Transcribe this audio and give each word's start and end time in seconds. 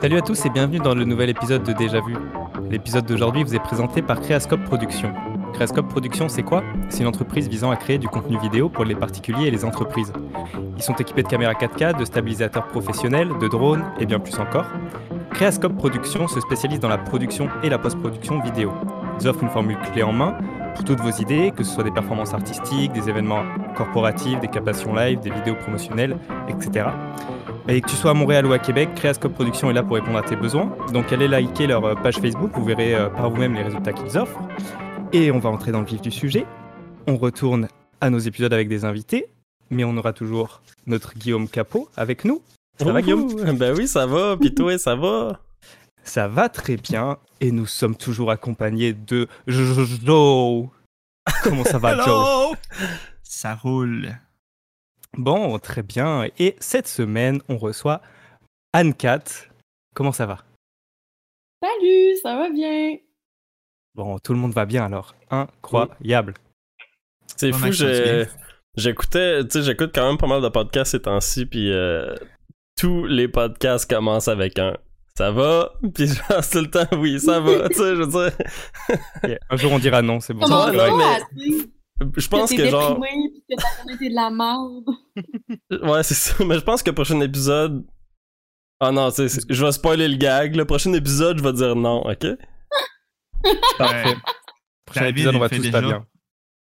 Salut 0.00 0.18
à 0.18 0.20
tous 0.20 0.44
et 0.44 0.50
bienvenue 0.50 0.78
dans 0.78 0.94
le 0.94 1.04
nouvel 1.04 1.30
épisode 1.30 1.62
de 1.62 1.72
Déjà 1.72 2.00
Vu. 2.00 2.16
L'épisode 2.70 3.06
d'aujourd'hui 3.06 3.44
vous 3.44 3.54
est 3.54 3.60
présenté 3.60 4.02
par 4.02 4.20
Creascope 4.20 4.62
Productions. 4.64 5.14
Creascope 5.54 5.88
Productions, 5.88 6.28
c'est 6.28 6.42
quoi? 6.42 6.62
C'est 6.90 7.00
une 7.00 7.08
entreprise 7.08 7.48
visant 7.48 7.70
à 7.70 7.76
créer 7.76 7.96
du 7.96 8.08
contenu 8.08 8.38
vidéo 8.38 8.68
pour 8.68 8.84
les 8.84 8.94
particuliers 8.94 9.46
et 9.46 9.50
les 9.50 9.64
entreprises. 9.64 10.12
Ils 10.76 10.82
sont 10.82 10.96
équipés 10.96 11.22
de 11.22 11.28
caméras 11.28 11.54
4K, 11.54 11.98
de 11.98 12.04
stabilisateurs 12.04 12.66
professionnels, 12.66 13.30
de 13.40 13.48
drones 13.48 13.84
et 13.98 14.04
bien 14.04 14.20
plus 14.20 14.38
encore. 14.38 14.66
Creascope 15.30 15.76
Productions 15.76 16.28
se 16.28 16.40
spécialise 16.40 16.80
dans 16.80 16.88
la 16.88 16.98
production 16.98 17.48
et 17.62 17.70
la 17.70 17.78
post-production 17.78 18.40
vidéo. 18.40 18.72
Ils 19.20 19.28
offrent 19.28 19.42
une 19.42 19.50
formule 19.50 19.78
clé 19.92 20.02
en 20.02 20.12
main 20.12 20.36
pour 20.74 20.84
toutes 20.84 21.00
vos 21.00 21.10
idées, 21.10 21.52
que 21.56 21.64
ce 21.64 21.72
soit 21.72 21.84
des 21.84 21.90
performances 21.90 22.34
artistiques, 22.34 22.92
des 22.92 23.08
événements 23.08 23.42
corporatifs, 23.74 24.38
des 24.40 24.48
captations 24.48 24.94
live, 24.94 25.20
des 25.20 25.30
vidéos 25.30 25.54
promotionnelles, 25.54 26.16
etc. 26.48 26.88
Et 27.68 27.80
que 27.80 27.88
tu 27.88 27.96
sois 27.96 28.10
à 28.10 28.14
Montréal 28.14 28.46
ou 28.46 28.52
à 28.52 28.58
Québec, 28.58 28.90
Creascope 28.94 29.32
Productions 29.32 29.70
est 29.70 29.72
là 29.72 29.82
pour 29.82 29.96
répondre 29.96 30.18
à 30.18 30.22
tes 30.22 30.36
besoins. 30.36 30.70
Donc 30.92 31.12
allez 31.12 31.28
liker 31.28 31.66
leur 31.66 31.84
euh, 31.84 31.94
page 31.94 32.18
Facebook, 32.18 32.50
vous 32.54 32.64
verrez 32.64 32.94
euh, 32.94 33.08
par 33.08 33.30
vous-même 33.30 33.54
les 33.54 33.62
résultats 33.62 33.92
qu'ils 33.92 34.18
offrent. 34.18 34.38
Et 35.12 35.30
on 35.30 35.38
va 35.38 35.48
entrer 35.50 35.72
dans 35.72 35.80
le 35.80 35.86
vif 35.86 36.00
du 36.02 36.10
sujet. 36.10 36.44
On 37.06 37.16
retourne 37.16 37.68
à 38.00 38.10
nos 38.10 38.18
épisodes 38.18 38.52
avec 38.52 38.68
des 38.68 38.84
invités, 38.84 39.26
mais 39.70 39.84
on 39.84 39.96
aura 39.96 40.12
toujours 40.12 40.60
notre 40.86 41.14
Guillaume 41.14 41.48
Capot 41.48 41.88
avec 41.96 42.24
nous. 42.24 42.42
Ça 42.78 42.92
va 42.92 43.00
Guillaume? 43.00 43.28
Ben 43.54 43.74
oui, 43.74 43.88
ça 43.88 44.04
va. 44.06 44.36
Puis 44.36 44.54
toi, 44.54 44.76
ça 44.76 44.94
va 44.94 45.40
Ça 46.06 46.28
va 46.28 46.48
très 46.48 46.76
bien. 46.76 47.18
Et 47.40 47.50
nous 47.50 47.66
sommes 47.66 47.96
toujours 47.96 48.30
accompagnés 48.30 48.94
de 48.94 49.28
Joe. 49.46 50.68
Comment 51.42 51.64
ça 51.64 51.78
va 51.78 51.96
Joe? 52.04 52.56
Ça 53.22 53.54
roule. 53.54 54.16
Bon, 55.18 55.58
très 55.58 55.82
bien. 55.82 56.28
Et 56.38 56.56
cette 56.60 56.88
semaine, 56.88 57.42
on 57.48 57.58
reçoit 57.58 58.00
Anne-Cat. 58.72 59.24
Comment 59.94 60.12
ça 60.12 60.26
va? 60.26 60.38
Salut, 61.62 62.16
ça 62.22 62.36
va 62.36 62.50
bien. 62.50 62.96
Bon, 63.94 64.18
tout 64.18 64.32
le 64.32 64.38
monde 64.38 64.52
va 64.52 64.64
bien 64.64 64.84
alors. 64.84 65.14
Incroyable. 65.30 66.34
C'est 67.36 67.52
fou, 67.52 67.72
j'écoutais, 68.76 69.42
tu 69.44 69.50
sais, 69.50 69.62
j'écoute 69.62 69.90
quand 69.94 70.06
même 70.06 70.18
pas 70.18 70.26
mal 70.26 70.42
de 70.42 70.48
podcasts 70.48 70.92
ces 70.92 71.02
temps-ci, 71.02 71.46
puis 71.46 71.72
euh, 71.72 72.14
tous 72.76 73.06
les 73.06 73.26
podcasts 73.26 73.88
commencent 73.88 74.28
avec 74.28 74.58
un 74.58 74.76
ça 75.16 75.30
va, 75.32 75.72
puis 75.94 76.06
je 76.08 76.20
pense 76.28 76.50
tout 76.50 76.58
le 76.60 76.70
temps 76.70 76.86
oui, 76.98 77.18
ça 77.20 77.40
va, 77.40 77.68
tu 77.68 77.74
sais, 77.76 77.96
je 77.96 78.02
veux 78.02 78.06
dire, 78.06 79.38
Un 79.50 79.56
jour, 79.56 79.72
on 79.72 79.78
dira 79.78 80.02
non, 80.02 80.20
c'est 80.20 80.34
bon. 80.34 80.40
Comment 80.46 80.66
non, 80.72 80.98
mais- 80.98 82.10
je 82.18 82.28
pense 82.28 82.50
t'es 82.50 82.56
que 82.56 82.68
genre, 82.68 83.00
déprimé 83.00 83.30
pis 83.32 83.44
que 83.56 83.62
ta 83.62 84.04
de 84.04 84.14
la 84.14 84.30
merde? 84.30 84.84
ouais, 85.90 86.02
c'est 86.02 86.14
ça, 86.14 86.44
mais 86.44 86.56
je 86.56 86.60
pense 86.64 86.82
que 86.82 86.90
le 86.90 86.94
prochain 86.94 87.18
épisode, 87.22 87.86
ah 88.80 88.92
non, 88.92 89.08
tu 89.10 89.16
sais, 89.16 89.28
c'est- 89.28 89.46
je 89.52 89.64
vais 89.64 89.72
spoiler 89.72 90.06
le 90.08 90.16
gag, 90.16 90.54
le 90.54 90.64
prochain 90.66 90.92
épisode, 90.92 91.38
je 91.38 91.42
vais 91.42 91.52
dire 91.54 91.74
non, 91.74 92.02
ok? 92.06 92.26
Parfait. 93.78 94.08
Ouais. 94.10 94.16
Prochain 94.84 95.00
David, 95.00 95.16
épisode, 95.18 95.34
on 95.36 95.38
va 95.38 95.48
tous 95.48 95.70
pas 95.70 95.80
bien. 95.80 96.06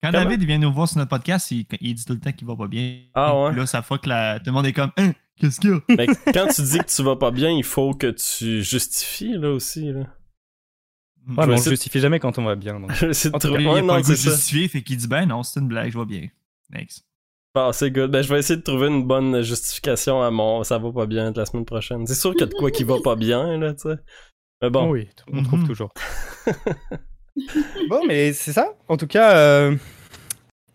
Quand 0.04 0.12
Comment? 0.12 0.24
David 0.24 0.44
vient 0.44 0.58
nous 0.60 0.72
voir 0.72 0.88
sur 0.88 0.98
notre 1.00 1.10
podcast, 1.10 1.50
il, 1.52 1.66
il 1.82 1.96
dit 1.96 2.06
tout 2.06 2.14
le 2.14 2.20
temps 2.20 2.32
qu'il 2.32 2.48
va 2.48 2.56
pas 2.56 2.68
bien. 2.68 3.00
Ah 3.16 3.36
ouais? 3.36 3.50
Puis 3.52 3.60
Là, 3.60 3.66
ça 3.66 3.82
fuck 3.82 4.06
la... 4.06 4.38
Tout 4.40 4.46
le 4.48 4.52
monde 4.52 4.68
est 4.68 4.74
comme, 4.74 4.92
hein, 4.98 5.12
qu'est-ce 5.40 5.60
qu'il 5.60 5.70
y 5.72 5.74
a? 5.74 5.80
Mais 5.90 6.08
quand 6.34 6.48
tu 6.48 6.62
dis 6.62 6.78
que 6.80 6.86
tu 6.96 7.04
vas 7.04 7.16
pas 7.16 7.32
bien, 7.32 7.50
il 7.52 7.64
faut 7.64 7.94
que 7.94 8.08
tu 8.12 8.64
justifies, 8.64 9.38
là, 9.38 9.52
aussi, 9.52 9.92
là. 9.92 10.00
Ouais, 11.30 11.46
vais 11.46 11.48
mais 11.48 11.54
on 11.60 11.62
justifie 11.62 12.00
jamais 12.00 12.20
quand 12.20 12.38
on 12.40 12.44
va 12.46 12.56
bien. 12.56 12.80
donc. 12.80 12.92
Je 12.96 13.06
vais 13.06 13.12
essayer 13.12 13.32
de 13.32 13.36
En 13.36 13.40
tout 13.40 13.48
trouver- 13.48 13.64
il 13.64 13.68
ouais, 13.70 13.82
non, 13.82 14.02
c'est 14.02 14.16
justifier, 14.16 14.68
fait 14.70 14.82
qu'il 14.82 14.96
dit, 14.98 15.08
ben 15.08 15.26
non, 15.26 15.44
c'est 15.44 15.60
une 15.60 15.68
blague, 15.68 15.90
je 15.90 15.94
vois 15.98 16.06
bien. 16.06 16.28
Next. 16.70 17.04
Bon, 17.54 17.72
c'est 17.72 17.92
good. 17.92 18.12
Ben, 18.12 18.22
je 18.22 18.30
vais 18.32 18.40
essayer 18.40 18.56
de 18.58 18.62
trouver 18.62 18.88
une 18.88 19.04
bonne 19.06 19.42
justification 19.42 20.22
à 20.22 20.30
mon 20.32 20.64
ça 20.64 20.78
va 20.78 20.92
pas 20.92 21.06
bien 21.06 21.32
de 21.32 21.40
la 21.40 21.45
semaine 21.45 21.66
prochaine. 21.66 22.06
C'est 22.06 22.14
sûr 22.16 22.32
qu'il 22.32 22.42
y 22.42 22.44
a 22.44 22.48
de 22.48 22.54
quoi 22.54 22.70
qui 22.72 22.84
va 22.84 22.95
pas 23.04 23.16
bien, 23.16 23.58
là, 23.58 23.73
tu 23.73 23.90
sais. 23.90 23.95
Mais 24.61 24.70
bon. 24.70 24.90
Oui, 24.92 25.08
on 25.34 25.42
trouve 25.44 25.61
Mhm. 25.61 25.67
toujours. 25.67 25.92
bon, 27.90 28.06
mais 28.08 28.34
c'est 28.34 28.54
ça. 28.54 28.67
En 28.88 28.98
tout 28.98 29.08
cas, 29.08 29.36
euh, 29.38 29.76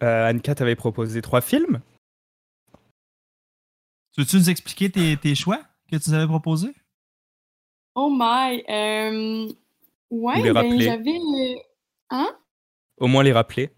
euh, 0.03 0.28
Anne-Cat 0.28 0.54
avait 0.60 0.76
proposé 0.76 1.22
trois 1.22 1.41
films. 1.41 1.81
Veux-tu 4.16 4.36
nous 4.36 4.50
expliquer 4.50 4.90
tes, 4.90 5.16
tes 5.16 5.34
choix 5.34 5.60
que 5.90 5.96
tu 5.96 6.10
nous 6.10 6.14
avais 6.16 6.26
proposés? 6.26 6.74
Oh 7.94 8.10
my. 8.10 8.62
Euh... 8.68 9.48
Ouais, 10.10 10.52
ben 10.52 10.80
j'avais. 10.80 11.10
euh, 11.18 11.54
Hein? 12.10 12.36
Au 12.98 13.06
moins 13.06 13.22
les 13.22 13.32
rappeler. 13.32 13.70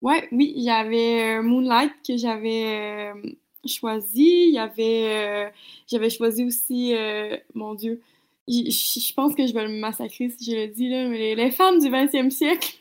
Ouais, 0.00 0.28
oui, 0.32 0.52
il 0.56 0.62
y 0.64 0.70
avait 0.70 1.36
euh, 1.38 1.42
Moonlight 1.42 1.92
que 2.06 2.16
j'avais 2.16 3.12
euh, 3.14 3.30
choisi. 3.64 4.48
Il 4.48 4.54
y 4.54 4.58
avait. 4.58 5.46
euh, 5.46 5.50
J'avais 5.88 6.10
choisi 6.10 6.44
aussi. 6.44 6.94
euh, 6.96 7.36
Mon 7.54 7.74
Dieu. 7.74 8.00
Je 8.48 9.12
pense 9.14 9.36
que 9.36 9.46
je 9.46 9.52
vais 9.54 9.62
le 9.68 9.78
massacrer 9.78 10.28
si 10.30 10.50
je 10.50 10.56
le 10.56 10.66
dis, 10.66 10.88
là, 10.88 11.06
mais 11.08 11.18
les, 11.18 11.34
les 11.36 11.50
femmes 11.52 11.78
du 11.78 11.86
20e 11.88 12.30
siècle. 12.30 12.74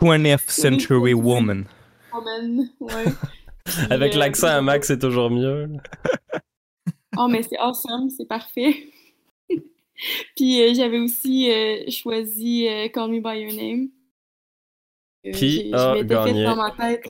20th 0.00 0.44
Century. 0.48 1.12
Woman. 1.14 1.64
Woman, 2.12 2.70
ouais. 2.78 3.04
Avec 3.90 4.14
l'accent 4.14 4.48
à 4.48 4.60
Max, 4.60 4.88
c'est 4.88 4.98
toujours 4.98 5.30
mieux. 5.30 5.68
Oh, 7.18 7.28
mais 7.28 7.42
c'est 7.42 7.58
awesome, 7.58 8.08
c'est 8.08 8.24
parfait. 8.26 8.90
Puis 10.34 10.62
euh, 10.62 10.72
j'avais 10.74 10.98
aussi 10.98 11.50
euh, 11.50 11.84
choisi 11.90 12.66
euh, 12.66 12.88
Call 12.88 13.10
Me 13.10 13.20
By 13.20 13.38
Your 13.42 13.52
Name. 13.52 13.88
Euh, 15.26 15.32
Qui 15.32 15.50
j'ai- 15.56 15.70
je 15.70 15.76
a 15.76 15.94
fait 15.94 16.06
gagné? 16.06 16.44
dans 16.44 16.56
ma 16.56 16.70
tête. 16.70 17.04
euh, 17.04 17.08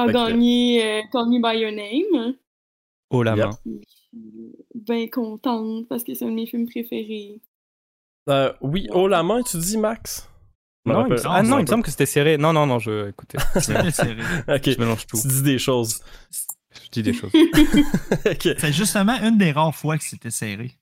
A 0.00 0.06
gagné 0.12 0.84
euh, 0.84 1.02
Call 1.10 1.26
Me 1.28 1.42
By 1.42 1.58
Your 1.58 1.72
Name. 1.72 2.36
Oh 3.10 3.24
la 3.24 3.34
Yep. 3.34 3.46
main. 3.46 3.50
Puis 3.64 3.80
Je 3.82 3.90
suis 3.96 4.56
bien 4.76 5.08
contente 5.08 5.88
parce 5.88 6.04
que 6.04 6.14
c'est 6.14 6.24
un 6.24 6.28
de 6.28 6.34
mes 6.34 6.46
films 6.46 6.68
préférés. 6.68 7.40
Euh, 8.28 8.52
oui, 8.60 8.86
oh 8.92 9.08
la 9.08 9.24
main, 9.24 9.42
tu 9.42 9.56
dis, 9.58 9.76
Max? 9.76 10.30
Non, 10.92 11.08
me 11.08 11.16
ah 11.26 11.42
non, 11.42 11.58
il 11.58 11.62
me 11.62 11.66
semble 11.66 11.82
que 11.82 11.90
c'était 11.90 12.06
serré. 12.06 12.38
Non, 12.38 12.52
non, 12.52 12.66
non, 12.66 12.78
je. 12.78 13.08
Écoutez, 13.08 13.38
serré. 13.60 14.22
Ok, 14.48 14.70
je 14.70 14.78
mélange 14.78 15.06
tout. 15.06 15.18
tu 15.20 15.28
dis 15.28 15.42
des 15.42 15.58
choses. 15.58 16.00
Je 16.84 16.90
dis 16.90 17.02
des 17.02 17.12
choses. 17.12 17.32
C'est 18.58 18.72
justement 18.72 19.18
une 19.22 19.38
des 19.38 19.52
rares 19.52 19.74
fois 19.74 19.98
que 19.98 20.04
c'était 20.04 20.30
serré. 20.30 20.72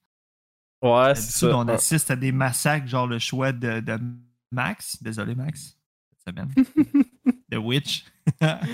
Ouais, 0.83 1.15
c'est 1.15 1.47
ça. 1.47 1.57
on 1.57 1.67
assiste 1.69 2.11
à 2.11 2.17
des 2.17 2.33
massacres, 2.33 2.87
genre 2.87 3.07
le 3.07 3.19
choix 3.19 3.51
de, 3.51 3.81
de 3.81 3.99
Max. 4.53 5.03
Désolé, 5.03 5.35
Max. 5.35 5.77
Cette 6.25 6.35
semaine. 6.37 6.53
The 7.51 7.57
Witch. 7.57 8.05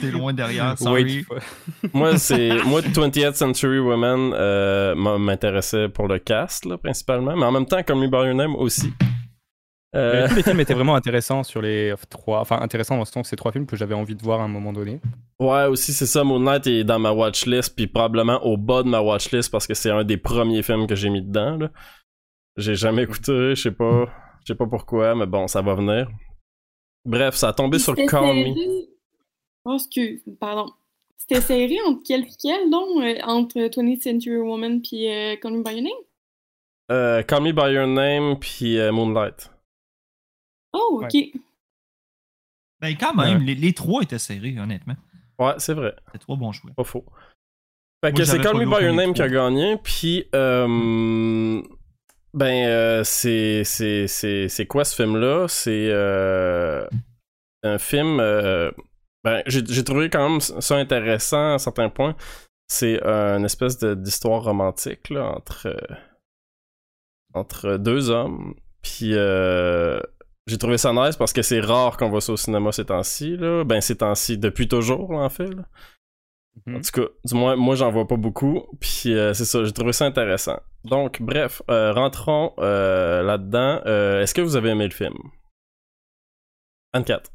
T'es 0.00 0.10
loin 0.10 0.32
derrière, 0.32 0.76
sorry. 0.78 1.24
Wait, 1.30 1.42
Moi, 1.92 2.18
c'est 2.18 2.62
moi 2.64 2.80
20th 2.80 3.34
Century 3.34 3.78
Woman 3.78 4.32
euh, 4.34 4.94
m'intéressait 4.94 5.88
pour 5.88 6.08
le 6.08 6.18
cast 6.18 6.64
là, 6.64 6.78
principalement, 6.78 7.36
mais 7.36 7.44
en 7.44 7.52
même 7.52 7.66
temps 7.66 7.82
comme 7.82 8.02
Your 8.02 8.34
Name 8.34 8.56
aussi. 8.56 8.92
Euh, 9.94 10.26
Tous 10.28 10.34
les 10.36 10.42
films 10.42 10.60
étaient 10.60 10.74
vraiment 10.80 10.94
intéressants 10.94 11.42
sur 11.42 11.60
les 11.60 11.92
trois. 12.08 12.40
Enfin, 12.40 12.60
intéressants 12.60 12.96
dans 12.96 13.04
ce 13.04 13.12
sens, 13.12 13.28
ces 13.28 13.36
trois 13.36 13.52
films 13.52 13.66
que 13.66 13.76
j'avais 13.76 13.94
envie 13.94 14.14
de 14.14 14.22
voir 14.22 14.40
à 14.40 14.44
un 14.44 14.48
moment 14.48 14.72
donné. 14.72 15.00
ouais, 15.38 15.66
aussi 15.66 15.92
c'est 15.92 16.06
ça. 16.06 16.24
Moonlight 16.24 16.66
est 16.66 16.84
dans 16.84 16.98
ma 16.98 17.12
watchlist, 17.12 17.76
puis 17.76 17.86
probablement 17.86 18.42
au 18.44 18.56
bas 18.56 18.82
de 18.82 18.88
ma 18.88 19.00
watchlist 19.00 19.50
parce 19.50 19.66
que 19.66 19.74
c'est 19.74 19.90
un 19.90 20.04
des 20.04 20.16
premiers 20.16 20.62
films 20.62 20.86
que 20.86 20.94
j'ai 20.94 21.10
mis 21.10 21.20
dedans. 21.22 21.56
là. 21.58 21.70
J'ai 22.56 22.74
jamais 22.74 23.02
écouté, 23.04 23.54
je 23.54 23.62
sais 23.62 23.70
pas, 23.70 24.06
je 24.44 24.52
sais 24.52 24.56
pas 24.56 24.66
pourquoi, 24.66 25.14
mais 25.14 25.26
bon, 25.26 25.46
ça 25.46 25.62
va 25.62 25.74
venir. 25.74 26.08
Bref, 27.04 27.34
ça 27.34 27.48
a 27.48 27.52
tombé 27.52 27.78
sur 27.78 27.94
Call 27.94 28.34
Me. 28.36 28.84
Oh, 29.64 29.74
excuse, 29.74 30.22
pardon. 30.40 30.66
C'était 31.16 31.40
serré 31.40 31.76
entre 31.86 32.02
quel 32.06 32.22
et 32.22 32.28
quel, 32.40 32.68
donc? 32.70 32.88
euh, 33.02 33.18
entre 33.24 33.58
20th 33.58 34.02
Century 34.02 34.38
Woman 34.38 34.82
puis 34.82 35.08
euh, 35.08 35.36
Call 35.36 35.52
Me 35.52 35.62
By 35.62 35.72
Your 35.74 35.82
Name? 35.82 35.92
Euh, 36.90 37.22
Call 37.22 37.42
Me 37.42 37.52
By 37.52 37.72
Your 37.72 37.86
Name 37.86 38.38
puis 38.40 38.78
euh, 38.78 38.90
Moonlight. 38.92 39.50
Oh, 40.92 41.04
ok. 41.04 41.40
Ben, 42.80 42.96
quand 42.98 43.14
même, 43.14 43.42
les, 43.42 43.54
les 43.54 43.72
trois 43.72 44.02
étaient 44.02 44.18
serrés, 44.18 44.58
honnêtement. 44.58 44.96
Ouais, 45.38 45.54
c'est 45.58 45.74
vrai. 45.74 45.94
C'était 46.06 46.18
trois 46.18 46.36
bons 46.36 46.52
choix. 46.52 46.70
Pas 46.76 46.84
faux. 46.84 47.04
Fait 48.04 48.10
Moi, 48.10 48.18
que 48.18 48.24
c'est 48.24 48.40
Call 48.40 48.56
Me 48.56 48.64
By 48.66 48.84
Your 48.84 48.94
Name 48.94 49.14
qui 49.14 49.22
a 49.22 49.28
gagné, 49.28 49.76
puis 49.76 50.24
euh, 50.34 51.62
ben 52.34 52.66
euh, 52.66 53.04
c'est 53.04 53.62
c'est 53.62 54.08
c'est 54.08 54.48
c'est 54.48 54.66
quoi 54.66 54.84
ce 54.84 54.96
film 54.96 55.16
là 55.16 55.46
C'est 55.48 55.88
euh, 55.90 56.84
un 57.62 57.78
film. 57.78 58.18
euh, 58.18 58.72
ben 59.22 59.42
j'ai 59.46 59.64
j'ai 59.64 59.84
trouvé 59.84 60.10
quand 60.10 60.28
même 60.28 60.40
ça 60.40 60.76
intéressant 60.76 61.54
à 61.54 61.58
certains 61.58 61.88
points. 61.90 62.16
C'est 62.66 63.00
euh, 63.06 63.38
une 63.38 63.44
espèce 63.44 63.78
de- 63.78 63.94
d'histoire 63.94 64.42
romantique 64.42 65.08
là, 65.10 65.26
entre 65.36 65.66
euh, 65.68 65.94
entre 67.34 67.76
deux 67.76 68.10
hommes. 68.10 68.54
Puis 68.82 69.10
euh, 69.14 70.00
j'ai 70.46 70.58
trouvé 70.58 70.78
ça 70.78 70.92
nice 70.92 71.16
parce 71.16 71.32
que 71.32 71.42
c'est 71.42 71.60
rare 71.60 71.96
qu'on 71.96 72.08
voit 72.10 72.20
ça 72.20 72.32
au 72.32 72.36
cinéma 72.36 72.72
ces 72.72 72.86
temps-ci 72.86 73.36
là. 73.36 73.64
Ben 73.64 73.80
ces 73.80 73.96
temps-ci 73.96 74.38
depuis 74.38 74.68
toujours 74.68 75.10
en 75.10 75.28
fait. 75.28 75.48
là. 75.54 75.62
Mhm. 76.66 76.76
En 76.76 76.80
tout 76.80 76.90
cas, 77.00 77.08
du 77.24 77.34
moins, 77.34 77.56
moi, 77.56 77.74
j'en 77.76 77.90
vois 77.90 78.06
pas 78.06 78.16
beaucoup. 78.16 78.66
Puis 78.80 79.14
euh, 79.14 79.32
c'est 79.34 79.44
ça, 79.46 79.64
j'ai 79.64 79.72
trouvé 79.72 79.92
ça 79.92 80.04
intéressant. 80.04 80.58
Donc, 80.84 81.22
bref, 81.22 81.62
euh, 81.70 81.92
rentrons 81.92 82.52
euh, 82.58 83.22
là-dedans. 83.22 83.80
Euh, 83.86 84.20
Est-ce 84.22 84.34
que 84.34 84.42
vous 84.42 84.56
avez 84.56 84.70
aimé 84.70 84.84
le 84.84 84.90
film? 84.90 85.14
24. 86.94 87.32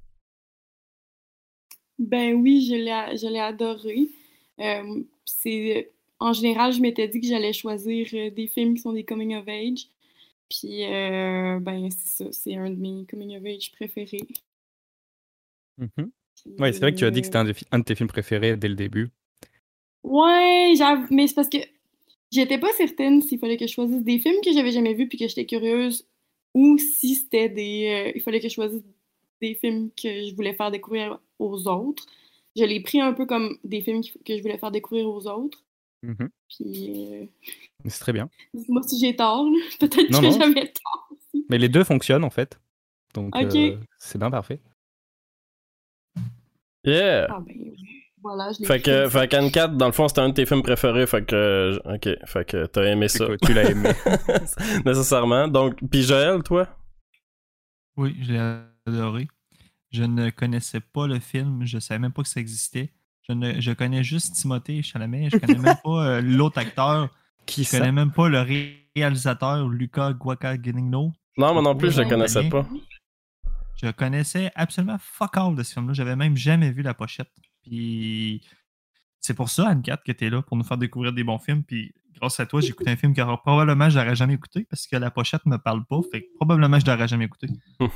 Ben 1.97 2.33
oui, 2.35 2.67
je 2.69 2.75
l'ai, 2.75 3.17
je 3.17 3.27
l'ai 3.27 3.39
adoré. 3.39 4.09
Euh, 4.59 5.01
c'est, 5.25 5.91
en 6.19 6.33
général, 6.33 6.71
je 6.73 6.79
m'étais 6.81 7.07
dit 7.07 7.19
que 7.19 7.27
j'allais 7.27 7.53
choisir 7.53 8.07
des 8.31 8.47
films 8.47 8.75
qui 8.75 8.81
sont 8.81 8.93
des 8.93 9.03
coming 9.03 9.35
of 9.35 9.47
age. 9.47 9.87
Puis, 10.49 10.85
euh, 10.85 11.59
ben 11.59 11.89
c'est 11.91 12.25
ça, 12.25 12.31
c'est 12.31 12.55
un 12.55 12.69
de 12.69 12.75
mes 12.75 13.05
coming 13.09 13.37
of 13.37 13.45
age 13.45 13.71
préférés. 13.73 14.27
Mhm. 15.77 16.11
Ouais, 16.59 16.71
c'est 16.73 16.79
vrai 16.81 16.91
que 16.91 16.97
tu 16.97 17.05
as 17.05 17.11
dit 17.11 17.21
que 17.21 17.25
c'était 17.27 17.37
un, 17.37 17.45
de- 17.45 17.53
un 17.71 17.79
de 17.79 17.83
tes 17.83 17.95
films 17.95 18.09
préférés 18.09 18.57
dès 18.57 18.67
le 18.67 18.75
début. 18.75 19.09
Ouais, 20.03 20.73
mais 21.11 21.27
c'est 21.27 21.35
parce 21.35 21.49
que 21.49 21.57
j'étais 22.31 22.59
pas 22.59 22.71
certaine 22.77 23.21
s'il 23.21 23.39
fallait 23.39 23.57
que 23.57 23.67
je 23.67 23.73
choisisse 23.73 24.03
des 24.03 24.19
films 24.19 24.41
que 24.43 24.53
j'avais 24.53 24.71
jamais 24.71 24.93
vus 24.93 25.07
puis 25.09 25.17
que 25.17 25.27
j'étais 25.27 25.45
curieuse 25.45 26.07
ou 26.53 26.77
si 26.77 27.15
c'était 27.15 27.49
des. 27.49 28.09
euh, 28.09 28.13
il 28.15 28.21
fallait 28.21 28.39
que 28.41 28.49
je 28.49 28.53
choisisse 28.55 28.83
des 29.41 29.55
films 29.55 29.91
que 29.91 30.09
je 30.27 30.35
voulais 30.35 30.53
faire 30.55 30.71
découvrir 30.71 31.19
aux 31.39 31.67
autres. 31.67 32.05
Je 32.55 32.63
l'ai 32.65 32.81
pris 32.81 33.01
un 33.01 33.13
peu 33.13 33.25
comme 33.25 33.57
des 33.63 33.81
films 33.81 34.01
que 34.25 34.37
je 34.37 34.41
voulais 34.43 34.57
faire 34.59 34.71
découvrir 34.71 35.09
aux 35.09 35.27
autres. 35.27 35.63
Mhm. 36.03 36.29
Puis, 36.47 37.13
euh, 37.13 37.25
C'est 37.85 37.99
très 37.99 38.13
bien. 38.13 38.29
dites-moi 38.53 38.83
si 38.83 38.99
j'ai 38.99 39.15
tort, 39.15 39.45
peut-être 39.79 40.09
Non, 40.11 40.19
que 40.21 40.25
non. 40.27 40.39
j'avais 40.39 40.67
tort. 40.71 41.09
Mais 41.49 41.57
les 41.57 41.69
deux 41.69 41.83
fonctionnent 41.83 42.23
en 42.23 42.29
fait. 42.29 42.59
Donc 43.13 43.35
Ok. 43.35 43.55
euh, 43.55 43.77
c'est 43.97 44.17
bien 44.17 44.29
parfait. 44.31 44.59
Yeah! 46.83 47.27
Ah 47.29 47.39
ben, 47.45 47.75
voilà, 48.21 48.51
je 48.51 48.59
l'ai 48.59 48.65
Fait 48.65 48.81
que, 48.81 49.09
fait 49.09 49.27
qu'Anne 49.27 49.51
4, 49.51 49.75
dans 49.77 49.85
le 49.87 49.91
fond, 49.91 50.07
c'était 50.07 50.21
un 50.21 50.29
de 50.29 50.33
tes 50.33 50.45
films 50.45 50.61
préférés. 50.63 51.05
Fait 51.07 51.25
que, 51.25 51.79
ok, 51.85 52.25
fait 52.25 52.45
que 52.45 52.65
t'as 52.65 52.83
aimé 52.85 53.07
ça. 53.07 53.25
tu 53.45 53.53
l'as 53.53 53.69
aimé. 53.69 53.89
Nécessairement. 54.85 55.47
Donc, 55.47 55.79
puis 55.89 56.03
Joël, 56.03 56.43
toi? 56.43 56.67
Oui, 57.97 58.15
je 58.21 58.31
l'ai 58.33 58.59
adoré. 58.85 59.27
Je 59.91 60.03
ne 60.03 60.29
connaissais 60.29 60.79
pas 60.81 61.07
le 61.07 61.19
film, 61.19 61.65
je 61.65 61.79
savais 61.79 61.99
même 61.99 62.11
pas 62.13 62.21
que 62.23 62.29
ça 62.29 62.39
existait. 62.39 62.91
Je, 63.29 63.33
ne, 63.33 63.59
je 63.59 63.71
connais 63.71 64.03
juste 64.03 64.35
Timothée 64.35 64.81
Chalamet, 64.81 65.29
je 65.29 65.37
connais 65.37 65.59
même 65.59 65.75
pas 65.83 66.05
euh, 66.07 66.21
l'autre 66.23 66.59
acteur, 66.59 67.09
Qui 67.45 67.63
je 67.65 67.71
connais 67.71 67.91
même 67.91 68.11
pas 68.11 68.29
le 68.29 68.39
ré- 68.41 68.89
réalisateur 68.95 69.67
Luca 69.67 70.13
Guadagnino. 70.13 71.11
Non, 71.37 71.53
moi 71.53 71.61
non 71.61 71.75
plus, 71.75 71.91
je 71.91 72.01
le 72.01 72.09
connaissais 72.09 72.47
pas. 72.49 72.65
Je 73.81 73.91
connaissais 73.91 74.51
absolument 74.55 74.97
fuck 74.99 75.37
all 75.37 75.55
de 75.55 75.61
ce 75.63 75.73
film-là. 75.73 75.93
J'avais 75.93 76.15
même 76.15 76.35
jamais 76.35 76.71
vu 76.71 76.81
la 76.81 76.93
pochette. 76.93 77.29
Puis 77.63 78.41
c'est 79.19 79.35
pour 79.35 79.49
ça, 79.49 79.67
Anne-Cat, 79.69 79.97
que 80.05 80.11
tu 80.13 80.25
es 80.25 80.29
là 80.29 80.41
pour 80.41 80.57
nous 80.57 80.63
faire 80.63 80.77
découvrir 80.77 81.13
des 81.13 81.23
bons 81.23 81.37
films. 81.37 81.63
Puis 81.63 81.93
grâce 82.19 82.39
à 82.39 82.45
toi, 82.47 82.61
j'ai 82.61 82.69
écouté 82.69 82.89
un 82.89 82.95
film 82.95 83.13
que 83.13 83.21
probablement 83.21 83.89
je 83.89 83.99
l'aurais 83.99 84.15
jamais 84.15 84.33
écouté 84.33 84.65
parce 84.69 84.87
que 84.87 84.95
la 84.95 85.11
pochette 85.11 85.45
me 85.45 85.57
parle 85.57 85.85
pas. 85.85 85.99
Fait 86.11 86.21
que 86.21 86.27
probablement 86.35 86.79
je 86.79 86.85
l'aurais 86.85 87.07
jamais 87.07 87.25
écouté. 87.25 87.47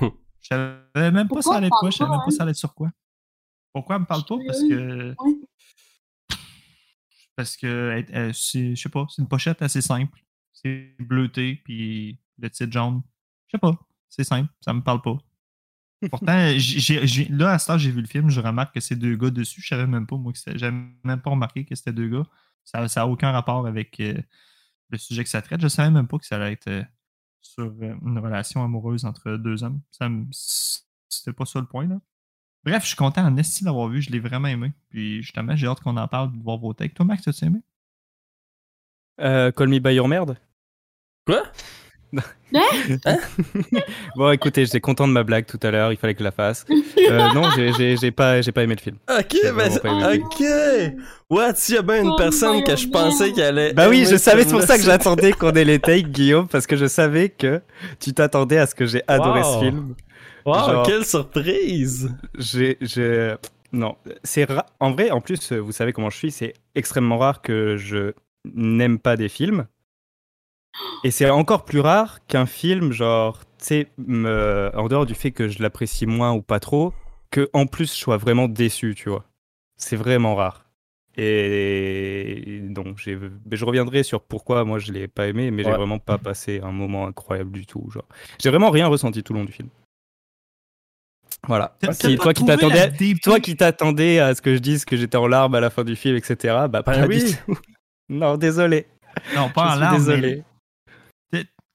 Je 0.43 0.47
savais 0.47 1.11
même 1.11 1.27
pas 1.27 1.43
ça 1.43 1.57
allait 1.57 1.67
être 1.67 1.75
elle 1.75 1.79
quoi, 1.79 1.89
je 1.91 1.97
savais 1.97 2.09
même 2.09 2.19
pas 2.19 2.25
hein? 2.25 2.31
ça 2.31 2.41
allait 2.41 2.49
être 2.51 2.57
sur 2.57 2.73
quoi. 2.73 2.89
Pourquoi 3.73 3.95
elle 3.95 4.01
me 4.01 4.05
parle 4.07 4.25
pas? 4.25 4.37
Parce 4.45 4.61
que. 4.61 5.15
Ouais. 5.19 5.35
Parce 7.35 7.57
que 7.57 7.67
euh, 7.67 8.33
c'est, 8.33 8.75
je 8.75 8.81
sais 8.81 8.89
pas, 8.89 9.05
c'est 9.09 9.21
une 9.21 9.27
pochette 9.27 9.61
assez 9.61 9.81
simple. 9.81 10.19
C'est 10.53 10.95
bleuté, 10.99 11.61
puis 11.63 12.19
le 12.37 12.49
titre 12.49 12.71
jaune. 12.71 13.01
Je 13.47 13.57
sais 13.57 13.59
pas, 13.59 13.77
c'est 14.09 14.23
simple, 14.23 14.51
ça 14.61 14.73
me 14.73 14.81
parle 14.81 15.01
pas. 15.01 15.17
Pourtant, 16.09 16.33
là, 17.29 17.51
à 17.51 17.59
ce 17.59 17.67
temps, 17.67 17.77
j'ai 17.77 17.91
vu 17.91 18.01
le 18.01 18.07
film, 18.07 18.29
je 18.29 18.39
remarque 18.39 18.73
que 18.73 18.79
c'est 18.79 18.95
deux 18.95 19.15
gars 19.15 19.29
dessus. 19.29 19.61
Je 19.61 19.67
savais 19.67 19.87
même 19.87 20.07
pas, 20.07 20.17
moi, 20.17 20.31
que 20.31 20.39
c'était. 20.39 20.57
J'avais 20.57 20.75
même 21.03 21.21
pas 21.21 21.29
remarqué 21.29 21.65
que 21.65 21.75
c'était 21.75 21.93
deux 21.93 22.09
gars. 22.09 22.25
Ça 22.63 22.85
n'a 22.85 23.07
aucun 23.07 23.31
rapport 23.31 23.67
avec 23.67 23.99
euh, 23.99 24.17
le 24.89 24.97
sujet 24.97 25.23
que 25.23 25.29
ça 25.29 25.41
traite. 25.41 25.61
Je 25.61 25.67
savais 25.67 25.91
même 25.91 26.07
pas 26.07 26.17
que 26.17 26.25
ça 26.25 26.35
allait 26.35 26.53
être 26.53 26.67
euh, 26.67 26.83
sur 27.41 27.65
euh, 27.65 27.95
une 28.01 28.19
relation 28.19 28.63
amoureuse 28.63 29.05
entre 29.05 29.37
deux 29.37 29.63
hommes. 29.63 29.81
C'était 31.09 31.33
pas 31.33 31.45
ça 31.45 31.59
le 31.59 31.65
point, 31.65 31.87
là. 31.87 31.99
Bref, 32.63 32.83
je 32.83 32.87
suis 32.89 32.95
content 32.95 33.25
en 33.25 33.35
esti 33.37 33.63
d'avoir 33.63 33.87
vu, 33.87 34.01
je 34.01 34.11
l'ai 34.11 34.19
vraiment 34.19 34.47
aimé. 34.47 34.71
Puis 34.89 35.23
justement, 35.23 35.55
j'ai 35.55 35.67
hâte 35.67 35.79
qu'on 35.81 35.97
en 35.97 36.07
parle, 36.07 36.31
de 36.37 36.43
voir 36.43 36.57
vos 36.57 36.73
takes. 36.73 36.93
Toi, 36.93 37.05
Max, 37.05 37.27
as-tu 37.27 37.45
aimé? 37.45 37.59
Euh, 39.19 39.51
Call 39.51 39.67
Me 39.69 39.79
By 39.79 39.93
Your 39.95 40.07
Merde 40.07 40.37
Quoi? 41.25 41.43
Bon, 44.17 44.31
écoutez, 44.31 44.65
j'étais 44.65 44.81
content 44.81 45.07
de 45.07 45.13
ma 45.13 45.23
blague 45.23 45.45
tout 45.45 45.59
à 45.63 45.71
l'heure, 45.71 45.91
il 45.93 45.97
fallait 45.97 46.13
que 46.13 46.19
je 46.19 46.23
la 46.25 46.31
fasse. 46.31 46.65
Euh, 47.09 47.33
non, 47.33 47.49
j'ai- 47.55 47.73
j'ai 47.73 47.97
j'ai 47.97 48.11
pas, 48.11 48.41
j'ai 48.41 48.51
pas 48.51 48.63
aimé 48.63 48.75
le 48.75 48.81
film. 48.81 48.97
Ok, 49.09 49.35
ben, 49.55 49.71
aimé. 49.83 50.23
ok! 50.23 50.43
What? 51.29 51.55
S'il 51.55 51.75
y 51.75 51.77
a 51.77 51.81
bien 51.81 52.03
une 52.03 52.09
Oh, 52.09 52.15
personne 52.15 52.63
que 52.63 52.75
je 52.75 52.87
pensais 52.87 53.31
qu'elle 53.33 53.57
allait. 53.57 53.73
Bah 53.73 53.89
oui, 53.89 54.05
je 54.09 54.15
savais, 54.17 54.43
c'est 54.43 54.51
pour 54.51 54.61
ça 54.61 54.77
que 54.77 54.83
j'attendais 54.83 55.31
qu'on 55.33 55.51
ait 55.51 55.65
les 55.65 55.79
takes, 55.79 56.09
Guillaume, 56.11 56.47
parce 56.47 56.67
que 56.67 56.75
je 56.77 56.85
savais 56.85 57.29
que 57.29 57.61
tu 57.99 58.13
t'attendais 58.13 58.59
à 58.59 58.67
ce 58.67 58.75
que 58.75 58.85
j'ai 58.85 59.01
adoré 59.07 59.41
Wow. 59.41 59.53
ce 59.53 59.59
film. 59.65 59.95
Wow, 60.45 60.53
Genre- 60.55 60.85
quelle 60.85 61.05
surprise! 61.05 62.13
J'ai, 62.37 62.77
j'ai- 62.81 63.35
non, 63.71 63.95
c'est 64.23 64.45
ra- 64.45 64.65
en 64.79 64.91
vrai, 64.91 65.11
en 65.11 65.21
plus, 65.21 65.51
vous 65.53 65.71
savez 65.71 65.93
comment 65.93 66.09
je 66.09 66.17
suis, 66.17 66.31
c'est 66.31 66.53
extrêmement 66.75 67.17
rare 67.17 67.41
que 67.41 67.77
je 67.77 68.13
n'aime 68.53 68.99
pas 68.99 69.15
des 69.17 69.29
films. 69.29 69.67
Et 71.03 71.11
c'est 71.11 71.29
encore 71.29 71.65
plus 71.65 71.79
rare 71.79 72.25
qu'un 72.27 72.45
film, 72.45 72.91
genre, 72.91 73.39
tu 73.39 73.65
sais, 73.65 73.87
me- 73.97 74.71
en 74.73 74.87
dehors 74.87 75.05
du 75.05 75.13
fait 75.15 75.31
que 75.31 75.47
je 75.47 75.61
l'apprécie 75.61 76.05
moins 76.05 76.31
ou 76.33 76.41
pas 76.41 76.59
trop, 76.59 76.93
que 77.29 77.49
en 77.53 77.65
plus 77.65 77.93
je 77.93 77.97
sois 77.99 78.17
vraiment 78.17 78.47
déçu, 78.47 78.95
tu 78.95 79.09
vois. 79.09 79.25
C'est 79.77 79.95
vraiment 79.95 80.35
rare. 80.35 80.65
Et 81.17 82.61
donc, 82.69 82.97
j'ai- 82.97 83.17
je 83.51 83.65
reviendrai 83.65 84.03
sur 84.03 84.21
pourquoi 84.21 84.63
moi 84.63 84.79
je 84.79 84.91
l'ai 84.91 85.07
pas 85.07 85.27
aimé, 85.27 85.51
mais 85.51 85.63
j'ai 85.63 85.69
Ouais. 85.71 85.75
vraiment 85.77 85.99
pas 85.99 86.17
passé 86.17 86.61
un 86.63 86.71
moment 86.71 87.05
incroyable 87.07 87.51
du 87.51 87.65
tout. 87.65 87.89
Genre, 87.91 88.07
j'ai 88.41 88.49
vraiment 88.49 88.69
rien 88.69 88.87
ressenti 88.87 89.23
tout 89.23 89.33
le 89.33 89.39
long 89.39 89.45
du 89.45 89.51
film. 89.51 89.69
Voilà. 91.47 91.75
Qui- 91.99 92.17
toi 92.17 92.33
qui 92.33 92.45
t'attendais, 92.45 92.91
toi 93.21 93.39
qui 93.39 93.55
t'attendais 93.57 94.19
à 94.19 94.35
ce 94.35 94.41
que 94.41 94.53
je 94.55 94.59
dise 94.59 94.85
que 94.85 94.95
j'étais 94.95 95.17
en 95.17 95.27
larmes 95.27 95.55
à 95.55 95.59
la 95.59 95.69
fin 95.69 95.83
du 95.83 95.95
film, 95.95 96.15
etc. 96.15 96.35
Bah, 96.69 96.83
pas 96.83 96.97
Ben 96.97 97.07
du 97.07 97.15
oui. 97.15 97.35
tout. 97.45 97.57
Non, 98.09 98.35
désolé. 98.37 98.87
Non, 99.35 99.49
pas 99.49 99.69
je 99.69 99.71
en 99.71 99.79
larmes, 99.79 99.93
mais- 99.93 100.15
désolé. 100.21 100.43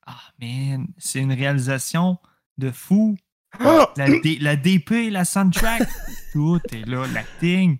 Ah, 0.08 0.20
man, 0.40 0.86
c'est 0.98 1.18
une 1.18 1.32
réalisation 1.32 2.18
de 2.58 2.70
fou. 2.70 3.16
Oh 3.64 3.86
La, 3.96 4.06
D- 4.06 4.38
la 4.40 4.54
DP, 4.54 5.10
la 5.10 5.24
soundtrack, 5.24 5.82
tout 6.32 6.60
est 6.72 6.86
là, 6.86 7.04
l'acting. 7.12 7.78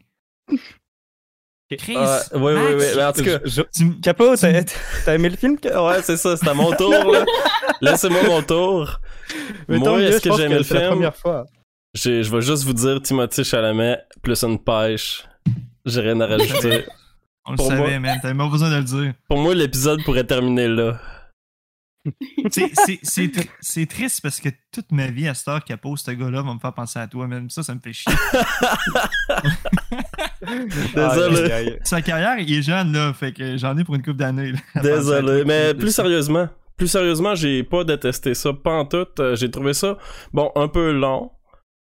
Chris, 1.79 1.95
Ah, 1.97 2.21
ouais, 2.35 2.39
ouais, 2.41 2.55
Max, 2.55 2.85
ouais, 2.85 2.93
mais 2.97 3.05
en 3.05 3.13
tout 3.13 3.25
cas. 3.25 3.39
Je- 3.45 3.63
tu 3.75 4.01
Capo, 4.01 4.35
t'as 4.37 4.63
t'as 5.05 5.15
aimé 5.15 5.29
le 5.29 5.37
film 5.37 5.57
Ouais, 5.65 6.03
c'est 6.03 6.17
ça, 6.17 6.37
c'est 6.37 6.49
à 6.49 6.55
mon 6.55 6.73
tour, 6.77 6.91
là. 7.13 7.25
Laissez-moi 7.81 8.23
mon 8.25 8.43
tour. 8.43 9.01
Mais 9.69 9.79
Moi, 9.79 10.01
est-ce 10.03 10.21
que 10.29 10.35
j'ai 10.37 10.45
aimé 10.45 10.57
le 10.59 10.63
c'est 10.65 10.75
la 10.75 10.81
film? 10.81 10.93
première 10.93 11.17
fois. 11.17 11.47
Je 11.97 12.31
vais 12.31 12.41
juste 12.43 12.65
vous 12.65 12.73
dire 12.75 13.01
Timothée 13.03 13.43
Chalamet 13.45 13.99
plus 14.23 14.43
une 14.45 14.59
pêche. 14.59 15.25
J'ai 15.85 16.01
rien 16.01 16.21
à 16.21 16.27
rajouter. 16.27 16.85
on 17.47 17.53
le 17.53 17.57
pour 17.57 17.69
savait, 17.69 17.81
moi. 17.81 17.99
man, 18.01 18.19
t'avais 18.21 18.35
même 18.35 18.47
pas 18.47 18.53
besoin 18.53 18.71
de 18.71 18.77
le 18.77 18.83
dire. 18.85 19.15
Pour 19.29 19.39
moi, 19.39 19.55
l'épisode 19.55 20.03
pourrait 20.05 20.25
terminer 20.25 20.69
là. 20.69 20.99
C'est- 22.51 22.71
c'est- 22.87 23.01
C'est 23.03 23.27
tr- 23.27 23.49
c'est 23.61 23.87
triste 23.87 24.21
parce 24.23 24.39
que 24.41 24.49
toute 24.73 24.93
ma 24.93 25.09
vie, 25.09 25.27
à 25.27 25.35
cette 25.35 25.49
heure 25.49 25.65
qu'elle 25.65 25.79
pose, 25.79 26.01
ce 26.03 26.13
gars-là 26.13 26.41
va 26.43 26.55
me 26.55 26.59
faire 26.61 26.73
penser 26.73 27.01
à 27.01 27.09
toi, 27.09 27.27
même 27.27 27.51
ça, 27.51 27.65
ça 27.65 27.75
me 27.75 27.81
fait 27.81 27.93
chier. 27.93 28.13
Désolé. 30.95 31.79
Sa 31.83 32.03
carrière, 32.03 32.39
il 32.39 32.53
est 32.59 32.63
jeune, 32.63 32.93
là, 32.93 33.13
fait 33.13 33.33
que 33.33 33.57
j'en 33.57 33.77
ai 33.77 33.83
pour 33.85 33.95
une 33.97 34.03
couple 34.03 34.19
d'années. 34.19 34.53
Désolé, 34.83 35.45
mais 35.45 35.75
plus 35.75 35.93
sérieusement, 35.93 36.49
plus 36.77 36.87
sérieusement, 36.89 37.35
j'ai 37.35 37.65
pas 37.65 37.83
détesté 37.85 38.35
ça, 38.35 38.53
pas 38.53 38.73
en 38.75 38.85
tout. 38.85 39.07
Euh, 39.19 39.35
J'ai 39.35 39.51
trouvé 39.51 39.73
ça, 39.75 39.99
bon, 40.33 40.53
un 40.55 40.69
peu 40.69 40.93
long. 40.93 41.33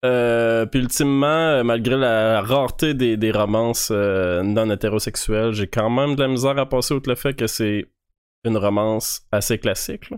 Euh, 0.04 0.66
puis 0.66 0.80
ultimement, 0.80 1.26
euh, 1.26 1.62
malgré 1.62 1.96
la 1.96 2.40
rareté 2.40 2.92
des, 2.94 3.16
des 3.16 3.30
romances 3.30 3.90
euh, 3.92 4.42
non 4.42 4.68
hétérosexuelles, 4.70 5.52
j'ai 5.52 5.68
quand 5.68 5.90
même 5.90 6.16
de 6.16 6.22
la 6.22 6.28
misère 6.28 6.58
à 6.58 6.68
passer 6.68 6.94
outre 6.94 7.08
le 7.08 7.14
fait 7.14 7.34
que 7.34 7.46
c'est 7.46 7.86
une 8.44 8.56
romance 8.56 9.22
assez 9.30 9.58
classique. 9.58 10.10
là. 10.10 10.16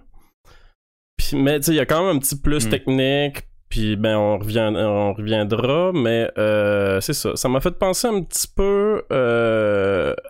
Puis, 1.19 1.37
mais 1.37 1.61
tu 1.61 1.67
sais, 1.67 1.73
il 1.73 1.77
y 1.77 1.81
a 1.81 1.87
quand 1.87 2.07
même 2.07 2.17
un 2.17 2.19
petit 2.19 2.41
plus 2.41 2.67
Mm. 2.67 2.71
technique. 2.71 3.43
Puis 3.71 3.97
ben 3.97 4.17
on 4.17 4.39
revient, 4.39 4.73
on 4.77 5.15
reviendra, 5.15 5.91
mais 5.93 6.31
euh, 6.39 7.01
c'est 7.01 7.13
ça. 7.13 7.35
Ça 7.35 7.49
m'a 7.49 7.61
fait 7.61 7.77
penser 7.77 8.07
un 8.07 8.23
petit 8.23 8.47
peu. 8.55 9.03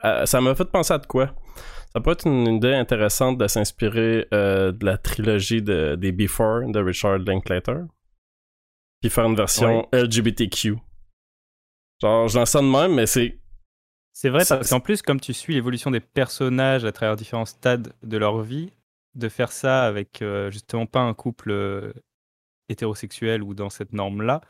à- 0.03 0.27
ça 0.27 0.41
m'a 0.41 0.55
fait 0.55 0.65
penser 0.65 0.95
à 0.95 0.99
de 0.99 1.07
quoi? 1.07 1.31
Ça 1.93 2.01
peut 2.01 2.13
être 2.13 2.27
une 2.27 2.47
idée 2.57 2.73
intéressante 2.75 3.37
de 3.39 3.47
s'inspirer 3.47 4.27
de 4.33 4.85
la 4.85 4.97
trilogie 4.99 5.63
de, 5.63 5.95
des 5.97 6.11
Before 6.13 6.63
de 6.69 6.81
Richard 6.81 7.19
Linklater, 7.19 7.83
puis 9.05 9.11
faire 9.11 9.27
une 9.27 9.37
version 9.37 9.87
LGBTQ. 9.93 10.79
Genre, 12.01 12.29
j'en 12.29 12.47
sens 12.47 12.63
de 12.63 12.69
même, 12.69 12.95
mais 12.95 13.05
c'est 13.05 13.39
C'est 14.15 14.31
vrai, 14.31 14.45
parce 14.49 14.71
qu'en 14.71 14.81
plus, 14.81 15.03
comme 15.03 15.21
tu 15.21 15.35
suis 15.35 15.53
l'évolution 15.53 15.91
des 15.91 16.01
personnages 16.01 16.87
à 16.87 16.93
travers 16.93 17.15
différents 17.15 17.45
stades 17.45 17.93
de 18.03 18.17
leur 18.17 18.41
vie, 18.41 18.73
de 19.15 19.29
faire 19.29 19.53
ça 19.53 19.85
avec 19.85 20.23
euh, 20.23 20.51
justement 20.51 20.87
pas 20.87 21.01
un 21.01 21.13
couple 21.13 21.51
euh, 21.51 21.93
hétérosexuel 22.71 23.43
ou 23.43 23.53
dans 23.53 23.69
cette 23.69 23.93
norme-là, 23.93 24.41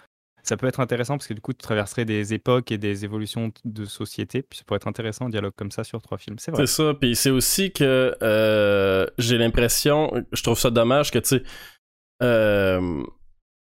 ça 0.44 0.56
peut 0.56 0.68
être 0.68 0.78
intéressant 0.78 1.14
parce 1.14 1.26
que 1.26 1.34
du 1.34 1.40
coup, 1.40 1.52
tu 1.52 1.58
traverserais 1.58 2.04
des 2.04 2.32
époques 2.32 2.70
et 2.70 2.78
des 2.78 3.04
évolutions 3.04 3.50
de 3.64 3.84
société, 3.86 4.42
puis 4.42 4.58
ça 4.58 4.64
pourrait 4.64 4.76
être 4.76 4.86
intéressant 4.86 5.26
un 5.26 5.30
dialogue 5.30 5.54
comme 5.56 5.72
ça 5.72 5.82
sur 5.82 6.00
trois 6.00 6.18
films. 6.18 6.38
C'est 6.38 6.52
vrai. 6.52 6.64
C'est 6.64 6.74
ça, 6.74 6.94
puis 6.94 7.16
c'est 7.16 7.30
aussi 7.30 7.72
que 7.72 8.16
euh, 8.22 9.06
j'ai 9.18 9.36
l'impression, 9.36 10.12
je 10.30 10.42
trouve 10.44 10.58
ça 10.58 10.70
dommage 10.70 11.10
que, 11.10 11.18
tu 11.18 11.40
sais, 11.40 11.42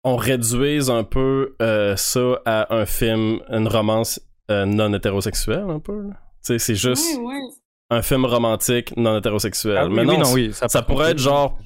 on 0.04 0.16
réduise 0.16 0.90
un 0.90 1.04
peu 1.04 1.56
euh, 1.60 1.96
ça 1.96 2.40
à 2.44 2.74
un 2.74 2.86
film, 2.86 3.40
une 3.50 3.68
romance 3.68 4.20
euh, 4.50 4.64
non 4.64 4.92
hétérosexuelle, 4.94 5.68
un 5.68 5.80
peu. 5.80 6.04
Tu 6.08 6.14
sais, 6.42 6.58
c'est 6.58 6.74
juste 6.74 7.18
un 7.90 8.02
film 8.02 8.24
romantique 8.24 8.96
non 8.96 9.18
hétérosexuel. 9.18 9.76
Ah 9.78 9.86
oui, 9.86 9.94
Mais 9.94 10.02
oui, 10.02 10.18
non, 10.18 10.24
non, 10.24 10.32
oui, 10.32 10.52
ça, 10.52 10.82
pourrait 10.82 11.12
être 11.12 11.18
genre 11.18 11.58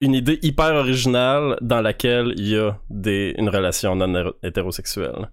une 0.00 0.14
idée 0.14 0.38
hyper 0.42 0.74
originale 0.74 1.58
dans 1.60 1.80
laquelle 1.80 2.32
il 2.36 2.48
y 2.48 2.56
a 2.56 2.78
des, 2.88 3.34
une 3.38 3.48
relation 3.48 3.94
non 3.94 4.32
hétérosexuelle. 4.42 5.30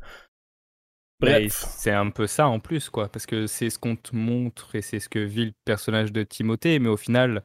Bref. 1.19 1.65
c'est 1.69 1.91
un 1.91 2.11
peu 2.11 2.27
ça 2.27 2.47
en 2.47 2.59
plus, 2.59 2.89
quoi, 2.89 3.09
parce 3.09 3.25
que 3.25 3.47
c'est 3.47 3.71
ce 3.71 3.79
qu'on 3.79 3.95
te 3.95 4.15
montre 4.15 4.75
et 4.75 4.83
c'est 4.83 4.99
ce 4.99 5.09
que 5.09 5.17
vit 5.17 5.45
le 5.45 5.53
personnage 5.65 6.11
de 6.11 6.21
Timothée, 6.21 6.77
mais 6.77 6.89
au 6.89 6.97
final, 6.97 7.43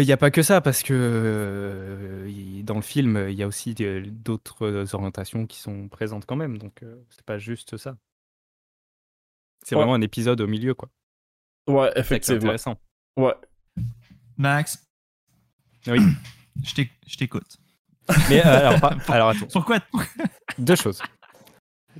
il 0.00 0.06
n'y 0.06 0.12
a 0.12 0.16
pas 0.16 0.30
que 0.30 0.42
ça, 0.42 0.60
parce 0.60 0.82
que 0.82 0.92
euh, 0.94 2.62
dans 2.62 2.74
le 2.76 2.82
film, 2.82 3.26
il 3.28 3.34
y 3.34 3.42
a 3.42 3.46
aussi 3.46 3.74
euh, 3.80 4.02
d'autres 4.06 4.94
orientations 4.94 5.46
qui 5.46 5.58
sont 5.58 5.88
présentes 5.88 6.26
quand 6.26 6.36
même, 6.36 6.58
donc 6.58 6.82
euh, 6.82 6.96
c'est 7.10 7.24
pas 7.24 7.38
juste 7.38 7.76
ça. 7.76 7.96
C'est 9.64 9.74
Ouais. 9.74 9.80
vraiment 9.82 9.94
un 9.94 10.00
épisode 10.00 10.40
au 10.40 10.46
milieu, 10.46 10.74
quoi. 10.74 10.88
Ouais, 11.68 11.90
C'est 11.94 12.00
effectivement. 12.00 12.38
intéressant. 12.38 12.76
Ouais. 13.16 13.34
Max, 14.36 14.84
Oui. 15.86 15.98
je 16.62 16.74
t'éc- 16.74 16.90
je 17.06 17.16
t'écoute. 17.16 17.56
Mais 18.30 18.44
euh, 18.46 18.58
alors, 18.68 18.80
pas- 18.80 18.96
alors 19.08 19.30
attends, 19.30 19.46
Pourquoi? 19.52 19.78
Deux 20.58 20.76
choses. 20.76 21.02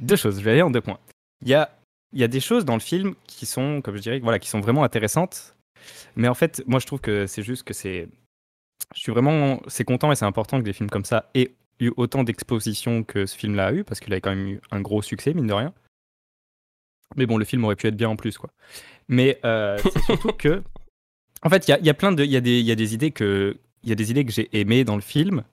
Deux 0.00 0.16
choses, 0.16 0.38
je 0.38 0.44
vais 0.44 0.52
aller 0.52 0.62
en 0.62 0.70
deux 0.70 0.80
points. 0.80 1.00
Il 1.42 1.48
y 1.48 1.54
a, 1.54 1.76
il 2.12 2.20
y 2.20 2.24
a 2.24 2.28
des 2.28 2.40
choses 2.40 2.64
dans 2.64 2.74
le 2.74 2.80
film 2.80 3.14
qui 3.26 3.46
sont, 3.46 3.80
comme 3.82 3.96
je 3.96 4.02
dirais, 4.02 4.20
voilà, 4.20 4.38
qui 4.38 4.48
sont 4.48 4.60
vraiment 4.60 4.84
intéressantes. 4.84 5.55
Mais 6.16 6.28
en 6.28 6.34
fait, 6.34 6.62
moi, 6.66 6.80
je 6.80 6.86
trouve 6.86 7.00
que 7.00 7.26
c'est 7.26 7.42
juste 7.42 7.62
que 7.64 7.74
c'est. 7.74 8.08
Je 8.94 9.00
suis 9.00 9.12
vraiment. 9.12 9.60
C'est 9.68 9.84
content 9.84 10.12
et 10.12 10.16
c'est 10.16 10.24
important 10.24 10.58
que 10.58 10.64
des 10.64 10.72
films 10.72 10.90
comme 10.90 11.04
ça 11.04 11.30
aient 11.34 11.54
eu 11.80 11.90
autant 11.96 12.24
d'exposition 12.24 13.02
que 13.04 13.26
ce 13.26 13.36
film-là 13.36 13.66
a 13.66 13.72
eu, 13.72 13.84
parce 13.84 14.00
qu'il 14.00 14.12
a 14.14 14.20
quand 14.20 14.30
même 14.30 14.46
eu 14.48 14.60
un 14.70 14.80
gros 14.80 15.02
succès, 15.02 15.34
mine 15.34 15.46
de 15.46 15.52
rien. 15.52 15.72
Mais 17.16 17.26
bon, 17.26 17.38
le 17.38 17.44
film 17.44 17.64
aurait 17.64 17.76
pu 17.76 17.86
être 17.86 17.96
bien 17.96 18.08
en 18.08 18.16
plus, 18.16 18.36
quoi. 18.38 18.50
Mais 19.08 19.38
euh, 19.44 19.78
c'est 19.82 20.02
surtout 20.04 20.32
que. 20.32 20.62
En 21.42 21.50
fait, 21.50 21.68
il 21.68 21.70
y 21.70 21.74
a, 21.74 21.80
y 21.80 21.90
a 21.90 21.94
plein 21.94 22.12
de. 22.12 22.24
Il 22.24 22.30
y, 22.30 22.36
a 22.36 22.40
des- 22.40 22.60
y 22.60 22.72
a 22.72 22.74
des 22.74 22.94
idées 22.94 23.10
que. 23.10 23.56
Il 23.82 23.88
y 23.88 23.92
a 23.92 23.94
des 23.94 24.10
idées 24.10 24.24
que 24.24 24.32
j'ai 24.32 24.48
aimées 24.58 24.84
dans 24.84 24.96
le 24.96 25.02
film. 25.02 25.44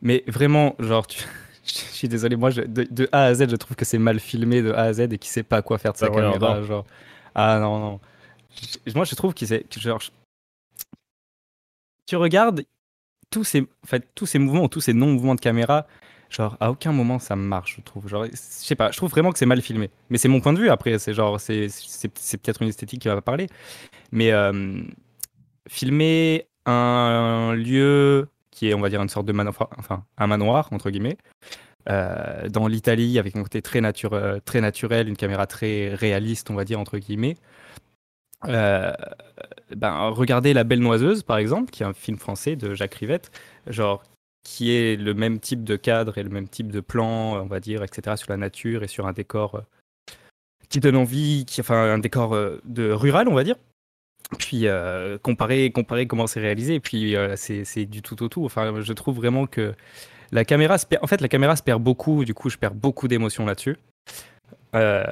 Mais 0.00 0.24
vraiment, 0.26 0.74
genre, 0.78 1.06
tu- 1.06 1.22
je 1.64 1.72
suis 1.72 2.08
désolé, 2.08 2.36
moi, 2.36 2.50
je- 2.50 2.62
de, 2.62 2.84
de 2.90 3.08
A 3.12 3.24
à 3.24 3.34
Z, 3.34 3.48
je 3.50 3.56
trouve 3.56 3.76
que 3.76 3.84
c'est 3.84 3.98
mal 3.98 4.18
filmé 4.20 4.62
de 4.62 4.72
A 4.72 4.82
à 4.82 4.92
Z 4.92 5.00
et 5.00 5.18
qu'il 5.18 5.30
sait 5.30 5.42
pas 5.42 5.62
quoi 5.62 5.78
faire 5.78 5.92
de 5.92 5.98
sa 5.98 6.06
Ben 6.06 6.12
voyons 6.12 6.32
caméra. 6.32 6.62
Genre, 6.62 6.84
ah 7.34 7.58
non, 7.60 7.78
non. 7.78 8.00
Moi, 8.94 9.04
je 9.04 9.14
trouve 9.14 9.34
que 9.34 9.46
je- 9.46 10.10
tu 12.06 12.16
regardes 12.16 12.64
tous 13.30 13.44
ces, 13.44 13.62
en 13.62 13.86
fait, 13.86 14.08
tous 14.14 14.26
ces 14.26 14.38
mouvements 14.38 14.64
ou 14.64 14.68
tous 14.68 14.80
ces 14.80 14.94
non-mouvements 14.94 15.34
de 15.34 15.40
caméra, 15.40 15.86
genre, 16.30 16.56
à 16.60 16.70
aucun 16.70 16.92
moment 16.92 17.18
ça 17.18 17.36
marche, 17.36 17.76
je 17.78 17.82
trouve. 17.82 18.08
Genre, 18.08 18.24
je 18.26 18.30
sais 18.34 18.74
pas, 18.76 18.90
je 18.90 18.96
trouve 18.96 19.10
vraiment 19.10 19.32
que 19.32 19.38
c'est 19.38 19.46
mal 19.46 19.60
filmé. 19.62 19.90
Mais 20.10 20.18
c'est 20.18 20.28
mon 20.28 20.40
point 20.40 20.52
de 20.52 20.58
vue 20.60 20.70
après, 20.70 20.98
c'est 20.98 21.14
genre, 21.14 21.40
c'est 21.40 21.68
c'est- 21.68 22.10
c'est 22.18 22.38
peut-être 22.38 22.62
une 22.62 22.68
esthétique 22.68 23.02
qui 23.02 23.08
va 23.08 23.20
parler. 23.22 23.46
Mais 24.12 24.32
euh, 24.32 24.82
filmer 25.68 26.46
un 26.66 27.54
lieu 27.54 28.28
qui 28.50 28.68
est, 28.68 28.74
on 28.74 28.80
va 28.80 28.88
dire, 28.90 29.02
une 29.02 29.08
sorte 29.08 29.26
de 29.26 29.32
manoir, 29.32 29.68
enfin, 29.78 30.04
un 30.18 30.26
manoir, 30.26 30.68
entre 30.72 30.90
guillemets, 30.90 31.16
euh, 31.90 32.48
dans 32.48 32.66
l'Italie, 32.68 33.18
avec 33.18 33.36
un 33.36 33.42
côté 33.42 33.62
très, 33.62 33.80
nature- 33.80 34.14
euh, 34.14 34.38
très 34.44 34.60
naturel, 34.60 35.08
une 35.08 35.16
caméra 35.16 35.46
très 35.46 35.94
réaliste, 35.94 36.50
on 36.50 36.54
va 36.54 36.64
dire, 36.64 36.80
entre 36.80 36.98
guillemets. 36.98 37.36
Euh, 38.46 38.92
ben, 39.74 40.08
regardez 40.10 40.52
La 40.54 40.64
Belle 40.64 40.80
Noiseuse, 40.80 41.22
par 41.22 41.38
exemple, 41.38 41.70
qui 41.70 41.82
est 41.82 41.86
un 41.86 41.92
film 41.92 42.18
français 42.18 42.56
de 42.56 42.74
Jacques 42.74 42.94
Rivette, 42.94 43.30
genre, 43.66 44.02
qui 44.48 44.72
est 44.72 44.96
le 44.96 45.12
même 45.14 45.40
type 45.40 45.64
de 45.64 45.76
cadre 45.76 46.16
et 46.18 46.22
le 46.22 46.30
même 46.30 46.48
type 46.48 46.72
de 46.72 46.80
plan, 46.80 47.42
on 47.42 47.46
va 47.46 47.60
dire, 47.60 47.82
etc., 47.82 48.16
sur 48.16 48.30
la 48.30 48.38
nature 48.38 48.82
et 48.82 48.88
sur 48.88 49.06
un 49.06 49.12
décor 49.12 49.56
euh, 49.56 49.60
qui 50.70 50.80
donne 50.80 50.96
envie, 50.96 51.44
qui, 51.46 51.60
enfin, 51.60 51.76
un 51.76 51.98
décor 51.98 52.34
euh, 52.34 52.58
de 52.64 52.90
rural, 52.90 53.28
on 53.28 53.34
va 53.34 53.44
dire. 53.44 53.56
Puis 54.38 54.66
euh, 54.66 55.18
comparer, 55.18 55.70
comparer 55.70 56.06
comment 56.06 56.26
c'est 56.26 56.40
réalisé, 56.40 56.74
et 56.74 56.80
puis 56.80 57.14
c'est 57.36 57.86
du 57.86 58.02
tout 58.02 58.22
au 58.22 58.28
tout. 58.28 58.44
Enfin, 58.44 58.80
je 58.80 58.92
trouve 58.92 59.16
vraiment 59.16 59.46
que 59.46 59.74
la 60.32 60.44
caméra, 60.44 60.76
en 61.00 61.06
fait, 61.06 61.20
la 61.20 61.28
caméra 61.28 61.56
se 61.56 61.62
perd 61.62 61.82
beaucoup. 61.82 62.24
Du 62.24 62.34
coup, 62.34 62.50
je 62.50 62.58
perds 62.58 62.74
beaucoup 62.74 63.08
d'émotions 63.08 63.46
là-dessus. 63.46 63.76
Euh, 64.74 65.02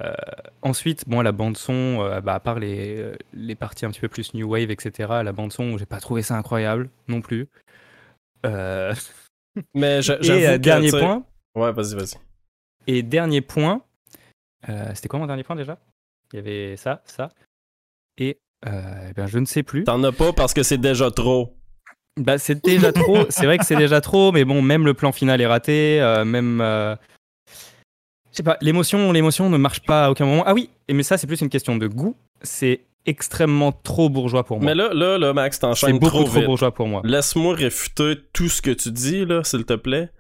ensuite, 0.63 1.09
bon, 1.09 1.23
la 1.23 1.33
bande 1.33 1.57
son, 1.57 2.01
euh, 2.03 2.21
bah, 2.21 2.35
à 2.35 2.41
part 2.41 2.59
les, 2.59 3.13
les 3.33 3.55
parties 3.55 3.87
un 3.87 3.91
petit 3.91 4.01
peu 4.01 4.09
plus 4.09 4.35
new 4.35 4.47
wave, 4.49 4.71
etc. 4.71 5.23
La 5.25 5.33
bande 5.33 5.53
son, 5.53 5.79
j'ai 5.79 5.87
pas 5.87 6.01
trouvé 6.01 6.23
ça 6.23 6.37
incroyable 6.37 6.91
non 7.09 7.21
plus. 7.21 7.49
Euh, 8.45 8.95
Mais 9.75 10.03
j'a- 10.03 10.17
et 10.21 10.23
j'avoue 10.23 10.41
euh, 10.47 10.59
dernier 10.59 10.91
point. 10.91 11.25
Ouais, 11.55 11.73
vas-y, 11.73 11.95
vas-y. 11.95 12.15
Et 12.87 13.03
dernier 13.03 13.41
point, 13.41 13.83
c'était 14.95 15.09
quoi 15.09 15.19
mon 15.19 15.27
dernier 15.27 15.43
point 15.43 15.57
déjà? 15.57 15.79
Il 16.33 16.37
y 16.37 16.39
avait 16.41 16.77
ça, 16.77 17.03
ça, 17.05 17.31
et 18.19 18.39
euh, 18.67 19.09
eh 19.11 19.13
ben, 19.15 19.27
je 19.27 19.39
ne 19.39 19.45
sais 19.47 19.63
plus. 19.63 19.85
T'en 19.85 20.03
as 20.05 20.13
pas 20.13 20.33
parce 20.33 20.53
que 20.55 20.63
c'est 20.63 20.79
déjà 20.79 21.11
trop. 21.11 21.57
Bah, 22.19 22.37
c'est 22.39 22.65
déjà 22.65 22.93
trop. 22.93 23.27
C'est 23.31 23.47
vrai 23.47 23.59
que 23.59 23.65
c'est 23.65 23.77
déjà 23.77 24.01
trop, 24.01 24.33
mais 24.33 24.45
bon, 24.45 24.61
même 24.63 24.85
le 24.85 24.95
plan 24.95 25.13
final 25.13 25.41
est 25.41 25.47
raté. 25.47 26.01
même. 26.27 26.61
Je 28.37 28.43
sais 28.43 28.45
pas, 28.45 28.59
l'émotion, 28.61 29.13
l'émotion 29.13 29.49
ne 29.49 29.57
marche 29.57 29.81
pas 29.81 30.05
à 30.05 30.11
aucun 30.11 30.27
moment. 30.27 30.43
Ah 30.45 30.53
oui, 30.53 30.69
et 30.89 30.93
mais 30.93 31.03
ça, 31.03 31.17
c'est 31.17 31.27
plus 31.27 31.41
une 31.41 31.49
question 31.49 31.75
de 31.75 31.87
goût. 31.87 32.15
C'est 32.43 32.83
extrêmement 33.07 33.73
trop 33.73 34.11
bourgeois 34.11 34.45
pour 34.45 34.59
moi. 34.61 34.67
Mais 34.67 34.75
là, 34.75 34.93
là, 34.93 35.17
là, 35.17 35.33
Max, 35.33 35.57
c'est 35.57 35.61
t'enchaînes 35.63 35.99
beaucoup 35.99 36.19
trop 36.19 36.25
trop 36.25 36.43
bourgeois 36.43 36.71
pour 36.75 36.87
moi. 36.87 37.01
Laisse-moi 37.03 37.55
réfuter 37.55 38.19
tout 38.35 38.51
ce 38.51 38.61
que 38.61 38.73
tu 38.73 38.91
dis, 38.93 39.25
là, 39.25 39.43
s'il 39.43 39.65
te 39.65 39.73
plaît. 39.73 40.11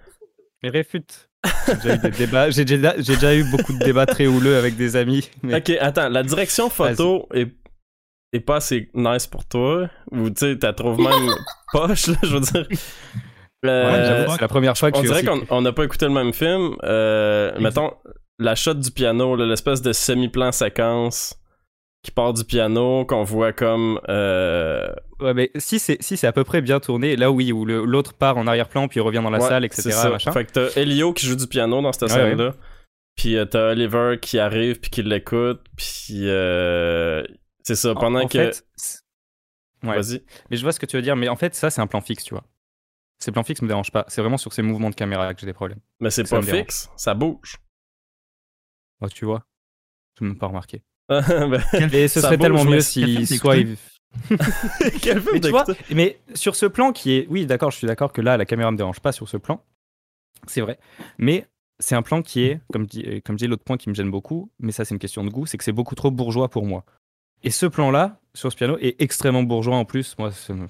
Mais 0.62 0.70
réfute. 0.70 1.28
J'ai 1.82 2.64
déjà 2.64 2.96
eu 2.96 3.02
déjà, 3.02 3.50
beaucoup 3.50 3.74
de 3.74 3.84
débats 3.84 4.06
très 4.06 4.26
houleux 4.26 4.56
avec 4.56 4.76
des 4.76 4.96
amis. 4.96 5.28
mais- 5.42 5.56
Ok, 5.58 5.76
attends, 5.78 6.08
la 6.08 6.22
direction 6.22 6.70
photo 6.70 7.28
est, 7.34 7.52
est 8.32 8.40
pas 8.40 8.56
assez 8.56 8.88
nice 8.94 9.26
pour 9.26 9.44
toi? 9.44 9.90
Ou 10.10 10.30
tu 10.30 10.36
sais, 10.38 10.58
t'as 10.58 10.72
trouves 10.72 10.98
même 11.02 11.34
poche, 11.70 12.06
là, 12.06 12.16
je 12.22 12.28
veux 12.32 12.40
dire. 12.40 12.66
C'est 13.66 14.40
la 14.40 14.48
première 14.48 14.76
fois 14.76 14.90
que 14.90 14.98
on 14.98 15.02
dirait 15.02 15.16
aussi- 15.28 15.46
qu'on 15.46 15.56
on 15.56 15.60
n'a 15.62 15.72
pas 15.72 15.84
écouté 15.84 16.06
le 16.06 16.12
même 16.12 16.32
film. 16.32 16.76
Euh, 16.84 17.52
mettons, 17.60 17.92
la 18.38 18.54
shot 18.54 18.74
du 18.74 18.90
piano, 18.90 19.36
l'espèce 19.36 19.82
de 19.82 19.92
semi-plan 19.92 20.52
séquence 20.52 21.36
qui 22.02 22.10
part 22.12 22.32
du 22.34 22.44
piano, 22.44 23.04
qu'on 23.04 23.24
voit 23.24 23.52
comme. 23.52 24.00
euh, 24.08 24.88
Ouais, 25.20 25.32
mais 25.34 25.50
si 25.56 25.78
c'est 25.78 25.96
si 26.02 26.16
c'est 26.18 26.26
à 26.26 26.32
peu 26.32 26.44
près 26.44 26.60
bien 26.60 26.78
tourné, 26.78 27.16
là 27.16 27.30
oui, 27.30 27.50
où 27.52 27.64
l'autre 27.64 28.12
part 28.14 28.36
en 28.36 28.46
arrière-plan 28.46 28.86
puis 28.86 29.00
revient 29.00 29.22
dans 29.22 29.30
la 29.30 29.38
ouais, 29.38 29.48
salle, 29.48 29.64
etc. 29.64 29.90
ça. 29.90 30.10
Machin. 30.10 30.30
Fait 30.32 30.44
que 30.44 30.52
t'as 30.52 30.68
Elio 30.80 31.12
qui 31.14 31.26
joue 31.26 31.36
du 31.36 31.46
piano 31.46 31.80
dans 31.80 31.92
cette 31.92 32.02
Ouais, 32.02 32.08
scène-là. 32.10 32.52
Puis 33.16 33.36
euh, 33.36 33.46
t'as 33.46 33.70
Oliver 33.72 34.18
qui 34.20 34.38
arrive 34.38 34.78
puis 34.78 34.90
qui 34.90 35.02
l'écoute. 35.02 35.60
Puis 35.76 36.28
euh, 36.28 37.24
c'est 37.62 37.76
ça, 37.76 37.92
En- 37.92 37.94
pendant 37.94 38.20
en 38.20 38.28
que. 38.28 38.38
fait, 38.52 38.62
ouais. 39.84 39.96
Vas-y. 39.96 40.22
Mais 40.50 40.58
je 40.58 40.62
vois 40.62 40.72
ce 40.72 40.78
que 40.78 40.84
tu 40.86 40.96
veux 40.96 41.02
dire, 41.02 41.16
mais 41.16 41.28
en 41.30 41.36
fait, 41.36 41.54
ça, 41.54 41.70
c'est 41.70 41.80
un 41.80 41.86
plan 41.86 42.02
fixe, 42.02 42.24
tu 42.24 42.34
vois. 42.34 42.44
Ces 43.18 43.32
plans 43.32 43.42
fixes 43.44 43.62
me 43.62 43.68
dérangent 43.68 43.90
pas. 43.92 44.04
C'est 44.08 44.20
vraiment 44.20 44.36
sur 44.38 44.52
ces 44.52 44.62
mouvements 44.62 44.90
de 44.90 44.94
caméra 44.94 45.32
que 45.34 45.40
j'ai 45.40 45.46
des 45.46 45.52
problèmes. 45.54 45.78
Mais 46.00 46.10
c'est 46.10 46.22
pas 46.28 46.36
fixe, 46.58 46.90
ça 46.96 47.14
bouge. 47.14 47.56
Oh, 49.00 49.08
tu 49.08 49.24
vois 49.24 49.44
Je 50.18 50.24
même 50.24 50.36
pas 50.38 50.46
remarqué. 50.48 50.82
Et 51.10 52.08
ce 52.08 52.20
serait 52.20 52.36
bouge, 52.36 52.44
tellement 52.44 52.64
mieux 52.64 52.80
si 52.80 53.26
soit. 53.38 53.54
Mais 55.34 55.40
tu 55.40 55.50
vois, 55.50 55.64
mais 55.94 56.18
sur 56.34 56.56
ce 56.56 56.64
plan 56.64 56.92
qui 56.92 57.12
est. 57.12 57.26
Oui, 57.28 57.44
d'accord, 57.44 57.70
je 57.70 57.76
suis 57.76 57.86
d'accord 57.86 58.12
que 58.14 58.22
là, 58.22 58.36
la 58.38 58.46
caméra 58.46 58.70
me 58.70 58.76
dérange 58.76 59.00
pas 59.00 59.12
sur 59.12 59.28
ce 59.28 59.36
plan. 59.36 59.62
C'est 60.46 60.62
vrai. 60.62 60.78
Mais 61.18 61.46
c'est 61.80 61.94
un 61.96 62.02
plan 62.02 62.22
qui 62.22 62.44
est, 62.44 62.60
comme 62.72 62.86
dit, 62.86 63.04
euh, 63.06 63.20
comme 63.22 63.36
dit 63.36 63.46
l'autre 63.46 63.64
point 63.64 63.76
qui 63.76 63.90
me 63.90 63.94
gêne 63.94 64.10
beaucoup, 64.10 64.50
mais 64.58 64.72
ça, 64.72 64.84
c'est 64.86 64.94
une 64.94 64.98
question 64.98 65.22
de 65.22 65.28
goût, 65.28 65.44
c'est 65.44 65.58
que 65.58 65.64
c'est 65.64 65.72
beaucoup 65.72 65.94
trop 65.94 66.10
bourgeois 66.10 66.48
pour 66.48 66.64
moi. 66.64 66.84
Et 67.42 67.50
ce 67.50 67.66
plan-là, 67.66 68.18
sur 68.32 68.50
ce 68.50 68.56
piano, 68.56 68.78
est 68.80 69.00
extrêmement 69.02 69.42
bourgeois 69.42 69.76
en 69.76 69.84
plus. 69.84 70.16
Moi, 70.18 70.32
ça 70.32 70.54
me- 70.54 70.68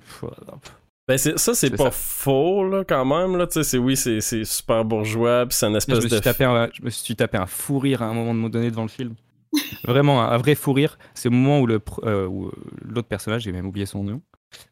Ben 1.09 1.19
c'est- 1.19 1.39
ça, 1.39 1.55
c'est 1.55 1.71
pas 1.71 1.85
ça. 1.85 1.91
faux, 1.93 2.69
là, 2.69 2.85
quand 2.85 3.05
même. 3.05 3.37
Là. 3.37 3.47
Tu 3.47 3.55
sais, 3.55 3.63
c'est, 3.65 3.79
oui, 3.79 3.97
c'est, 3.97 4.21
c'est 4.21 4.45
super 4.45 4.85
bourgeois, 4.85 5.47
puis 5.47 5.57
c'est 5.57 5.67
une 5.67 5.73
Je 5.75 5.79
espèce 5.79 5.99
me, 5.99 6.03
de... 6.03 6.09
suis 6.09 6.21
tapé 6.21 6.45
un, 6.45 6.69
je 6.73 6.83
me 6.83 6.91
suis 6.91 7.15
tapé 7.15 7.39
un 7.39 7.47
fou 7.47 7.79
rire 7.79 8.03
à 8.03 8.07
un 8.07 8.15
moment 8.15 8.49
donné 8.49 8.71
devant 8.71 8.83
le 8.83 8.89
film. 8.89 9.15
Vraiment, 9.85 10.21
un, 10.23 10.29
un 10.33 10.37
vrai 10.37 10.55
fou 10.57 10.73
rire. 10.73 10.99
C'est 11.15 11.29
le 11.31 11.37
moment 11.37 11.61
où, 11.61 11.67
le, 11.67 11.81
euh, 12.03 12.27
où, 12.27 12.51
l'autre 12.83 13.07
personnage, 13.09 13.43
j'ai 13.43 13.53
même 13.53 13.67
oublié 13.67 13.87
son 13.87 14.03
nom, 14.03 14.21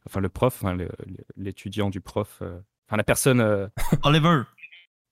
enfin 0.06 0.20
le 0.20 0.28
prof, 0.28 0.58
enfin, 0.62 0.76
l'étudiant 1.36 1.88
du 1.90 2.00
prof, 2.00 2.38
euh, 2.42 2.58
enfin 2.88 2.96
la 2.96 3.04
personne, 3.04 3.40
euh, 3.40 3.68
Oliver. 4.02 4.42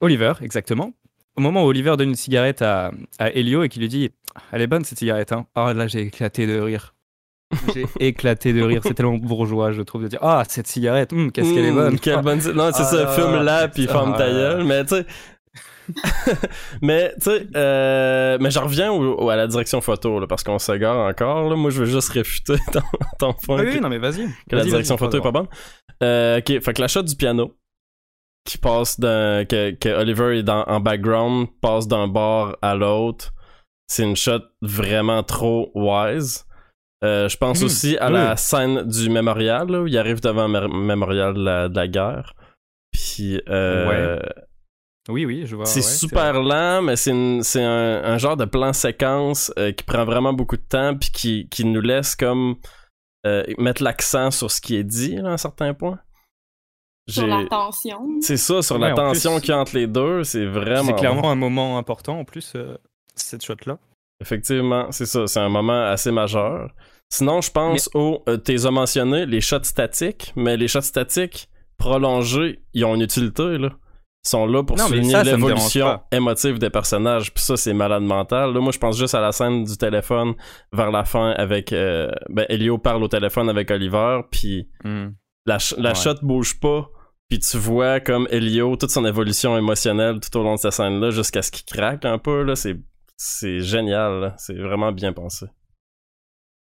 Oliver, 0.01 0.33
exactement. 0.41 0.93
Au 1.37 1.41
moment 1.41 1.65
où 1.65 1.69
Oliver 1.69 1.97
donne 1.97 2.11
une 2.11 2.15
cigarette 2.17 2.61
à, 2.63 2.91
à 3.19 3.31
Elio 3.31 3.63
et 3.63 3.69
qu'il 3.69 3.81
lui 3.81 3.89
dit 3.89 4.11
Elle 4.51 4.61
est 4.61 4.67
bonne 4.67 4.85
cette 4.85 4.99
cigarette, 4.99 5.33
hein 5.33 5.47
Ah 5.55 5.73
là, 5.73 5.87
j'ai 5.87 6.01
éclaté 6.03 6.47
de 6.49 6.59
rire. 6.59 6.95
J'ai 7.75 7.87
éclaté 8.01 8.53
de 8.53 8.63
rire. 8.63 8.81
C'est 8.83 8.95
tellement 8.95 9.17
bourgeois, 9.19 9.73
je 9.73 9.83
trouve, 9.83 10.03
de 10.05 10.09
dire 10.09 10.19
Ah, 10.23 10.43
cette 10.49 10.67
cigarette, 10.67 11.13
hum, 11.13 11.31
qu'est-ce 11.33 11.53
qu'elle 11.55 11.65
est 11.67 11.71
Mmh, 11.71 11.75
bonne. 11.75 11.99
quelle 11.99 12.23
bonne... 12.23 12.39
Non, 12.55 12.71
c'est 12.73 12.83
Ah 12.83 12.85
ça, 12.85 12.97
là, 13.05 13.07
fume-la, 13.09 13.69
puis 13.69 13.87
ferme 13.87 14.17
ta 14.17 14.25
ah. 14.25 14.31
gueule. 14.31 14.65
Mais 14.65 14.85
tu 14.85 14.97
sais... 14.97 15.07
mais 16.81 17.13
tu 17.17 17.23
sais, 17.23 17.47
euh, 17.57 18.39
mais 18.41 18.51
j'en 18.51 18.63
reviens 18.65 18.93
au- 18.93 19.15
au- 19.25 19.31
à 19.31 19.37
la 19.37 19.47
direction 19.49 19.81
photo, 19.81 20.21
là, 20.21 20.27
parce 20.27 20.43
qu'on 20.45 20.59
s'égare 20.59 20.97
encore. 21.09 21.51
Là. 21.51 21.57
Moi, 21.57 21.71
je 21.71 21.81
veux 21.81 21.87
juste 21.87 22.11
réfuter 22.11 22.55
ton, 22.73 22.81
ton 23.19 23.33
point 23.35 23.63
Oui, 23.65 23.75
que- 23.75 23.79
non, 23.81 23.89
mais 23.89 23.99
vas-y. 23.99 24.29
que 24.49 24.57
la 24.57 24.65
direction 24.65 24.97
photo 24.97 25.19
est 25.19 25.23
pas 25.23 25.33
bonne. 25.33 25.49
Euh, 26.03 26.39
ok, 26.39 26.61
fait 26.63 26.73
que 26.73 26.81
la 26.81 26.89
shot 26.89 27.03
du 27.03 27.17
piano, 27.17 27.55
qui 28.45 28.59
passe 28.59 28.99
d'un 28.99 29.45
que, 29.45 29.73
que 29.73 29.89
Oliver 29.89 30.39
est 30.39 30.43
dans, 30.43 30.65
en 30.65 30.81
background 30.81 31.49
passe 31.61 31.87
d'un 31.87 32.09
bar 32.09 32.57
à 32.63 32.75
l'autre 32.75 33.31
c'est 33.87 34.03
une 34.03 34.17
shot 34.17 34.41
vraiment 34.63 35.23
trop 35.23 35.71
wise 35.77 36.45
Euh, 37.05 37.29
je 37.29 37.37
pense 37.37 37.61
Mhm, 37.61 37.67
aussi 37.67 37.97
à 37.99 38.07
oui. 38.09 38.13
la 38.15 38.37
scène 38.37 38.83
du 38.85 39.11
mémorial 39.11 39.69
là, 39.69 39.81
où 39.83 39.87
il 39.89 39.99
arrive 39.99 40.21
devant 40.21 40.47
le 40.47 40.61
mé- 40.69 40.85
mémorial 40.87 41.35
de 41.35 41.45
la, 41.45 41.69
de 41.69 41.75
la 41.77 41.89
guerre 41.89 42.35
puis 42.93 43.41
euh, 43.49 44.21
Oui, 45.09 45.25
oui, 45.25 45.45
je 45.47 45.57
vois. 45.57 45.65
c'est 45.67 45.81
ouais, 45.81 45.87
super 45.87 46.41
lent, 46.43 46.83
mais 46.83 46.95
c'est 46.97 47.11
un, 47.13 48.05
un 48.05 48.19
genre 48.19 48.37
de 48.37 48.45
plan 48.45 48.73
séquence 48.73 49.53
euh, 49.59 49.73
qui 49.73 49.83
prend 49.83 50.05
vraiment 50.05 50.33
beaucoup 50.33 50.57
de 50.57 50.63
temps 50.63 50.95
puis 50.97 51.11
qui, 51.11 51.49
qui 51.49 51.65
nous 51.65 51.81
laisse 51.81 52.15
comme 52.15 52.55
euh, 53.27 53.43
mettre 53.59 53.83
l'accent 53.83 54.31
sur 54.31 54.51
ce 54.51 54.61
qui 54.61 54.77
est 54.77 54.85
dit 54.85 55.17
là, 55.17 55.31
à 55.31 55.33
un 55.33 55.37
certain 55.39 55.75
point. 55.75 55.99
Sur 57.09 57.27
la 57.27 57.45
tension. 57.47 58.01
C'est 58.21 58.37
ça, 58.37 58.63
sur 58.63 58.77
Ouais, 58.77 58.83
la 58.89 58.93
en 58.93 58.95
tension 58.95 59.41
qu'il 59.41 59.49
y 59.49 59.53
a 59.53 59.59
entre 59.59 59.75
les 59.75 59.89
deux, 59.89 60.23
c'est 60.23 60.47
vraiment. 60.47 60.85
C'est 60.85 60.95
clairement 60.95 61.31
un 61.33 61.35
moment 61.35 61.79
important 61.79 62.21
en 62.21 62.25
plus, 62.25 62.53
euh, 62.55 62.77
cette 63.17 63.45
shot-là. 63.45 63.77
Effectivement, 64.21 64.93
c'est 64.93 65.07
ça, 65.07 65.27
c'est 65.27 65.41
un 65.41 65.49
moment 65.49 65.83
assez 65.83 66.13
majeur. 66.13 66.71
Sinon, 67.13 67.41
je 67.43 67.51
pense 67.51 67.91
au. 67.95 68.23
Euh, 68.29 68.39
T'es 68.39 68.57
mentionné 68.71 69.27
les 69.27 69.41
shots 69.43 69.65
statiques, 69.65 70.33
mais 70.35 70.57
les 70.57 70.67
shots 70.69 70.81
statiques 70.81 71.49
prolongés, 71.77 72.61
ils 72.73 72.85
ont 72.85 72.95
une 72.95 73.03
utilité, 73.03 73.59
là. 73.59 73.69
Ils 74.25 74.29
sont 74.29 74.47
là 74.47 74.63
pour 74.63 74.77
Non, 74.77 74.85
mais 74.85 74.97
souligner 74.97 75.23
l'évolution 75.25 76.01
émotive 76.13 76.59
des 76.61 76.71
personnages. 76.71 77.35
Puis 77.35 77.43
ça, 77.43 77.57
c'est 77.57 77.75
malade 77.75 78.05
mental. 78.05 78.55
Là, 78.55 78.61
moi, 78.61 78.71
je 78.73 78.79
pense 78.79 78.97
juste 78.97 79.15
à 79.17 79.21
la 79.21 79.33
scène 79.33 79.65
du 79.65 79.77
téléphone 79.77 80.35
vers 80.73 80.91
la 80.93 81.05
fin 81.05 81.33
avec. 81.33 81.73
euh, 81.73 82.09
ben, 82.31 82.47
Elio 82.49 82.79
parle 82.79 83.03
au 83.03 83.09
téléphone 83.09 83.51
avec 83.51 83.71
Oliver, 83.73 84.21
puis 84.31 84.69
Hmm. 84.85 85.09
la, 85.45 85.59
la 85.79 85.89
Ouais. 85.91 85.95
shot 85.97 86.15
bouge 86.23 86.61
pas. 86.61 86.89
Puis 87.29 87.41
tu 87.41 87.57
vois 87.59 87.99
comme 88.01 88.29
Elio, 88.31 88.77
toute 88.77 88.91
son 88.91 89.05
évolution 89.05 89.59
émotionnelle 89.59 90.21
tout 90.21 90.39
au 90.39 90.43
long 90.45 90.55
de 90.55 90.61
cette 90.61 90.73
scène-là, 90.73 91.11
jusqu'à 91.11 91.43
ce 91.43 91.51
qu'il 91.51 91.65
craque 91.67 92.05
un 92.05 92.19
peu. 92.19 92.43
Là, 92.45 92.55
c'est, 92.55 92.77
c'est 93.17 93.61
génial. 93.61 94.21
là. 94.21 94.35
C'est 94.39 94.55
vraiment 94.57 94.93
bien 94.93 95.13
pensé. 95.13 95.47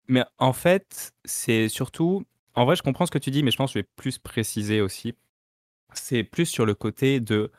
Mais 0.08 0.24
en 0.38 0.54
fait, 0.54 1.14
c'est 1.26 1.70
surtout. 1.70 2.26
En 2.56 2.66
vrai, 2.66 2.76
je 2.76 2.84
comprends 2.84 3.06
ce 3.06 3.12
que 3.12 3.18
tu 3.18 3.32
dis, 3.32 3.44
mais 3.44 3.52
je 3.52 3.58
pense 3.58 3.72
que 3.74 3.80
je 3.80 3.84
vais 3.84 3.90
plus 3.96 4.18
préciser 4.18 4.82
aussi. 4.82 5.14
C'est 5.94 6.24
plus 6.24 6.46
sur 6.48 6.66
le 6.66 6.76
côté 6.76 7.20
de 7.20 7.52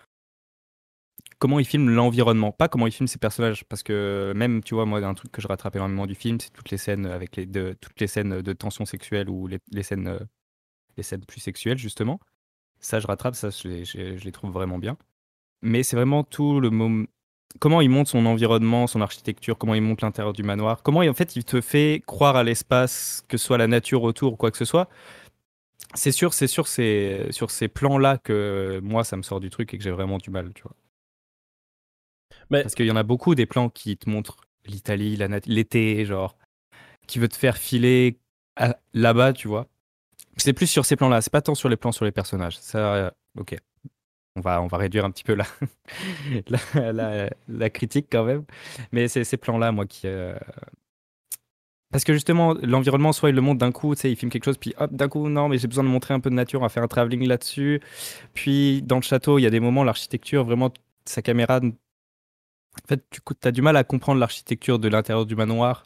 comment 1.39 1.59
il 1.59 1.65
filme 1.67 1.91
l'environnement, 1.91 2.53
pas 2.53 2.69
comment 2.69 2.87
il 2.87 2.93
filme 2.93 3.07
ses 3.09 3.19
personnages. 3.19 3.65
Parce 3.65 3.83
que 3.83 4.33
même, 4.37 4.63
tu 4.63 4.75
vois, 4.75 4.87
moi, 4.87 5.01
un 5.05 5.15
truc 5.15 5.33
que 5.33 5.41
je 5.43 5.49
rattrape 5.49 5.77
énormément 5.77 6.07
du 6.07 6.15
film, 6.15 6.39
c'est 6.41 6.51
toutes 6.53 6.71
les 6.71 6.79
scènes 6.79 7.07
avec 7.07 7.37
les 7.37 7.47
de, 7.47 7.77
toutes 7.81 8.01
les 8.01 8.07
scènes 8.07 8.43
de 8.43 8.53
tension 8.53 8.85
sexuelle 8.85 9.29
ou 9.31 9.47
les, 9.47 9.59
les 9.73 9.83
scènes 9.83 10.09
euh, 10.09 10.19
les 10.97 11.03
scènes 11.05 11.25
plus 11.25 11.41
sexuelles 11.41 11.79
justement. 11.79 12.21
Ça, 12.81 13.01
je 13.01 13.07
rattrape, 13.09 13.37
ça, 13.37 13.51
je 13.51 13.69
les, 13.69 13.85
je- 13.87 14.17
je 14.19 14.25
les 14.25 14.33
trouve 14.33 14.53
vraiment 14.53 14.79
bien. 14.79 14.99
Mais 15.63 15.83
c'est 15.85 15.97
vraiment 15.97 16.25
tout 16.25 16.61
le 16.61 16.71
moment. 16.71 17.07
Comment 17.61 17.81
il 17.81 17.89
monte 17.91 18.09
son 18.09 18.25
environnement, 18.27 18.87
son 18.87 19.01
architecture, 19.01 19.59
comment 19.59 19.75
il 19.75 19.81
monte 19.83 20.03
l'intérieur 20.03 20.33
du 20.33 20.43
manoir, 20.43 20.83
comment 20.83 21.03
il- 21.03 21.11
en 21.11 21.15
fait 21.15 21.35
il 21.35 21.45
te 21.45 21.61
fait 21.61 22.03
croire 22.07 22.37
à 22.37 22.45
l'espace, 22.45 23.25
que 23.29 23.37
ce 23.37 23.45
soit 23.47 23.59
la 23.59 23.67
nature 23.67 24.03
autour 24.03 24.35
ou 24.35 24.37
quoi 24.37 24.51
que 24.51 24.59
ce 24.59 24.65
soit. 24.65 24.89
C'est 25.95 26.13
sûr, 26.13 26.33
c'est 26.35 26.47
sûr, 26.47 26.67
c'est 26.67 27.29
sur 27.31 27.51
ces 27.51 27.69
plans-là 27.69 28.19
que 28.19 28.81
moi 28.83 29.05
ça 29.05 29.17
me 29.17 29.23
sort 29.23 29.41
du 29.41 29.51
truc 29.51 29.73
et 29.75 29.79
que 29.79 29.85
j'ai 29.85 29.91
vraiment 29.91 30.19
du 30.19 30.31
mal, 30.31 30.53
tu 30.55 30.63
vois. 30.63 30.75
Mais- 32.51 32.63
Parce 32.63 32.75
qu'il 32.75 32.87
y 32.87 32.91
en 32.91 32.97
a 32.97 33.03
beaucoup 33.03 33.35
des 33.35 33.47
plans 33.47 33.69
qui 33.71 33.97
te 33.97 34.09
montrent 34.09 34.37
l'Italie, 34.67 35.19
l'été, 35.47 36.05
genre, 36.05 36.37
qui 37.07 37.19
veut 37.19 37.29
te 37.29 37.37
faire 37.37 37.59
filer 37.59 38.19
là-bas, 38.95 39.33
tu 39.33 39.49
vois. 39.49 39.69
C'est 40.37 40.53
plus 40.55 40.67
sur 40.69 40.85
ces 40.87 40.97
plans-là, 40.97 41.23
c'est 41.23 41.33
pas 41.33 41.43
tant 41.43 41.55
sur 41.55 41.69
les 41.69 41.77
plans 41.77 41.93
sur 41.93 42.05
les 42.05 42.13
personnages. 42.13 42.59
Ça, 42.59 42.95
euh, 42.97 43.11
ok. 43.39 43.57
On 44.39 44.41
va, 44.41 44.63
on 44.63 44.69
va 44.69 44.79
réduire 44.79 45.05
un 45.05 45.11
petit 45.11 45.25
peu 45.25 45.35
la, 46.49 46.93
la, 46.93 47.31
la- 47.49 47.71
critique 47.71 48.07
quand 48.11 48.25
même. 48.25 48.45
Mais 48.93 49.09
c'est 49.09 49.25
ces 49.25 49.37
plans-là, 49.37 49.73
moi, 49.73 49.85
qui. 49.87 50.03
euh, 50.07 50.35
Parce 51.91 52.05
que 52.05 52.13
justement, 52.13 52.55
l'environnement, 52.63 53.13
soit 53.13 53.31
il 53.31 53.35
le 53.35 53.41
montre 53.41 53.59
d'un 53.59 53.73
coup, 53.73 53.95
tu 53.95 54.03
sais, 54.03 54.13
il 54.13 54.17
filme 54.17 54.31
quelque 54.31 54.45
chose, 54.45 54.59
puis 54.59 54.75
hop, 54.79 54.93
d'un 54.93 55.09
coup, 55.09 55.29
non, 55.29 55.49
mais 55.49 55.59
j'ai 55.59 55.67
besoin 55.69 55.85
de 55.85 55.89
montrer 55.89 56.15
un 56.15 56.21
peu 56.21 56.31
de 56.31 56.35
nature, 56.35 56.61
on 56.61 56.63
va 56.65 56.69
faire 56.69 56.83
un 56.83 56.89
travelling 56.89 57.27
là-dessus. 57.27 57.81
Puis, 58.35 58.83
dans 58.83 58.97
le 58.97 59.03
château, 59.03 59.39
il 59.39 59.43
y 59.43 59.47
a 59.47 59.51
des 59.51 59.61
moments, 59.61 59.85
l'architecture, 59.85 60.45
vraiment, 60.45 60.71
sa 61.05 61.23
caméra. 61.23 61.61
En 61.61 62.87
fait, 62.89 63.03
tu 63.11 63.21
as 63.49 63.51
du 63.51 63.63
mal 63.63 63.77
à 63.77 63.85
comprendre 63.85 64.21
l'architecture 64.21 64.79
de 64.79 64.89
l'intérieur 64.89 65.27
du 65.27 65.35
manoir. 65.35 65.85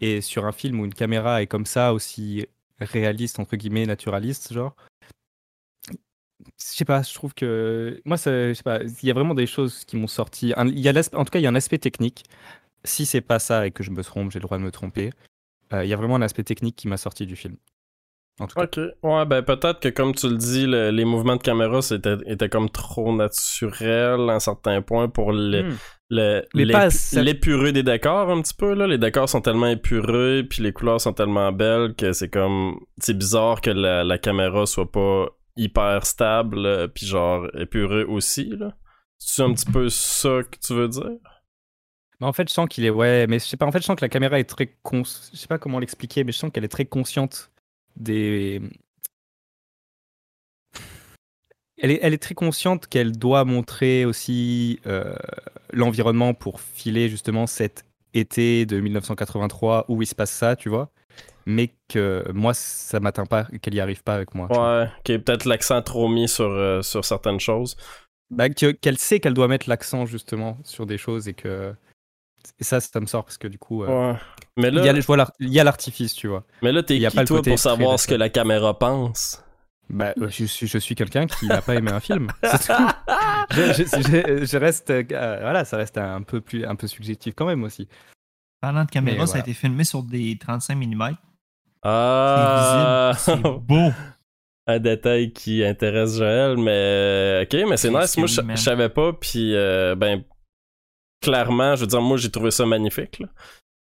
Et 0.00 0.20
sur 0.20 0.46
un 0.46 0.52
film 0.52 0.80
où 0.80 0.84
une 0.84 0.94
caméra 0.94 1.42
est 1.42 1.46
comme 1.46 1.66
ça, 1.66 1.92
aussi 1.92 2.46
réaliste, 2.80 3.38
entre 3.38 3.56
guillemets, 3.56 3.86
naturaliste, 3.86 4.52
genre. 4.52 4.74
Je 6.58 6.76
sais 6.76 6.84
pas, 6.84 7.02
je 7.02 7.14
trouve 7.14 7.34
que. 7.34 8.00
Moi, 8.04 8.16
ça- 8.16 8.48
je 8.48 8.54
sais 8.54 8.62
pas, 8.62 8.80
il 8.82 9.06
y 9.08 9.10
a 9.10 9.14
vraiment 9.14 9.34
des 9.34 9.46
choses 9.46 9.84
qui 9.84 9.96
m'ont 9.96 10.06
sorti. 10.06 10.52
Un- 10.56 10.68
il 10.68 10.78
y 10.80 10.88
a 10.88 10.92
en 11.14 11.24
tout 11.24 11.30
cas, 11.30 11.38
il 11.38 11.42
y 11.42 11.46
a 11.46 11.50
un 11.50 11.54
aspect 11.54 11.78
technique. 11.78 12.24
Si 12.84 13.06
c'est 13.06 13.20
pas 13.22 13.38
ça 13.38 13.66
et 13.66 13.70
que 13.70 13.82
je 13.82 13.90
me 13.90 14.02
trompe, 14.02 14.30
j'ai 14.30 14.38
le 14.38 14.44
droit 14.44 14.58
de 14.58 14.62
me 14.62 14.70
tromper. 14.70 15.10
euh, 15.72 15.82
il 15.84 15.88
y 15.88 15.92
a 15.94 15.96
vraiment 15.96 16.16
un 16.16 16.22
aspect 16.22 16.44
technique 16.44 16.76
qui 16.76 16.86
m'a 16.88 16.98
sorti 16.98 17.26
du 17.26 17.34
film. 17.36 17.56
En 18.38 18.46
tout 18.46 18.54
cas. 18.56 18.64
Ok. 18.64 18.78
Ouais, 19.02 19.24
ben 19.26 19.42
peut-être 19.42 19.80
que 19.80 19.88
comme 19.88 20.14
tu 20.14 20.28
le 20.28 20.36
dis, 20.36 20.66
le- 20.66 20.90
les 20.90 21.04
mouvements 21.04 21.36
de 21.36 21.42
caméra 21.42 21.80
c'était 21.82 22.16
étaient 22.26 22.48
comme 22.50 22.68
trop 22.68 23.14
naturels 23.14 24.28
à 24.28 24.34
un 24.34 24.40
certain 24.40 24.82
point 24.82 25.08
pour 25.08 25.32
le, 25.32 25.62
Hmm. 25.70 25.76
le- 26.10 26.42
Mais 26.54 26.64
l'ép- 26.64 26.72
pas 26.72 26.82
assez- 26.82 27.22
l'épuré 27.22 27.72
des 27.72 27.82
décors 27.82 28.30
un 28.30 28.42
petit 28.42 28.54
peu 28.54 28.74
là. 28.74 28.86
Les 28.86 28.98
décors 28.98 29.28
sont 29.28 29.40
tellement 29.40 29.68
épurés, 29.68 30.44
puis 30.44 30.62
les 30.62 30.72
couleurs 30.72 31.00
sont 31.00 31.12
tellement 31.12 31.50
belles 31.52 31.94
que 31.94 32.12
c'est 32.12 32.28
comme 32.28 32.78
c'est 32.98 33.16
bizarre 33.16 33.60
que 33.60 33.70
la, 33.70 34.04
la 34.04 34.18
caméra 34.18 34.66
soit 34.66 34.90
pas 34.92 35.28
hyper 35.56 36.06
stable, 36.06 36.66
euh, 36.66 36.88
puis 36.88 37.06
genre 37.06 37.48
épurée 37.54 38.04
aussi 38.04 38.46
là. 38.46 38.76
C'est 39.18 39.42
un 39.42 39.54
petit 39.54 39.70
peu 39.70 39.88
ça 39.88 40.42
que 40.42 40.58
tu 40.58 40.74
veux 40.74 40.88
dire? 40.88 41.18
Mais 42.20 42.26
en 42.26 42.32
fait, 42.32 42.48
je 42.48 42.54
sens 42.54 42.68
qu'il 42.68 42.84
est. 42.84 42.90
Ouais, 42.90 43.26
mais 43.26 43.38
je 43.38 43.44
sais 43.44 43.56
pas, 43.56 43.66
en 43.66 43.72
fait, 43.72 43.80
je 43.80 43.84
sens 43.84 43.96
que 43.96 44.04
la 44.04 44.08
caméra 44.08 44.38
est 44.38 44.44
très. 44.44 44.66
Cons... 44.82 45.02
Je 45.04 45.36
sais 45.36 45.46
pas 45.46 45.58
comment 45.58 45.78
l'expliquer, 45.78 46.24
mais 46.24 46.32
je 46.32 46.38
sens 46.38 46.50
qu'elle 46.52 46.64
est 46.64 46.68
très 46.68 46.84
consciente 46.84 47.50
des. 47.96 48.60
Elle 51.76 51.90
est, 51.90 51.98
elle 52.02 52.14
est 52.14 52.22
très 52.22 52.34
consciente 52.34 52.86
qu'elle 52.86 53.12
doit 53.12 53.44
montrer 53.44 54.04
aussi 54.04 54.78
euh, 54.86 55.16
l'environnement 55.72 56.32
pour 56.32 56.60
filer 56.60 57.08
justement 57.08 57.46
cet 57.46 57.84
été 58.14 58.64
de 58.64 58.78
1983 58.80 59.86
où 59.88 60.00
il 60.00 60.06
se 60.06 60.14
passe 60.14 60.30
ça, 60.30 60.54
tu 60.54 60.68
vois? 60.68 60.90
Mais 61.46 61.74
que 61.88 62.24
moi, 62.32 62.54
ça 62.54 63.00
m'atteint 63.00 63.26
pas, 63.26 63.44
qu'elle 63.60 63.74
y 63.74 63.80
arrive 63.80 64.02
pas 64.02 64.14
avec 64.14 64.34
moi. 64.34 64.48
Ouais, 64.50 64.88
qui 65.04 65.12
est 65.12 65.18
peut-être 65.18 65.44
l'accent 65.44 65.82
trop 65.82 66.08
mis 66.08 66.26
sur, 66.28 66.46
euh, 66.50 66.80
sur 66.82 67.04
certaines 67.04 67.40
choses. 67.40 67.76
Bah, 68.30 68.48
que- 68.48 68.72
qu'elle 68.72 68.96
sait 68.98 69.20
qu'elle 69.20 69.34
doit 69.34 69.48
mettre 69.48 69.68
l'accent 69.68 70.06
justement 70.06 70.56
sur 70.64 70.86
des 70.86 70.96
choses 70.98 71.28
et 71.28 71.34
que. 71.34 71.74
Et 72.60 72.64
ça, 72.64 72.80
ça 72.80 73.00
me 73.00 73.06
sort 73.06 73.24
parce 73.24 73.36
que 73.38 73.48
du 73.48 73.58
coup. 73.58 73.84
euh, 73.84 74.12
Ouais. 74.12 74.18
Mais 74.56 74.68
il 74.68 74.74
y 74.84 74.88
a, 74.88 74.92
là, 74.92 75.32
il 75.40 75.48
y 75.52 75.60
a 75.60 75.64
l'artifice, 75.64 76.14
tu 76.14 76.28
vois. 76.28 76.44
mais 76.62 76.72
là 76.72 76.82
t'es 76.82 76.98
qui 76.98 77.04
pas 77.16 77.24
toi 77.24 77.42
pour 77.42 77.58
savoir 77.58 77.98
ce 78.00 78.06
que 78.06 78.14
la 78.14 78.28
caméra 78.30 78.78
pense? 78.78 79.42
Bah, 79.90 80.14
euh, 80.18 80.28
je 80.30 80.44
suis, 80.46 80.66
je 80.66 80.78
suis 80.78 80.94
quelqu'un 80.94 81.26
qui 81.26 81.46
n'a 81.46 81.60
pas 81.60 81.74
aimé 81.74 81.90
un 81.90 82.00
film. 82.00 82.28
C'est 82.42 82.72
tout. 82.74 82.82
Je, 83.50 83.72
je- 83.72 83.84
je- 83.84 84.44
je 84.46 84.56
reste, 84.56 84.88
euh, 84.90 85.02
voilà, 85.10 85.64
ça 85.66 85.76
reste 85.76 85.98
un 85.98 86.22
peu 86.22 86.40
plus, 86.40 86.64
un 86.64 86.74
peu 86.74 86.86
subjectif 86.86 87.34
quand 87.36 87.44
même 87.46 87.62
aussi. 87.64 87.86
Parlant 88.64 88.86
de 88.86 88.90
caméra, 88.90 89.26
ça 89.26 89.36
a 89.36 89.40
été 89.40 89.52
filmé 89.52 89.84
sur 89.84 90.02
des 90.02 90.38
35 90.38 90.74
mm. 90.74 91.16
Ah! 91.82 93.12
C'est 93.14 93.34
visible. 93.34 93.42
C'est 93.44 93.60
beau. 93.66 93.92
un 94.66 94.78
détail 94.78 95.34
qui 95.34 95.62
intéresse 95.62 96.16
Joël, 96.16 96.56
mais 96.56 97.42
ok, 97.42 97.68
mais 97.68 97.76
c'est 97.76 97.90
nice. 97.90 98.16
Moi, 98.16 98.26
je, 98.26 98.56
savais 98.56 98.88
pas, 98.88 99.12
puis 99.12 99.54
euh, 99.54 99.94
ben, 99.96 100.24
clairement, 101.20 101.76
je 101.76 101.82
veux 101.82 101.86
dire, 101.88 102.00
moi, 102.00 102.16
j'ai 102.16 102.30
trouvé 102.30 102.50
ça 102.50 102.64
magnifique. 102.64 103.18
Là. 103.18 103.28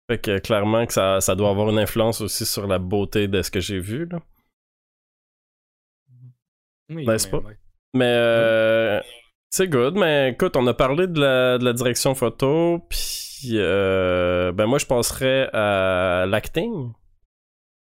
Fait 0.09 0.19
que 0.19 0.39
clairement 0.39 0.87
que 0.87 0.93
ça, 0.93 1.21
ça 1.21 1.35
doit 1.35 1.51
avoir 1.51 1.71
une 1.71 1.81
influence 1.81 2.21
aussi 2.21 2.47
sur 2.47 2.69
la 2.69 2.79
beauté 2.79 3.27
de 3.27 3.43
ce 3.43 3.51
que 3.51 3.59
j'ai 3.59 3.81
vu. 3.81 4.07
Là. 4.07 4.21
Oui, 6.89 7.05
N'est-ce 7.05 7.27
pas? 7.27 7.39
ouais. 7.39 7.59
Mais 7.95 8.15
euh, 8.15 9.01
c'est 9.51 9.67
good. 9.67 9.97
Mais 9.97 10.31
écoute, 10.31 10.55
on 10.57 10.69
a 10.69 10.75
parlé 10.75 11.09
de 11.09 11.21
la, 11.21 11.59
de 11.59 11.65
la 11.65 11.73
direction 11.73 12.15
photo, 12.15 12.87
puis 12.89 13.28
euh, 13.55 14.53
ben 14.53 14.67
moi, 14.67 14.79
je 14.79 14.87
passerais 14.87 15.49
à 15.53 16.27
l'acting. 16.27 16.93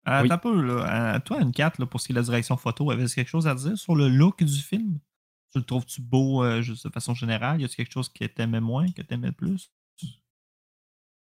Oui. 0.06 0.30
un 0.30 0.38
peu, 0.38 0.60
là. 0.60 1.14
Euh, 1.14 1.20
toi, 1.20 1.40
une 1.40 1.52
4, 1.52 1.78
là, 1.78 1.86
pour 1.86 2.00
ce 2.00 2.06
qui 2.06 2.12
est 2.12 2.14
de 2.14 2.20
la 2.20 2.24
direction 2.24 2.56
photo, 2.56 2.90
avait-tu 2.90 3.14
quelque 3.14 3.28
chose 3.28 3.46
à 3.46 3.54
dire 3.54 3.76
sur 3.78 3.94
le 3.94 4.08
look 4.08 4.42
du 4.42 4.58
film? 4.60 4.98
Tu 5.52 5.58
le 5.58 5.64
trouves-tu 5.64 6.00
beau 6.00 6.42
euh, 6.42 6.60
juste 6.62 6.86
de 6.86 6.92
façon 6.92 7.14
générale? 7.14 7.60
Y 7.60 7.64
a-tu 7.64 7.76
quelque 7.76 7.92
chose 7.92 8.08
que 8.08 8.24
t'aimais 8.24 8.60
moins, 8.60 8.86
que 8.88 9.02
t'aimais 9.02 9.32
plus? 9.32 9.70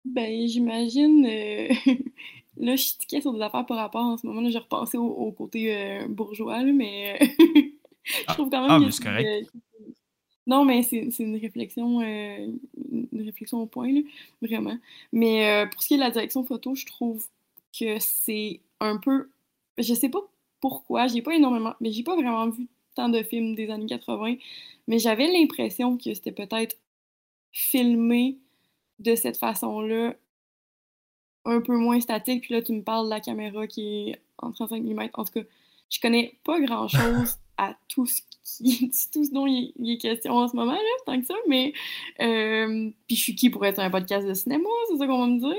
Ben, 0.06 0.48
j'imagine. 0.48 1.26
euh, 1.26 1.74
là, 2.58 2.76
je 2.76 2.98
tiquais 2.98 3.22
sur 3.22 3.34
des 3.34 3.42
affaires 3.42 3.66
par 3.66 3.78
rapport 3.78 4.06
en 4.06 4.18
ce 4.18 4.26
moment. 4.28 4.42
Là, 4.42 4.50
j'ai 4.50 4.60
repensé 4.60 4.98
au, 4.98 5.08
au 5.08 5.32
côté 5.32 5.76
euh, 5.76 6.08
bourgeois, 6.08 6.64
là, 6.64 6.72
mais 6.72 7.18
euh, 7.22 7.26
je 8.04 8.34
trouve 8.34 8.50
quand 8.50 8.62
même 8.62 8.72
ah, 8.72 8.80
que 8.80 8.86
mais 8.86 8.92
c'est 8.92 9.04
correct. 9.04 9.52
Non, 10.50 10.66
mais 10.66 10.82
c'est 10.82 11.12
c'est 11.12 11.24
une 11.24 11.38
réflexion, 11.40 12.02
euh, 12.02 12.48
une 13.12 13.22
réflexion 13.24 13.62
au 13.62 13.68
point, 13.68 13.92
là, 13.92 14.02
vraiment. 14.42 14.78
Mais 15.14 15.48
euh, 15.48 15.68
pour 15.68 15.84
ce 15.84 15.88
qui 15.90 15.94
est 15.94 15.98
de 15.98 16.02
la 16.02 16.10
direction 16.10 16.44
photo, 16.44 16.74
je 16.74 16.88
trouve 16.88 17.24
que 17.78 18.00
c'est 18.00 18.60
un 18.80 18.98
peu. 18.98 19.30
Je 19.78 19.94
sais 19.94 20.10
pas 20.10 20.22
pourquoi, 20.60 21.06
j'ai 21.08 21.22
pas 21.22 21.36
énormément. 21.36 21.76
Mais 21.82 21.92
j'ai 21.92 22.02
pas 22.02 22.16
vraiment 22.16 22.50
vu 22.50 22.68
tant 22.96 23.10
de 23.10 23.22
films 23.22 23.54
des 23.54 23.70
années 23.70 23.86
80, 23.86 24.38
mais 24.88 24.98
j'avais 24.98 25.28
l'impression 25.32 25.98
que 25.98 26.14
c'était 26.16 26.32
peut-être 26.32 26.78
filmé 27.52 28.40
de 29.00 29.16
cette 29.16 29.38
façon-là, 29.38 30.16
un 31.46 31.62
peu 31.62 31.78
moins 31.78 32.00
statique. 32.02 32.44
Puis 32.44 32.56
là, 32.56 32.62
tu 32.64 32.74
me 32.74 32.82
parles 32.82 33.06
de 33.06 33.12
la 33.12 33.20
caméra 33.22 33.68
qui 33.68 34.10
est 34.10 34.22
en 34.40 34.52
35 34.52 34.84
mm. 34.84 35.10
En 35.14 35.26
tout 35.26 35.34
cas, 35.34 35.46
je 35.90 36.00
connais 36.00 36.34
pas 36.44 36.60
grand-chose 36.60 37.38
à 37.58 37.76
tout 37.88 38.08
ce 38.08 38.22
qui, 38.58 38.90
tout 39.14 39.24
ce 39.24 39.32
dont 39.32 39.48
il, 39.48 39.74
est 39.86 39.98
question 39.98 40.34
en 40.34 40.48
ce 40.48 40.56
moment, 40.56 40.74
là, 40.74 40.80
tant 41.06 41.20
que 41.20 41.26
ça, 41.26 41.36
mais 41.48 41.74
euh, 42.22 42.90
puis 43.08 43.16
je 43.16 43.22
suis 43.22 43.36
qui 43.36 43.50
pour 43.50 43.66
être 43.66 43.80
un 43.80 43.90
podcast 43.90 44.28
de 44.28 44.34
cinéma, 44.34 44.68
c'est 44.90 44.98
ça 44.98 45.08
qu'on 45.08 45.20
va 45.20 45.28
me 45.28 45.40
dire? 45.40 45.56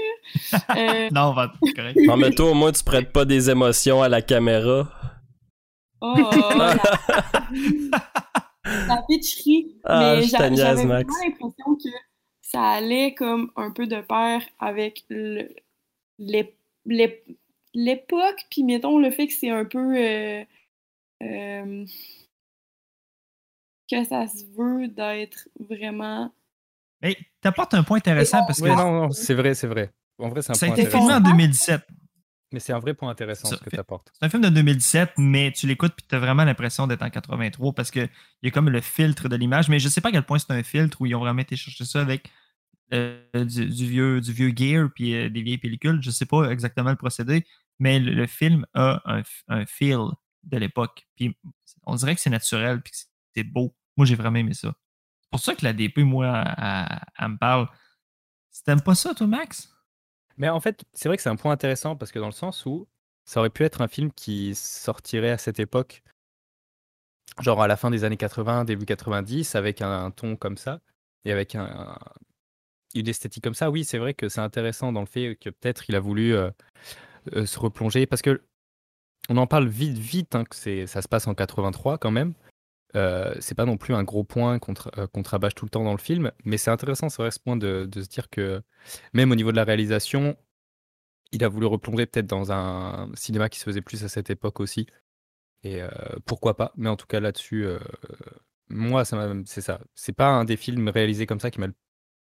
Euh, 0.76 1.08
non, 1.14 1.30
on 1.30 1.32
va 1.32 1.52
correct. 1.76 1.98
Non, 2.04 2.16
mais 2.16 2.30
toi, 2.30 2.50
au 2.50 2.54
moins, 2.54 2.72
tu 2.72 2.84
prêtes 2.84 3.12
pas 3.12 3.24
des 3.24 3.50
émotions 3.50 4.02
à 4.02 4.08
la 4.08 4.22
caméra. 4.22 4.88
Oh, 6.00 6.14
la, 6.56 6.76
la 8.64 9.02
pitcherie. 9.08 9.76
Ah, 9.84 10.16
mais 10.16 10.22
j'avais 10.22 10.50
vraiment 10.50 10.94
l'impression 10.94 11.74
que 11.76 11.88
ça 12.40 12.62
allait 12.62 13.14
comme 13.14 13.50
un 13.56 13.70
peu 13.70 13.86
de 13.86 14.00
pair 14.00 14.42
avec 14.58 15.04
le- 15.08 15.48
l'époque, 17.74 18.46
puis 18.50 18.64
mettons 18.64 18.98
le 18.98 19.10
fait 19.10 19.26
que 19.26 19.32
c'est 19.32 19.50
un 19.50 19.64
peu 19.64 19.96
euh, 19.96 20.44
euh, 21.22 21.84
que 23.90 24.04
ça 24.04 24.26
se 24.28 24.44
veut 24.56 24.88
d'être 24.88 25.48
vraiment 25.58 26.32
Mais 27.02 27.16
t'apportes 27.40 27.74
un 27.74 27.82
point 27.82 27.98
intéressant 27.98 28.44
parce 28.46 28.58
que 28.60 28.64
Ouais, 28.64 28.76
non, 28.76 28.92
non, 28.92 29.10
c'est 29.10 29.34
vrai, 29.34 29.54
c'est 29.54 29.66
vrai. 29.66 29.92
En 30.18 30.28
vrai, 30.28 30.42
c'est 30.42 30.50
un 30.52 30.54
ça 30.54 30.66
a 30.66 30.68
point 30.68 30.76
été 30.76 30.90
filmé 30.90 31.12
en 31.14 31.20
2017. 31.20 31.82
Mais 32.52 32.58
c'est 32.60 32.72
un 32.72 32.80
vrai 32.80 32.94
point 32.94 33.10
intéressant 33.10 33.48
Ça 33.48 33.56
ce 33.56 33.62
que 33.62 33.70
tu 33.70 33.78
apportes. 33.78 34.10
C'est 34.18 34.26
un 34.26 34.28
film 34.28 34.42
de 34.42 34.48
2017, 34.48 35.12
mais 35.18 35.52
tu 35.52 35.68
l'écoutes 35.68 35.94
puis 35.96 36.04
tu 36.08 36.14
as 36.16 36.18
vraiment 36.18 36.44
l'impression 36.44 36.86
d'être 36.88 37.02
en 37.02 37.08
83 37.10 37.72
parce 37.74 37.90
qu'il 37.92 38.08
y 38.42 38.48
a 38.48 38.50
comme 38.50 38.68
le 38.68 38.80
filtre 38.80 39.28
de 39.28 39.36
l'image. 39.36 39.68
Mais 39.68 39.78
je 39.78 39.88
sais 39.88 40.00
pas 40.00 40.08
à 40.08 40.12
quel 40.12 40.24
point 40.24 40.38
c'est 40.40 40.50
un 40.52 40.62
filtre 40.64 41.00
où 41.00 41.06
ils 41.06 41.14
ont 41.14 41.20
vraiment 41.20 41.40
été 41.42 41.54
chercher 41.54 41.84
ça 41.84 42.00
avec 42.00 42.28
euh, 42.92 43.22
du, 43.34 43.66
du 43.66 43.86
vieux, 43.86 44.20
du 44.20 44.32
vieux 44.32 44.52
gear 44.54 44.88
puis 44.92 45.14
euh, 45.14 45.30
des 45.30 45.42
vieilles 45.42 45.58
pellicules. 45.58 46.00
Je 46.02 46.10
sais 46.10 46.26
pas 46.26 46.50
exactement 46.50 46.90
le 46.90 46.96
procédé, 46.96 47.46
mais 47.78 48.00
le, 48.00 48.14
le 48.14 48.26
film 48.26 48.66
a 48.74 49.00
un, 49.04 49.22
un 49.46 49.64
feel 49.64 50.00
de 50.42 50.58
l'époque. 50.58 51.06
Puis 51.14 51.36
on 51.86 51.94
dirait 51.94 52.16
que 52.16 52.20
c'est 52.20 52.30
naturel 52.30 52.82
puis 52.82 52.90
que 52.90 52.96
c'est- 52.96 53.06
c'est 53.36 53.44
beau. 53.44 53.76
Moi, 53.96 54.06
j'ai 54.06 54.14
vraiment 54.16 54.38
aimé 54.38 54.54
ça. 54.54 54.72
C'est 55.22 55.30
pour 55.30 55.40
ça 55.40 55.54
que 55.54 55.64
la 55.64 55.72
DP, 55.72 55.98
moi, 55.98 56.44
elle, 57.18 57.28
me 57.28 57.38
parle. 57.38 57.68
T'aimes 58.64 58.80
pas 58.82 58.94
ça, 58.94 59.14
toi, 59.14 59.26
Max? 59.26 59.72
Mais 60.36 60.48
en 60.48 60.60
fait, 60.60 60.84
c'est 60.92 61.08
vrai 61.08 61.16
que 61.16 61.22
c'est 61.22 61.28
un 61.28 61.36
point 61.36 61.52
intéressant 61.52 61.96
parce 61.96 62.12
que 62.12 62.18
dans 62.18 62.26
le 62.26 62.32
sens 62.32 62.64
où 62.66 62.88
ça 63.24 63.40
aurait 63.40 63.50
pu 63.50 63.62
être 63.64 63.80
un 63.80 63.88
film 63.88 64.10
qui 64.12 64.54
sortirait 64.54 65.30
à 65.30 65.38
cette 65.38 65.60
époque, 65.60 66.02
genre 67.40 67.62
à 67.62 67.68
la 67.68 67.76
fin 67.76 67.90
des 67.90 68.04
années 68.04 68.16
80, 68.16 68.64
début 68.64 68.86
90, 68.86 69.54
avec 69.54 69.82
un, 69.82 70.10
ton 70.10 70.36
comme 70.36 70.56
ça 70.56 70.80
et 71.24 71.32
avec 71.32 71.54
un, 71.54 71.64
un- 71.64 71.98
une 72.94 73.08
esthétique 73.08 73.44
comme 73.44 73.54
ça. 73.54 73.70
Oui, 73.70 73.84
c'est 73.84 73.98
vrai 73.98 74.14
que 74.14 74.28
c'est 74.28 74.40
intéressant 74.40 74.92
dans 74.92 75.00
le 75.00 75.06
fait 75.06 75.36
que 75.36 75.50
peut-être 75.50 75.84
il 75.88 75.94
a 75.94 76.00
voulu 76.00 76.34
euh, 76.34 76.50
euh, 77.34 77.46
se 77.46 77.58
replonger 77.58 78.06
parce 78.06 78.22
que 78.22 78.42
on 79.28 79.36
en 79.36 79.46
parle 79.46 79.68
vite, 79.68 79.96
vite, 79.98 80.34
hein, 80.34 80.44
que 80.44 80.86
ça 80.86 81.02
se 81.02 81.08
passe 81.08 81.26
en 81.28 81.34
83 81.34 81.98
quand 81.98 82.10
même. 82.10 82.34
Euh, 82.96 83.34
c'est 83.40 83.54
pas 83.54 83.66
non 83.66 83.76
plus 83.76 83.94
un 83.94 84.02
gros 84.02 84.24
point 84.24 84.56
euh, 84.56 85.06
qu'on 85.06 85.22
rabâche 85.22 85.54
tout 85.54 85.64
le 85.64 85.70
temps 85.70 85.84
dans 85.84 85.92
le 85.92 85.98
film, 85.98 86.32
mais 86.44 86.58
c'est 86.58 86.70
intéressant, 86.70 87.08
c'est 87.08 87.22
vrai, 87.22 87.30
ce 87.30 87.38
point 87.38 87.56
de, 87.56 87.86
de 87.90 88.02
se 88.02 88.08
dire 88.08 88.28
que 88.30 88.62
même 89.12 89.30
au 89.30 89.34
niveau 89.36 89.52
de 89.52 89.56
la 89.56 89.64
réalisation, 89.64 90.36
il 91.32 91.44
a 91.44 91.48
voulu 91.48 91.66
replonger 91.66 92.06
peut-être 92.06 92.26
dans 92.26 92.52
un 92.52 93.10
cinéma 93.14 93.48
qui 93.48 93.58
se 93.60 93.64
faisait 93.64 93.82
plus 93.82 94.02
à 94.04 94.08
cette 94.08 94.30
époque 94.30 94.60
aussi. 94.60 94.86
Et 95.62 95.82
euh, 95.82 95.88
pourquoi 96.26 96.56
pas, 96.56 96.72
mais 96.76 96.88
en 96.88 96.96
tout 96.96 97.06
cas 97.06 97.20
là-dessus, 97.20 97.66
moi, 98.70 99.04
c'est 99.04 99.60
ça. 99.60 99.80
C'est 99.94 100.12
pas 100.14 100.28
un 100.28 100.44
des 100.44 100.56
films 100.56 100.88
réalisés 100.88 101.26
comme 101.26 101.40
ça 101.40 101.50
qui 101.50 101.60
m'a 101.60 101.66
le 101.68 101.74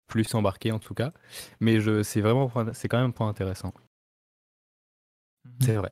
plus 0.09 0.35
embarqué 0.35 0.73
en 0.73 0.79
tout 0.81 0.95
cas, 0.95 1.13
mais 1.61 1.81
je, 1.81 2.03
c'est 2.03 2.21
vraiment, 2.21 2.51
c'est 2.75 2.89
quand 2.89 2.99
même 2.99 3.09
un 3.09 3.13
point 3.13 3.29
intéressant. 3.29 3.73
C'est 5.61 5.77
vrai. 5.77 5.91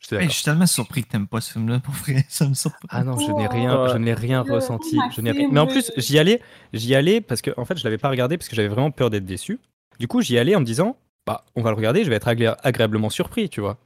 Je 0.00 0.28
suis 0.28 0.44
tellement 0.44 0.66
surpris 0.66 1.02
que 1.04 1.08
t'aimes 1.08 1.26
pas 1.26 1.40
ce 1.40 1.52
film-là, 1.52 1.80
pour 1.80 1.92
vrai. 1.94 2.24
Ça 2.28 2.48
me 2.48 2.54
surprend. 2.54 2.86
Ah 2.88 3.02
non, 3.04 3.18
je 3.18 3.30
n'ai 3.32 3.46
rien, 3.48 3.82
Ouais. 3.82 3.90
je 3.92 3.96
n'ai 3.98 4.14
rien 4.14 4.42
ressenti. 4.42 4.96
Je 5.14 5.20
n'ai 5.20 5.32
rien- 5.32 5.48
Maxime, 5.48 5.54
Mais 5.54 5.60
en 5.60 5.66
plus, 5.66 5.90
j'y 5.96 6.18
allais, 6.18 6.40
j'y 6.72 6.94
allais 6.94 7.20
parce 7.20 7.42
que 7.42 7.50
en 7.56 7.64
fait, 7.64 7.76
je 7.76 7.84
l'avais 7.84 7.98
pas 7.98 8.08
regardé 8.08 8.38
parce 8.38 8.48
que 8.48 8.54
j'avais 8.56 8.68
vraiment 8.68 8.90
peur 8.92 9.10
d'être 9.10 9.24
déçu. 9.24 9.58
Du 9.98 10.06
coup, 10.06 10.20
j'y 10.22 10.38
allais 10.38 10.54
en 10.54 10.60
me 10.60 10.64
disant, 10.64 10.96
bah, 11.26 11.44
on 11.56 11.62
va 11.62 11.70
le 11.70 11.76
regarder, 11.76 12.04
je 12.04 12.10
vais 12.10 12.16
être 12.16 12.28
agré- 12.28 12.56
agréablement 12.62 13.10
surpris, 13.10 13.48
tu 13.50 13.60
vois. 13.60 13.76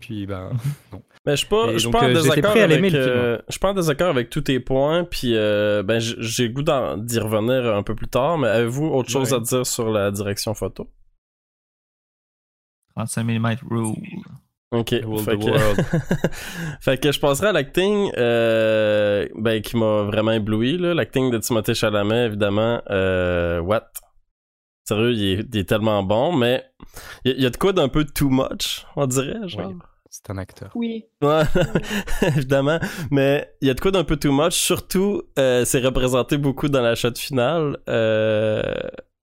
Puis, 0.00 0.26
bah, 0.26 0.50
non. 0.92 1.02
Mais 1.26 1.32
je 1.32 1.36
suis 1.38 1.48
pas, 1.48 1.76
je 1.76 1.88
pas 1.88 2.02
en 2.02 2.04
euh, 2.08 2.14
désaccord 2.14 2.50
prêt 2.52 2.60
à 2.60 2.64
avec, 2.64 2.84
film. 2.84 2.94
euh, 2.94 3.38
je 3.48 3.52
suis 3.52 3.58
pas 3.58 3.70
en 3.70 3.74
désaccord 3.74 4.08
avec 4.08 4.30
tous 4.30 4.42
tes 4.42 4.60
points, 4.60 5.04
puis 5.04 5.34
euh, 5.34 5.82
ben 5.82 5.98
j'ai 5.98 6.46
le 6.48 6.54
goût 6.54 6.62
d'y 6.62 7.18
revenir 7.18 7.74
un 7.74 7.82
peu 7.82 7.94
plus 7.94 8.06
tard. 8.08 8.38
Mais 8.38 8.48
avez-vous 8.48 8.86
autre 8.86 9.10
chose 9.10 9.32
Ouais. 9.32 9.36
à 9.38 9.40
dire 9.40 9.66
sur 9.66 9.90
la 9.90 10.10
direction 10.10 10.54
photo? 10.54 10.88
35 12.94 13.24
mm 13.24 13.56
rule. 13.68 13.94
Ok. 14.70 14.90
Fait, 14.90 15.00
que... 15.02 15.44
world. 15.50 15.84
fait 16.80 16.98
que 16.98 17.10
je 17.10 17.18
passerai 17.20 17.48
à 17.48 17.52
l'acting, 17.52 18.10
euh, 18.18 19.26
ben 19.36 19.62
qui 19.62 19.76
m'a 19.76 20.02
vraiment 20.02 20.32
ébloui 20.32 20.76
là. 20.78 20.92
L'acting 20.94 21.30
de 21.30 21.38
Timothée 21.38 21.74
Chalamet, 21.74 22.26
évidemment. 22.26 22.82
Euh, 22.90 23.60
what? 23.60 23.88
Sérieux, 24.86 25.12
il 25.12 25.22
est, 25.40 25.44
il 25.52 25.58
est 25.60 25.68
tellement 25.68 26.02
bon, 26.02 26.32
mais 26.32 26.64
il 27.24 27.30
y, 27.30 27.34
a- 27.34 27.36
il 27.38 27.42
y 27.42 27.46
a 27.46 27.50
de 27.50 27.56
quoi 27.56 27.72
d'un 27.72 27.88
peu 27.88 28.04
too 28.04 28.28
much, 28.30 28.86
on 28.96 29.06
dirait, 29.06 29.46
genre? 29.48 29.68
Oui. 29.68 29.74
C'est 30.10 30.30
un 30.30 30.38
acteur. 30.38 30.70
oui. 30.74 31.04
Ouais, 31.22 31.42
évidemment. 32.22 32.78
Mais 33.10 33.50
il 33.60 33.68
y 33.68 33.70
a 33.70 33.74
de 33.74 33.80
quoi 33.80 33.90
d'un 33.90 34.04
peu 34.04 34.16
too 34.16 34.32
much. 34.32 34.54
Surtout, 34.54 35.22
euh, 35.38 35.64
c'est 35.66 35.80
représenté 35.80 36.38
beaucoup 36.38 36.68
dans 36.68 36.80
la 36.80 36.94
shot 36.94 37.14
finale. 37.16 37.76
Euh, 37.90 38.62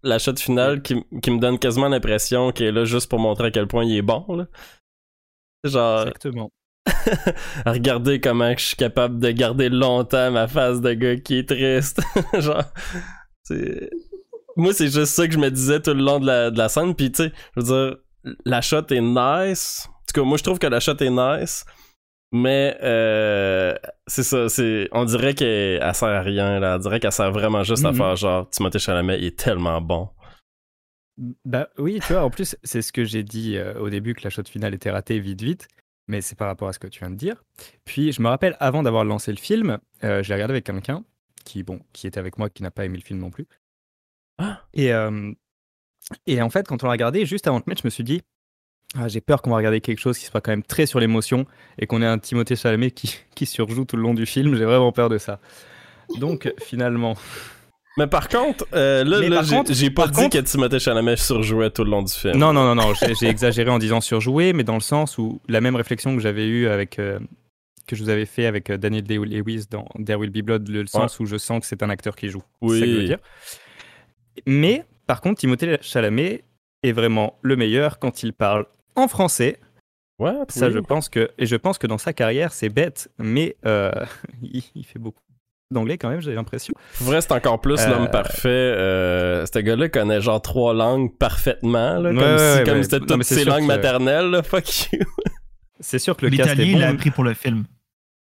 la 0.04 0.20
shot 0.20 0.36
finale 0.38 0.84
qui, 0.84 0.94
m- 0.94 1.04
qui 1.24 1.32
me 1.32 1.40
donne 1.40 1.58
quasiment 1.58 1.88
l'impression 1.90 2.52
qu'il 2.52 2.68
est 2.68 2.72
là 2.72 2.86
juste 2.86 3.10
pour 3.10 3.18
montrer 3.20 3.48
à 3.48 3.52
quel 3.52 3.66
point 3.68 3.84
il 3.84 3.98
est 3.98 4.04
bon. 4.04 4.24
Là. 4.30 4.46
Genre, 5.66 6.02
Exactement. 6.02 6.52
à 7.66 7.72
regarder 7.72 8.20
comment 8.20 8.54
je 8.58 8.64
suis 8.64 8.76
capable 8.76 9.20
de 9.20 9.32
garder 9.32 9.70
longtemps 9.70 10.30
ma 10.32 10.48
face 10.48 10.82
de 10.82 10.94
gars 10.94 11.18
qui 11.18 11.40
est 11.40 11.50
triste. 11.50 12.02
Genre. 12.40 12.64
Moi, 14.58 14.74
c'est 14.74 14.88
juste 14.88 15.14
ça 15.14 15.28
que 15.28 15.34
je 15.34 15.40
me 15.40 15.50
disais 15.52 15.82
tout 15.82 15.94
le 15.94 16.02
long 16.04 16.20
de 16.20 16.28
la, 16.28 16.52
de 16.52 16.58
la 16.58 16.70
scène. 16.70 16.96
Puis, 16.96 17.12
tu 17.12 17.24
sais, 17.24 17.32
je 17.58 17.62
veux 17.62 17.66
dire, 17.66 17.98
la 18.46 18.62
shot 18.62 18.86
est 18.90 19.02
nice. 19.02 19.88
En 19.90 19.92
tout 20.14 20.22
cas, 20.22 20.26
moi, 20.26 20.38
je 20.38 20.44
trouve 20.44 20.60
que 20.60 20.68
la 20.68 20.80
shot 20.80 20.96
est 21.00 21.10
nice. 21.10 21.66
Mais, 22.32 22.76
euh, 22.82 23.74
c'est 24.08 24.24
ça, 24.24 24.48
c'est... 24.50 24.88
On 24.92 25.06
dirait 25.06 25.34
qu'elle 25.34 25.80
elle 25.82 25.96
sert 25.96 26.08
à 26.10 26.22
rien, 26.22 26.60
là. 26.60 26.76
On 26.76 26.80
dirait 26.80 27.00
qu'elle 27.00 27.12
sert 27.12 27.32
vraiment 27.32 27.64
juste 27.64 27.86
à 27.86 27.92
Mhm. 27.92 27.98
faire 27.98 28.16
genre, 28.16 28.50
Timothée 28.50 28.80
Chalamet, 28.80 29.24
est 29.24 29.38
tellement 29.38 29.82
bon. 29.82 30.10
Bah 31.18 31.70
oui, 31.78 32.00
tu 32.06 32.14
vois, 32.14 32.24
en 32.24 32.30
plus, 32.30 32.58
c'est 32.64 32.82
ce 32.82 32.92
que 32.92 33.06
j'ai 33.06 33.24
dit 33.24 33.58
euh, 33.58 33.80
au 33.80 33.90
début 33.90 34.14
que 34.14 34.24
la 34.24 34.30
shot 34.30 34.44
finale 34.44 34.74
était 34.74 34.92
ratée 34.92 35.20
vite, 35.20 35.42
vite. 35.42 35.68
Mais 36.08 36.22
c'est 36.22 36.36
par 36.36 36.48
rapport 36.48 36.68
à 36.68 36.74
ce 36.74 36.80
que 36.80 36.88
tu 36.88 37.00
viens 37.00 37.10
de 37.10 37.16
dire. 37.16 37.44
Puis, 37.84 38.12
je 38.12 38.22
me 38.22 38.28
rappelle, 38.28 38.56
avant 38.60 38.84
d'avoir 38.84 39.06
lancé 39.06 39.32
le 39.32 39.38
film, 39.38 39.80
euh, 40.04 40.22
je 40.22 40.30
l'ai 40.30 40.36
regardé 40.36 40.52
avec 40.52 40.66
quelqu'un 40.66 41.04
qui, 41.46 41.64
bon, 41.64 41.80
qui 41.94 42.06
était 42.06 42.20
avec 42.20 42.38
moi, 42.38 42.50
qui 42.50 42.62
n'a 42.62 42.72
pas 42.72 42.86
aimé 42.86 42.98
le 42.98 43.04
film 43.04 43.20
non 43.20 43.32
plus. 43.32 43.48
Ah. 44.38 44.62
Et, 44.74 44.94
euh, 44.94 45.32
et 46.28 46.42
en 46.42 46.50
fait, 46.50 46.68
quand 46.68 46.84
on 46.84 46.88
l'a 46.88 46.92
regardé, 46.92 47.26
juste 47.26 47.48
avant 47.48 47.60
de 47.60 47.64
mettre, 47.66 47.82
je 47.82 47.88
me 47.88 47.92
suis 47.92 48.04
dit, 48.04 48.22
ah, 48.96 49.08
j'ai 49.08 49.22
peur 49.22 49.42
qu'on 49.42 49.50
va 49.50 49.58
regarder 49.58 49.82
quelque 49.82 50.00
chose 50.00 50.18
qui 50.18 50.26
soit 50.26 50.42
quand 50.42 50.52
même 50.52 50.64
très 50.64 50.86
sur 50.86 51.00
l'émotion 51.00 51.46
et 51.80 51.88
qu'on 51.88 52.02
ait 52.02 52.08
un 52.08 52.20
Timothée 52.20 52.56
Chalamet 52.56 52.92
qui, 52.92 53.18
qui 53.36 53.46
surjoue 53.46 53.86
tout 53.86 53.96
le 53.96 54.04
long 54.04 54.14
du 54.14 54.26
film. 54.26 54.56
J'ai 54.56 54.66
vraiment 54.66 54.92
peur 54.92 55.10
de 55.10 55.18
ça. 55.18 55.40
Donc, 56.20 56.54
finalement, 56.62 57.16
Mais 57.98 58.08
par 58.08 58.28
contre, 58.28 58.66
euh, 58.74 59.04
là, 59.06 59.20
là 59.22 59.42
j'ai, 59.70 59.90
pas 59.90 60.08
dit 60.08 60.14
contre- 60.14 60.30
que 60.38 60.44
Timothée 60.44 60.80
Chalamet 60.80 61.16
surjouait 61.16 61.70
tout 61.70 61.84
le 61.86 61.92
long 61.92 62.04
du 62.04 62.12
film. 62.12 62.38
Non, 62.38 62.52
non, 62.52 62.64
non, 62.64 62.76
non, 62.76 62.94
j'ai 62.94 63.28
exagéré 63.28 63.70
en 63.70 63.80
disant 63.80 64.02
surjoué, 64.02 64.52
mais 64.54 64.64
dans 64.64 64.74
le 64.76 64.82
sens 64.82 65.18
où 65.18 65.40
la 65.48 65.62
même 65.62 65.76
réflexion 65.76 66.16
que 66.16 66.22
j'avais 66.22 66.46
eue 66.48 66.68
avec. 66.68 67.00
euh, 67.00 67.20
que 67.88 67.96
je 67.96 68.04
vous 68.04 68.10
avais 68.10 68.26
fait 68.26 68.48
avec 68.48 68.72
euh, 68.72 68.78
Daniel 68.78 69.04
Day-Lewis 69.04 69.66
dans 69.70 69.86
There 70.04 70.16
Will 70.20 70.32
Be 70.32 70.40
Blood, 70.44 70.68
le 70.70 70.88
sens 70.88 71.20
où 71.20 71.26
je 71.28 71.38
sens 71.38 71.60
que 71.60 71.68
c'est 71.68 71.84
un 71.84 71.90
acteur 71.92 72.16
qui 72.16 72.30
joue. 72.30 72.42
C'est 72.64 72.68
ça 72.68 72.80
que 72.80 72.86
je 72.88 72.92
veux 72.92 73.00
Oui. 73.02 73.06
dire. 73.06 73.20
Mais, 74.48 74.84
par 75.06 75.22
contre, 75.22 75.40
Timothée 75.40 75.78
Chalamet 75.82 76.44
est 76.84 76.92
vraiment 76.92 77.38
le 77.44 77.56
meilleur 77.56 78.00
quand 78.00 78.24
il 78.24 78.34
parle 78.34 78.66
en 78.96 79.08
français. 79.08 79.60
Ouais, 80.18 80.34
Ça, 80.50 80.68
oui. 80.68 80.74
je 80.74 80.80
pense 80.80 81.10
que. 81.10 81.30
Et 81.38 81.46
je 81.46 81.56
pense 81.56 81.78
que 81.78 81.86
dans 81.88 81.98
sa 82.00 82.12
carrière, 82.12 82.54
c'est 82.54 82.70
bête, 82.70 83.10
mais 83.20 83.56
euh, 83.68 83.92
il, 84.42 84.64
il 84.74 84.84
fait 84.86 84.98
beaucoup 85.00 85.22
d'anglais 85.72 85.98
quand 85.98 86.10
même, 86.10 86.22
j'ai 86.22 86.34
l'impression. 86.36 86.74
Pour 86.98 87.08
vrai, 87.08 87.22
c'est 87.22 87.32
encore 87.32 87.60
plus 87.60 87.80
Euh, 87.82 87.90
l'homme 87.90 88.10
parfait. 88.10 88.50
Euh, 88.50 89.46
ce 89.52 89.60
gars-là 89.60 89.90
connaît 89.90 90.22
genre 90.22 90.42
trois 90.42 90.74
langues 90.74 91.16
parfaitement, 91.18 92.00
là, 92.00 92.10
comme 92.10 92.18
Ouais, 92.20 92.38
si 92.38 92.58
ouais, 92.60 92.64
comme 92.66 92.78
ouais. 92.78 92.84
c'était 92.84 93.00
toutes 93.00 93.24
ses 93.24 93.46
langues 93.46 93.62
que- 93.62 93.68
maternelles. 93.68 94.30
Là, 94.30 94.44
fuck 94.44 94.92
you. 94.94 95.00
C'est 95.80 96.00
sûr 96.00 96.16
que 96.16 96.26
le 96.26 96.32
cast 96.38 96.52
est 96.52 96.56
L'italien, 96.56 96.74
il 96.74 96.80
l'a 96.82 96.90
appris 96.90 97.12
pour 97.12 97.24
le 97.24 97.34
film. 97.34 97.66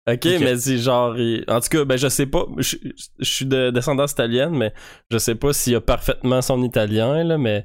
ok, 0.08 0.24
mais 0.40 0.56
c'est 0.56 0.78
genre. 0.78 1.18
il- 1.18 1.44
En 1.48 1.60
tout 1.60 1.68
cas, 1.68 1.84
ben 1.84 1.96
je 1.98 2.08
sais 2.08 2.26
pas. 2.26 2.46
Je, 2.58 2.76
je 3.18 3.24
suis 3.24 3.46
de 3.46 3.70
descendance 3.70 4.12
italienne, 4.12 4.56
mais 4.56 4.72
je 5.10 5.18
sais 5.18 5.34
pas 5.34 5.52
s'il 5.52 5.74
a 5.74 5.80
parfaitement 5.80 6.40
son 6.40 6.62
italien, 6.62 7.22
là, 7.24 7.36
mais 7.36 7.64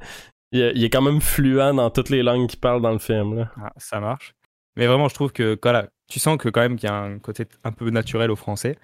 il, 0.51 0.71
il 0.75 0.84
est 0.84 0.89
quand 0.89 1.01
même 1.01 1.21
fluent 1.21 1.58
dans 1.75 1.89
toutes 1.91 2.10
les 2.10 2.23
langues 2.23 2.47
qu'il 2.49 2.60
parle 2.60 2.82
dans 2.82 2.91
le 2.91 2.99
film. 2.99 3.36
Là. 3.38 3.51
Ah, 3.62 3.71
ça 3.77 3.99
marche. 3.99 4.34
Mais 4.75 4.88
vraiment, 4.88 5.08
je 5.10 5.13
trouve 5.15 5.32
que 5.32 5.58
voilà, 5.62 5.88
tu 6.10 6.19
sens 6.19 6.38
que 6.38 6.49
quand 6.49 6.62
même 6.62 6.75
qu'il 6.77 6.89
y 6.89 6.91
a 6.91 6.95
un 6.95 7.19
côté 7.19 7.45
un 7.63 7.71
peu 7.71 7.89
naturel 7.91 8.32
au 8.32 8.36
français. 8.36 8.77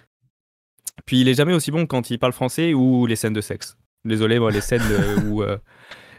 Puis 1.05 1.21
il 1.21 1.27
est 1.27 1.33
jamais 1.35 1.53
aussi 1.53 1.71
bon 1.71 1.85
quand 1.85 2.09
il 2.09 2.17
parle 2.19 2.33
français 2.33 2.73
ou 2.73 3.05
les 3.05 3.15
scènes 3.15 3.33
de 3.33 3.41
sexe. 3.41 3.77
Désolé, 4.05 4.39
moi, 4.39 4.51
les 4.51 4.61
scènes 4.61 4.81
euh, 4.89 5.19
où 5.27 5.43
euh, 5.43 5.57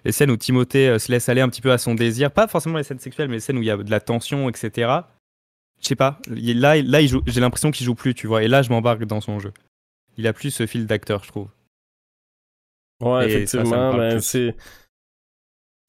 les 0.05 0.13
scènes 0.13 0.31
où 0.31 0.37
Timothée 0.37 0.89
euh, 0.89 0.99
se 0.99 1.11
laisse 1.11 1.29
aller 1.29 1.41
un 1.41 1.49
petit 1.49 1.63
peu 1.63 1.73
à 1.73 1.79
son 1.79 1.95
désir, 1.95 2.31
pas 2.31 2.47
forcément 2.47 2.77
les 2.79 2.85
scènes 2.85 2.99
sexuelles, 2.99 3.29
mais 3.29 3.35
les 3.35 3.41
scènes 3.41 3.59
où 3.59 3.63
il 3.63 3.67
y 3.67 3.71
a 3.71 3.77
de 3.77 3.91
la 3.91 4.01
tension, 4.01 4.49
etc. 4.49 5.01
Je 5.83 5.89
sais 5.89 5.97
pas. 5.97 6.19
il- 6.35 6.61
Là, 6.61 6.81
là, 6.83 7.01
il 7.01 7.09
joue- 7.09 7.23
j'ai 7.27 7.41
l'impression 7.41 7.71
qu'il 7.71 7.85
joue 7.87 7.95
plus, 7.95 8.15
tu 8.15 8.27
vois. 8.27 8.43
Et 8.43 8.49
là, 8.49 8.63
je 8.63 8.71
m'embarque 8.71 9.05
dans 9.05 9.21
son 9.21 9.39
jeu. 9.41 9.53
Il 10.19 10.27
a 10.27 10.33
plus 10.33 10.51
ce 10.51 10.67
fil 10.67 10.87
d'acteur, 10.87 11.23
je 11.25 11.29
trouve. 11.29 11.49
Ouais, 13.01 13.29
Et 13.41 13.47
ça, 13.47 13.59
ça 13.59 13.65
me 13.65 13.65
effectivement, 13.65 13.97
ben, 13.97 14.21
c'est. 14.21 14.57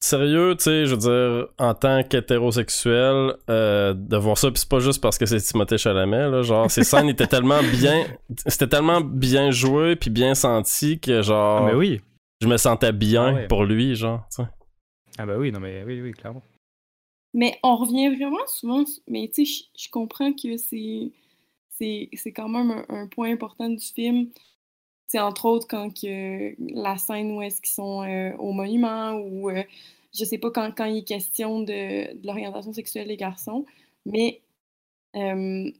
Sérieux, 0.00 0.54
tu 0.56 0.62
sais, 0.64 0.86
je 0.86 0.94
veux 0.94 0.96
dire, 0.96 1.48
en 1.58 1.74
tant 1.74 2.04
qu'hétérosexuel, 2.04 3.34
euh, 3.50 3.94
de 3.94 4.16
voir 4.16 4.38
ça, 4.38 4.48
pis 4.50 4.60
c'est 4.60 4.68
pas 4.68 4.78
juste 4.78 5.02
parce 5.02 5.18
que 5.18 5.26
c'est 5.26 5.40
Timothée 5.40 5.76
Chalamet, 5.76 6.28
là, 6.30 6.42
genre, 6.42 6.70
ces 6.70 6.84
scènes 6.84 7.08
étaient 7.08 7.26
tellement 7.26 7.60
bien, 7.62 8.06
c'était 8.46 8.68
tellement 8.68 9.00
bien 9.00 9.50
joué 9.50 9.96
puis 9.96 10.10
bien 10.10 10.34
senti 10.36 11.00
que, 11.00 11.20
genre, 11.22 11.62
Ah, 11.62 11.66
mais 11.66 11.74
oui. 11.74 12.00
je 12.40 12.46
me 12.46 12.56
sentais 12.56 12.92
bien 12.92 13.26
Ah 13.30 13.34
ouais. 13.34 13.48
pour 13.48 13.64
lui, 13.64 13.96
genre, 13.96 14.24
tu 14.30 14.42
sais. 14.42 14.48
Ah 15.18 15.26
bah 15.26 15.36
oui, 15.36 15.50
non 15.50 15.58
mais 15.58 15.82
oui, 15.84 16.00
oui, 16.00 16.12
clairement. 16.12 16.42
Mais 17.34 17.58
on 17.64 17.74
revient 17.76 18.14
vraiment 18.14 18.46
souvent, 18.46 18.84
mais 19.08 19.28
tu 19.34 19.44
sais, 19.44 19.64
je- 19.76 19.88
comprends 19.90 20.32
que 20.32 20.56
c'est 20.56 21.10
c'est 21.76 22.08
c'est 22.12 22.32
quand 22.32 22.48
même 22.48 22.70
un, 22.70 22.84
un 23.02 23.06
point 23.08 23.32
important 23.32 23.68
du 23.68 23.84
film. 23.84 24.28
C'est 25.08 25.18
entre 25.20 25.46
autres 25.46 25.66
quand 25.66 25.90
que 25.90 26.54
la 26.74 26.96
scène 26.98 27.32
où 27.32 27.42
est-ce 27.42 27.60
qu'ils 27.62 27.74
sont 27.74 28.02
euh, 28.02 28.36
au 28.36 28.52
monument 28.52 29.12
ou 29.14 29.50
euh, 29.50 29.62
je 30.14 30.24
sais 30.24 30.38
pas 30.38 30.50
quand, 30.50 30.70
quand 30.76 30.84
il 30.84 30.98
est 30.98 31.04
question 31.04 31.60
de, 31.62 32.14
de 32.14 32.26
l'orientation 32.26 32.72
sexuelle 32.72 33.08
des 33.08 33.16
garçons. 33.16 33.64
Mais 34.06 34.42
euh, 35.16 35.70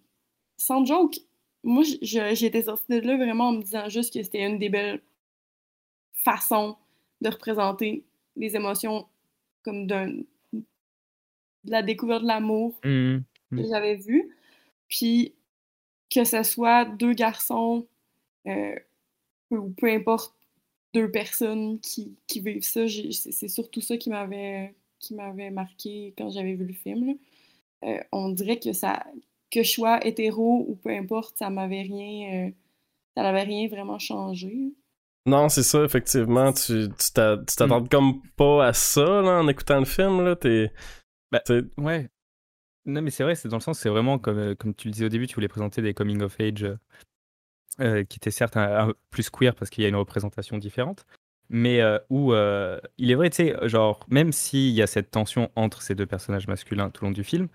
sans 0.58 0.84
joke, 0.84 1.16
moi 1.62 1.82
j'étais 2.02 2.62
sortie 2.62 3.00
de 3.00 3.06
là 3.06 3.16
vraiment 3.16 3.48
en 3.48 3.52
me 3.52 3.62
disant 3.62 3.88
juste 3.88 4.14
que 4.14 4.22
c'était 4.22 4.44
une 4.46 4.58
des 4.58 4.70
belles 4.70 5.02
façons 6.24 6.76
de 7.20 7.28
représenter 7.28 8.04
les 8.36 8.56
émotions 8.56 9.06
comme 9.64 9.86
d'un 9.86 10.08
de 11.64 11.70
la 11.72 11.82
découverte 11.82 12.22
de 12.22 12.28
l'amour 12.28 12.74
Mhm. 12.84 13.24
que 13.50 13.56
Mm. 13.56 13.68
j'avais 13.68 13.96
vu. 13.96 14.34
Puis 14.88 15.34
que 16.10 16.24
ce 16.24 16.42
soit 16.42 16.84
deux 16.86 17.12
garçons 17.12 17.86
euh, 18.46 18.74
ou 19.50 19.70
peu 19.70 19.90
importe 19.92 20.34
deux 20.94 21.10
personnes 21.10 21.80
qui, 21.80 22.16
qui 22.26 22.40
vivent 22.40 22.62
ça, 22.62 22.86
j'ai- 22.86 23.12
c'est 23.12 23.32
c'est 23.32 23.48
surtout 23.48 23.80
ça 23.80 23.96
qui 23.96 24.10
m'avait 24.10 24.74
qui 25.00 25.14
m'avait 25.14 25.50
marqué 25.50 26.14
quand 26.18 26.30
j'avais 26.30 26.54
vu 26.54 26.64
le 26.66 26.72
film. 26.74 27.06
là. 27.08 27.14
Euh, 27.84 28.00
on 28.12 28.30
dirait 28.30 28.58
que 28.58 28.72
ça 28.72 29.04
que 29.50 29.62
je 29.62 29.70
sois 29.70 30.04
hétéro 30.06 30.66
ou 30.68 30.76
peu 30.76 30.90
importe, 30.90 31.38
ça 31.38 31.50
m'avait 31.50 31.82
rien 31.82 32.48
euh, 32.48 32.50
ça 33.16 33.22
n'avait 33.22 33.42
rien 33.44 33.68
vraiment 33.68 33.98
changé. 33.98 34.72
Non, 35.26 35.48
c'est 35.50 35.62
ça, 35.62 35.84
effectivement, 35.84 36.52
tu 36.52 36.88
tu 36.88 37.12
t'a- 37.12 37.36
tu 37.38 37.54
t'attends 37.56 37.84
comme 37.84 38.22
pas 38.36 38.66
à 38.68 38.72
ça, 38.72 39.04
là, 39.22 39.40
en 39.42 39.48
écoutant 39.48 39.78
le 39.80 39.84
film, 39.84 40.24
là, 40.24 40.36
t'es. 40.36 40.72
Bah, 41.30 41.40
t'es- 41.40 41.62
Ouais. 41.76 42.08
Non, 42.86 43.02
mais 43.02 43.10
c'est 43.10 43.24
vrai, 43.24 43.34
c'est 43.34 43.48
dans 43.48 43.58
le 43.58 43.62
sens, 43.62 43.78
c'est 43.78 43.90
vraiment 43.90 44.18
comme, 44.18 44.38
euh, 44.38 44.54
comme 44.54 44.74
tu 44.74 44.88
le 44.88 44.92
disais 44.92 45.04
au 45.06 45.10
début, 45.10 45.26
tu 45.26 45.34
voulais 45.34 45.48
présenter 45.48 45.82
des 45.82 45.92
coming 45.94 46.22
of 46.22 46.40
age 46.40 46.66
euh, 47.80 48.04
qui 48.04 48.16
étaient 48.18 48.30
certes 48.30 48.56
un, 48.56 48.88
un- 48.88 48.92
plus 49.10 49.30
queer 49.30 49.54
parce 49.54 49.70
qu'il 49.70 49.82
y 49.82 49.86
a 49.86 49.88
une 49.88 49.96
représentation 49.96 50.58
différente, 50.58 51.04
mais 51.50 51.80
euh, 51.80 51.98
où 52.10 52.32
euh, 52.32 52.78
il 52.98 53.10
est 53.10 53.14
vrai, 53.14 53.30
tu 53.30 53.36
sais, 53.36 53.56
genre, 53.68 54.00
même 54.08 54.32
s'il 54.32 54.70
y 54.72 54.82
a 54.82 54.86
cette 54.86 55.10
tension 55.10 55.50
entre 55.56 55.80
ces 55.82 55.94
deux 55.94 56.06
personnages 56.06 56.46
masculins 56.48 56.90
tout 56.90 57.04
le 57.04 57.08
long 57.08 57.12
du 57.14 57.24
film, 57.24 57.48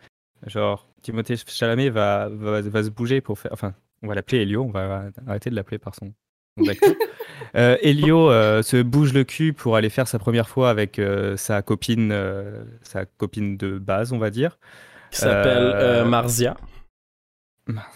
genre, 0.47 0.87
Timothée 1.01 1.35
Chalamet 1.37 1.89
va, 1.89 2.29
va, 2.29 2.61
va 2.61 2.83
se 2.83 2.89
bouger 2.89 3.21
pour 3.21 3.37
faire. 3.39 3.51
Enfin, 3.53 3.73
on 4.01 4.07
va 4.07 4.15
l'appeler 4.15 4.41
Elio, 4.41 4.63
on 4.63 4.71
va 4.71 5.09
arrêter 5.27 5.49
de 5.49 5.55
l'appeler 5.55 5.77
par 5.77 5.95
son 5.95 6.13
Elio 7.53 8.29
se 8.63 8.81
bouge 8.81 9.13
le 9.13 9.23
cul 9.23 9.53
pour 9.53 9.75
aller 9.75 9.89
faire 9.89 10.07
sa 10.07 10.19
première 10.19 10.47
fois 10.49 10.69
avec 10.69 11.01
sa 11.35 11.61
copine, 11.61 12.13
sa 12.81 13.05
copine 13.05 13.57
de 13.57 13.77
base, 13.79 14.11
on 14.13 14.17
va 14.17 14.29
dire. 14.29 14.59
qui 15.11 15.19
s'appelle 15.19 16.05
Marzia. 16.05 16.57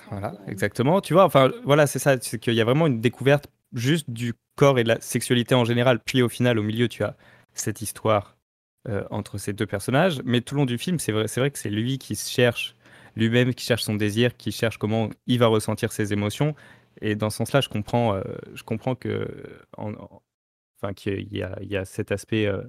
Voilà, 0.09 0.33
exactement. 0.47 1.01
Tu 1.01 1.13
vois, 1.13 1.25
enfin, 1.25 1.51
voilà, 1.63 1.87
c'est 1.87 1.99
ça. 1.99 2.15
C'est 2.21 2.39
qu'il 2.39 2.53
y 2.53 2.61
a 2.61 2.65
vraiment 2.65 2.87
une 2.87 3.01
découverte 3.01 3.47
juste 3.73 4.09
du 4.09 4.33
corps 4.55 4.79
et 4.79 4.83
de 4.83 4.87
la 4.87 5.01
sexualité 5.01 5.55
en 5.55 5.65
général. 5.65 5.99
Puis 5.99 6.21
au 6.21 6.29
final, 6.29 6.57
au 6.57 6.63
milieu, 6.63 6.87
tu 6.87 7.03
as 7.03 7.15
cette 7.53 7.81
histoire 7.81 8.37
euh, 8.87 9.03
entre 9.09 9.37
ces 9.37 9.53
deux 9.53 9.65
personnages. 9.65 10.21
Mais 10.23 10.41
tout 10.41 10.55
le 10.55 10.59
long 10.61 10.65
du 10.65 10.77
film, 10.77 10.99
c'est 10.99 11.11
vrai, 11.11 11.25
vrai 11.25 11.51
que 11.51 11.59
c'est 11.59 11.69
lui 11.69 11.97
qui 11.97 12.15
cherche 12.15 12.75
lui-même, 13.15 13.53
qui 13.53 13.65
cherche 13.65 13.83
son 13.83 13.95
désir, 13.95 14.37
qui 14.37 14.51
cherche 14.51 14.77
comment 14.77 15.09
il 15.25 15.39
va 15.39 15.47
ressentir 15.47 15.91
ses 15.91 16.13
émotions. 16.13 16.55
Et 17.01 17.15
dans 17.15 17.29
ce 17.29 17.37
sens-là, 17.37 17.61
je 17.61 17.69
comprends, 17.69 18.15
euh, 18.15 18.21
je 18.53 18.63
comprends 18.63 18.95
que, 18.95 19.27
en- 19.77 19.93
en- 19.93 20.21
enfin, 20.81 20.93
qu'il 20.93 21.33
y 21.33 21.41
a, 21.43 21.57
y 21.61 21.75
a 21.75 21.83
cet 21.85 22.11
aspect 22.11 22.45
euh, 22.45 22.61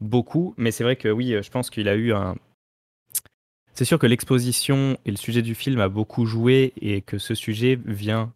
beaucoup. 0.00 0.54
Mais 0.56 0.70
c'est 0.70 0.84
vrai 0.84 0.96
que 0.96 1.08
oui, 1.08 1.34
je 1.42 1.50
pense 1.50 1.70
qu'il 1.70 1.88
a 1.88 1.94
eu 1.96 2.12
un, 2.12 2.36
c'est 3.74 3.84
sûr 3.84 3.98
que 3.98 4.06
l'exposition 4.06 4.98
et 5.04 5.10
le 5.10 5.16
sujet 5.16 5.42
du 5.42 5.54
film 5.54 5.80
a 5.80 5.88
beaucoup 5.88 6.26
joué 6.26 6.72
et 6.80 7.00
que 7.00 7.18
ce 7.18 7.34
sujet 7.34 7.78
vient 7.84 8.32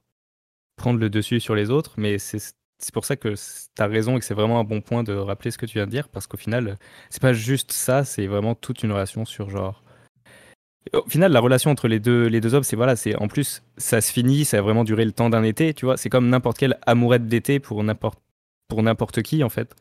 prendre 0.77 0.99
le 0.99 1.11
dessus 1.11 1.41
sur 1.41 1.55
les 1.55 1.71
autres, 1.71 1.95
mais 1.97 2.19
c'est 2.19 2.55
pour 2.93 3.05
ça 3.05 3.17
que 3.17 3.35
tu 3.35 3.83
as 3.83 3.87
raison 3.87 4.17
et 4.17 4.21
que 4.21 4.25
c'est 4.25 4.35
vraiment 4.35 4.59
un 4.59 4.65
bon 4.65 4.81
point 4.81 5.03
de 5.03 5.13
rappeler 5.13 5.51
ce 5.51 5.59
que 5.59 5.67
tu 5.67 5.79
viens 5.79 5.87
de 5.87 5.91
dire, 5.91 6.09
parce 6.09 6.27
qu'au 6.27 6.37
final, 6.37 6.79
c'est 7.11 7.23
pas 7.23 7.33
juste 7.33 7.73
ça, 7.73 8.05
c'est 8.05 8.27
vraiment 8.27 8.55
toute 8.55 8.83
une 8.83 8.93
relation 8.93 9.25
sur 9.25 9.51
genre. 9.51 9.83
Au 10.93 11.09
final, 11.09 11.31
la 11.31 11.39
relation 11.39 11.71
entre 11.71 11.87
les 11.87 12.01
deux, 12.01 12.27
les 12.27 12.41
deux 12.41 12.55
hommes, 12.55 12.65
c'est 12.65 12.75
voilà, 12.75 12.97
c'est 12.97 13.15
en 13.15 13.29
plus, 13.29 13.63
ça 13.77 14.01
se 14.01 14.13
finit, 14.13 14.45
ça 14.45 14.59
a 14.59 14.63
vraiment 14.63 14.83
duré 14.83 15.05
le 15.05 15.13
temps 15.13 15.31
d'un 15.31 15.45
été, 15.45 15.75
tu 15.75 15.85
vois, 15.85 15.97
c'est 15.97 16.09
comme 16.09 16.29
n'importe 16.29 16.59
quelle 16.59 16.79
amourette 16.87 17.29
d'été 17.29 17.61
pour 17.61 17.85
n'importe 17.85 19.23
qui 19.23 19.45
en 19.45 19.49
fait. 19.49 19.77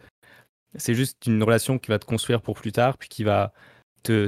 C'est 0.76 0.94
juste 0.94 1.26
une 1.26 1.42
relation 1.42 1.80
qui 1.80 1.90
va 1.90 1.98
te 1.98 2.06
construire 2.06 2.42
pour 2.42 2.56
plus 2.56 2.72
tard, 2.72 2.98
puis 3.00 3.10
qui 3.10 3.24
va 3.24 3.52
te 4.04 4.28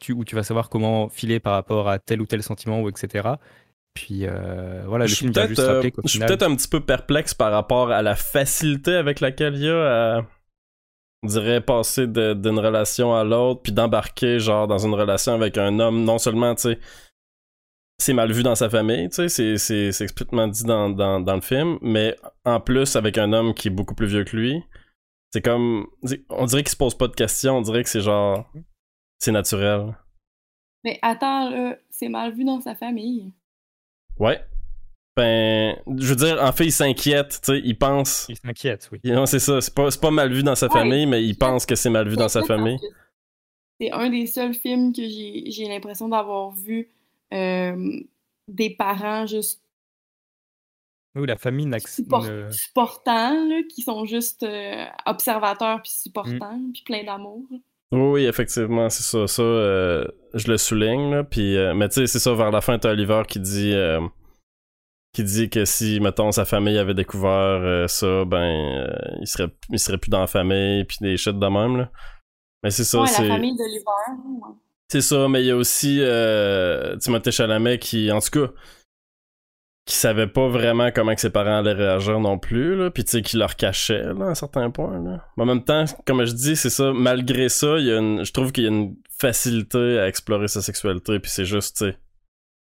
tu, 0.00 0.12
où 0.12 0.24
tu 0.24 0.34
vas 0.34 0.42
savoir 0.42 0.68
comment 0.68 1.08
filer 1.08 1.38
par 1.40 1.52
rapport 1.54 1.88
à 1.88 1.98
tel 1.98 2.20
ou 2.20 2.26
tel 2.26 2.42
sentiment 2.42 2.80
ou 2.82 2.88
etc. 2.88 3.28
Puis 3.94 4.20
euh, 4.26 4.82
voilà, 4.86 5.04
le 5.04 5.08
Je 5.08 5.14
suis 5.14 5.20
film 5.26 5.32
vient 5.32 5.42
peut-être 5.46 5.48
juste 5.56 5.68
rappeler 5.68 5.88
euh, 5.88 6.02
je 6.04 6.08
suis 6.08 6.18
peut-être 6.28 6.42
un 6.42 6.56
petit 6.56 6.68
peu 6.68 6.80
perplexe 6.80 7.34
par 7.34 7.52
rapport 7.52 7.90
à 7.90 8.02
la 8.02 8.14
facilité 8.16 8.94
avec 8.94 9.20
laquelle 9.20 9.54
il 9.56 9.62
y 9.64 9.68
a 9.68 10.16
à, 10.18 10.26
on 11.22 11.28
dirait, 11.28 11.60
passer 11.60 12.06
d'une 12.06 12.58
relation 12.58 13.14
à 13.14 13.24
l'autre, 13.24 13.60
puis 13.62 13.72
d'embarquer, 13.72 14.38
genre, 14.40 14.66
dans 14.66 14.78
une 14.78 14.94
relation 14.94 15.34
avec 15.34 15.58
un 15.58 15.78
homme, 15.78 16.02
non 16.04 16.16
seulement, 16.18 16.54
tu 16.54 16.62
sais, 16.62 16.78
c'est 17.98 18.14
mal 18.14 18.32
vu 18.32 18.42
dans 18.42 18.54
sa 18.54 18.70
famille, 18.70 19.08
tu 19.10 19.16
sais, 19.16 19.28
c'est- 19.28 19.58
c'est 19.58 19.92
c'est 19.92 20.04
explicitement 20.04 20.48
dit 20.48 20.64
dans, 20.64 20.88
dans, 20.88 21.20
dans 21.20 21.34
le 21.34 21.42
film, 21.42 21.78
mais 21.82 22.16
en 22.46 22.58
plus, 22.60 22.96
avec 22.96 23.18
un 23.18 23.32
homme 23.34 23.52
qui 23.52 23.68
est 23.68 23.70
beaucoup 23.70 23.94
plus 23.94 24.06
vieux 24.06 24.24
que 24.24 24.34
lui, 24.36 24.62
c'est 25.32 25.42
comme, 25.42 25.86
on 26.30 26.46
dirait 26.46 26.62
qu'il 26.62 26.70
se 26.70 26.76
pose 26.76 26.96
pas 26.96 27.08
de 27.08 27.14
questions, 27.14 27.58
on 27.58 27.62
dirait 27.62 27.82
que 27.84 27.90
c'est 27.90 28.00
genre, 28.00 28.50
c'est 29.20 29.30
naturel. 29.32 29.96
Mais 30.82 30.98
attends, 31.02 31.50
là, 31.50 31.76
c'est 31.90 32.08
mal 32.08 32.32
vu 32.34 32.44
dans 32.44 32.60
sa 32.60 32.74
famille. 32.74 33.32
Ouais. 34.18 34.44
Ben, 35.16 35.76
je 35.98 36.06
veux 36.06 36.16
dire, 36.16 36.42
en 36.42 36.52
fait, 36.52 36.64
il 36.66 36.72
s'inquiète, 36.72 37.40
tu 37.44 37.52
sais, 37.52 37.60
il 37.62 37.76
pense. 37.76 38.26
il 38.28 38.36
s'inquiète, 38.36 38.88
oui. 38.92 39.00
Non, 39.04 39.26
c'est 39.26 39.38
ça, 39.40 39.60
c'est 39.60 39.74
pas, 39.74 39.90
c'est 39.90 40.00
pas 40.00 40.10
mal 40.10 40.32
vu 40.32 40.42
dans 40.42 40.54
sa 40.54 40.66
Ouais. 40.68 40.72
famille, 40.72 41.06
mais 41.06 41.22
il 41.24 41.36
pense 41.36 41.66
que 41.66 41.74
c'est 41.74 41.90
mal 41.90 42.08
vu 42.08 42.16
dans 42.16 42.28
sa 42.28 42.42
famille. 42.44 42.78
C'est 43.80 43.90
un 43.92 44.08
des 44.10 44.26
seuls 44.26 44.54
films 44.54 44.92
que 44.92 45.02
j'ai 45.06 45.50
j'ai 45.50 45.66
l'impression 45.68 46.08
d'avoir 46.08 46.50
vu 46.52 46.90
euh, 47.32 48.00
des 48.48 48.70
parents 48.70 49.26
juste 49.26 49.62
Oui, 51.14 51.26
la 51.26 51.36
famille 51.36 51.68
support- 51.86 52.52
supportants, 52.52 53.48
là, 53.48 53.62
qui 53.68 53.82
sont 53.82 54.04
juste 54.04 54.42
euh, 54.44 54.84
observateurs 55.06 55.82
puis 55.82 55.90
supportants, 55.92 56.56
Mm. 56.58 56.72
puis 56.72 56.82
plein 56.84 57.04
d'amour. 57.04 57.42
Oui, 57.92 58.00
oui, 58.00 58.24
effectivement, 58.26 58.88
c'est 58.88 59.02
ça. 59.02 59.26
Ça, 59.26 59.42
euh, 59.42 60.04
je 60.34 60.48
le 60.50 60.56
souligne, 60.58 61.10
là. 61.10 61.24
Puis, 61.24 61.56
euh, 61.56 61.74
mais 61.74 61.88
tu 61.88 61.94
sais, 61.94 62.06
c'est 62.06 62.18
ça, 62.20 62.34
vers 62.34 62.50
la 62.50 62.60
fin, 62.60 62.78
t'as 62.78 62.92
Oliver 62.92 63.22
qui 63.28 63.40
dit, 63.40 63.72
euh, 63.74 64.00
qui 65.12 65.24
dit 65.24 65.50
que 65.50 65.64
si, 65.64 65.98
mettons, 66.00 66.30
sa 66.30 66.44
famille 66.44 66.78
avait 66.78 66.94
découvert 66.94 67.30
euh, 67.32 67.88
ça, 67.88 68.24
ben, 68.24 68.38
euh, 68.38 69.16
il 69.20 69.26
serait, 69.26 69.50
il 69.70 69.78
serait 69.80 69.98
plus 69.98 70.10
dans 70.10 70.20
la 70.20 70.28
famille, 70.28 70.84
puis 70.84 70.98
des 71.00 71.16
shit 71.16 71.36
de 71.38 71.46
même, 71.46 71.76
là. 71.78 71.90
Mais 72.62 72.70
c'est 72.70 72.84
ça, 72.84 73.00
ouais, 73.00 73.06
c'est. 73.08 73.26
la 73.26 73.34
famille 73.34 73.56
d'Oliver. 73.56 73.82
ouais. 73.86 74.54
C'est 74.88 75.00
ça, 75.02 75.28
mais 75.28 75.42
il 75.42 75.46
y 75.46 75.50
a 75.50 75.56
aussi 75.56 75.98
euh, 76.00 76.96
Timothée 76.96 77.30
Chalamet 77.30 77.78
qui, 77.78 78.10
en 78.10 78.20
tout 78.20 78.30
cas, 78.46 78.52
qui 79.86 79.96
savait 79.96 80.26
pas 80.28 80.46
vraiment 80.48 80.90
comment 80.92 81.14
que 81.14 81.20
ses 81.20 81.30
parents 81.30 81.58
allaient 81.58 81.72
réagir 81.72 82.20
non 82.20 82.38
plus, 82.38 82.76
là, 82.76 82.90
puis 82.90 83.04
tu 83.04 83.10
sais, 83.10 83.22
qui 83.22 83.36
leur 83.36 83.56
cachait, 83.56 84.02
là, 84.02 84.26
à 84.26 84.28
un 84.28 84.34
certain 84.34 84.70
point, 84.70 85.02
là. 85.02 85.24
Mais 85.36 85.42
en 85.42 85.46
même 85.46 85.64
temps, 85.64 85.84
comme 86.06 86.24
je 86.24 86.32
dis, 86.32 86.54
c'est 86.54 86.70
ça, 86.70 86.92
malgré 86.92 87.48
ça, 87.48 87.78
il 87.78 87.86
y 87.86 87.92
a 87.92 87.98
une, 87.98 88.24
je 88.24 88.32
trouve 88.32 88.52
qu'il 88.52 88.64
y 88.64 88.66
a 88.66 88.70
une 88.70 88.94
facilité 89.18 89.98
à 89.98 90.06
explorer 90.06 90.48
sa 90.48 90.62
sexualité, 90.62 91.18
puis 91.18 91.30
c'est 91.30 91.44
juste, 91.44 91.78
tu 91.78 91.86
sais, 91.86 91.98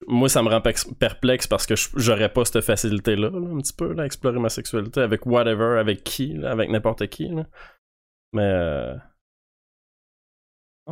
moi, 0.07 0.29
ça 0.29 0.43
me 0.43 0.51
rend 0.51 0.61
perplexe 0.61 1.47
parce 1.47 1.67
que 1.67 1.75
j'aurais 1.97 2.29
pas 2.33 2.45
cette 2.45 2.61
facilité-là, 2.61 3.31
là, 3.31 3.39
un 3.55 3.59
petit 3.59 3.73
peu, 3.73 3.93
là, 3.93 4.03
à 4.03 4.07
explorer 4.07 4.39
ma 4.39 4.51
sexualité 4.51 5.01
avec 5.01 5.27
whatever, 5.27 5.79
avec 5.81 6.05
qui, 6.05 6.35
là, 6.35 6.51
avec 6.53 6.71
n'importe 6.71 7.07
qui, 7.09 7.29
là. 7.29 7.47
Mais, 8.33 8.43
euh, 8.43 8.95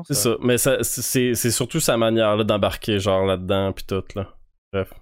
C'est 0.05 0.15
va. 0.15 0.21
ça. 0.21 0.37
Mais 0.41 0.59
ça, 0.59 0.79
c'est 0.83 1.35
c'est 1.35 1.51
surtout 1.51 1.81
sa 1.81 1.97
manière 1.97 2.37
là, 2.37 2.45
d'embarquer, 2.45 2.99
genre 2.99 3.27
là-dedans, 3.27 3.73
puis 3.73 3.85
tout, 3.85 4.03
là. 4.17 4.35
Bref. 4.73 4.93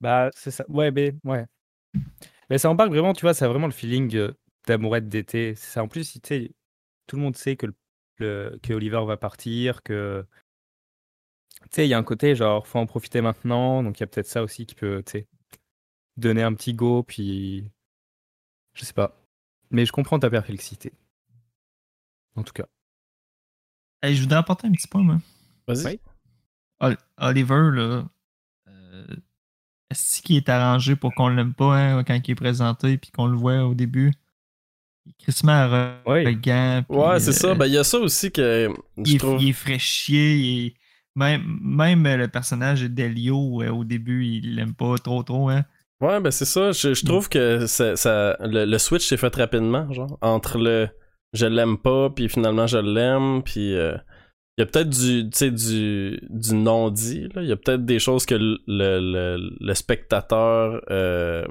Bah, 0.00 0.30
c'est 0.34 0.50
ça. 0.50 0.64
Ouais, 0.68 0.90
mais 0.90 1.14
ouais. 1.24 1.46
Mais 2.50 2.58
ça 2.58 2.70
embarque 2.70 2.90
vraiment, 2.90 3.12
tu 3.12 3.22
vois, 3.22 3.34
ça 3.34 3.44
a 3.46 3.48
vraiment 3.48 3.66
le 3.66 3.72
feeling 3.72 4.14
euh, 4.16 4.32
d'amourette 4.66 5.08
d'été. 5.08 5.54
C'est 5.54 5.70
ça. 5.72 5.82
En 5.82 5.88
plus, 5.88 6.12
tu 6.12 6.20
sais, 6.24 6.52
tout 7.06 7.16
le 7.16 7.22
monde 7.22 7.36
sait 7.36 7.56
que, 7.56 7.66
le, 7.66 7.74
le- 8.18 8.58
que 8.62 8.72
Oliver 8.72 9.04
va 9.06 9.16
partir, 9.16 9.82
que. 9.82 10.26
Tu 11.62 11.68
sais, 11.72 11.86
il 11.86 11.90
y 11.90 11.94
a 11.94 11.98
un 11.98 12.02
côté 12.04 12.34
genre, 12.34 12.66
faut 12.66 12.78
en 12.78 12.86
profiter 12.86 13.20
maintenant. 13.20 13.82
Donc, 13.82 13.98
il 13.98 14.02
y 14.02 14.04
a 14.04 14.06
peut-être 14.06 14.26
ça 14.26 14.42
aussi 14.42 14.66
qui 14.66 14.74
peut, 14.74 15.02
tu 15.04 15.12
sais, 15.12 15.26
donner 16.16 16.42
un 16.42 16.54
petit 16.54 16.74
go, 16.74 17.02
puis. 17.04 17.70
Je 18.72 18.84
sais 18.84 18.94
pas. 18.94 19.20
Mais 19.70 19.84
je 19.84 19.92
comprends 19.92 20.18
ta 20.18 20.30
perplexité. 20.30 20.92
En 22.36 22.42
tout 22.42 22.54
cas. 22.54 22.66
Hey, 24.02 24.14
je 24.14 24.22
voudrais 24.22 24.38
apporter 24.38 24.66
un 24.68 24.72
petit 24.72 24.86
point, 24.86 25.02
moi. 25.02 25.18
Vas-y. 25.66 26.00
Ol- 26.80 26.98
Oliver, 27.18 27.70
là, 27.72 28.08
est-ce 29.90 30.22
qu'il 30.22 30.36
est 30.36 30.48
arrangé 30.48 30.96
pour 30.96 31.14
qu'on 31.14 31.28
l'aime 31.28 31.54
pas 31.54 31.76
hein, 31.76 32.04
quand 32.04 32.14
il 32.26 32.30
est 32.30 32.34
présenté 32.34 32.98
puis 32.98 33.10
qu'on 33.10 33.26
le 33.26 33.36
voit 33.36 33.64
au 33.64 33.74
début? 33.74 34.12
Crissement 35.18 35.68
Oui. 36.06 36.24
arrogant. 36.26 36.84
Ouais, 36.90 37.20
c'est 37.20 37.30
euh, 37.30 37.32
ça. 37.32 37.54
Ben, 37.54 37.66
il 37.66 37.72
y 37.72 37.78
a 37.78 37.84
ça 37.84 37.98
aussi 37.98 38.30
que 38.30 38.68
il, 38.98 39.14
est, 39.14 39.18
trouve. 39.18 39.40
il 39.42 39.48
est 39.50 39.52
fait 39.52 39.78
chier. 39.78 40.34
il 40.36 40.66
est- 40.66 40.74
Même, 41.16 41.58
même 41.62 42.04
le 42.16 42.28
personnage 42.28 42.82
d'Elio, 42.82 43.62
euh, 43.62 43.70
au 43.70 43.84
début, 43.84 44.24
il 44.26 44.54
l'aime 44.56 44.74
pas 44.74 44.96
trop 44.98 45.22
trop. 45.22 45.48
Hein. 45.48 45.64
Ouais, 46.00 46.20
ben 46.20 46.30
c'est 46.30 46.44
ça. 46.44 46.70
Je, 46.72 46.94
je 46.94 47.04
trouve 47.04 47.28
que 47.28 47.66
ça, 47.66 47.96
ça- 47.96 48.36
le, 48.40 48.66
le 48.66 48.78
switch 48.78 49.04
s'est 49.06 49.16
fait 49.16 49.34
rapidement, 49.34 49.90
genre. 49.92 50.18
Entre 50.20 50.58
le 50.58 50.88
je 51.34 51.46
l'aime 51.46 51.76
pas, 51.78 52.08
puis 52.10 52.28
finalement 52.28 52.66
je 52.66 52.78
l'aime, 52.78 53.42
puis 53.42 53.74
euh, 53.74 53.96
il 54.58 54.62
y 54.62 54.64
a 54.64 54.66
peut-être 54.66 54.90
du, 54.90 55.30
tu 55.30 55.38
sais, 55.38 55.50
du, 55.52 56.18
du 56.28 56.54
non-dit, 56.54 57.28
là. 57.34 57.42
Il 57.42 57.48
y 57.48 57.52
a 57.52 57.56
peut-être 57.56 57.84
des 57.84 58.00
choses 58.00 58.26
que 58.26 58.34
le, 58.34 58.58
le, 58.66 59.38
le- 59.60 59.74
spectateur 59.74 60.82
euh, 60.90 61.46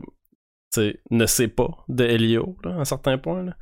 tu 0.73 0.81
sais, 0.81 0.99
ne 1.09 1.25
sait 1.25 1.47
pas 1.47 1.69
de 1.87 2.03
Helio, 2.03 2.57
là, 2.65 2.71
à 2.71 2.79
un 2.81 2.85
certain 2.85 3.17
point, 3.17 3.43
là. 3.43 3.55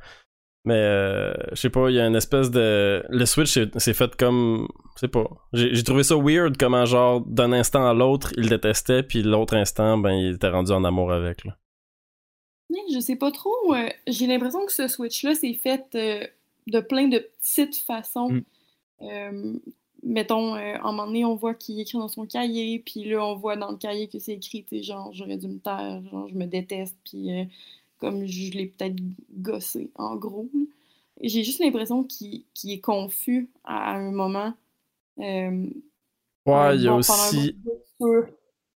Mais, 0.64 0.74
euh, 0.74 1.32
je 1.52 1.54
sais 1.60 1.70
pas, 1.70 1.90
il 1.90 1.94
y 1.94 2.00
a 2.00 2.06
une 2.08 2.16
espèce 2.16 2.50
de... 2.50 3.04
Le 3.08 3.24
switch 3.24 3.52
s'est 3.52 3.70
s'est 3.76 3.94
fait 3.94 4.16
comme... 4.16 4.66
Je 4.96 5.00
sais 5.02 5.08
pas. 5.08 5.24
J'ai 5.52 5.84
trouvé 5.84 6.02
ça 6.02 6.16
weird 6.16 6.56
comment, 6.56 6.84
genre, 6.84 7.20
d'un 7.20 7.52
instant 7.52 7.88
à 7.88 7.94
l'autre, 7.94 8.32
il 8.36 8.42
le 8.42 8.48
détestait, 8.48 9.04
puis 9.04 9.22
l'autre 9.22 9.54
instant, 9.54 9.96
ben, 9.96 10.10
il 10.10 10.34
était 10.34 10.48
rendu 10.48 10.72
en 10.72 10.82
amour 10.82 11.12
avec, 11.12 11.44
là. 11.44 11.56
Mais 12.68 12.80
Je 12.92 12.98
sais 12.98 13.14
pas 13.14 13.30
trop. 13.30 13.54
euh, 13.76 13.88
J'ai 14.08 14.26
l'impression 14.26 14.66
que 14.66 14.72
ce 14.72 14.88
switch-là 14.88 15.36
s'est 15.36 15.54
fait 15.54 15.84
euh, 15.94 16.26
de 16.66 16.80
plein 16.80 17.06
de 17.06 17.18
petites 17.38 17.76
façons. 17.76 18.30
Mm. 18.30 18.42
Euh, 19.02 19.54
mettons, 20.02 20.54
euh, 20.56 20.76
un 20.82 20.92
moment 20.92 21.06
donné, 21.06 21.24
on 21.24 21.36
voit 21.36 21.54
qu'il 21.54 21.80
écrit 21.80 21.98
dans 21.98 22.08
son 22.08 22.26
cahier, 22.26 22.78
puis 22.80 23.04
là, 23.04 23.24
on 23.26 23.36
voit 23.36 23.56
dans 23.56 23.70
le 23.70 23.76
cahier 23.76 24.08
que 24.08 24.18
c'est 24.18 24.34
écrit, 24.34 24.64
tu 24.64 24.82
genre, 24.82 25.12
j'aurais 25.12 25.36
dû 25.38 25.48
me 25.48 25.58
taire, 25.58 26.02
genre, 26.10 26.28
je 26.28 26.34
me 26.34 26.46
déteste, 26.46 26.96
puis 27.04 27.32
euh, 27.32 27.44
comme 27.98 28.26
je 28.26 28.52
l'ai 28.52 28.66
peut-être 28.66 28.96
gossé, 29.32 29.90
en 29.96 30.16
gros. 30.16 30.48
J'ai 31.22 31.44
juste 31.44 31.60
l'impression 31.60 32.04
qu'il 32.04 32.44
est 32.64 32.80
confus 32.80 33.50
à, 33.64 33.92
à 33.92 33.96
un 33.96 34.12
moment. 34.12 34.54
Euh, 35.18 35.68
Ouais, 36.46 36.76
il 36.76 36.82
y 36.82 36.88
a 36.88 36.94
aussi... 36.94 37.56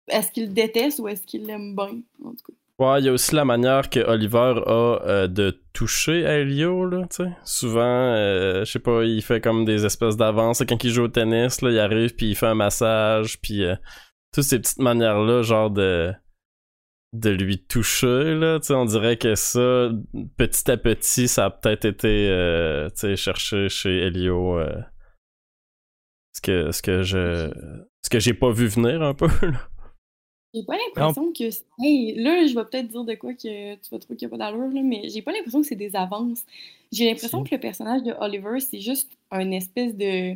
Est-ce 0.07 0.31
qu'il 0.31 0.47
le 0.47 0.53
déteste 0.53 0.99
ou 0.99 1.07
est-ce 1.07 1.25
qu'il 1.25 1.45
l'aime 1.45 1.75
bien, 1.75 2.01
en 2.23 2.31
tout 2.31 2.51
cas. 2.51 2.53
Ouais, 2.79 3.01
il 3.01 3.05
y 3.05 3.09
a 3.09 3.11
aussi 3.11 3.35
la 3.35 3.43
manière 3.43 3.89
que 3.89 3.99
Oliver 3.99 4.53
a 4.65 5.01
euh, 5.05 5.27
de 5.27 5.61
toucher 5.73 6.21
Elio, 6.21 6.85
là, 6.85 7.05
tu 7.09 7.25
sais. 7.25 7.31
Souvent, 7.43 7.81
euh, 7.81 8.63
je 8.63 8.71
sais 8.71 8.79
pas, 8.79 9.03
il 9.03 9.21
fait 9.21 9.41
comme 9.41 9.65
des 9.65 9.85
espèces 9.85 10.15
d'avances. 10.15 10.63
Quand 10.67 10.81
il 10.81 10.89
joue 10.89 11.03
au 11.03 11.07
tennis, 11.09 11.61
là, 11.61 11.71
il 11.71 11.79
arrive, 11.79 12.15
puis 12.15 12.29
il 12.29 12.35
fait 12.35 12.47
un 12.47 12.55
massage, 12.55 13.41
puis 13.41 13.65
euh, 13.65 13.75
toutes 14.33 14.45
ces 14.45 14.59
petites 14.59 14.79
manières-là, 14.79 15.41
genre 15.41 15.69
de 15.69 16.13
de 17.11 17.31
lui 17.31 17.65
toucher, 17.65 18.35
là, 18.35 18.59
tu 18.59 18.67
sais, 18.67 18.75
on 18.75 18.85
dirait 18.85 19.17
que 19.17 19.35
ça, 19.35 19.89
petit 20.37 20.71
à 20.71 20.77
petit, 20.77 21.27
ça 21.27 21.45
a 21.45 21.49
peut-être 21.49 21.85
été, 21.85 22.87
tu 22.91 22.99
sais, 22.99 23.15
cherché 23.15 23.67
chez 23.67 23.97
Elio, 24.05 24.59
ce 26.33 26.41
que, 26.41 26.71
ce 26.71 26.81
que 26.83 27.01
je, 27.01 27.51
ce 28.03 28.09
que 28.11 28.19
j'ai 28.19 28.35
pas 28.35 28.51
vu 28.51 28.67
venir 28.67 29.01
un 29.01 29.15
peu, 29.15 29.27
là. 29.41 29.69
J'ai 30.53 30.63
pas 30.63 30.77
l'impression 30.77 31.31
que. 31.31 31.43
Hey, 31.79 32.15
là, 32.15 32.45
je 32.47 32.55
vais 32.55 32.65
peut-être 32.65 32.87
dire 32.87 33.03
de 33.03 33.13
quoi 33.15 33.33
que 33.33 33.75
tu 33.75 33.89
vas 33.91 33.99
trouver 33.99 34.17
qu'il 34.17 34.27
n'y 34.27 34.33
a 34.33 34.37
pas 34.37 34.45
d'allure, 34.51 34.69
là, 34.71 34.81
mais 34.83 35.09
j'ai 35.09 35.21
pas 35.21 35.31
l'impression 35.31 35.61
que 35.61 35.67
c'est 35.67 35.75
des 35.75 35.95
avances. 35.95 36.43
J'ai 36.91 37.05
l'impression 37.09 37.43
Si. 37.43 37.49
que 37.49 37.53
le 37.53 37.59
personnage 37.61 38.03
de 38.03 38.13
Oliver, 38.19 38.59
c'est 38.59 38.79
juste 38.79 39.11
un 39.31 39.51
espèce 39.51 39.95
de, 39.95 40.35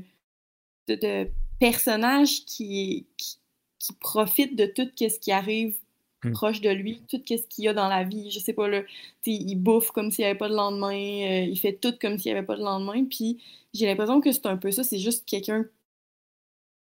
de, 0.87 0.95
de 0.95 1.29
personnage 1.59 2.45
qui, 2.45 3.07
qui, 3.17 3.37
qui 3.79 3.93
profite 3.93 4.55
de 4.55 4.65
tout 4.67 4.89
ce 4.99 5.19
qui 5.19 5.31
arrive 5.31 5.75
Hmm. 6.23 6.37
proche 6.37 6.61
de 6.61 6.69
lui, 6.69 7.01
tout 7.09 7.21
ce 7.27 7.35
qu'il 7.47 7.65
y 7.65 7.67
a 7.67 7.73
dans 7.73 7.89
la 7.89 8.03
vie. 8.03 8.31
Je 8.31 8.39
sais 8.39 8.53
pas, 8.53 8.67
là, 8.69 8.81
il 9.25 9.55
bouffe 9.55 9.91
comme 9.91 10.11
s'il 10.11 10.23
n'y 10.23 10.29
avait 10.29 10.37
pas 10.37 10.49
de 10.49 10.55
lendemain, 10.55 10.93
euh, 10.93 11.45
il 11.45 11.57
fait 11.59 11.73
tout 11.73 11.93
comme 12.01 12.17
s'il 12.17 12.31
n'y 12.31 12.37
avait 12.37 12.47
pas 12.47 12.55
de 12.55 12.63
lendemain, 12.63 13.05
puis 13.05 13.39
j'ai 13.73 13.85
l'impression 13.87 14.21
que 14.21 14.31
c'est 14.31 14.45
un 14.47 14.57
peu 14.57 14.71
ça, 14.71 14.83
c'est 14.83 14.99
juste 14.99 15.25
quelqu'un 15.25 15.65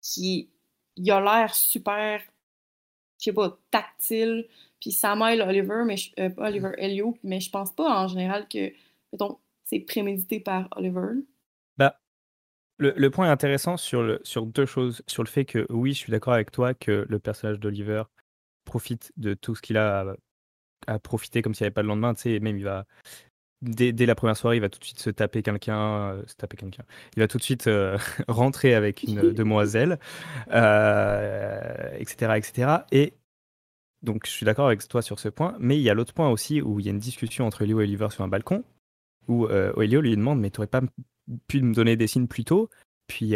qui 0.02 0.50
il 0.98 1.12
a 1.12 1.20
l'air 1.20 1.54
super 1.56 2.22
je 3.20 3.26
sais 3.26 3.34
pas, 3.34 3.58
tactile. 3.72 4.48
Puis 4.80 4.98
mêle 5.18 5.42
Oliver, 5.42 5.84
mais 5.86 5.96
euh, 6.20 6.30
Oliver 6.38 6.72
Elio, 6.78 7.18
mais 7.24 7.40
je 7.40 7.50
pense 7.50 7.74
pas 7.74 8.04
en 8.04 8.08
général 8.08 8.48
que, 8.48 8.72
mettons, 9.12 9.40
c'est 9.64 9.80
prémédité 9.80 10.40
par 10.40 10.68
Oliver. 10.76 11.24
Bah, 11.78 12.00
le, 12.78 12.94
le 12.96 13.10
point 13.10 13.32
intéressant 13.32 13.78
sur, 13.78 14.04
le, 14.04 14.20
sur 14.24 14.46
deux 14.46 14.66
choses. 14.66 15.02
Sur 15.08 15.24
le 15.24 15.30
fait 15.30 15.46
que, 15.46 15.66
oui, 15.70 15.94
je 15.94 16.00
suis 16.00 16.12
d'accord 16.12 16.34
avec 16.34 16.52
toi 16.52 16.74
que 16.74 17.06
le 17.10 17.20
personnage 17.20 17.60
d'Oliver 17.60 18.04
profite 18.66 19.12
de 19.18 19.34
tout 19.34 19.56
ce 19.56 19.62
qu'il 19.62 19.78
a 19.78 20.02
à, 20.02 20.16
à 20.88 21.00
profiter 21.00 21.42
comme 21.42 21.56
s'il 21.56 21.64
n'y 21.64 21.68
avait 21.68 21.74
pas 21.74 21.84
de 21.84 21.88
lendemain. 21.88 22.14
Tu 22.14 22.22
sais, 22.22 22.40
même 22.40 22.58
il 22.58 22.64
va. 22.64 22.86
Dès, 23.66 23.92
dès 23.94 24.06
la 24.06 24.14
première 24.14 24.38
soirée, 24.38 24.58
il 24.58 24.60
va 24.60 24.70
tout 24.70 24.80
de 24.80 24.86
suite 24.86 25.00
se 25.00 25.10
taper 25.10 25.42
quelqu'un, 25.42 26.12
euh, 26.12 26.24
se 26.28 26.36
taper 26.36 26.56
quelqu'un. 26.56 26.84
Il 27.16 27.20
va 27.20 27.28
tout 27.28 27.40
de 27.40 27.44
suite 27.44 27.66
euh, 27.66 27.98
rentrer 28.28 28.76
avec 28.76 29.04
une 29.04 29.32
demoiselle, 29.34 30.00
euh, 30.52 31.98
etc., 31.98 32.34
etc. 32.38 32.78
Et 32.92 33.14
donc, 34.04 34.28
je 34.28 34.32
suis 34.32 34.46
d'accord 34.46 34.68
avec 34.68 34.88
toi 34.88 35.02
sur 35.02 35.20
ce 35.20 35.30
point. 35.30 35.56
Mais 35.60 35.78
il 35.78 35.82
y 35.82 35.90
a 35.90 35.96
l'autre 35.96 36.14
point 36.14 36.30
aussi 36.30 36.62
où 36.62 36.80
il 36.80 36.86
y 36.86 36.90
a 36.90 36.92
une 36.92 37.00
discussion 37.00 37.48
entre 37.48 37.64
Elio 37.64 37.80
et 37.80 37.84
Oliver 37.84 38.10
sur 38.12 38.24
un 38.24 38.28
balcon, 38.28 38.64
où 39.28 39.48
Elio 39.48 40.02
lui 40.02 40.16
demande 40.16 40.40
Mais 40.40 40.52
t'aurais 40.52 40.68
pas 40.68 40.82
pu 41.48 41.62
me 41.62 41.74
donner 41.74 41.96
des 41.96 42.06
signes 42.06 42.28
plus 42.28 42.46
tôt? 42.46 42.70
Puis, 43.08 43.36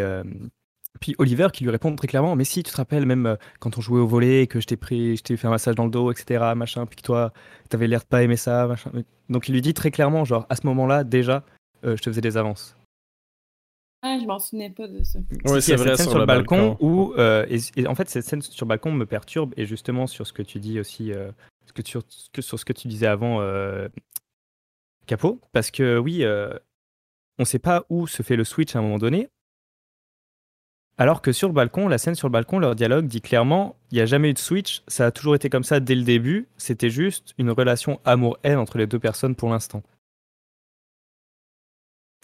puis 1.00 1.16
Oliver 1.18 1.48
qui 1.54 1.64
lui 1.64 1.72
répond 1.72 1.96
très 1.96 2.08
clairement 2.08 2.36
Mais 2.36 2.44
si, 2.44 2.64
tu 2.64 2.72
te 2.72 2.78
rappelles, 2.78 3.06
même 3.06 3.26
euh, 3.26 3.36
quand 3.60 3.78
on 3.78 3.82
jouait 3.82 4.00
au 4.00 4.08
volet, 4.08 4.48
que 4.48 4.60
je 4.60 4.68
t'ai 4.68 4.78
pris, 4.78 5.18
je 5.18 5.24
t'ai 5.24 5.38
fait 5.38 5.48
un 5.48 5.52
massage 5.52 5.76
dans 5.76 5.86
le 5.86 5.92
dos, 5.92 6.12
etc., 6.12 6.54
machin, 6.56 6.86
puis 6.86 6.98
que 6.98 7.02
toi, 7.04 7.32
t'avais 7.70 7.88
l'air 7.88 8.02
de 8.02 8.06
pas 8.06 8.24
aimer 8.24 8.38
ça, 8.38 8.68
machin. 8.68 8.92
Donc, 9.30 9.48
il 9.50 9.54
lui 9.54 9.62
dit 9.62 9.74
très 9.74 9.92
clairement 9.92 10.26
Genre, 10.26 10.46
à 10.50 10.56
ce 10.56 10.66
moment-là, 10.68 11.04
déjà, 11.04 11.44
euh, 11.86 11.96
je 11.98 12.02
te 12.02 12.10
faisais 12.10 12.22
des 12.22 12.38
avances. 12.38 12.76
Ah, 14.02 14.18
je 14.22 14.26
m'en 14.26 14.40
souvenais 14.40 14.70
pas 14.70 14.88
de 14.88 15.04
ça. 15.04 15.20
Y 15.20 15.26
c'est 15.46 15.62
cette 15.62 15.80
vrai, 15.80 15.88
scène 15.98 16.04
sur 16.06 16.12
sur 16.12 16.20
le 16.20 16.26
balcon, 16.26 16.70
balcon. 16.70 16.78
où 16.86 17.14
euh, 17.18 17.46
et, 17.50 17.58
et 17.82 17.86
en 17.86 17.96
fait 17.96 18.10
cette 18.10 18.24
scène 18.24 18.42
sur 18.42 18.66
le 18.66 18.70
balcon 18.70 18.94
me 18.94 19.06
perturbe 19.06 19.54
et 19.58 19.66
justement 19.66 20.08
sur 20.08 20.26
ce 20.26 20.32
que 20.32 20.42
tu 20.42 20.60
dis 20.60 20.80
aussi 20.80 21.12
euh, 21.12 21.32
ce 21.66 21.74
que 21.74 21.82
tu- 21.82 21.92
sur, 21.92 22.04
ce 22.08 22.30
que, 22.32 22.42
sur 22.42 22.58
ce 22.58 22.64
que 22.64 22.72
tu 22.72 22.88
disais 22.88 23.08
avant 23.08 23.42
euh, 23.42 23.90
Capot 25.06 25.42
parce 25.52 25.70
que 25.70 25.98
oui 25.98 26.24
euh, 26.24 26.54
on 27.40 27.44
sait 27.44 27.60
pas 27.60 27.84
où 27.90 28.08
se 28.08 28.24
fait 28.24 28.38
le 28.38 28.46
switch 28.46 28.74
à 28.76 28.80
un 28.80 28.84
moment 28.84 29.00
donné 29.00 29.28
alors 31.00 31.24
que 31.24 31.32
sur 31.32 31.48
le 31.48 31.56
balcon 31.56 31.88
la 31.88 31.98
scène 31.98 32.14
sur 32.14 32.28
le 32.28 32.34
balcon 32.34 32.60
leur 32.60 32.76
dialogue 32.76 33.08
dit 33.08 33.22
clairement 33.22 33.76
il 33.92 33.96
n'y 33.96 34.02
a 34.02 34.06
jamais 34.06 34.30
eu 34.30 34.34
de 34.34 34.40
switch 34.40 34.84
ça 34.88 35.08
a 35.08 35.12
toujours 35.12 35.34
été 35.34 35.50
comme 35.50 35.64
ça 35.64 35.80
dès 35.80 35.96
le 35.96 36.04
début 36.04 36.48
c'était 36.58 36.92
juste 36.92 37.34
une 37.40 37.50
relation 37.50 38.00
amour-haine 38.06 38.60
entre 38.60 38.78
les 38.78 38.86
deux 38.86 39.00
personnes 39.00 39.36
pour 39.36 39.50
l'instant 39.50 39.82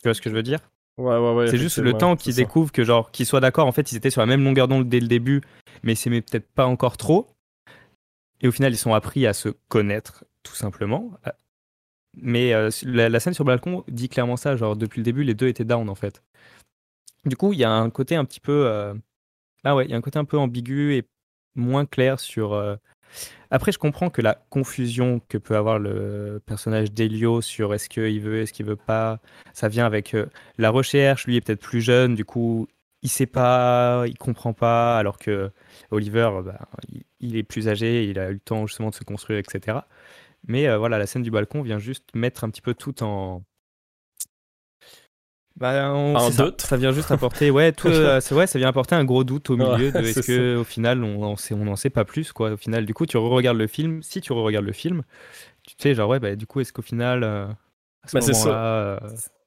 tu 0.06 0.10
vois 0.10 0.14
ce 0.14 0.22
que 0.22 0.30
je 0.30 0.36
veux 0.36 0.44
dire? 0.44 0.60
Ouais, 1.00 1.18
ouais, 1.18 1.34
ouais. 1.34 1.48
c'est 1.48 1.58
juste 1.58 1.80
le 1.80 1.94
temps 1.94 2.16
qu'ils 2.16 2.36
découvrent 2.36 2.72
que 2.72 2.84
genre 2.84 3.10
qu'ils 3.10 3.26
soient 3.26 3.40
d'accord. 3.40 3.66
En 3.66 3.72
fait, 3.72 3.92
ils 3.92 3.96
étaient 3.96 4.12
sur 4.12 4.22
la 4.22 4.28
même 4.28 4.44
longueur 4.44 4.68
d'onde 4.68 4.88
dès 4.88 5.00
le 5.00 5.08
début, 5.08 5.42
mais 5.82 5.96
c'est 5.96 6.12
peut-être 6.12 6.48
pas 6.54 6.68
encore 6.68 6.96
trop. 6.96 7.28
Et 8.40 8.48
au 8.48 8.52
final, 8.52 8.72
ils 8.72 8.78
sont 8.78 8.94
appris 8.94 9.26
à 9.26 9.34
se 9.34 9.50
connaître 9.68 10.24
tout 10.44 10.54
simplement. 10.54 11.10
Euh, 11.26 11.32
Mais 12.16 12.54
euh, 12.54 12.70
la, 12.84 13.10
la 13.10 13.20
scène 13.20 13.34
sur 13.34 13.44
le 13.44 13.48
balcon 13.48 13.84
dit 13.88 14.08
clairement 14.08 14.38
ça. 14.38 14.56
Genre 14.56 14.76
depuis 14.76 15.00
le 15.00 15.04
début, 15.04 15.24
les 15.24 15.34
deux 15.34 15.48
étaient 15.48 15.66
down 15.66 15.90
en 15.90 15.96
fait. 15.96 16.22
Du 17.26 17.36
coup, 17.36 17.54
il 17.54 17.60
y 17.60 17.64
a 17.64 17.72
un 17.72 17.90
côté 17.90 18.16
un 18.16 18.26
petit 18.26 18.40
peu 18.40 18.68
euh, 18.68 18.94
ah 19.64 19.76
ouais, 19.76 19.86
il 19.86 19.92
y 19.92 19.94
a 19.96 19.98
un 19.98 20.02
côté 20.02 20.20
un 20.20 20.26
peu 20.26 20.38
ambigu 20.38 20.94
et 20.96 21.06
moins 21.56 21.86
clair 21.86 22.20
sur. 22.20 22.54
euh, 22.54 22.76
Après, 23.52 23.72
je 23.72 23.80
comprends 23.80 24.10
que 24.10 24.22
la 24.22 24.36
confusion 24.50 25.22
que 25.30 25.38
peut 25.38 25.56
avoir 25.58 25.80
le 25.80 26.42
personnage 26.46 26.92
d'Elio 26.92 27.42
sur 27.42 27.74
est-ce 27.74 27.90
qu'il 27.90 28.22
veut, 28.22 28.42
est-ce 28.42 28.54
qu'il 28.54 28.66
veut 28.66 28.76
pas, 28.76 29.20
ça 29.54 29.68
vient 29.70 29.86
avec 29.86 30.14
euh, 30.14 30.28
la 30.58 30.70
recherche. 30.70 31.26
Lui 31.28 31.38
est 31.38 31.42
peut-être 31.42 31.62
plus 31.62 31.82
jeune, 31.82 32.16
du 32.16 32.26
coup, 32.26 32.68
il 33.02 33.10
sait 33.10 33.26
pas, 33.26 34.06
il 34.08 34.18
comprend 34.18 34.54
pas, 34.54 34.98
alors 35.00 35.18
que 35.18 35.52
Oliver, 35.92 36.30
bah, 36.46 36.60
il, 37.20 37.36
est 37.36 37.44
plus 37.44 37.68
âgé, 37.70 38.06
il 38.06 38.20
a 38.20 38.30
eu 38.30 38.34
le 38.34 38.40
temps 38.40 38.68
justement 38.68 38.90
de 38.90 38.96
se 38.96 39.04
construire, 39.04 39.40
etc. 39.40 39.80
Mais 40.48 40.76
voilà, 40.78 41.00
la 41.00 41.08
scène 41.08 41.24
du 41.24 41.32
balcon 41.32 41.62
vient 41.64 41.80
juste 41.80 42.10
mettre 42.16 42.44
un 42.44 42.50
petit 42.50 42.62
peu 42.62 42.74
tout 42.76 43.04
en 43.04 43.44
Bah, 45.58 45.94
on- 45.94 46.18
c'est 46.20 46.34
ça. 46.34 46.44
doute. 46.46 46.62
Ça 46.62 46.76
vient 46.78 46.92
juste 46.92 47.12
apporter, 47.12 47.50
ouais, 47.50 47.72
tout, 47.72 47.88
euh, 47.92 48.20
c'est 48.20 48.36
vrai, 48.36 48.46
ça 48.48 48.60
vient 48.60 48.68
apporter 48.68 48.96
un 48.96 49.06
gros 49.06 49.24
doute 49.24 49.50
au 49.50 49.56
milieu 49.58 49.86
Ouais, 49.86 49.92
de 49.92 50.00
est-ce 50.08 50.22
c'est 50.22 50.28
que 50.28 50.58
au 50.58 50.64
final 50.66 51.04
on 51.04 51.24
en 51.24 51.36
sait, 51.38 51.54
on 51.54 51.66
en 51.68 51.76
sait 51.78 51.90
pas 51.90 52.04
plus 52.06 52.34
quoi. 52.34 52.52
Au 52.52 52.58
final, 52.58 52.86
du 52.86 52.94
coup, 52.94 53.06
tu 53.06 53.18
regardes 53.18 53.58
le 53.58 53.68
film. 53.68 54.04
Si 54.04 54.20
tu 54.22 54.34
regardes 54.34 54.66
le 54.66 54.74
film, 54.74 55.04
tu 55.66 55.76
sais 55.80 55.96
genre 55.96 56.10
ouais, 56.10 56.20
bah 56.20 56.36
du 56.36 56.48
coup, 56.48 56.60
est-ce 56.62 56.74
qu'au 56.74 56.82
final, 56.82 57.24
euh, 57.24 57.48
à 58.04 58.08
ce 58.08 58.14
Bah, 58.18 58.22
c'est 58.22 58.34
ça. 58.34 58.50
euh, 58.50 59.00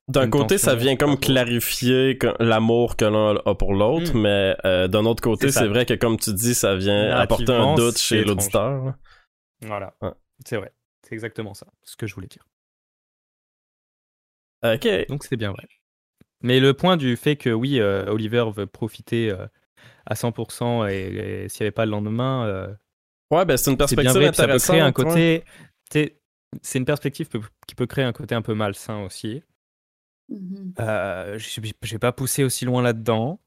D'un 0.09 0.31
côté, 0.31 0.57
ça 0.57 0.75
vient 0.75 0.97
comme 0.97 1.19
clarifier 1.19 2.19
l'amour 2.41 2.97
que 2.97 3.05
l'un 3.05 3.37
a 3.45 3.55
pour 3.55 3.75
l'autre, 3.75 4.15
Mm. 4.15 4.21
mais 4.23 4.57
euh, 4.65 4.89
d'un 4.89 5.05
autre 5.05 5.23
côté, 5.23 5.51
C'est 5.51 5.61
c'est 5.61 5.69
vrai 5.69 5.85
que 5.85 5.93
comme 5.95 6.17
tu 6.19 6.33
dis, 6.33 6.55
ça 6.55 6.75
vient 6.77 7.11
apporter 7.11 7.53
un 7.53 7.75
doute 7.75 7.99
c'est 7.99 8.05
chez 8.05 8.25
l'auditeur. 8.25 8.85
là. 8.87 8.97
voilà, 9.63 9.95
Ouais. 10.01 10.13
c'est 10.47 10.57
vrai, 10.57 10.73
c'est 11.03 11.13
exactement 11.15 11.53
ça, 11.55 11.67
ce 11.85 11.97
que 11.97 12.07
je 12.07 12.15
voulais 12.15 12.29
dire. 12.29 12.45
Ok. 14.63 14.87
Donc 15.09 15.25
c'est 15.25 15.37
bien 15.37 15.53
vrai. 15.53 15.65
Mais 16.43 16.61
le 16.61 16.73
point 16.75 16.97
du 16.97 17.17
fait 17.17 17.37
que 17.37 17.51
oui, 17.51 17.81
euh, 17.81 18.07
Oliver 18.07 18.45
veut 18.55 18.67
profiter 18.67 19.31
euh, 19.31 19.47
à 20.07 20.15
100% 20.15 20.89
et, 20.89 21.45
et 21.45 21.49
s'il 21.49 21.63
n'y 21.65 21.67
avait 21.67 21.73
pas 21.73 21.85
le 21.85 21.91
lendemain, 21.91 22.47
euh, 22.47 22.69
Ouais, 23.31 23.45
c'est 23.59 23.71
une 23.71 23.77
perspective 23.77 24.11
vrai, 24.13 24.33
ça 24.33 24.47
peut 24.49 24.59
créer 24.59 24.81
un 24.81 24.87
ouais. 24.87 24.93
côté. 24.93 25.45
C'est 26.63 26.79
une 26.79 26.87
perspective 26.87 27.29
qui 27.67 27.75
peut 27.75 27.87
créer 27.87 28.05
un 28.05 28.13
côté 28.13 28.35
un 28.35 28.43
peu 28.43 28.55
malsain 28.55 29.03
aussi. 29.05 29.43
Euh, 30.81 31.39
je 31.39 31.61
n'ai 31.61 31.99
pas 31.99 32.13
poussé 32.13 32.45
aussi 32.45 32.65
loin 32.65 32.83
là-dedans. 32.83 33.41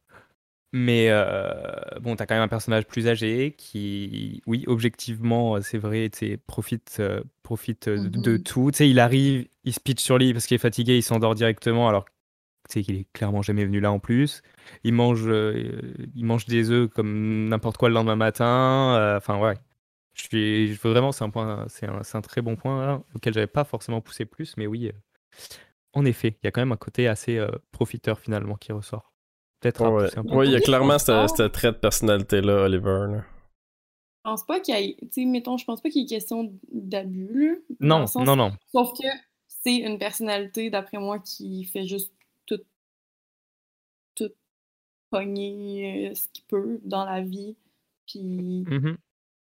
Mais 0.73 1.07
euh, 1.09 1.51
bon, 1.99 2.15
t'as 2.15 2.25
quand 2.25 2.35
même 2.35 2.43
un 2.43 2.47
personnage 2.47 2.85
plus 2.85 3.07
âgé 3.07 3.53
qui, 3.57 4.41
oui, 4.45 4.63
objectivement, 4.67 5.61
c'est 5.61 5.77
vrai, 5.77 6.09
profite, 6.47 6.97
euh, 7.01 7.21
profite 7.43 7.89
de, 7.89 8.07
de 8.07 8.37
Mhm. 8.37 8.43
tout. 8.43 8.71
Tu 8.71 8.77
sais, 8.77 8.89
il 8.89 8.99
arrive, 8.99 9.47
il 9.65 9.73
se 9.73 9.81
pitch 9.81 10.01
sur 10.01 10.17
lui 10.17 10.31
parce 10.31 10.45
qu'il 10.45 10.55
est 10.55 10.59
fatigué, 10.59 10.95
il 10.97 11.01
s'endort 11.03 11.35
directement 11.35 11.89
alors 11.89 12.05
sais 12.73 12.81
qu'il 12.83 12.95
est 12.97 13.07
clairement 13.13 13.41
jamais 13.41 13.65
venu 13.65 13.79
là 13.79 13.91
en 13.91 13.99
plus. 13.99 14.41
Il 14.83 14.93
mange, 14.93 15.23
euh, 15.27 15.71
il 16.15 16.25
mange 16.25 16.45
des 16.45 16.71
œufs 16.71 16.89
comme 16.89 17.47
n'importe 17.49 17.77
quoi 17.77 17.89
le 17.89 17.95
lendemain 17.95 18.15
matin. 18.15 18.95
euh, 18.97 19.17
Enfin, 19.17 19.39
ouais. 19.39 19.55
Je 20.13 20.23
suis, 20.23 20.73
je- 20.73 20.81
vraiment, 20.87 21.11
c'est 21.13 21.23
un 21.23 21.29
point, 21.29 21.65
c'est 21.69 21.87
un, 21.87 22.03
c'est 22.03 22.17
un 22.17 22.21
très 22.21 22.41
bon 22.41 22.55
point 22.57 22.85
là, 22.85 23.03
auquel 23.15 23.33
j'avais 23.33 23.47
pas 23.47 23.63
forcément 23.63 24.01
poussé 24.01 24.25
plus, 24.25 24.55
mais 24.57 24.67
oui, 24.67 24.87
euh, 24.89 24.91
en 25.93 26.05
effet, 26.05 26.29
il 26.41 26.45
y 26.45 26.47
a 26.47 26.51
quand 26.51 26.61
même 26.61 26.71
un 26.71 26.77
côté 26.77 27.07
assez 27.07 27.37
euh, 27.37 27.49
profiteur 27.71 28.19
finalement 28.19 28.55
qui 28.55 28.71
ressort. 28.71 29.13
Peut-être 29.61 29.81
Ouais, 29.89 30.03
pousser 30.05 30.19
un 30.19 30.23
peu 30.23 30.35
Ouais, 30.35 30.47
il 30.47 30.51
y 30.51 30.55
a 30.55 30.61
clairement 30.61 30.97
ce 30.99 31.05
ce 31.37 31.43
trait 31.43 31.71
de 31.71 31.77
personnalité-là, 31.77 32.63
Oliver. 32.63 33.07
là. 33.11 33.23
Je 34.25 34.29
pense 34.29 34.45
pas 34.45 34.59
qu'il 34.59 34.75
y 34.75 34.77
ait, 34.77 34.97
tu 35.01 35.07
sais, 35.11 35.25
mettons, 35.25 35.57
je 35.57 35.65
pense 35.65 35.81
pas 35.81 35.89
qu'il 35.89 36.01
y 36.01 36.05
ait 36.05 36.07
question 36.07 36.53
d'abus, 36.71 37.63
Non, 37.79 38.05
non, 38.17 38.35
non. 38.35 38.51
Sauf 38.71 38.93
que 38.93 39.07
c'est 39.47 39.77
une 39.77 39.97
personnalité, 39.97 40.69
d'après 40.69 40.97
moi, 40.97 41.19
qui 41.19 41.63
fait 41.65 41.87
juste 41.87 42.13
pogner 45.11 46.09
euh, 46.09 46.15
ce 46.15 46.27
qu'il 46.33 46.43
peut 46.45 46.79
dans 46.83 47.05
la 47.05 47.21
vie, 47.21 47.55
puis 48.07 48.63
Mhm. 48.67 48.97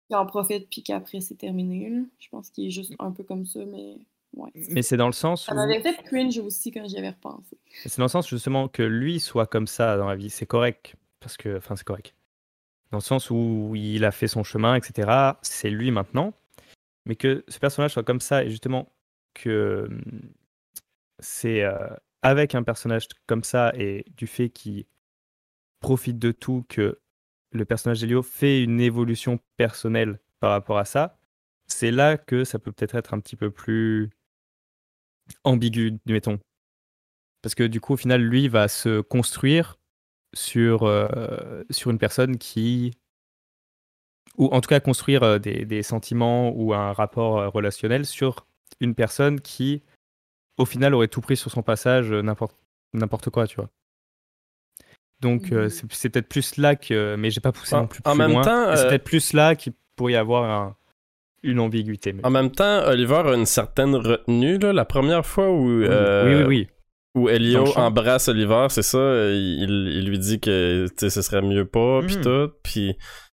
qui 0.10 0.16
en 0.16 0.26
profite, 0.26 0.70
puis 0.70 0.84
qu'après 0.84 1.22
c'est 1.22 1.36
terminé. 1.36 1.90
là. 1.90 2.02
Je 2.20 2.30
pense 2.30 2.50
qu'il 2.52 2.68
est 2.68 2.72
juste 2.72 2.94
un 3.00 3.12
peu 3.12 3.24
comme 3.24 3.46
ça, 3.46 3.66
mais 3.66 3.98
ouais. 4.34 4.52
Mais 4.70 4.82
c'est 4.84 4.98
dans 4.98 5.08
le 5.08 5.14
sens 5.14 5.46
Ça 5.46 5.56
m'avait 5.56 5.82
fait 5.82 5.96
cringe 6.04 6.38
aussi 6.40 6.72
quand 6.72 6.88
j'y 6.88 6.98
avais 6.98 7.10
repensé. 7.12 7.58
c'est 7.72 7.98
dans 7.98 8.04
le 8.06 8.10
sens 8.10 8.30
justement 8.30 8.68
que 8.68 8.84
lui 8.84 9.20
soit 9.20 9.48
comme 9.48 9.66
ça 9.68 9.98
dans 9.98 10.08
la 10.08 10.16
vie, 10.16 10.30
c'est 10.30 10.46
correct 10.46 10.96
parce 11.20 11.38
que, 11.38 11.58
enfin, 11.58 11.76
c'est 11.76 11.86
correct. 11.86 12.14
Dans 12.92 12.98
le 12.98 13.04
sens 13.04 13.32
où 13.32 13.72
il 13.76 14.06
a 14.06 14.12
fait 14.12 14.28
son 14.28 14.44
chemin, 14.44 14.76
etc. 14.76 15.10
C'est 15.42 15.70
lui 15.72 15.90
maintenant, 15.90 16.34
mais 17.06 17.16
que 17.16 17.44
ce 17.48 17.58
personnage 17.58 17.94
soit 17.94 18.04
comme 18.04 18.20
ça 18.22 18.44
et 18.44 18.50
justement 18.52 18.88
que 19.34 19.88
hum, 19.90 20.04
c'est 21.20 21.64
euh, 21.64 21.88
avec 22.22 22.54
un 22.56 22.64
personnage 22.64 23.08
comme 23.26 23.44
ça 23.44 23.72
et 23.76 24.06
du 24.16 24.28
fait 24.28 24.50
qu'il 24.50 24.86
profite 25.84 26.18
de 26.18 26.32
tout 26.32 26.66
que 26.70 27.00
le 27.52 27.66
personnage 27.66 28.00
d'Elio 28.00 28.24
fait 28.24 28.64
une 28.64 28.80
évolution 28.80 29.40
personnelle 29.58 30.20
par 30.40 30.50
rapport 30.50 30.80
à 30.80 30.86
ça, 30.86 31.20
c'est 31.68 31.92
là 31.92 32.18
que 32.18 32.46
ça 32.46 32.58
peut 32.58 32.72
peut-être 32.72 32.96
être 32.96 33.14
un 33.14 33.20
petit 33.20 33.36
peu 33.36 33.52
plus 33.52 34.10
ambigu, 35.44 36.00
mettons. 36.08 36.40
Parce 37.42 37.54
que 37.54 37.64
du 37.64 37.82
coup, 37.82 37.94
au 37.94 37.98
final, 37.98 38.22
lui 38.24 38.48
va 38.48 38.68
se 38.68 39.02
construire 39.02 39.78
sur, 40.34 40.84
euh, 40.84 41.64
sur 41.70 41.92
une 41.92 42.00
personne 42.00 42.38
qui. 42.38 42.98
Ou 44.38 44.48
en 44.48 44.62
tout 44.62 44.70
cas, 44.70 44.80
construire 44.80 45.24
euh, 45.24 45.38
des, 45.38 45.66
des 45.66 45.84
sentiments 45.84 46.52
ou 46.52 46.74
un 46.74 46.94
rapport 46.94 47.38
euh, 47.38 47.50
relationnel 47.50 48.06
sur 48.06 48.48
une 48.80 48.96
personne 48.96 49.42
qui, 49.42 49.84
au 50.58 50.66
final, 50.66 50.94
aurait 50.96 51.10
tout 51.10 51.22
pris 51.22 51.38
sur 51.38 51.52
son 51.52 51.62
passage, 51.62 52.12
n'importe 52.12 53.30
quoi, 53.30 53.48
tu 53.48 53.58
vois. 53.58 53.70
Donc, 55.24 55.52
euh, 55.52 55.64
Mhm. 55.64 55.88
c'est 55.90 56.10
peut-être 56.10 56.28
plus 56.30 56.58
là 56.58 56.76
que. 56.76 57.16
Mais 57.18 57.32
j'ai 57.32 57.42
pas 57.42 57.52
poussé 57.52 57.74
En- 57.76 57.82
non 57.82 57.88
plus 57.88 58.02
en 58.06 58.12
plus 58.12 58.18
même 58.20 58.32
loin. 58.34 58.42
temps, 58.44 58.76
C'est 58.76 58.86
euh, 58.86 58.90
peut-être 58.90 59.04
plus 59.04 59.34
là 59.34 59.56
qu'il 59.56 59.74
pourrait 59.96 60.14
y 60.14 60.16
avoir 60.16 60.44
un- 60.44 60.76
une 61.42 61.60
ambiguïté. 61.60 62.14
mais- 62.14 62.26
En 62.26 62.30
même 62.30 62.52
temps, 62.52 62.84
Oliver 62.88 63.24
a 63.26 63.34
une 63.34 63.46
certaine 63.46 63.96
retenue. 63.96 64.58
Là. 64.60 64.72
La 64.74 64.86
première 64.86 65.26
fois 65.26 65.50
où, 65.50 65.70
euh, 65.84 66.26
Oui, 66.26 66.36
oui, 66.36 66.46
oui. 66.46 66.68
où 67.16 67.30
Elio 67.30 67.66
embrasse 67.78 68.28
Oliver, 68.28 68.68
c'est 68.70 68.82
ça, 68.84 69.00
il, 69.32 69.64
il 70.00 70.06
lui 70.08 70.20
dit 70.20 70.40
que 70.40 70.86
ce 70.98 71.10
serait 71.10 71.42
mieux 71.42 71.66
pas, 71.66 72.02
puis 72.06 72.18
Mhm. 72.18 72.22
tout. 72.24 72.52
Puis. 72.64 72.96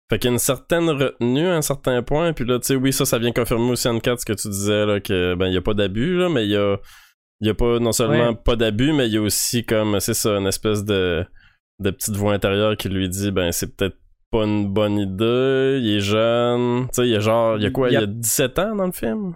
Fait 0.08 0.20
qu'il 0.20 0.28
y 0.30 0.32
a 0.32 0.34
une 0.34 0.40
certaine 0.40 0.88
retenue 0.88 1.48
à 1.48 1.56
un 1.56 1.64
certain 1.64 2.04
point, 2.04 2.32
puis 2.34 2.46
là, 2.46 2.60
tu 2.60 2.68
sais, 2.68 2.76
oui, 2.76 2.94
ça, 2.94 3.06
ça 3.06 3.18
vient 3.18 3.32
confirmer 3.32 3.72
aussi 3.72 3.88
en 3.88 4.00
4 4.00 4.20
ce 4.20 4.26
que 4.28 4.34
tu 4.34 4.50
disais, 4.50 4.86
là, 4.86 5.00
que, 5.00 5.34
ben, 5.34 5.48
il 5.48 5.54
y 5.56 5.58
a 5.58 5.62
pas 5.64 5.74
d'abus, 5.74 6.16
là, 6.20 6.30
mais 6.30 6.44
il 6.46 6.52
y 6.52 6.56
a, 6.56 6.78
y 7.42 7.50
a 7.50 7.56
pas, 7.56 7.80
non 7.80 7.92
seulement 7.92 8.30
Ouais. 8.30 8.36
pas 8.46 8.56
d'abus, 8.56 8.94
mais 8.94 9.08
il 9.08 9.14
y 9.16 9.18
a 9.18 9.22
aussi 9.24 9.66
comme, 9.66 10.00
c'est 10.00 10.14
ça, 10.14 10.38
une 10.38 10.46
espèce 10.46 10.86
de, 10.86 11.26
de 11.80 11.90
petite 11.92 12.16
voix 12.16 12.34
intérieure 12.34 12.78
qui 12.78 12.90
lui 12.90 13.10
dit, 13.10 13.32
ben, 13.32 13.52
c'est 13.52 13.76
peut-être 13.76 13.98
pas 14.32 14.44
une 14.46 14.68
bonne 14.72 14.98
idée, 14.98 15.80
il 15.82 15.98
est 15.98 16.00
jeune, 16.00 16.86
tu 16.88 16.90
sais, 16.94 17.08
il 17.08 17.12
y 17.12 17.16
a 17.16 17.20
genre, 17.20 17.58
il 17.58 17.64
y 17.64 17.66
a 17.66 17.72
quoi, 17.72 17.90
Il 17.90 17.92
il 17.92 17.94
y 17.94 17.98
y 17.98 18.00
a- 18.00 18.04
a 18.04 18.08
17 18.08 18.60
ans 18.60 18.76
dans 18.76 18.86
le 18.86 18.92
film? 18.92 19.36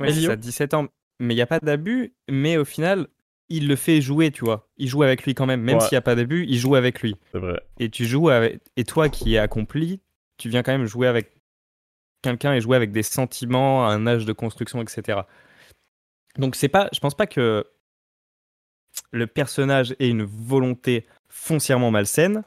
Ouais, 0.00 0.12
c'est 0.12 0.22
ça, 0.22 0.36
17 0.36 0.74
ans. 0.74 0.88
Mais 1.18 1.32
il 1.32 1.36
n'y 1.36 1.42
a 1.42 1.46
pas 1.46 1.60
d'abus, 1.60 2.14
mais 2.28 2.58
au 2.58 2.64
final, 2.66 3.06
il 3.48 3.68
le 3.68 3.76
fait 3.76 4.00
jouer, 4.02 4.30
tu 4.30 4.44
vois. 4.44 4.68
Il 4.76 4.86
joue 4.88 5.02
avec 5.02 5.22
lui 5.24 5.34
quand 5.34 5.46
même. 5.46 5.62
Même 5.62 5.76
Ouais. 5.76 5.80
s'il 5.80 5.92
n'y 5.92 5.98
a 5.98 6.02
pas 6.02 6.14
d'abus, 6.14 6.44
il 6.48 6.58
joue 6.58 6.74
avec 6.74 7.00
lui. 7.00 7.16
C'est 7.32 7.38
vrai. 7.38 7.58
Et 7.78 7.88
tu 7.88 8.04
joues 8.04 8.28
avec. 8.28 8.60
Et 8.76 8.84
toi 8.84 9.08
qui 9.08 9.34
es 9.34 9.38
accompli, 9.38 10.02
tu 10.36 10.50
viens 10.50 10.62
quand 10.62 10.72
même 10.72 10.84
jouer 10.84 11.06
avec 11.06 11.32
quelqu'un 12.22 12.52
et 12.52 12.60
jouer 12.60 12.76
avec 12.76 12.92
des 12.92 13.02
sentiments, 13.04 13.86
un 13.88 14.06
âge 14.06 14.26
de 14.26 14.32
construction, 14.34 14.82
etc. 14.82 15.20
Donc 16.38 16.54
c'est 16.56 16.68
pas. 16.68 16.88
Je 16.92 17.00
pense 17.00 17.14
pas 17.14 17.26
que 17.26 17.64
le 19.12 19.26
personnage 19.26 19.94
ait 19.98 20.08
une 20.08 20.24
volonté 20.24 21.06
foncièrement 21.28 21.90
malsaine, 21.90 22.42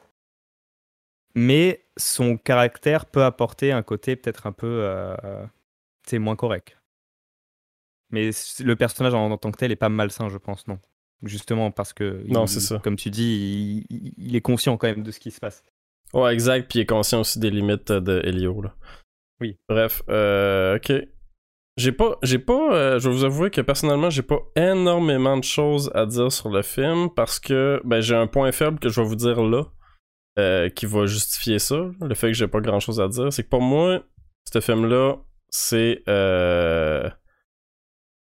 mais 1.36 1.86
son 1.98 2.38
caractère 2.38 3.06
peut 3.06 3.24
apporter 3.24 3.72
un 3.72 3.84
côté 3.84 4.16
peut-être 4.16 4.48
un 4.48 4.52
peu. 4.52 4.82
Euh, 4.84 5.16
moins 6.14 6.36
correct. 6.36 6.76
Mais 8.10 8.32
le 8.60 8.76
personnage 8.76 9.14
en, 9.14 9.30
en 9.30 9.38
tant 9.38 9.52
que 9.52 9.58
tel 9.58 9.72
est 9.72 9.76
pas 9.76 9.90
malsain, 9.90 10.28
je 10.30 10.38
pense, 10.38 10.68
non. 10.68 10.80
Justement 11.22 11.70
parce 11.70 11.94
que, 11.94 12.24
Non, 12.28 12.46
il- 12.46 12.62
ça. 12.62 12.80
comme 12.80 12.96
tu 12.96 13.12
dis, 13.12 13.86
il, 14.18 14.36
est 14.36 14.42
conscient 14.42 14.76
quand 14.78 14.88
même 14.88 15.04
de 15.04 15.12
ce 15.12 15.20
qui 15.20 15.30
se 15.30 15.40
passe. 15.40 15.64
Ouais, 16.14 16.34
exact, 16.34 16.68
puis 16.68 16.80
il 16.80 16.82
est 16.82 16.86
conscient 16.88 17.20
aussi 17.20 17.38
des 17.38 17.52
limites 17.52 17.92
euh, 17.92 18.00
de 18.00 18.22
Helio, 18.26 18.62
là. 18.64 18.74
Oui. 19.40 19.58
Bref, 19.68 20.02
euh, 20.10 20.78
ok. 20.78 20.94
J'ai 21.80 21.94
pas, 21.94 22.18
j'ai 22.24 22.40
pas, 22.40 22.74
euh, 22.74 23.00
je 23.00 23.08
vais 23.08 23.16
vous 23.16 23.24
avouer 23.24 23.50
que 23.52 23.62
personnellement, 23.62 24.10
j'ai 24.10 24.22
pas 24.22 24.42
énormément 24.58 25.38
de 25.38 25.46
choses 25.46 25.90
à 25.96 26.06
dire 26.06 26.30
sur 26.30 26.50
le 26.50 26.62
film 26.62 27.10
parce 27.16 27.40
que, 27.40 27.80
ben, 27.86 28.02
j'ai 28.02 28.16
un 28.16 28.28
point 28.28 28.52
faible 28.52 28.80
que 28.80 28.90
je 28.90 29.00
vais 29.00 29.08
vous 29.08 29.16
dire 29.16 29.42
là, 29.42 29.64
euh, 30.38 30.68
qui 30.68 30.86
va 30.86 31.06
justifier 31.06 31.58
ça, 31.58 31.90
le 32.02 32.16
fait 32.16 32.28
que 32.28 32.34
j'ai 32.34 32.50
pas 32.50 32.60
grand 32.60 32.82
chose 32.82 33.00
à 33.00 33.08
dire. 33.08 33.32
C'est 33.32 33.44
que 33.44 33.48
pour 33.48 33.62
moi, 33.62 34.04
ce 34.52 34.60
film-là, 34.60 35.20
c'est, 35.48 36.04
euh, 36.10 37.10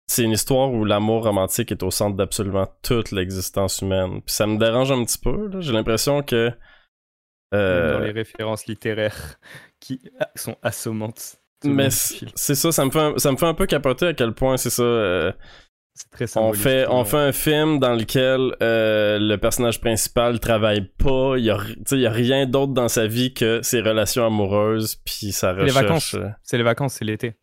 c'est 0.08 0.24
une 0.24 0.32
histoire 0.32 0.72
où 0.72 0.86
l'amour 0.86 1.26
romantique 1.26 1.74
est 1.74 1.84
au 1.84 1.91
centre 1.91 2.16
d'absolument 2.16 2.70
toute 2.84 3.12
l'existence 3.12 3.82
humaine. 3.82 4.22
Puis 4.22 4.34
ça 4.34 4.47
me 4.47 4.58
dérange 4.58 4.93
un 4.93 5.04
petit 5.04 5.20
peu. 5.20 5.60
J'ai 5.60 5.74
l'impression 5.74 6.24
que, 6.24 6.54
dans 7.52 7.99
les 7.99 8.12
références 8.12 8.66
littéraires 8.68 9.41
qui 9.82 9.99
sont 10.36 10.56
assommantes. 10.64 11.41
Mais 11.64 11.89
c'est 11.91 12.55
ça, 12.55 12.72
ça 12.72 12.86
me, 12.86 12.91
fait 12.91 12.99
un, 12.99 13.18
ça 13.18 13.32
me 13.32 13.38
fait 13.38 13.45
un 13.45 13.53
peu 13.53 13.66
capoter 13.68 14.07
à 14.07 14.14
quel 14.14 14.34
point 14.34 14.57
c'est 14.57 14.70
ça. 14.70 14.84
euh, 14.84 15.32
c'est 15.93 16.09
très 16.09 16.38
on, 16.38 16.53
fait, 16.53 16.88
on 16.89 17.03
fait 17.03 17.18
un 17.18 17.32
film 17.34 17.78
dans 17.80 17.93
lequel 17.93 18.55
euh, 18.64 19.20
le 19.20 19.36
personnage 19.36 19.82
principal 19.82 20.39
travaille 20.39 20.88
pas, 20.97 21.36
il 21.38 21.43
y 21.43 21.51
a, 21.51 21.57
y 21.91 22.05
a 22.05 22.12
rien 22.12 22.45
d'autre 22.45 22.74
dans 22.74 22.88
sa 22.88 23.07
vie 23.07 23.34
que 23.34 23.62
ses 23.62 23.82
relations 23.82 24.26
amoureuses, 24.26 24.95
puis 25.05 25.32
sa 25.34 25.51
Les 25.53 25.64
recherche. 25.64 25.76
vacances. 25.84 26.14
euh. 26.16 26.30
C'est 26.43 26.57
les 26.57 26.64
vacances, 26.64 26.93
c'est 26.93 27.05
l'été. 27.05 27.36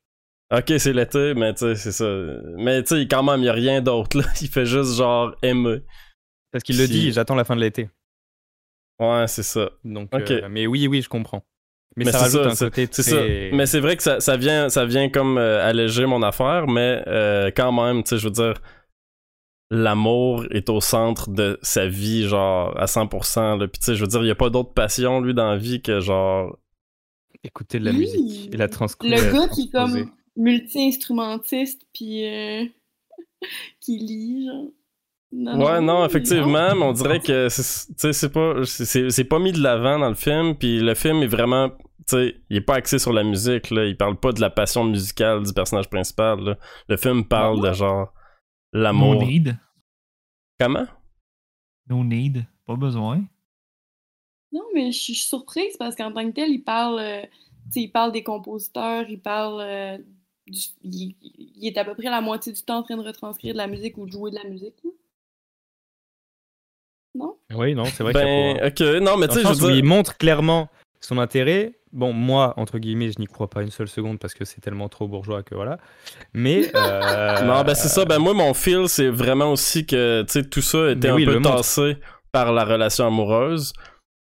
Ok, 0.51 0.73
c'est 0.79 0.95
l'été, 0.95 1.35
mais 1.35 1.53
tu 1.53 1.59
sais, 1.61 1.75
c'est 1.75 1.93
ça. 1.93 2.11
Mais 2.57 2.83
tu 2.83 2.97
sais, 2.99 3.07
quand 3.07 3.23
même, 3.23 3.41
il 3.41 3.47
y 3.47 3.51
a 3.51 3.53
rien 3.53 3.83
d'autre 3.83 4.16
là. 4.16 4.25
Il 4.41 4.49
fait 4.49 4.64
juste 4.64 4.97
genre 4.97 5.35
aimer. 5.43 5.83
Parce 6.51 6.64
qu'il 6.64 6.79
le 6.79 6.87
dit, 6.89 7.12
j'attends 7.12 7.35
la 7.35 7.45
fin 7.45 7.55
de 7.55 7.61
l'été. 7.61 7.91
Ouais, 8.99 9.27
c'est 9.29 9.43
ça. 9.43 9.71
Donc, 9.85 10.09
euh, 10.14 10.49
mais 10.51 10.66
oui, 10.66 10.89
oui, 10.89 11.03
je 11.03 11.09
comprends. 11.11 11.45
Mais, 11.99 12.05
Mais 12.07 12.13
ça 12.13 12.19
c'est 12.19 12.25
rajoute 12.39 12.43
ça, 12.45 12.49
un 12.51 12.55
c'est- 12.55 12.65
côté 12.67 12.89
C'est 12.91 13.03
très... 13.03 13.51
ça. 13.51 13.57
Mais 13.57 13.67
c'est 13.67 13.81
vrai 13.81 13.97
que 13.97 14.03
ça, 14.03 14.21
ça 14.21 14.37
vient, 14.37 14.69
ça 14.69 14.85
vient 14.87 15.09
comme 15.09 15.37
euh, 15.39 15.63
alléger 15.69 16.07
mon 16.07 16.23
affaire, 16.23 16.67
mais 16.69 17.03
euh, 17.07 17.51
quand 17.55 17.73
même, 17.73 18.03
tu 18.05 18.11
sais, 18.11 18.19
je 18.19 18.25
veux 18.25 18.33
dire, 18.33 18.55
l'amour 19.71 20.45
est 20.51 20.71
au 20.71 20.81
centre 20.81 21.29
de 21.31 21.59
sa 21.63 21.87
vie, 21.89 22.27
genre, 22.27 22.79
à 22.81 22.87
100%. 22.87 23.59
Là. 23.59 23.69
Puis 23.69 23.79
tu 23.81 23.85
sais, 23.87 23.95
je 23.95 24.01
veux 24.01 24.07
dire, 24.09 24.21
il 24.21 24.25
n'y 24.27 24.31
a 24.31 24.35
pas 24.35 24.49
d'autre 24.51 24.73
passion, 24.73 25.21
lui, 25.21 25.35
dans 25.35 25.51
la 25.51 25.57
vie 25.59 25.83
que 25.83 26.01
genre... 26.01 26.57
Écouter 27.45 27.79
de 27.79 27.85
la 27.85 27.91
Oui. 27.93 27.99
musique 27.99 28.53
et 28.53 28.57
la 28.57 28.69
transcrire. 28.69 29.17
Le 29.17 29.33
gars 29.33 29.49
qui 29.49 29.63
est 29.63 29.71
comme 29.71 30.11
multi-instrumentiste, 30.37 31.83
puis 31.95 32.27
euh, 32.27 32.65
qui 33.81 33.99
lit, 33.99 34.47
genre. 34.47 34.65
Non, 35.31 35.59
ouais, 35.67 35.81
non, 35.83 35.99
non, 35.99 36.05
effectivement, 36.07 36.75
mais 36.75 36.83
on 36.85 36.93
dirait 36.93 37.21
que 37.21 37.51
c'est- 37.51 37.89
tu 37.89 37.95
sais, 37.99 38.13
c'est 38.15 38.31
pas 38.31 38.65
c'est- 38.65 39.25
pas 39.25 39.39
mis 39.39 39.53
de 39.53 39.63
l'avant 39.63 39.99
dans 39.99 40.09
le 40.09 40.15
film, 40.15 40.55
puis 40.57 40.81
le 40.81 40.95
film 40.95 41.23
est 41.23 41.27
vraiment 41.27 41.71
sais, 42.07 42.37
il 42.51 42.57
est 42.59 42.61
pas 42.61 42.75
axé 42.77 42.99
sur 42.99 43.13
la 43.13 43.25
musique 43.25 43.71
là, 43.71 43.85
il 43.85 43.97
parle 43.97 44.19
pas 44.19 44.33
de 44.33 44.41
la 44.41 44.51
passion 44.51 44.85
musicale 44.85 45.43
du 45.45 45.53
personnage 45.53 45.89
principal 45.91 46.41
là. 46.41 46.59
Le 46.89 46.97
film 46.97 47.25
parle 47.27 47.61
de 47.67 47.73
genre 47.73 48.13
No 48.73 48.81
l'amour. 48.83 49.25
need. 49.25 49.57
Comment? 50.61 50.87
No 51.89 52.05
need. 52.05 52.45
Pas 52.67 52.77
besoin. 52.77 53.25
Non, 54.53 54.65
mais 54.75 54.93
je 54.93 54.99
suis 54.99 55.15
surprise 55.15 55.77
parce 55.79 55.95
qu'en 55.95 56.13
tant 56.13 56.27
que 56.27 56.35
tel, 56.35 56.51
il 56.51 56.63
parle, 56.65 56.99
euh, 57.01 57.23
il 57.75 57.91
parle 57.93 58.13
des 58.13 58.23
compositeurs, 58.23 59.05
il 59.09 59.21
parle. 59.21 59.61
euh, 59.61 59.99
du- 60.47 60.59
il, 60.83 61.17
il 61.21 61.67
est 61.67 61.77
à 61.77 61.85
peu 61.85 61.95
près 61.95 62.09
la 62.11 62.21
moitié 62.23 62.53
du 62.53 62.63
temps 62.63 62.79
en 62.79 62.83
train 62.83 62.97
de 62.97 63.03
retranscrire 63.07 63.53
de 63.53 63.59
la 63.59 63.67
musique 63.67 63.99
ou 63.99 64.07
de 64.07 64.13
jouer 64.13 64.31
de 64.31 64.37
la 64.37 64.45
musique. 64.45 64.75
là. 64.85 64.91
Non? 67.15 67.37
Oui, 67.55 67.75
non, 67.75 67.85
c'est 67.87 68.03
vrai 68.03 68.13
qu'il 68.13 68.21
y 68.23 68.25
a 68.25 68.55
Ben 68.55 68.59
pas- 68.61 68.67
OK, 68.69 69.03
non, 69.03 69.17
mais 69.17 69.29
tu 69.29 69.35
sais 69.35 69.41
je 69.43 69.47
sens 69.47 69.59
veux 69.61 69.67
où 69.67 69.69
dire 69.71 69.79
il 69.79 69.85
montre 69.85 70.17
clairement 70.17 70.69
son 71.01 71.19
intérêt. 71.19 71.78
Bon, 71.93 72.12
moi, 72.12 72.55
entre 72.57 72.78
guillemets, 72.78 73.11
je 73.12 73.18
n'y 73.18 73.26
crois 73.26 73.49
pas 73.49 73.62
une 73.62 73.70
seule 73.70 73.89
seconde 73.89 74.18
parce 74.18 74.34
que 74.34 74.45
c'est 74.45 74.61
tellement 74.61 74.89
trop 74.89 75.09
bourgeois 75.09 75.43
que 75.43 75.55
voilà. 75.55 75.78
Mais. 76.34 76.70
euh, 76.74 77.43
Non, 77.43 77.62
ben 77.64 77.74
c'est 77.74 77.89
ça. 77.89 78.05
Ben 78.05 78.18
moi, 78.18 78.34
mon 78.34 78.53
feel, 78.55 78.89
c'est 78.89 79.09
vraiment 79.09 79.53
aussi 79.53 79.86
que, 79.86 80.22
tu 80.22 80.32
sais, 80.32 80.45
tout 80.45 80.61
ça 80.62 80.91
était 80.91 81.12
Mais 81.12 81.22
un 81.22 81.26
peu 81.32 81.39
montre. 81.39 81.57
tassé 81.57 81.97
par 82.32 82.53
la 82.53 82.64
relation 82.64 83.07
amoureuse. 83.07 83.72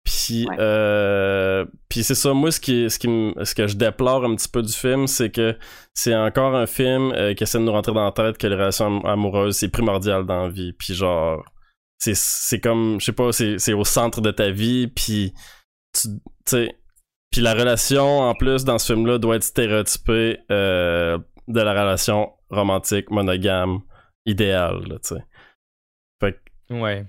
Puis, 0.04 0.46
Ouais. 0.48 0.56
euh, 0.60 1.66
puis 1.90 2.04
c'est 2.04 2.14
ça. 2.14 2.32
Moi, 2.34 2.52
ce 2.52 2.60
qui, 2.60 2.88
ce 2.92 3.00
qui, 3.00 3.08
ce 3.44 3.56
que 3.56 3.66
je 3.66 3.76
déplore 3.76 4.24
un 4.24 4.36
petit 4.36 4.48
peu 4.50 4.62
du 4.62 4.72
film, 4.72 5.08
c'est 5.08 5.32
que 5.32 5.58
c'est 5.96 6.14
encore 6.16 6.54
un 6.56 6.68
film 6.68 7.12
euh, 7.14 7.34
qui 7.34 7.42
essaie 7.44 7.58
de 7.58 7.64
nous 7.64 7.72
rentrer 7.72 7.92
dans 7.94 8.04
la 8.06 8.12
tête 8.12 8.38
que 8.38 8.46
les 8.46 8.54
relations 8.54 8.86
am- 9.00 9.06
amoureuses 9.06 9.58
c'est 9.58 9.70
primordial 9.70 10.24
dans 10.28 10.44
la 10.44 10.50
vie. 10.50 10.74
Puis 10.74 10.94
genre, 10.94 11.44
c'est, 11.98 12.16
c'est 12.16 12.60
comme, 12.60 12.98
je 13.00 13.06
sais 13.06 13.14
pas, 13.14 13.32
c'est, 13.32 13.58
c'est 13.58 13.74
au 13.74 13.84
centre 13.84 14.22
de 14.22 14.30
ta 14.30 14.52
vie. 14.52 14.86
Puis, 14.88 15.34
tu 16.00 16.10
sais, 16.46 16.76
puis 17.36 17.42
la 17.44 17.54
relation 17.54 18.20
en 18.20 18.34
plus 18.34 18.64
dans 18.64 18.78
ce 18.78 18.94
film-là 18.94 19.18
doit 19.18 19.36
être 19.36 19.44
stéréotypée 19.44 20.40
euh, 20.52 21.18
de 21.50 21.60
la 21.60 21.72
relation 21.74 22.32
romantique 22.50 23.12
monogame 23.12 23.80
idéale, 24.26 24.84
là, 24.88 24.96
tu 25.00 25.16
sais. 25.16 25.24
Fait 26.22 26.40
que 26.70 26.74
Ouais. 26.74 27.06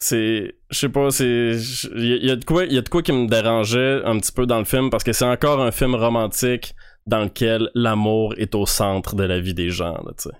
c'est 0.00 0.56
je 0.70 0.78
sais 0.78 0.88
pas 0.88 1.10
c'est 1.12 1.52
il 1.94 2.24
y, 2.26 2.30
a- 2.32 2.36
de 2.36 2.44
quoi 2.44 2.64
y 2.64 2.76
a 2.78 2.82
de 2.82 2.88
quoi 2.88 3.00
qui 3.02 3.12
me 3.12 3.28
dérangeait 3.28 4.02
un 4.04 4.18
petit 4.18 4.32
peu 4.32 4.44
dans 4.44 4.58
le 4.58 4.64
film 4.64 4.90
parce 4.90 5.04
que 5.04 5.12
c'est 5.12 5.24
encore 5.24 5.60
un 5.62 5.70
film 5.70 5.94
romantique 5.94 6.74
dans 7.06 7.20
lequel 7.22 7.70
l'amour 7.74 8.34
est 8.36 8.56
au 8.56 8.66
centre 8.66 9.14
de 9.14 9.22
la 9.22 9.38
vie 9.38 9.54
des 9.54 9.70
gens 9.70 9.94
là, 10.04 10.12
tu 10.18 10.28
sais. 10.30 10.36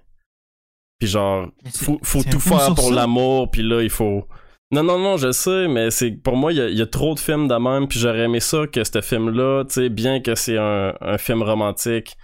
Puis 0.98 1.08
genre 1.08 1.48
faut, 1.72 2.00
faut 2.02 2.22
tout 2.24 2.40
faire 2.40 2.74
pour 2.74 2.90
l'amour 2.90 3.50
puis 3.52 3.62
là 3.62 3.80
il 3.80 3.90
faut 3.90 4.26
non 4.74 4.82
non 4.82 4.98
non 4.98 5.16
je 5.16 5.30
sais 5.32 5.68
mais 5.68 5.90
c'est 5.90 6.10
pour 6.12 6.36
moi 6.36 6.52
il 6.52 6.58
y 6.58 6.60
a, 6.60 6.68
il 6.68 6.76
y 6.78 6.82
a 6.82 6.86
trop 6.86 7.14
de 7.14 7.20
films 7.20 7.48
de 7.48 7.54
même 7.54 7.86
puis 7.88 7.98
j'aurais 7.98 8.24
aimé 8.28 8.40
ça 8.40 8.66
que 8.66 8.82
ce 8.84 9.00
film 9.00 9.30
là 9.30 9.64
tu 9.64 9.74
sais 9.74 9.88
bien 9.88 10.20
que 10.20 10.34
c'est 10.34 10.58
un, 10.58 10.94
un 11.00 11.18
film 11.18 11.42
romantique 11.42 12.16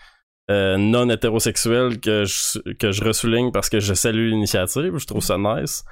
euh, 0.51 0.77
non 0.77 1.09
hétérosexuel 1.11 2.01
que 2.01 2.25
je, 2.25 2.59
que 2.81 2.91
je 2.93 3.05
ressouligne 3.05 3.53
parce 3.53 3.69
que 3.69 3.79
je 3.81 3.95
salue 3.95 4.31
l'initiative 4.31 4.97
je 4.99 5.07
trouve 5.07 5.23
ça 5.23 5.37
nice 5.39 5.85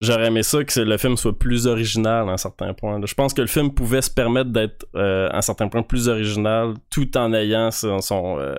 j'aurais 0.00 0.26
aimé 0.28 0.42
ça 0.42 0.64
que 0.64 0.80
le 0.80 0.96
film 0.98 1.16
soit 1.16 1.38
plus 1.38 1.66
original 1.66 2.28
à 2.28 2.32
un 2.32 2.36
certain 2.36 2.74
point. 2.74 3.00
Je 3.04 3.14
pense 3.14 3.32
que 3.34 3.40
le 3.40 3.46
film 3.46 3.72
pouvait 3.72 4.02
se 4.02 4.10
permettre 4.10 4.50
d'être 4.50 4.84
euh, 4.96 5.28
à 5.30 5.38
un 5.38 5.42
certain 5.42 5.68
point 5.68 5.84
plus 5.84 6.08
original 6.08 6.74
tout 6.90 7.16
en 7.16 7.32
ayant 7.32 7.70
son, 7.70 8.00
son, 8.00 8.36
euh, 8.40 8.56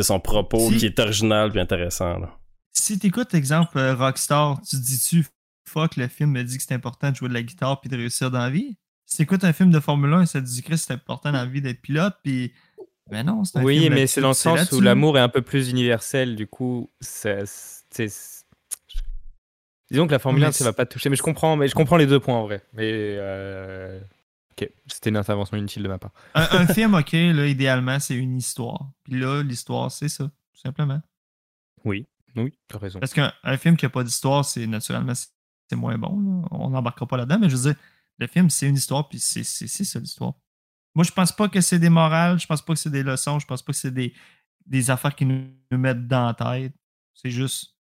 son 0.00 0.20
propos 0.20 0.60
Si- 0.70 0.76
qui 0.76 0.86
est 0.86 1.00
original 1.00 1.50
puis 1.50 1.58
intéressant. 1.58 2.16
là. 2.20 2.28
Si 2.72 2.96
t'écoutes, 2.96 3.34
exemple, 3.34 3.76
euh, 3.76 3.96
Rockstar, 3.96 4.60
tu 4.62 4.76
dis-tu, 4.76 5.26
fuck, 5.68 5.96
le 5.96 6.08
film 6.08 6.30
me 6.30 6.42
dit 6.42 6.58
que 6.58 6.62
c'est 6.62 6.74
important 6.74 7.10
de 7.10 7.16
jouer 7.16 7.28
de 7.28 7.34
la 7.34 7.42
guitare 7.42 7.80
puis 7.80 7.90
de 7.90 7.96
réussir 7.96 8.30
dans 8.30 8.38
la 8.40 8.50
vie? 8.50 8.76
Si 9.06 9.18
t'écoutes 9.18 9.44
un 9.44 9.52
film 9.52 9.70
de 9.70 9.80
Formule 9.80 10.12
1, 10.12 10.26
ça 10.26 10.40
te 10.40 10.46
dit 10.46 10.62
que 10.62 10.76
c'est 10.76 10.92
important 10.92 11.32
dans 11.32 11.38
la 11.38 11.46
vie 11.46 11.60
d'être 11.60 11.82
pilote, 11.82 12.16
puis. 12.22 12.52
Ben 13.10 13.24
non, 13.26 13.44
c'est 13.44 13.58
un 13.58 13.62
Oui, 13.62 13.80
film 13.80 13.94
mais 13.94 14.06
c'est 14.06 14.20
dans 14.20 14.28
le 14.28 14.34
sens 14.34 14.72
où 14.72 14.80
l'amour 14.80 15.18
est 15.18 15.20
un 15.20 15.28
peu 15.28 15.42
plus 15.42 15.70
universel, 15.70 16.36
du 16.36 16.46
coup, 16.46 16.90
c'est. 17.00 17.44
Disons 19.90 20.06
que 20.06 20.12
la 20.12 20.18
Formule 20.18 20.40
Mais 20.40 20.48
1, 20.48 20.52
ça 20.52 20.64
va 20.64 20.72
pas 20.72 20.86
te 20.86 20.94
toucher, 20.94 21.10
mais 21.10 21.16
je 21.16 21.22
comprends, 21.22 21.56
mais 21.56 21.68
je 21.68 21.74
comprends 21.74 21.98
les 21.98 22.06
deux 22.06 22.20
points 22.20 22.36
en 22.36 22.44
vrai. 22.44 22.64
Mais 22.72 22.90
euh, 22.90 24.00
ok, 24.52 24.70
c'était 24.86 25.10
une 25.10 25.18
intervention 25.18 25.58
inutile 25.58 25.82
de 25.82 25.88
ma 25.88 25.98
part. 25.98 26.12
Un, 26.34 26.48
un 26.50 26.66
film, 26.66 26.94
ok, 26.94 27.12
là, 27.12 27.46
idéalement, 27.46 28.00
c'est 28.00 28.14
une 28.14 28.38
histoire. 28.38 28.90
Puis 29.04 29.20
là, 29.20 29.42
l'histoire, 29.42 29.90
c'est 29.92 30.08
ça, 30.08 30.24
tout 30.24 30.60
simplement. 30.60 31.02
Oui, 31.84 32.06
oui, 32.36 32.54
t'as 32.68 32.78
raison. 32.78 33.00
Parce 33.00 33.12
qu'un 33.12 33.34
un 33.42 33.56
film 33.58 33.76
qui 33.76 33.84
a 33.84 33.90
pas 33.90 34.04
d'histoire, 34.04 34.46
c'est 34.46 34.66
naturellement, 34.66 35.12
c'est 35.72 35.76
c'est 35.76 35.76
moins 35.76 35.98
bon. 35.98 36.20
là. 36.20 36.48
On 36.50 36.70
n'embarquera 36.70 37.06
pas 37.06 37.16
là-dedans, 37.16 37.38
mais 37.40 37.48
je 37.48 37.56
veux 37.56 37.72
dire, 37.72 37.80
le 38.18 38.26
film, 38.26 38.50
c'est 38.50 38.68
une 38.68 38.76
histoire, 38.76 39.08
puis 39.08 39.18
c'est 39.18 39.44
ça 39.44 39.98
l'histoire. 39.98 40.34
Moi, 40.94 41.04
je 41.04 41.10
pense 41.10 41.32
pas 41.32 41.48
que 41.48 41.60
c'est 41.60 41.78
des 41.78 41.88
morales, 41.88 42.38
je 42.38 42.46
pense 42.46 42.62
pas 42.62 42.74
que 42.74 42.78
c'est 42.78 42.90
des 42.90 43.02
leçons, 43.02 43.38
je 43.38 43.46
pense 43.46 43.62
pas 43.62 43.72
que 43.72 43.78
c'est 43.78 43.94
des, 43.94 44.12
des 44.66 44.90
affaires 44.90 45.14
qui 45.14 45.24
nous, 45.24 45.46
nous 45.70 45.78
mettent 45.78 46.06
dans 46.06 46.26
la 46.26 46.34
tête. 46.34 46.74
C'est 47.14 47.30
juste 47.30 47.76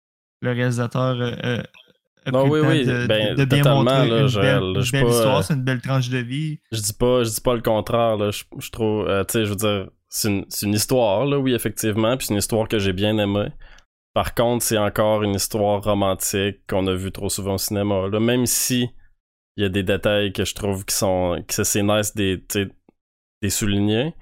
le 0.43 0.53
réalisateur 0.53 1.19
euh, 1.19 1.35
euh, 1.45 1.63
Non, 2.31 2.49
oui, 2.49 2.61
oui, 2.61 2.85
de, 2.85 3.07
ben, 3.07 3.35
de 3.35 3.45
bien 3.45 3.59
totalement, 3.59 3.85
montrer 3.85 4.09
là, 4.09 4.21
une 4.21 4.35
belle, 4.35 4.73
là, 4.75 4.81
je 4.81 4.93
belle 4.93 5.05
pas, 5.05 5.11
histoire, 5.11 5.39
euh, 5.39 5.43
c'est 5.43 5.55
une 5.55 5.65
belle 5.65 5.81
tranche 5.81 6.11
de 6.11 6.19
vie. 6.19 6.61
Je 6.71 6.81
dis 6.81 6.93
pas, 6.93 7.25
je 7.25 7.31
dis 7.31 7.41
pas 7.41 7.55
le 7.55 7.63
contraire. 7.63 8.17
Là. 8.17 8.31
Je, 8.31 8.45
je 8.59 8.71
trouve, 8.71 9.09
euh, 9.09 9.25
tu 9.25 9.33
sais, 9.33 9.45
je 9.47 9.51
veux 9.51 9.57
dire, 9.57 9.89
c'est 10.11 10.29
une, 10.29 10.45
c'est 10.49 10.67
une 10.67 10.75
histoire, 10.75 11.25
là, 11.25 11.39
oui, 11.39 11.55
effectivement, 11.55 12.17
puis 12.17 12.27
c'est 12.27 12.35
une 12.35 12.39
histoire 12.39 12.69
que 12.69 12.79
j'ai 12.79 12.93
bien 12.93 13.17
aimée. 13.19 13.49
Par 14.19 14.35
contre, 14.35 14.65
c'est 14.65 14.79
encore 14.79 15.23
une 15.23 15.37
histoire 15.37 15.81
romantique 15.81 16.67
qu'on 16.67 16.89
a 16.89 16.95
vu 16.97 17.13
trop 17.13 17.29
souvent 17.29 17.55
au 17.55 17.59
cinéma. 17.59 18.09
Là, 18.09 18.19
même 18.19 18.47
si 18.47 18.91
il 19.57 19.63
y 19.63 19.65
a 19.65 19.69
des 19.69 19.85
détails 19.85 20.33
que 20.33 20.45
je 20.45 20.57
trouve 20.57 20.85
qui 20.85 20.97
sont, 20.97 21.41
que 21.47 21.63
c'est 21.63 21.85
nice 21.85 22.17
des, 22.17 22.45
des 23.41 23.49
soulignés. 23.49 24.17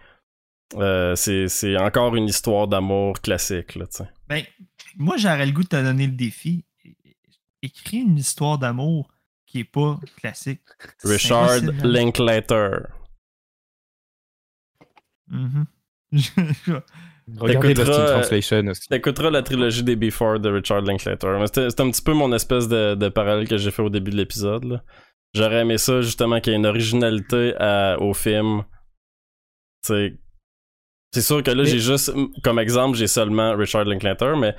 euh, 0.75 1.15
c'est 1.17 1.79
encore 1.79 2.15
une 2.15 2.27
histoire 2.29 2.69
d'amour 2.69 3.23
classique, 3.23 3.75
là. 3.75 3.87
Ben, 4.29 4.45
moi, 4.99 5.17
j'aurais 5.17 5.47
le 5.47 5.53
goût 5.53 5.63
de 5.63 5.69
te 5.69 5.83
donner 5.83 6.09
le 6.09 6.13
défi. 6.13 6.67
Écris 7.63 8.01
une 8.01 8.19
histoire 8.19 8.59
d'amour 8.59 9.11
qui 9.47 9.61
est 9.61 9.65
pas 9.65 9.99
classique. 10.19 10.61
Richard. 11.05 11.63
Linklater. 11.85 12.81
Mhm. 15.29 15.67
Regardez 17.39 17.75
Lost 17.75 17.91
euh, 17.91 18.07
Translation 18.13 18.67
aussi. 18.69 18.89
T'écouteras 18.89 19.31
la 19.31 19.43
trilogie 19.43 19.83
des 19.83 19.97
Before 19.97 20.39
de 20.39 20.49
Richard 20.49 20.83
Linklater. 20.83 21.45
C'était 21.47 21.81
un 21.81 21.91
petit 21.91 22.03
peu 22.03 22.13
mon 22.13 22.33
espèce 22.33 22.69
de, 22.69 22.95
de 22.95 23.09
parallèle 23.09 23.49
que 23.49 23.57
j'ai 23.57 23.71
fait 23.73 23.83
au 23.83 23.91
début 23.91 24.13
de 24.13 24.17
l'épisode. 24.17 24.81
J'aurais 25.35 25.61
aimé 25.63 25.77
ça, 25.77 26.01
justement, 26.03 26.41
qu'il 26.41 26.53
y 26.53 26.57
ait 26.57 26.59
une 26.59 26.67
originalité 26.67 27.55
à- 27.59 27.97
au 28.01 28.15
film. 28.15 28.63
C'est 29.83 30.13
sûr 31.21 31.43
que 31.43 31.51
là, 31.51 31.63
Mais- 31.63 31.69
j'ai 31.69 31.79
juste, 31.79 32.13
comme 32.43 32.59
exemple, 32.59 32.97
j'ai 32.97 33.07
seulement 33.07 33.57
Richard 33.57 33.85
Linklater, 33.85 34.37
mais 34.37 34.55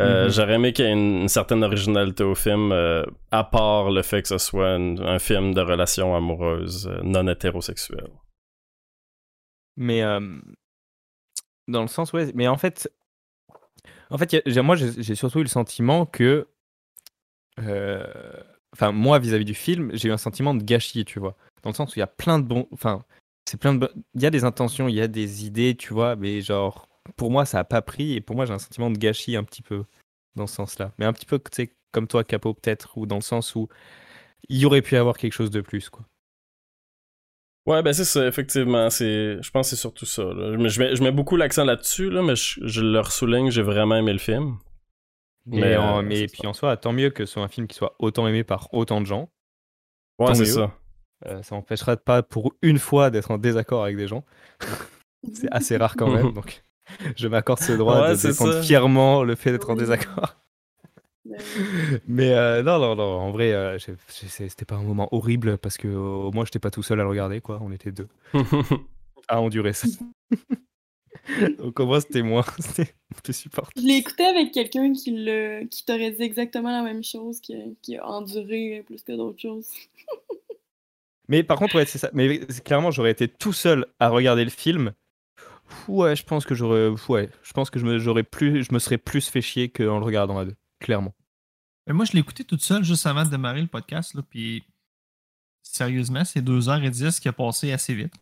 euh, 0.00 0.24
Mhm. 0.24 0.30
j'aurais 0.30 0.54
aimé 0.54 0.72
qu'il 0.72 0.84
y 0.84 0.88
ait 0.88 0.92
une, 0.92 1.22
une 1.22 1.28
certaine 1.28 1.62
originalité 1.62 2.24
au 2.24 2.34
film, 2.34 2.72
euh, 2.72 3.04
à 3.30 3.44
part 3.44 3.90
le 3.90 4.02
fait 4.02 4.22
que 4.22 4.28
ce 4.28 4.38
soit 4.38 4.76
une- 4.76 5.00
un 5.02 5.18
film 5.18 5.54
de 5.54 5.60
relations 5.60 6.16
amoureuses 6.16 6.88
euh, 6.88 7.00
non 7.04 7.26
hétérosexuelles. 7.28 8.10
Mais 9.76 10.02
euh, 10.02 10.20
dans 11.68 11.82
le 11.82 11.88
sens, 11.88 12.12
ouais. 12.12 12.30
Mais 12.34 12.48
en 12.48 12.56
fait, 12.56 12.90
en 14.10 14.18
fait, 14.18 14.46
moi, 14.58 14.76
j'ai 14.76 15.14
surtout 15.14 15.38
eu 15.40 15.42
le 15.42 15.48
sentiment 15.48 16.06
que, 16.06 16.46
euh, 17.60 18.04
enfin, 18.74 18.92
moi, 18.92 19.18
vis-à-vis 19.18 19.44
du 19.44 19.54
film, 19.54 19.90
j'ai 19.94 20.08
eu 20.08 20.12
un 20.12 20.18
sentiment 20.18 20.54
de 20.54 20.62
gâchis, 20.62 21.04
tu 21.04 21.18
vois. 21.18 21.36
Dans 21.62 21.70
le 21.70 21.74
sens 21.74 21.94
où 21.94 21.96
il 21.96 22.00
y 22.00 22.02
a 22.02 22.06
plein 22.08 22.38
de 22.38 22.44
bons, 22.44 22.68
enfin, 22.72 23.04
c'est 23.48 23.58
plein 23.58 23.74
de, 23.74 23.90
il 24.14 24.22
y 24.22 24.26
a 24.26 24.30
des 24.30 24.44
intentions, 24.44 24.88
il 24.88 24.94
y 24.94 25.00
a 25.00 25.08
des 25.08 25.46
idées, 25.46 25.76
tu 25.76 25.92
vois, 25.94 26.16
mais 26.16 26.40
genre, 26.42 26.88
pour 27.16 27.30
moi, 27.30 27.44
ça 27.44 27.58
a 27.60 27.64
pas 27.64 27.82
pris, 27.82 28.14
et 28.14 28.20
pour 28.20 28.36
moi, 28.36 28.46
j'ai 28.46 28.52
un 28.52 28.58
sentiment 28.58 28.90
de 28.90 28.98
gâchis 28.98 29.36
un 29.36 29.44
petit 29.44 29.62
peu 29.62 29.84
dans 30.36 30.46
ce 30.46 30.56
sens-là. 30.56 30.92
Mais 30.98 31.04
un 31.04 31.12
petit 31.12 31.26
peu, 31.26 31.40
comme 31.92 32.06
toi, 32.06 32.24
Capo, 32.24 32.54
peut-être, 32.54 32.96
ou 32.98 33.06
dans 33.06 33.16
le 33.16 33.22
sens 33.22 33.54
où 33.54 33.68
il 34.48 34.58
y 34.58 34.66
aurait 34.66 34.82
pu 34.82 34.94
y 34.94 34.98
avoir 34.98 35.16
quelque 35.18 35.32
chose 35.32 35.50
de 35.50 35.60
plus, 35.60 35.88
quoi. 35.88 36.04
Ouais, 37.66 37.82
ben 37.82 37.92
c'est 37.92 38.04
ça, 38.04 38.26
effectivement. 38.26 38.90
C'est, 38.90 39.40
je 39.40 39.50
pense 39.50 39.66
que 39.70 39.76
c'est 39.76 39.80
surtout 39.80 40.04
ça. 40.06 40.24
là. 40.24 40.56
Je, 40.68 40.80
mets, 40.80 40.96
je 40.96 41.02
mets 41.02 41.12
beaucoup 41.12 41.36
l'accent 41.36 41.64
là-dessus, 41.64 42.10
là, 42.10 42.22
mais 42.22 42.34
je, 42.34 42.60
je 42.66 42.80
le 42.82 42.98
ressouligne, 43.00 43.50
j'ai 43.50 43.62
vraiment 43.62 43.94
aimé 43.96 44.12
le 44.12 44.18
film. 44.18 44.56
Mais, 45.46 45.60
Mais, 45.60 45.76
en- 45.76 45.98
euh, 45.98 46.02
mais 46.02 46.26
puis 46.26 46.46
en 46.46 46.52
soi, 46.52 46.76
tant 46.76 46.92
mieux 46.92 47.10
que 47.10 47.24
ce 47.24 47.34
soit 47.34 47.42
un 47.42 47.48
film 47.48 47.66
qui 47.68 47.76
soit 47.76 47.94
autant 48.00 48.26
aimé 48.26 48.42
par 48.44 48.72
autant 48.74 49.00
de 49.00 49.06
gens. 49.06 49.30
Ouais, 50.18 50.26
Tant 50.28 50.34
c'est 50.34 50.40
mieux. 50.42 50.46
ça. 50.46 50.74
Euh, 51.26 51.42
ça 51.42 51.54
n'empêchera 51.54 51.96
pas 51.96 52.22
pour 52.24 52.52
une 52.62 52.78
fois 52.80 53.10
d'être 53.10 53.30
en 53.30 53.38
désaccord 53.38 53.84
avec 53.84 53.96
des 53.96 54.08
gens. 54.08 54.24
C'est 55.32 55.48
assez 55.52 55.76
rare 55.76 55.94
quand 55.96 56.10
même, 56.14 56.32
donc 56.32 56.62
je 57.16 57.28
m'accorde 57.28 57.60
ce 57.60 57.72
droit 57.72 58.02
Ouais, 58.02 58.10
de 58.10 58.14
c'est 58.16 58.28
défendre 58.28 58.54
ça. 58.54 58.62
fièrement 58.62 59.22
le 59.22 59.36
fait 59.36 59.52
d'être 59.52 59.70
en 59.70 59.76
désaccord. 59.76 60.36
Mais 62.06 62.32
euh, 62.34 62.62
non, 62.62 62.78
non, 62.78 62.94
non, 62.96 63.02
en 63.20 63.30
vrai, 63.30 63.52
euh, 63.52 63.78
j'ai- 63.78 63.94
j'ai- 64.20 64.48
c'était 64.48 64.64
pas 64.64 64.76
un 64.76 64.82
moment 64.82 65.08
horrible 65.12 65.58
parce 65.58 65.76
que 65.76 65.88
au 65.88 66.30
moins 66.32 66.44
j'étais 66.44 66.58
pas 66.58 66.70
tout 66.70 66.82
seul 66.82 67.00
à 67.00 67.02
le 67.04 67.08
regarder, 67.08 67.40
quoi. 67.40 67.58
On 67.62 67.72
était 67.72 67.92
deux 67.92 68.08
à 69.28 69.40
endurer 69.40 69.72
ça. 69.72 69.86
Donc 71.58 71.78
au 71.80 71.86
moins 71.86 72.00
c'était 72.00 72.22
moi, 72.22 72.44
c'était 72.58 73.32
supportable. 73.32 73.72
Je 73.80 73.86
l'ai 73.86 73.96
écouté 73.98 74.24
avec 74.24 74.52
quelqu'un 74.52 74.92
qui, 74.92 75.12
le, 75.12 75.64
qui 75.66 75.84
t'aurait 75.84 76.10
dit 76.10 76.22
exactement 76.22 76.70
la 76.70 76.82
même 76.82 77.04
chose, 77.04 77.40
qui, 77.40 77.54
a- 77.54 77.58
qui 77.80 77.96
a 77.96 78.06
enduré 78.06 78.82
plus 78.86 79.02
que 79.02 79.12
d'autres 79.12 79.40
choses. 79.40 79.66
Mais 81.28 81.42
par 81.42 81.58
contre, 81.58 81.76
ouais, 81.76 81.86
c'est 81.86 81.98
ça. 81.98 82.10
Mais 82.12 82.40
c'est- 82.48 82.62
clairement, 82.64 82.90
j'aurais 82.90 83.12
été 83.12 83.28
tout 83.28 83.52
seul 83.52 83.86
à 84.00 84.08
regarder 84.08 84.44
le 84.44 84.50
film. 84.50 84.92
Ouais, 85.88 86.16
je 86.16 86.24
pense 86.24 86.44
que 86.44 86.54
j'aurais, 86.54 86.88
ouais, 87.08 87.30
je 87.42 87.52
pense 87.52 87.70
que 87.70 87.78
je 87.78 87.86
me, 87.86 87.98
j'aurais 87.98 88.24
plus, 88.24 88.64
je 88.64 88.74
me 88.74 88.78
serais 88.78 88.98
plus 88.98 89.28
fait 89.30 89.40
chier 89.40 89.70
qu'en 89.70 89.98
le 90.00 90.04
regardant 90.04 90.38
à 90.38 90.44
deux, 90.44 90.56
clairement. 90.80 91.14
Mais 91.92 91.96
moi, 91.96 92.06
je 92.06 92.12
l'ai 92.12 92.20
écouté 92.20 92.42
toute 92.42 92.62
seule 92.62 92.82
juste 92.84 93.04
avant 93.04 93.22
de 93.22 93.28
démarrer 93.28 93.60
le 93.60 93.66
podcast. 93.66 94.14
Là, 94.14 94.22
puis 94.22 94.64
sérieusement, 95.62 96.24
c'est 96.24 96.40
2h10 96.40 97.20
qui 97.20 97.28
a 97.28 97.34
passé 97.34 97.70
assez 97.70 97.94
vite. 97.94 98.14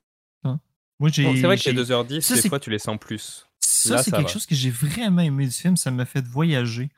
Hein. 0.42 0.58
Moi, 0.98 1.10
j'ai. 1.10 1.22
Bon, 1.22 1.34
c'est 1.36 1.42
vrai 1.42 1.56
que 1.56 1.70
les 1.70 1.76
2h10, 1.84 2.20
Ça, 2.20 2.34
des 2.34 2.40
c'est- 2.42 2.48
fois, 2.48 2.58
tu 2.58 2.68
les 2.70 2.80
sens 2.80 2.98
plus. 2.98 3.46
Ça, 3.60 3.94
Là, 3.94 4.02
c'est 4.02 4.10
ça 4.10 4.16
quelque 4.16 4.26
va. 4.26 4.32
chose 4.32 4.44
que 4.46 4.56
j'ai 4.56 4.70
vraiment 4.70 5.22
aimé 5.22 5.46
du 5.46 5.52
film. 5.52 5.76
Ça 5.76 5.92
m'a 5.92 6.04
fait 6.04 6.26
voyager. 6.26 6.90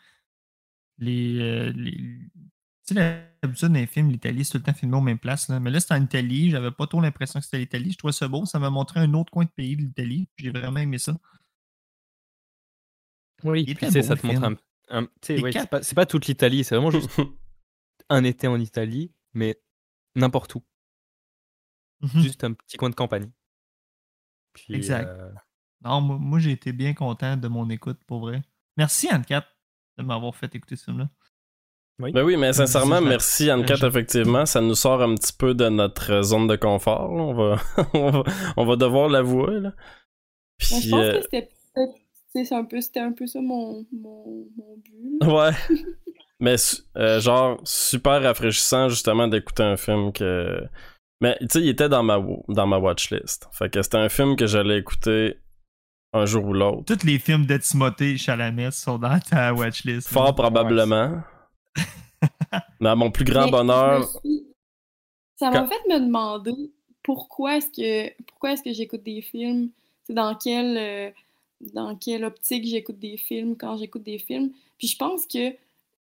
Les. 0.97 1.39
euh, 1.41 1.73
les- 1.77 1.93
Tu 2.87 2.95
sais, 2.95 3.29
d'habitude, 3.43 3.69
dans 3.69 3.75
les 3.75 3.87
films, 3.87 4.11
l'Italie, 4.11 4.45
c'est 4.45 4.53
tout 4.53 4.59
le 4.59 4.65
temps 4.65 4.73
filmé 4.75 4.97
aux 4.97 5.01
mêmes 5.03 5.19
places. 5.19 5.49
Là. 5.49 5.61
Mais 5.61 5.71
là, 5.71 5.79
c'était 5.79 5.95
en 5.95 6.03
Italie. 6.03 6.51
J'avais 6.51 6.71
pas 6.71 6.87
trop 6.87 7.01
l'impression 7.03 7.39
que 7.39 7.45
c'était 7.45 7.59
l'Italie. 7.59 7.93
Je 7.93 7.99
trouvais 7.99 8.13
ça 8.15 8.27
beau. 8.29 8.47
Ça 8.47 8.59
m'a 8.59 8.71
montré 8.71 8.99
un 8.99 9.13
autre 9.15 9.31
coin 9.31 9.45
de 9.45 9.51
pays 9.51 9.77
de 9.77 9.83
l'Italie. 9.83 10.27
J'ai 10.39 10.51
vraiment 10.51 10.79
aimé 10.81 10.97
ça. 10.99 11.17
Oui, 13.45 13.65
puis 13.65 13.75
beau, 13.87 14.03
ça 14.03 14.17
te 14.17 14.27
montre 14.27 14.45
un, 14.45 14.57
ouais, 14.91 15.53
c'est 15.53 15.69
pas, 15.71 15.83
c'est 15.83 15.95
pas 15.95 16.07
toute 16.07 16.27
l'Italie, 16.27 16.65
c'est 16.65 16.75
vraiment 16.77 16.91
juste 16.91 17.11
un 18.09 18.25
été 18.25 18.47
en 18.47 18.59
Italie, 18.61 19.13
mais 19.35 19.61
n'importe 20.15 20.55
où, 20.57 20.63
Mhm. 22.01 22.21
juste 22.23 22.43
un 22.45 22.53
petit 22.53 22.77
coin 22.77 22.91
de 22.91 22.95
campagne. 22.95 23.31
Puis, 24.55 24.75
Exact. 24.75 25.07
euh, 25.09 25.31
Non, 25.85 26.01
moi, 26.01 26.17
moi, 26.19 26.39
j'ai 26.39 26.51
été 26.53 26.73
bien 26.73 26.95
content 26.95 27.37
de 27.37 27.49
mon 27.49 27.69
écoute, 27.71 27.99
pour 28.07 28.21
vrai. 28.21 28.43
Merci, 28.77 29.09
Anne-Cat, 29.09 29.47
de 29.99 30.03
m'avoir 30.05 30.35
fait 30.35 30.53
écouter 30.55 30.77
ce 30.77 30.85
film-là. 30.85 31.09
Ben 31.99 32.23
oui, 32.25 32.37
mais 32.37 32.53
sincèrement, 32.53 33.01
merci 33.01 33.49
Anne-Cat, 33.51 33.87
effectivement. 33.87 34.45
Ça 34.47 34.61
nous 34.61 34.75
sort 34.75 35.01
un 35.03 35.15
petit 35.15 35.33
peu 35.33 35.55
de 35.55 35.69
notre 35.69 36.11
euh, 36.13 36.23
zone 36.23 36.47
de 36.49 36.57
confort. 36.57 37.13
là. 37.15 37.23
On, 37.23 37.35
va... 37.35 37.63
on, 37.95 38.11
va... 38.11 38.23
on 38.57 38.65
va 38.67 38.77
devoir 38.77 39.09
l'avouer. 39.09 39.61
là. 39.61 39.71
Moi, 39.71 39.75
je 40.59 40.67
Puis, 40.81 40.91
pense 40.91 41.01
euh, 41.01 41.13
que 41.19 41.23
c'était 41.23 41.43
peut-être- 41.75 42.02
c'est 42.35 42.55
un 42.55 42.65
peu, 42.65 42.81
c'était 42.81 43.01
un 43.01 43.13
peu 43.13 43.27
ça 43.27 43.41
mon, 43.41 43.85
mon, 43.93 44.47
mon 44.57 44.77
but. 44.79 45.27
Ouais. 45.27 45.51
Mais 46.41 46.57
euh, 46.97 47.21
genre, 47.21 47.61
super 47.65 48.23
rafraîchissant 48.23 48.89
justement 48.89 49.29
d'écouter 49.29 49.63
un 49.63 49.77
film 49.77 50.13
que. 50.13 50.61
Mais 51.21 51.37
tu 51.41 51.47
sais, 51.51 51.61
il 51.61 51.69
était 51.69 51.89
dans 51.89 52.03
ma, 52.03 52.21
dans 52.49 52.67
ma 52.67 52.79
watchlist. 52.79 53.49
Fait 53.53 53.71
que 53.71 53.81
c'était 53.81 53.99
un 53.99 54.09
film 54.09 54.35
que 54.35 54.47
j'allais 54.47 54.79
écouter 54.79 55.37
un 56.13 56.27
jour 56.27 56.45
ou 56.47 56.53
l'autre. 56.53 56.95
Tous 56.97 57.07
les 57.07 57.19
films 57.21 57.47
de 57.47 57.57
Timothée 57.59 58.17
Chalamet 58.19 58.73
sont 58.73 58.99
dans 58.99 59.21
ta 59.21 59.55
watchlist. 59.55 60.09
Fort 60.09 60.35
probablement. 60.35 61.23
Mais 62.81 62.89
à 62.89 62.97
mon 62.97 63.11
plus 63.11 63.25
grand 63.25 63.45
Mais 63.47 63.51
bonheur. 63.53 64.09
suis- 64.21 64.47
Ça 65.37 65.51
m'a 65.51 65.61
Quand- 65.61 65.69
fait 65.69 65.89
me 65.89 66.01
demander 66.05 66.53
pourquoi 67.05 67.57
est-ce 67.59 67.69
que 67.69 68.13
pourquoi 68.27 68.53
est-ce 68.53 68.63
que 68.63 68.73
j'écoute 68.73 69.03
des 69.05 69.23
films, 69.23 69.71
c'est 70.05 70.13
dans 70.15 70.35
quelle 70.37 70.77
euh, 70.77 71.11
dans 71.73 71.97
quelle 71.97 72.25
optique 72.25 72.67
j'écoute 72.67 72.99
des 72.99 73.17
films 73.17 73.57
quand 73.57 73.77
j'écoute 73.77 74.03
des 74.03 74.19
films. 74.19 74.53
Puis 74.79 74.89
je 74.89 74.97
pense 74.97 75.27
que 75.27 75.55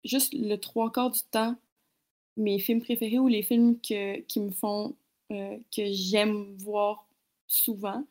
juste 0.04 0.34
le 0.34 0.56
trois 0.56 0.92
quarts 0.92 1.12
du 1.12 1.22
temps, 1.32 1.56
mes 2.38 2.60
films 2.60 2.82
préférés 2.82 3.20
ou 3.20 3.28
les 3.28 3.44
films 3.44 3.80
que, 3.80 4.20
qui 4.22 4.40
me 4.40 4.52
font 4.52 4.96
euh, 5.32 5.58
que 5.76 5.92
j'aime 5.92 6.56
voir 6.58 7.06
souvent, 7.48 8.04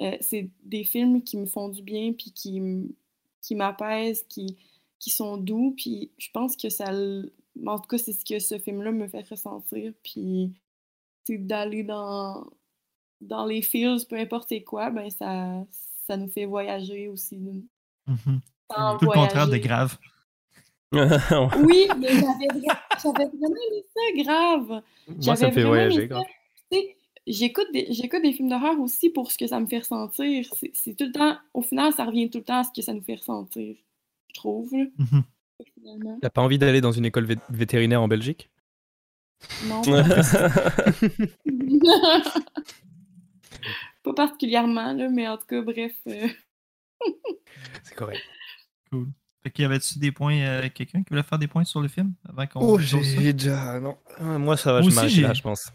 euh, 0.00 0.16
c'est 0.20 0.48
des 0.64 0.84
films 0.84 1.22
qui 1.22 1.36
me 1.36 1.46
font 1.46 1.68
du 1.68 1.82
bien 1.82 2.12
puis 2.12 2.30
qui 2.32 2.60
qui 3.40 3.54
m'apaisent, 3.54 4.24
qui 4.28 4.56
qui 4.98 5.10
sont 5.10 5.36
doux, 5.36 5.74
puis 5.76 6.10
je 6.18 6.30
pense 6.32 6.56
que 6.56 6.68
ça... 6.68 6.92
En 7.66 7.78
tout 7.78 7.86
cas, 7.86 7.98
c'est 7.98 8.12
ce 8.12 8.24
que 8.24 8.38
ce 8.38 8.58
film-là 8.58 8.92
me 8.92 9.08
fait 9.08 9.26
ressentir, 9.28 9.92
puis 10.02 10.52
c'est 11.24 11.38
d'aller 11.38 11.82
dans, 11.82 12.46
dans 13.20 13.46
les 13.46 13.62
feels, 13.62 14.06
peu 14.08 14.16
importe 14.16 14.52
quoi, 14.64 14.90
ben 14.90 15.10
ça, 15.10 15.64
ça 16.06 16.16
nous 16.16 16.28
fait 16.28 16.46
voyager 16.46 17.08
aussi. 17.08 17.36
Mhm. 18.06 18.40
Tout 18.98 19.04
le 19.04 19.12
contraire 19.12 19.48
de 19.48 19.56
grave. 19.58 19.96
Oui, 20.92 21.88
mais 21.98 22.08
j'avais 22.08 22.46
vra- 22.54 22.78
j'avais 23.02 23.26
vraiment 23.26 23.56
aimé 23.70 23.84
ça, 23.92 24.00
grave. 24.22 24.82
moi, 25.24 25.34
ça 25.36 25.48
me 25.48 25.52
fait 25.52 25.62
vraiment 25.62 25.68
voyager. 25.70 25.96
aimé 25.98 26.06
grave. 26.08 26.22
ça. 26.22 26.28
Tu 26.70 26.78
sais, 26.78 26.96
J'écoute 27.26 27.66
des, 27.72 27.86
j'écoute 27.90 28.22
des 28.22 28.32
films 28.32 28.48
d'horreur 28.50 28.78
aussi 28.78 29.10
pour 29.10 29.32
ce 29.32 29.36
que 29.36 29.48
ça 29.48 29.58
me 29.58 29.66
fait 29.66 29.80
ressentir. 29.80 30.46
C'est 30.74 30.94
tout 30.96 31.06
le 31.06 31.10
temps, 31.12 31.36
au 31.54 31.62
final, 31.62 31.92
ça 31.92 32.04
revient 32.04 32.30
tout 32.30 32.38
le 32.38 32.44
temps 32.44 32.60
à 32.60 32.64
ce 32.64 32.70
que 32.74 32.82
ça 32.82 32.92
nous 32.94 33.02
fait 33.02 33.16
ressentir, 33.16 33.74
je 34.28 34.34
trouve. 34.34 34.72
Mhm. 34.72 35.24
finalement. 35.74 36.18
T'as 36.22 36.30
pas 36.30 36.42
envie 36.42 36.58
d'aller 36.58 36.80
dans 36.80 36.92
une 36.92 37.04
école 37.04 37.26
vé- 37.26 37.40
vétérinaire 37.50 38.00
en 38.00 38.06
Belgique? 38.06 38.48
Non, 39.68 39.82
pas 44.06 44.26
particulièrement, 44.26 44.92
là, 44.92 45.08
mais 45.10 45.28
en 45.28 45.36
tout 45.36 45.46
cas, 45.46 45.60
bref. 45.62 45.92
euh, 46.06 46.28
C'est 47.82 47.94
correct. 47.94 48.22
Cool. 48.90 49.08
Fait 49.42 49.50
qu'il 49.50 49.62
y 49.62 49.66
avait-tu 49.66 49.98
des 49.98 50.10
points, 50.12 50.38
euh, 50.40 50.68
quelqu'un 50.74 51.02
qui 51.02 51.10
voulait 51.10 51.22
faire 51.22 51.38
des 51.38 51.46
points 51.46 51.64
sur 51.64 51.80
le 51.80 51.88
film 51.88 52.14
avant 52.28 52.46
qu'on 52.46 52.60
Oh, 52.60 52.78
j'ai 52.78 53.32
déjà. 53.32 53.78
Non. 53.80 53.96
Ah, 54.18 54.38
Moi, 54.38 54.56
ça 54.56 54.72
va, 54.72 54.80
Moi 54.80 54.90
je 55.08 55.20
là, 55.22 55.32
je 55.34 55.42
pense. 55.42 55.70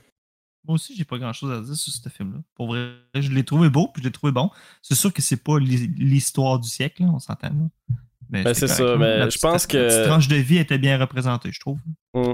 Moi 0.67 0.75
aussi, 0.75 0.95
j'ai 0.95 1.05
pas 1.05 1.17
grand-chose 1.17 1.51
à 1.51 1.61
dire 1.61 1.75
sur 1.75 1.91
ce 1.91 2.09
film-là. 2.09 2.39
Pour 2.55 2.67
vrai, 2.67 2.91
je 3.15 3.31
l'ai 3.31 3.43
trouvé 3.43 3.69
beau, 3.69 3.87
puis 3.87 4.03
je 4.03 4.07
l'ai 4.07 4.11
trouvé 4.11 4.31
bon. 4.31 4.49
C'est 4.81 4.93
sûr 4.95 5.11
que 5.11 5.21
c'est 5.21 5.41
pas 5.43 5.57
l'hi- 5.57 5.87
l'histoire 5.97 6.59
du 6.59 6.69
siècle, 6.69 7.01
là, 7.03 7.09
on 7.13 7.19
s'entend. 7.19 7.47
là. 7.49 7.95
Mais 8.29 8.43
Ben, 8.43 8.53
c'est 8.53 8.67
ça, 8.67 8.95
mais 8.97 9.17
La 9.19 9.29
je 9.29 9.39
pense 9.39 9.65
que- 9.67 9.77
La 9.77 10.05
tranche 10.07 10.27
de 10.27 10.35
vie 10.35 10.57
était 10.57 10.77
bien 10.77 10.97
représentée, 10.97 11.51
je 11.51 11.59
trouve. 11.59 11.79
Mm. 12.13 12.33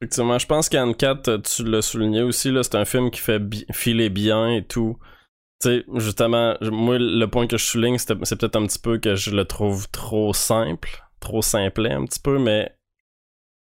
Effectivement, 0.00 0.38
je 0.38 0.46
pense 0.46 0.68
qu'Anne-Cat, 0.68 1.22
tu 1.42 1.64
l'as 1.64 1.82
souligné 1.82 2.22
aussi, 2.22 2.50
là, 2.50 2.62
c'est 2.62 2.74
un 2.76 2.84
film 2.84 3.10
qui 3.10 3.20
fait 3.20 3.38
bi- 3.38 3.64
filer 3.72 4.10
bien 4.10 4.50
et 4.52 4.64
tout. 4.64 4.98
Tu 5.62 5.68
sais, 5.70 5.84
justement, 5.96 6.56
moi, 6.62 6.98
le 6.98 7.26
point 7.26 7.46
que 7.46 7.58
je 7.58 7.64
souligne, 7.64 7.98
c'est 7.98 8.16
peut-être 8.16 8.56
un 8.56 8.66
petit 8.66 8.78
peu 8.78 8.98
que 8.98 9.14
je 9.16 9.30
le 9.30 9.44
trouve 9.46 9.88
trop 9.90 10.34
simple, 10.34 11.02
trop 11.20 11.42
simplet 11.42 11.92
un 11.92 12.04
petit 12.06 12.20
peu, 12.20 12.38
mais 12.38 12.76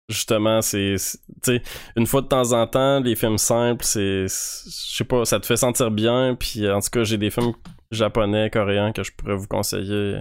justement, 0.10 0.62
c'est. 0.62 0.96
Tu 0.98 1.58
sais, 1.58 1.62
une 1.96 2.08
fois 2.08 2.22
de 2.22 2.28
temps 2.28 2.52
en 2.54 2.68
temps, 2.68 3.00
les 3.00 3.16
films 3.16 3.38
simples, 3.38 3.84
c'est- 3.86 4.26
Je 4.28 4.96
sais 4.98 5.04
pas, 5.04 5.26
ça 5.26 5.40
te 5.40 5.46
fait 5.46 5.58
sentir 5.58 5.92
bien, 5.92 6.36
puis 6.40 6.70
en 6.70 6.80
tout 6.80 6.90
cas, 6.90 7.04
j'ai 7.04 7.18
des 7.18 7.30
films 7.32 7.54
japonais, 7.92 8.50
coréens 8.50 8.92
que 8.94 9.04
je 9.04 9.12
pourrais 9.12 9.36
vous 9.36 9.48
conseiller 9.48 10.20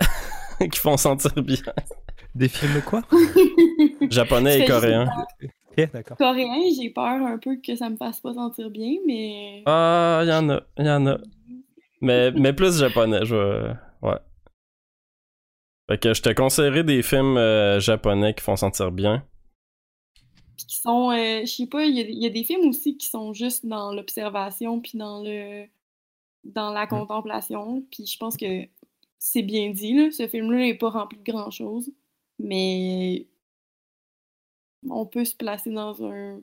qui 0.70 0.78
font 0.78 0.96
sentir 0.96 1.32
bien. 1.42 1.62
Des 2.34 2.48
films 2.48 2.82
quoi? 2.82 3.02
Japonais 4.10 4.60
et 4.60 4.64
coréens. 4.64 5.08
Ok, 5.76 5.90
d'accord. 5.92 6.16
Coréen, 6.16 6.70
j'ai 6.76 6.90
peur 6.90 7.04
un 7.04 7.38
peu 7.38 7.56
que 7.56 7.76
ça 7.76 7.88
me 7.90 7.96
fasse 7.96 8.20
pas 8.20 8.34
sentir 8.34 8.70
bien, 8.70 8.96
mais. 9.06 9.62
Ah, 9.66 10.20
il 10.24 10.28
y 10.28 10.32
en 10.32 10.48
a, 10.50 10.62
il 10.78 10.86
y 10.86 10.90
en 10.90 11.06
a. 11.06 11.18
Mais, 12.00 12.30
mais 12.36 12.52
plus 12.52 12.78
japonais, 12.78 13.24
je 13.24 13.72
Ouais. 14.02 14.18
Fait 15.88 15.98
que 15.98 16.14
je 16.14 16.22
te 16.22 16.32
conseillerais 16.32 16.84
des 16.84 17.02
films 17.02 17.36
euh, 17.36 17.78
japonais 17.80 18.34
qui 18.34 18.42
font 18.42 18.56
sentir 18.56 18.90
bien. 18.90 19.24
Puis 20.56 20.66
qui 20.66 20.76
sont. 20.76 21.10
euh, 21.10 21.40
je 21.42 21.46
sais 21.46 21.66
pas, 21.66 21.84
il 21.84 21.96
y, 21.96 22.24
y 22.24 22.26
a 22.26 22.30
des 22.30 22.44
films 22.44 22.68
aussi 22.68 22.96
qui 22.96 23.06
sont 23.06 23.32
juste 23.32 23.66
dans 23.66 23.92
l'observation, 23.92 24.80
puis 24.80 24.98
dans 24.98 25.22
le. 25.22 25.66
dans 26.44 26.72
la 26.72 26.86
contemplation. 26.86 27.82
Puis 27.90 28.06
je 28.06 28.18
pense 28.18 28.36
que 28.36 28.66
c'est 29.18 29.42
bien 29.42 29.70
dit, 29.70 29.94
là. 29.94 30.10
Ce 30.10 30.26
film-là 30.28 30.58
n'est 30.58 30.74
pas 30.78 30.90
rempli 30.90 31.18
de 31.18 31.24
grand-chose, 31.32 31.90
mais. 32.38 33.26
On 34.90 35.06
peut 35.06 35.24
se 35.24 35.34
placer 35.34 35.70
dans 35.70 36.04
un. 36.04 36.40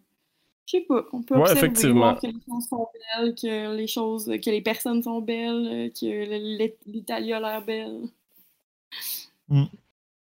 Je 0.65 0.77
sais 0.77 0.81
pas, 0.81 1.05
on 1.11 1.21
peut 1.21 1.35
Ouais, 1.35 1.41
observer, 1.41 1.59
effectivement. 1.59 2.15
que 2.15 2.27
les 2.27 2.33
choses 2.47 2.67
sont 2.69 2.87
belles, 3.17 3.35
que 3.35 3.75
les 3.75 3.87
choses, 3.87 4.25
que 4.25 4.49
les 4.49 4.61
personnes 4.61 5.03
sont 5.03 5.19
belles, 5.21 5.91
que 5.93 6.05
le- 6.05 6.71
l'Italie 6.87 7.33
a 7.33 7.39
l'air 7.39 7.63
belle. 7.65 8.01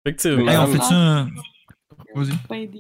Effectivement. 0.06 0.50
Hey, 0.52 0.58
on 0.58 0.94
un. 0.94 1.30
Vas-y. 2.14 2.38
Pas 2.48 2.58
aidé. 2.58 2.80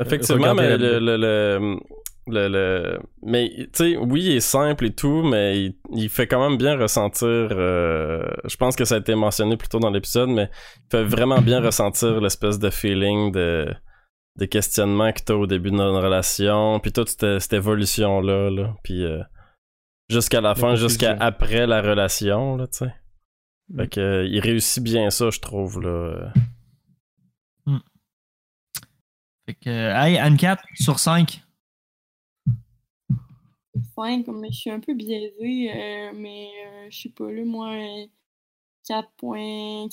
Effectivement, 0.00 0.54
mais 0.54 0.76
le, 0.78 0.98
le, 0.98 1.16
le, 1.16 1.80
le- 2.26 2.48
le- 2.48 3.00
Mais, 3.22 3.50
tu 3.56 3.68
sais, 3.72 3.96
oui, 3.96 4.22
il 4.22 4.32
est 4.36 4.40
simple 4.40 4.86
et 4.86 4.92
tout, 4.94 5.22
mais 5.22 5.60
il, 5.64 5.74
il 5.92 6.08
fait 6.08 6.26
quand 6.26 6.46
même 6.48 6.58
bien 6.58 6.76
ressentir... 6.76 7.26
euh, 7.28 8.24
Je 8.44 8.56
pense 8.56 8.76
que 8.76 8.84
ça 8.84 8.94
a 8.96 8.98
été 8.98 9.14
mentionné 9.14 9.56
plus 9.56 9.68
tôt 9.68 9.78
dans 9.78 9.90
l'épisode, 9.90 10.30
mais 10.30 10.48
il 10.76 10.90
fait 10.90 11.04
vraiment 11.04 11.40
bien 11.40 11.60
ressentir 11.60 12.20
l'espèce 12.20 12.58
de 12.58 12.70
feeling 12.70 13.30
de, 13.32 13.72
de 14.38 14.44
questionnement 14.46 15.12
que 15.12 15.20
t'as 15.22 15.34
au 15.34 15.46
début 15.46 15.70
de 15.70 15.76
notre 15.76 16.02
relation, 16.02 16.80
puis 16.80 16.92
toute 16.92 17.08
cette, 17.10 17.38
cette 17.40 17.52
évolution-là, 17.52 18.50
là, 18.50 18.74
puis 18.82 19.04
euh, 19.04 19.22
jusqu'à 20.08 20.40
la 20.40 20.54
fin, 20.54 20.74
jusqu'à 20.76 21.16
après 21.20 21.66
la 21.66 21.82
relation, 21.82 22.56
là, 22.56 22.66
tu 22.66 22.78
sais. 22.78 22.94
Mm. 23.70 23.78
Fait 23.78 23.88
que, 23.88 24.00
euh, 24.00 24.24
il 24.26 24.40
réussit 24.40 24.82
bien 24.82 25.10
ça, 25.10 25.30
je 25.30 25.40
trouve, 25.40 25.80
là. 25.80 26.32
Fait 29.46 29.54
que, 29.54 29.68
hey, 29.70 30.16
Anne-4 30.16 30.56
sur 30.74 30.98
5. 30.98 31.42
5, 33.96 34.26
mais 34.28 34.50
je 34.52 34.56
suis 34.58 34.70
un 34.70 34.80
peu 34.80 34.94
biaisée, 34.94 35.70
euh, 35.74 36.12
mais 36.14 36.48
euh, 36.66 36.86
je 36.90 36.98
sais 37.02 37.08
pas, 37.10 37.30
là, 37.30 37.44
moi, 37.44 37.70
euh, 37.72 38.06
4.4? 38.88 39.90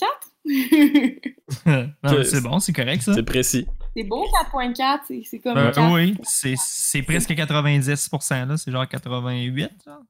Non, 1.65 1.93
mais 2.03 2.09
Que- 2.17 2.23
c'est 2.23 2.41
bon, 2.41 2.59
c'est 2.59 2.73
correct 2.73 3.01
ça. 3.03 3.13
C'est 3.13 3.23
précis. 3.23 3.65
c'est 3.95 4.03
bon, 4.03 4.23
4.4, 4.51 5.03
c'est- 5.07 5.23
c'est 5.23 5.39
comme 5.39 5.57
Euh, 5.57 5.71
4. 5.71 5.93
oui, 5.93 6.17
c'est 6.23 6.55
c'est 6.57 7.01
presque 7.01 7.33
90%, 7.33 8.45
là. 8.45 8.57
C'est 8.57 8.71
genre 8.71 8.87
88, 8.87 9.69
genre. 9.85 10.01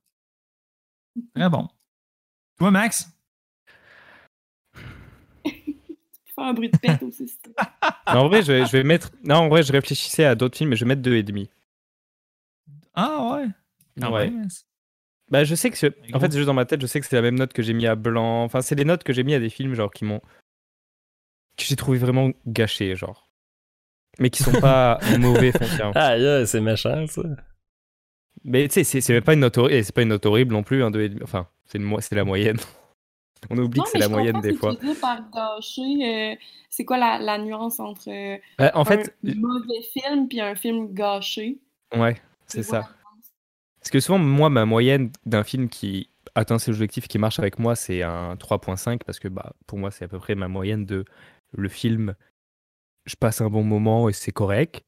Très 1.36 1.50
bon. 1.50 1.68
Toi, 2.58 2.72
Max? 2.72 3.10
Faire 5.44 6.46
un 6.46 6.54
bruit 6.54 6.70
de 6.70 6.78
pète 6.78 7.04
aussi. 7.04 7.28
c'est 7.28 7.42
tout. 7.42 7.54
En 8.08 8.28
vrai, 8.28 8.42
je 8.42 8.52
vais, 8.54 8.66
je 8.66 8.72
vais 8.72 8.84
mettre. 8.84 9.12
Non, 9.24 9.36
en 9.36 9.50
vrai, 9.50 9.64
je 9.64 9.72
réfléchissais 9.74 10.24
à 10.26 10.34
d'autres 10.36 10.58
films, 10.58 10.70
mais 10.72 10.76
je 10.78 10.86
vais 10.86 10.90
mettre 10.90 11.02
deux 11.02 11.16
et 11.16 11.24
demi. 11.24 11.50
Ah 12.94 13.34
ouais. 13.34 13.48
Quand 14.00 14.14
Ouais. 14.14 14.32
Bah, 15.30 15.44
je 15.44 15.56
sais 15.56 15.70
que. 15.70 15.78
c'est- 15.78 15.96
Mais 16.08 16.16
En 16.16 16.20
fait, 16.20 16.32
juste 16.34 16.46
dans 16.46 16.54
ma 16.54 16.66
tête, 16.66 16.82
je 16.82 16.88
sais 16.88 17.00
que 17.00 17.06
c'est 17.06 17.16
la 17.16 17.22
même 17.22 17.36
note 17.40 17.54
que 17.54 17.62
j'ai 17.64 17.74
mis 17.74 17.88
à 17.88 17.96
Blanc. 17.96 18.44
Enfin, 18.44 18.62
c'est 18.62 18.76
les 18.76 18.86
notes 18.86 19.04
que 19.04 19.14
j'ai 19.14 19.24
mis 19.24 19.34
à 19.34 19.40
des 19.40 19.50
films, 19.50 19.74
genre, 19.74 19.92
qui 19.92 20.06
m'ont. 20.06 20.20
que 21.58 21.64
j'ai 21.66 21.76
trouvé 21.76 21.98
vraiment 21.98 22.32
gâchés, 22.48 22.96
genre. 22.96 23.30
Mais 24.20 24.30
qui 24.30 24.44
sont 24.44 24.60
pas 24.60 25.00
mauvais 25.20 25.52
foncièrement. 25.52 25.94
Ah, 25.96 26.18
yeah, 26.18 26.46
c'est 26.46 26.60
méchant, 26.62 27.06
ça. 27.08 27.22
Mais 28.44 28.68
tu 28.68 28.84
sais, 28.84 29.02
c'est- 29.02 29.22
pas 29.22 29.34
une 29.34 29.42
note 29.42 29.58
horrible, 29.58 29.84
c'est 29.86 29.94
pas 29.96 30.02
une 30.02 30.10
note 30.10 30.26
horrible 30.26 30.54
non 30.54 30.64
plus, 30.64 30.82
et 30.84 30.90
demi. 30.90 31.20
Enfin, 31.24 31.48
c'est 31.66 31.78
une 31.78 31.84
mo- 31.84 32.02
c'est 32.02 32.16
la 32.16 32.24
moyenne. 32.26 32.58
On 33.50 33.58
oublie 33.58 33.80
Non, 33.80 33.84
que 33.86 33.90
c'est 33.92 33.98
la 34.00 34.08
moyenne 34.10 34.40
des 34.42 34.54
ce 34.54 34.58
fois. 34.58 34.76
par 35.02 35.30
gâché. 35.32 35.82
euh, 35.82 36.36
c'est 36.70 36.86
quoi 36.86 36.98
la, 36.98 37.18
la 37.20 37.38
nuance 37.38 37.80
entre 37.80 38.10
euh, 38.10 38.38
Bah, 38.58 38.72
en 38.76 38.86
fait, 38.86 39.16
un 39.26 39.34
mauvais 39.36 39.82
film 39.94 40.28
puis 40.28 40.42
un 40.42 40.56
film 40.56 40.94
gâché? 40.94 41.58
ouais, 41.96 42.22
c'est 42.48 42.66
quoi? 42.68 42.82
ça. 42.84 42.90
Parce 43.82 43.90
que 43.92 44.00
souvent, 44.00 44.20
moi, 44.20 44.50
ma 44.50 44.66
moyenne 44.66 45.12
d'un 45.26 45.44
film 45.44 45.68
qui 45.70 46.10
atteint 46.36 46.60
ses 46.60 46.72
objectifs, 46.72 47.08
qui 47.08 47.18
marche 47.18 47.40
avec 47.40 47.60
moi, 47.60 47.76
c'est 47.76 48.04
un 48.04 48.36
3.5 48.36 49.04
parce 49.04 49.20
que 49.20 49.28
bah, 49.28 49.54
pour 49.68 49.78
moi, 49.80 49.92
c'est 49.92 50.06
à 50.06 50.08
peu 50.08 50.20
près 50.20 50.36
ma 50.36 50.48
moyenne 50.48 50.86
de 50.86 51.04
le 51.52 51.68
film. 51.70 52.16
Je 53.06 53.16
passe 53.16 53.42
un 53.42 53.50
bon 53.50 53.64
moment 53.64 54.08
et 54.08 54.14
c'est 54.14 54.32
correct. 54.32 54.84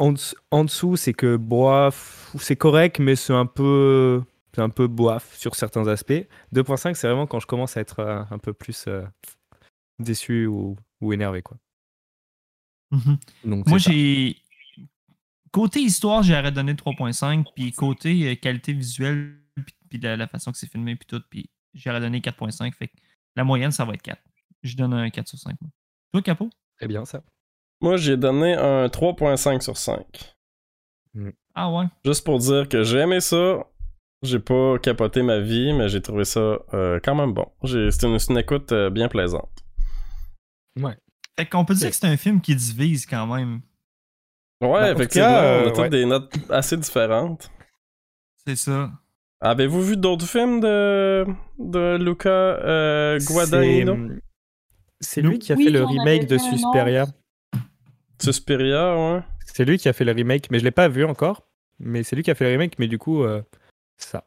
En, 0.00 0.12
dess- 0.12 0.34
en 0.50 0.64
dessous, 0.64 0.96
c'est 0.96 1.12
que 1.14 1.36
bof, 1.36 2.34
c'est 2.40 2.56
correct, 2.56 2.98
mais 2.98 3.14
c'est 3.14 3.32
un 3.32 3.46
peu, 3.46 4.22
c'est 4.52 4.60
un 4.60 4.68
peu 4.70 4.88
bof 4.88 5.34
sur 5.36 5.54
certains 5.54 5.86
aspects. 5.86 6.26
2.5, 6.52 6.96
c'est 6.96 7.06
vraiment 7.06 7.28
quand 7.28 7.38
je 7.38 7.46
commence 7.46 7.76
à 7.76 7.80
être 7.80 8.00
euh, 8.00 8.22
un 8.28 8.38
peu 8.38 8.52
plus 8.52 8.86
euh, 8.88 9.02
déçu 10.00 10.46
ou, 10.46 10.76
ou 11.00 11.12
énervé, 11.12 11.42
quoi. 11.42 11.56
Donc, 13.44 13.66
Moi, 13.68 13.78
j'ai. 13.78 14.36
Côté 15.54 15.78
histoire, 15.78 16.24
j'aurais 16.24 16.50
donné 16.50 16.74
3.5, 16.74 17.44
puis 17.54 17.70
côté 17.70 18.28
euh, 18.28 18.34
qualité 18.34 18.72
visuelle, 18.72 19.38
puis, 19.54 19.76
puis 19.88 20.00
la, 20.00 20.16
la 20.16 20.26
façon 20.26 20.50
que 20.50 20.58
c'est 20.58 20.66
filmé, 20.66 20.96
puis 20.96 21.06
tout, 21.06 21.22
puis 21.30 21.48
j'aurais 21.74 22.00
donné 22.00 22.18
4.5. 22.18 22.74
Fait 22.74 22.88
que 22.88 22.94
la 23.36 23.44
moyenne, 23.44 23.70
ça 23.70 23.84
va 23.84 23.94
être 23.94 24.02
4. 24.02 24.20
Je 24.64 24.76
donne 24.76 24.94
un 24.94 25.08
4 25.10 25.28
sur 25.28 25.38
5. 25.38 25.54
moi. 25.60 25.70
Toi, 26.10 26.22
Capot? 26.22 26.50
très 26.76 26.88
bien 26.88 27.04
ça. 27.04 27.22
Moi, 27.80 27.98
j'ai 27.98 28.16
donné 28.16 28.54
un 28.54 28.86
3.5 28.86 29.60
sur 29.60 29.76
5. 29.76 30.34
Ah 31.54 31.70
ouais? 31.70 31.84
Juste 32.04 32.24
pour 32.24 32.40
dire 32.40 32.68
que 32.68 32.82
j'ai 32.82 32.98
aimé 32.98 33.20
ça. 33.20 33.64
J'ai 34.22 34.40
pas 34.40 34.80
capoté 34.80 35.22
ma 35.22 35.38
vie, 35.38 35.72
mais 35.72 35.88
j'ai 35.88 36.02
trouvé 36.02 36.24
ça 36.24 36.40
euh, 36.72 36.98
quand 37.00 37.14
même 37.14 37.32
bon. 37.32 37.46
C'est 37.62 38.02
une, 38.02 38.18
c'est 38.18 38.32
une 38.32 38.38
écoute 38.38 38.72
euh, 38.72 38.90
bien 38.90 39.06
plaisante. 39.06 39.64
Fait 41.38 41.46
qu'on 41.46 41.64
peut 41.64 41.74
dire 41.74 41.90
que 41.90 41.94
c'est 41.94 42.08
un 42.08 42.16
film 42.16 42.40
qui 42.40 42.56
divise 42.56 43.06
quand 43.06 43.28
même. 43.28 43.60
Ouais, 44.64 44.80
Bah, 44.80 44.90
en 44.90 44.94
tout 44.94 45.00
effectivement, 45.00 45.26
cas, 45.28 45.32
on 45.32 45.42
a 45.42 45.42
euh, 45.46 45.68
toutes 45.70 45.78
ouais. 45.78 45.88
des 45.90 46.04
notes 46.04 46.32
assez 46.50 46.76
différentes. 46.76 47.50
C'est 48.46 48.56
ça. 48.56 48.90
Avez-vous 49.40 49.82
vu 49.82 49.96
d'autres 49.96 50.26
films 50.26 50.60
de, 50.60 51.26
de 51.58 51.96
Luca 52.02 52.28
euh, 52.30 53.18
Guadagnino? 53.20 53.96
C'est- 55.00 55.20
Nous- 55.22 55.30
lui 55.32 55.38
qui 55.38 55.52
a 55.52 55.56
Oui, 55.56 55.64
fait 55.64 55.70
le 55.70 55.84
remake 55.84 56.26
de. 56.26 56.38
Suspiria. 56.38 57.06
Suspiria, 58.22 58.96
ouais. 58.96 59.20
C'est 59.46 59.64
lui 59.64 59.76
qui 59.78 59.88
a 59.88 59.92
fait 59.92 60.04
le 60.04 60.12
remake, 60.12 60.50
mais 60.50 60.58
je 60.58 60.64
l'ai 60.64 60.70
pas 60.70 60.88
vu 60.88 61.04
encore. 61.04 61.46
Mais 61.78 62.02
c'est 62.02 62.16
lui 62.16 62.22
qui 62.22 62.30
a 62.30 62.34
fait 62.34 62.44
le 62.44 62.52
remake, 62.52 62.78
mais 62.78 62.86
du 62.86 62.98
coup, 62.98 63.22
euh, 63.24 63.42
ça. 63.98 64.24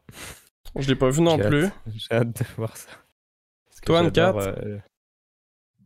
Je 0.75 0.87
l'ai 0.87 0.95
pas 0.95 1.09
vu 1.09 1.21
non 1.21 1.37
plus. 1.39 1.67
J'ai 1.87 2.11
hâte 2.15 2.37
de 2.39 2.45
voir 2.57 2.75
ça. 2.77 2.89
Toi, 3.85 3.99
Anne-Cat? 3.99 4.35
euh, 4.35 4.77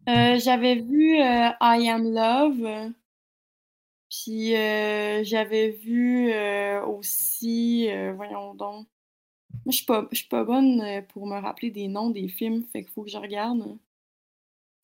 Euh, 0.10 0.40
j'avais 0.40 0.76
vu 0.76 1.22
euh, 1.22 1.50
I 1.62 1.90
Am 1.90 2.04
Love. 2.04 2.92
Puis 4.12 4.58
euh, 4.58 5.24
j'avais 5.24 5.70
vu 5.70 6.34
euh, 6.34 6.86
aussi, 6.86 7.90
euh, 7.90 8.12
voyons 8.14 8.54
donc. 8.54 8.88
Moi, 9.66 9.72
je 9.72 9.78
suis 9.78 9.86
pas, 9.86 10.06
je 10.12 10.18
suis 10.18 10.28
pas 10.28 10.44
bonne 10.44 11.06
pour 11.10 11.28
me 11.28 11.40
rappeler 11.40 11.72
des 11.72 11.88
noms 11.88 12.10
des 12.10 12.28
films, 12.28 12.64
fait 12.74 12.84
qu'il 12.84 12.92
faut 12.92 13.04
que 13.04 13.10
je 13.10 13.18
regarde. 13.18 13.78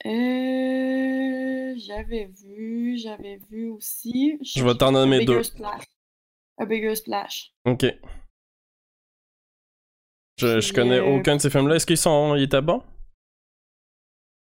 Euh, 0.06 1.74
j'avais 1.78 2.26
vu, 2.26 2.98
j'avais 2.98 3.40
vu 3.50 3.70
aussi. 3.70 4.38
Je 4.42 4.64
vais 4.64 4.76
t'en 4.76 4.94
nommer 4.94 5.26
deux. 5.26 5.44
Splash. 5.44 5.84
A 6.58 6.66
Bigger 6.66 6.96
Splash. 6.96 7.54
Ok. 7.66 7.86
Je, 10.38 10.62
je 10.62 10.74
connais 10.74 11.00
aucun 11.00 11.36
de 11.36 11.42
ces 11.42 11.50
films-là. 11.50 11.76
Est-ce 11.76 11.86
qu'ils 11.86 11.98
sont. 11.98 12.36
Ils 12.36 12.44
étaient 12.44 12.62
bons? 12.62 12.84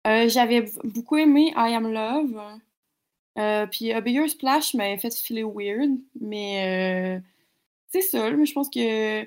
J'avais 0.05 0.65
beaucoup 0.83 1.17
aimé 1.17 1.53
I 1.55 1.73
Am 1.73 1.91
Love. 1.91 2.59
Euh, 3.37 3.67
puis 3.67 3.91
A 3.93 4.01
Bigger 4.01 4.27
Splash 4.27 4.73
m'avait 4.73 4.97
fait 4.97 5.15
filer 5.15 5.43
weird, 5.43 5.91
mais 6.19 7.17
euh, 7.19 7.21
c'est 7.87 8.01
ça. 8.01 8.29
Mais 8.31 8.45
je 8.45 8.53
pense 8.53 8.69
que 8.69 9.23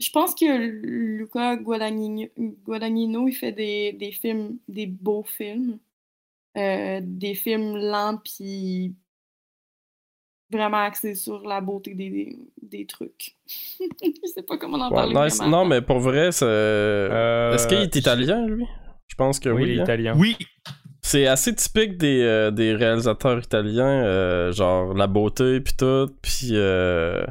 je 0.00 0.10
pense 0.10 0.34
que 0.34 0.56
Luca 0.56 1.56
Guadagnino, 1.56 2.28
Guadagnino 2.64 3.28
il 3.28 3.34
fait 3.34 3.52
des, 3.52 3.92
des 3.92 4.12
films, 4.12 4.58
des 4.68 4.86
beaux 4.86 5.24
films, 5.24 5.78
Euh, 6.58 7.00
des 7.02 7.34
films 7.34 7.76
lents 7.78 8.18
puis 8.22 8.94
vraiment 10.50 10.84
axés 10.84 11.14
sur 11.14 11.46
la 11.48 11.62
beauté 11.62 11.94
des, 11.94 12.10
des, 12.10 12.38
des 12.60 12.86
trucs. 12.86 13.36
je 13.48 14.26
sais 14.34 14.42
pas 14.42 14.58
comment 14.58 14.76
en 14.78 14.90
Ouais, 14.90 14.94
parler. 14.96 15.14
nice. 15.14 15.38
vraiment. 15.38 15.58
Non, 15.62 15.64
mais 15.64 15.80
pour 15.80 15.98
vrai, 15.98 16.30
c'est. 16.32 16.44
Euh, 16.44 17.54
Est-ce 17.54 17.66
qu'il 17.66 17.78
est 17.78 17.96
italien, 17.96 18.46
lui? 18.46 18.66
Je 19.08 19.14
pense 19.14 19.40
que 19.40 19.48
oui, 19.48 19.62
oui. 19.62 19.70
il 19.70 19.76
est 19.76 19.80
hein? 19.80 19.84
italien. 19.84 20.14
Oui. 20.18 20.36
C'est 21.12 21.26
assez 21.26 21.54
typique 21.54 21.98
des, 21.98 22.22
euh, 22.22 22.50
des 22.50 22.74
réalisateurs 22.74 23.38
italiens, 23.44 24.02
euh, 24.02 24.50
genre 24.50 24.94
la 24.94 25.06
beauté 25.06 25.60
puis 25.60 25.74
tout, 25.76 26.08
puis 26.22 26.52
euh, 26.52 27.22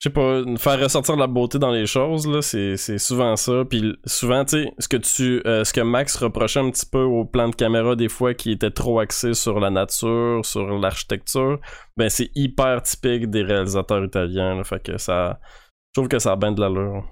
je 0.00 0.08
sais 0.08 0.10
pas, 0.10 0.42
faire 0.58 0.78
ressortir 0.80 1.16
la 1.16 1.26
beauté 1.26 1.58
dans 1.58 1.70
les 1.70 1.86
choses 1.86 2.26
là, 2.26 2.42
c'est 2.42 2.76
c'est 2.76 2.98
souvent 2.98 3.36
ça. 3.36 3.64
Puis 3.64 3.96
souvent, 4.04 4.44
tu 4.44 4.64
sais, 4.64 4.72
ce 4.78 4.86
que 4.86 4.98
tu, 4.98 5.40
euh, 5.46 5.64
ce 5.64 5.72
que 5.72 5.80
Max 5.80 6.14
reprochait 6.16 6.60
un 6.60 6.70
petit 6.70 6.84
peu 6.84 7.00
au 7.02 7.24
plan 7.24 7.48
de 7.48 7.54
caméra 7.54 7.96
des 7.96 8.10
fois, 8.10 8.34
qui 8.34 8.50
était 8.50 8.70
trop 8.70 9.00
axé 9.00 9.32
sur 9.32 9.60
la 9.60 9.70
nature, 9.70 10.44
sur 10.44 10.66
l'architecture, 10.78 11.58
ben 11.96 12.10
c'est 12.10 12.30
hyper 12.34 12.82
typique 12.82 13.30
des 13.30 13.42
réalisateurs 13.42 14.04
italiens. 14.04 14.56
Là, 14.56 14.64
fait 14.64 14.82
que 14.82 14.98
ça, 14.98 15.40
je 15.88 16.00
trouve 16.00 16.08
que 16.08 16.18
ça 16.18 16.32
a 16.32 16.36
bien 16.36 16.52
de 16.52 16.60
l'allure. 16.60 17.08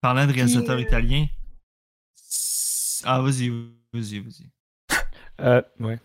Parlant 0.00 0.26
de 0.26 0.32
réalisateur 0.32 0.74
Puis, 0.74 0.84
euh, 0.84 0.88
italien. 0.88 1.26
c'est- 2.16 3.04
Ah, 3.06 3.20
vas-y, 3.20 3.50
vas-y, 3.92 4.18
vas-y. 4.18 4.55
Euh, 5.40 5.62
ouais. 5.80 5.98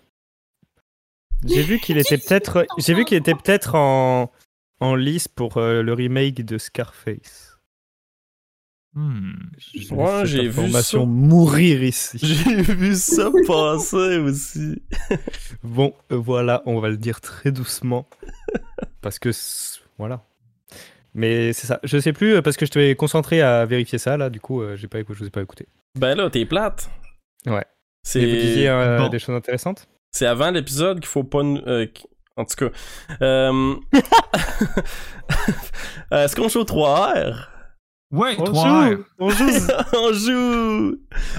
J'ai 1.46 1.64
vu 1.64 1.80
qu'il 1.80 1.98
était 1.98 2.18
peut-être, 2.18 2.66
j'ai 2.78 2.94
vu 2.94 3.06
qu'il 3.06 3.18
était 3.18 3.34
peut-être 3.34 3.76
en 3.76 4.32
en 4.80 4.96
lice 4.96 5.28
pour 5.28 5.58
euh, 5.58 5.82
le 5.84 5.94
remake 5.94 6.44
de 6.44 6.58
Scarface. 6.58 7.52
Hmm. 8.94 9.32
Cette 9.58 10.26
j'ai 10.26 10.42
vu 10.42 10.50
information 10.50 11.02
ça. 11.02 11.06
mourir 11.06 11.82
ici. 11.82 12.18
J'ai 12.22 12.62
vu 12.62 12.94
ça 12.96 13.32
passer 13.48 14.18
aussi. 14.18 14.82
Bon, 15.64 15.94
euh, 16.12 16.18
voilà, 16.18 16.62
on 16.66 16.80
va 16.80 16.90
le 16.90 16.98
dire 16.98 17.22
très 17.22 17.52
doucement. 17.52 18.06
parce 19.02 19.18
que, 19.18 19.30
voilà. 19.98 20.26
Mais 21.14 21.54
c'est 21.54 21.68
ça. 21.68 21.80
Je 21.84 22.00
sais 22.00 22.12
plus, 22.12 22.36
euh, 22.36 22.42
parce 22.42 22.58
que 22.58 22.66
je 22.66 22.72
t'avais 22.72 22.96
concentré 22.96 23.42
à 23.42 23.66
vérifier 23.66 23.98
ça, 23.98 24.18
là, 24.18 24.30
du 24.30 24.42
coup, 24.42 24.62
euh, 24.62 24.76
j'ai 24.76 24.88
pas, 24.88 25.00
je 25.00 25.14
vous 25.14 25.26
ai 25.26 25.30
pas 25.30 25.42
écouté. 25.42 25.68
Ben 25.98 26.16
là, 26.16 26.30
t'es 26.30 26.46
plate. 26.46 26.90
Ouais. 27.46 27.66
C'est 28.04 28.22
Et 28.22 28.26
vous 28.26 28.42
disiez 28.42 28.70
euh, 28.70 28.98
Bon. 28.98 29.10
des 29.10 29.20
choses 29.20 29.36
intéressantes? 29.36 29.88
C'est 30.12 30.26
avant 30.26 30.52
l'épisode 30.52 31.00
qu'il 31.00 31.08
faut 31.08 31.24
pas. 31.24 31.44
nous- 31.44 31.62
euh, 31.68 31.86
qu- 31.86 32.04
en 32.38 32.46
tout 32.46 32.56
cas. 32.56 32.70
Euh... 33.22 33.76
euh, 36.14 36.24
Est-ce 36.26 36.36
qu'on 36.36 36.48
joue 36.50 36.60
au 36.60 36.66
3R 36.66 37.48
Ouais, 38.12 38.36
On 38.40 38.44
3 38.44 38.90
joue, 38.92 39.04
on 39.20 39.30
joue. 39.30 39.46
On 39.94 40.12
joue 40.14 40.98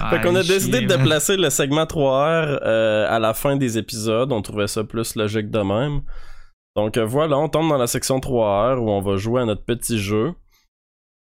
Fait 0.09 0.21
qu'on 0.21 0.35
a 0.35 0.41
décidé 0.41 0.81
de 0.81 0.95
placer 0.95 1.37
le 1.37 1.51
segment 1.51 1.83
3R 1.83 2.59
euh, 2.63 3.05
à 3.07 3.19
la 3.19 3.35
fin 3.35 3.55
des 3.57 3.77
épisodes. 3.77 4.31
On 4.31 4.41
trouvait 4.41 4.65
ça 4.67 4.83
plus 4.83 5.15
logique 5.15 5.51
de 5.51 5.59
même. 5.59 6.01
Donc 6.75 6.97
euh, 6.97 7.05
voilà, 7.05 7.37
on 7.37 7.47
tombe 7.47 7.69
dans 7.69 7.77
la 7.77 7.85
section 7.85 8.17
3R 8.17 8.77
où 8.79 8.89
on 8.89 9.01
va 9.01 9.17
jouer 9.17 9.43
à 9.43 9.45
notre 9.45 9.63
petit 9.63 9.99
jeu. 9.99 10.33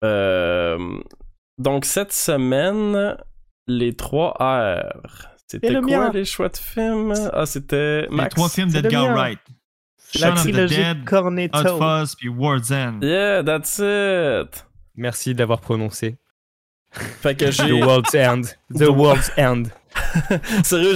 Euh, 0.03 0.78
donc 1.57 1.86
cette 1.86 2.11
semaine, 2.13 3.17
les 3.68 3.95
3 3.95 4.36
R, 4.39 5.28
C'était 5.47 5.70
le 5.72 5.82
quoi 5.82 5.97
mien? 6.05 6.11
les 6.14 6.26
choix 6.26 6.49
de 6.49 6.57
films? 6.57 7.14
Ah, 7.32 7.45
c'était 7.45 8.01
Les 8.03 8.07
Max. 8.09 8.36
trois 8.36 8.49
films 8.49 8.70
d'Edgar 8.72 9.07
mien. 9.07 9.14
Wright. 9.14 9.39
La 10.20 10.30
of 10.32 10.36
the 10.36 10.41
trilogie 10.43 10.76
Dead, 10.76 11.05
Cornetto. 11.05 11.57
Hot 11.57 11.80
Fuzz, 11.80 12.16
puis 12.16 12.30
World's 12.30 12.72
End. 12.72 12.99
Yeah, 13.01 13.41
that's 13.43 13.80
it! 13.80 14.64
Merci 14.95 15.34
d'avoir 15.34 15.59
prononcé. 15.59 16.18
Fait 16.91 17.36
que 17.36 17.45
The. 17.51 17.72
World's 17.84 18.14
End. 18.14 18.41
The 18.76 18.89
World's 18.89 19.32
End. 19.38 19.64
Sérieux, 20.64 20.95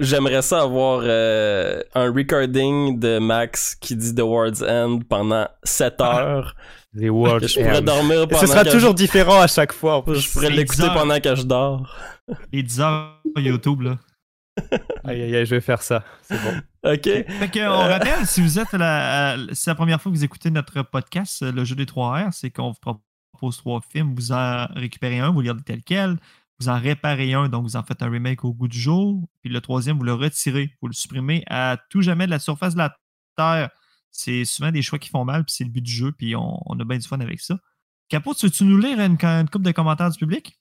j'aimerais 0.00 0.42
ça 0.42 0.60
avoir 0.62 1.00
euh, 1.04 1.80
un 1.94 2.12
recording 2.12 2.98
de 3.00 3.18
Max 3.18 3.74
qui 3.74 3.96
dit 3.96 4.14
The 4.14 4.20
World's 4.20 4.62
End 4.62 5.00
pendant 5.08 5.48
7 5.64 6.00
heures. 6.02 6.54
The 6.94 7.00
je 7.02 7.60
pourrais 7.60 7.78
End. 7.78 7.82
dormir 7.82 8.26
pendant 8.28 8.40
ce 8.40 8.46
sera 8.46 8.64
que 8.64 8.70
toujours 8.70 8.94
différent 8.94 9.40
à 9.40 9.46
chaque 9.46 9.72
fois. 9.72 9.98
en 9.98 10.00
je, 10.00 10.12
plus. 10.12 10.20
je 10.20 10.32
pourrais 10.32 10.50
l'écouter 10.50 10.86
pendant 10.94 11.20
que 11.20 11.34
je 11.34 11.42
dors. 11.42 11.94
Les 12.52 12.62
10 12.62 12.80
heures 12.80 13.20
sur 13.36 13.44
YouTube, 13.44 13.82
là. 13.82 13.98
Aïe, 15.04 15.22
aïe, 15.22 15.36
aïe, 15.36 15.46
je 15.46 15.54
vais 15.54 15.60
faire 15.60 15.82
ça. 15.82 16.02
C'est 16.22 16.36
bon. 16.42 16.92
OK? 16.92 17.02
Fait 17.04 17.50
que, 17.52 17.68
on 17.68 17.78
rappelle, 17.88 18.26
si 18.26 18.40
vous 18.40 18.58
êtes 18.58 18.72
la, 18.72 19.34
euh, 19.34 19.46
c'est 19.52 19.70
la 19.70 19.76
première 19.76 20.02
fois 20.02 20.10
que 20.10 20.16
vous 20.16 20.24
écoutez 20.24 20.50
notre 20.50 20.82
podcast, 20.82 21.42
euh, 21.42 21.52
le 21.52 21.64
jeu 21.64 21.76
des 21.76 21.86
3 21.86 22.24
R, 22.28 22.32
c'est 22.32 22.50
qu'on 22.50 22.70
vous 22.72 22.96
propose 23.32 23.56
trois 23.58 23.80
films, 23.92 24.14
vous 24.16 24.32
en 24.32 24.66
récupérez 24.74 25.20
un, 25.20 25.30
vous 25.30 25.42
le 25.42 25.46
gardez 25.46 25.62
tel 25.62 25.82
quel, 25.84 26.16
vous 26.58 26.68
en 26.68 26.78
réparez 26.80 27.34
un, 27.34 27.48
donc 27.48 27.62
vous 27.62 27.76
en 27.76 27.84
faites 27.84 28.02
un 28.02 28.10
remake 28.10 28.44
au 28.44 28.52
goût 28.52 28.66
du 28.66 28.78
jour, 28.80 29.22
puis 29.42 29.52
le 29.52 29.60
troisième, 29.60 29.96
vous 29.96 30.04
le 30.04 30.14
retirez, 30.14 30.74
vous 30.82 30.88
le 30.88 30.94
supprimez 30.94 31.44
à 31.46 31.76
tout 31.88 32.02
jamais 32.02 32.26
de 32.26 32.32
la 32.32 32.40
surface 32.40 32.72
de 32.74 32.78
la 32.78 32.96
Terre. 33.36 33.70
C'est 34.10 34.44
souvent 34.44 34.70
des 34.70 34.82
choix 34.82 34.98
qui 34.98 35.10
font 35.10 35.24
mal, 35.24 35.44
puis 35.44 35.54
c'est 35.56 35.64
le 35.64 35.70
but 35.70 35.82
du 35.82 35.92
jeu, 35.92 36.12
puis 36.12 36.34
on, 36.34 36.60
on 36.66 36.78
a 36.80 36.84
bien 36.84 36.98
du 36.98 37.06
fun 37.06 37.20
avec 37.20 37.40
ça. 37.40 37.58
Capot, 38.08 38.34
tu 38.34 38.46
veux-tu 38.46 38.64
nous 38.64 38.78
lire 38.78 38.98
une, 39.00 39.18
une 39.22 39.48
couple 39.48 39.64
de 39.66 39.72
commentaires 39.72 40.10
du 40.10 40.18
public? 40.18 40.58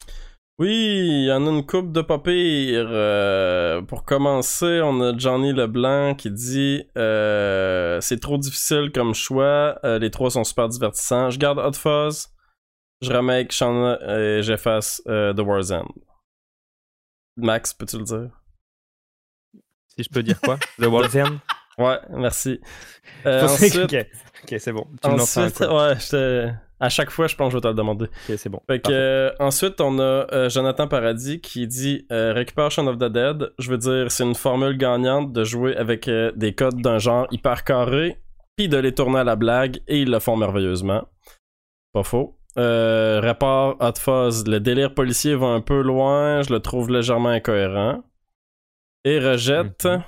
Oui, 0.59 0.69
il 0.69 1.25
y 1.25 1.31
en 1.31 1.45
a 1.45 1.51
une 1.51 1.65
coupe 1.65 1.91
de 1.91 2.01
pas 2.01 2.17
pire. 2.17 2.87
Euh, 2.89 3.81
pour 3.83 4.05
commencer, 4.05 4.81
on 4.83 4.99
a 5.01 5.15
Johnny 5.15 5.53
Leblanc 5.53 6.15
qui 6.15 6.31
dit 6.31 6.83
euh, 6.97 8.01
C'est 8.01 8.19
trop 8.19 8.39
difficile 8.39 8.91
comme 8.91 9.13
choix. 9.13 9.77
Euh, 9.83 9.99
les 9.99 10.09
trois 10.09 10.31
sont 10.31 10.43
super 10.43 10.67
divertissants. 10.67 11.29
Je 11.29 11.37
garde 11.37 11.59
Hot 11.59 11.73
Fuzz. 11.73 12.29
Je 13.01 13.13
remake 13.13 13.51
Shauna 13.51 13.99
et 14.09 14.41
j'efface 14.41 15.03
euh, 15.07 15.31
The 15.31 15.41
War's 15.41 15.71
End. 15.71 15.87
Max, 17.35 17.75
peux-tu 17.75 17.99
le 17.99 18.03
dire? 18.03 18.41
Si 19.89 20.03
je 20.03 20.09
peux 20.09 20.23
dire 20.23 20.41
quoi? 20.41 20.57
The 20.79 20.85
World's 20.85 21.15
End? 21.15 21.37
Ouais, 21.77 21.99
merci. 22.09 22.59
Euh, 23.25 23.41
Je 23.41 23.45
ensuite, 23.45 23.75
Ok, 24.43 24.55
c'est 24.59 24.71
bon. 24.71 24.87
Tu 25.03 25.09
me 25.09 25.15
ensuite 25.15 25.57
coup. 25.57 25.63
ouais, 25.75 25.93
j'étais- 25.99 26.51
à 26.79 26.89
chaque 26.89 27.09
fois, 27.09 27.27
je 27.27 27.35
pense 27.35 27.47
que 27.47 27.51
je 27.53 27.57
vais 27.57 27.61
te 27.61 27.67
le 27.67 27.73
demander. 27.73 28.05
Ok, 28.05 28.35
c'est 28.37 28.49
bon. 28.49 28.59
Fait 28.69 28.77
que, 28.79 28.83
Parfait. 28.83 28.95
euh, 28.97 29.31
ensuite, 29.39 29.81
on 29.81 29.97
a 29.99 30.03
euh, 30.03 30.49
Jonathan 30.49 30.87
Paradis 30.87 31.41
qui 31.41 31.65
dit 31.67 32.05
euh, 32.11 32.33
récupère 32.33 32.69
Shaun 32.71 32.87
of 32.87 32.97
the 32.97 33.05
Dead. 33.11 33.51
Je 33.59 33.69
veux 33.71 33.77
dire, 33.77 34.11
c'est 34.11 34.23
une 34.23 34.35
formule 34.35 34.77
gagnante 34.77 35.33
de 35.33 35.43
jouer 35.43 35.75
avec 35.75 36.07
euh, 36.07 36.31
des 36.35 36.53
codes 36.53 36.81
d'un 36.81 36.99
genre 36.99 37.27
hyper 37.31 37.63
carré, 37.63 38.21
puis 38.55 38.69
de 38.69 38.77
les 38.77 38.93
tourner 38.93 39.19
à 39.19 39.23
la 39.23 39.35
blague, 39.35 39.79
et 39.87 39.99
ils 40.01 40.09
le 40.11 40.19
font 40.19 40.35
merveilleusement. 40.37 41.07
Pas 41.93 42.03
faux. 42.03 42.37
Répare 42.55 43.75
Hot 43.79 43.99
Fuzz. 43.99 44.47
Le 44.47 44.59
délire 44.59 44.93
policier 44.95 45.35
va 45.35 45.47
un 45.47 45.61
peu 45.61 45.81
loin, 45.81 46.41
je 46.41 46.51
le 46.53 46.59
trouve 46.59 46.89
légèrement 46.89 47.29
incohérent. 47.29 48.03
Et 49.03 49.19
rejette 49.19 49.85
Mhm. 49.85 50.03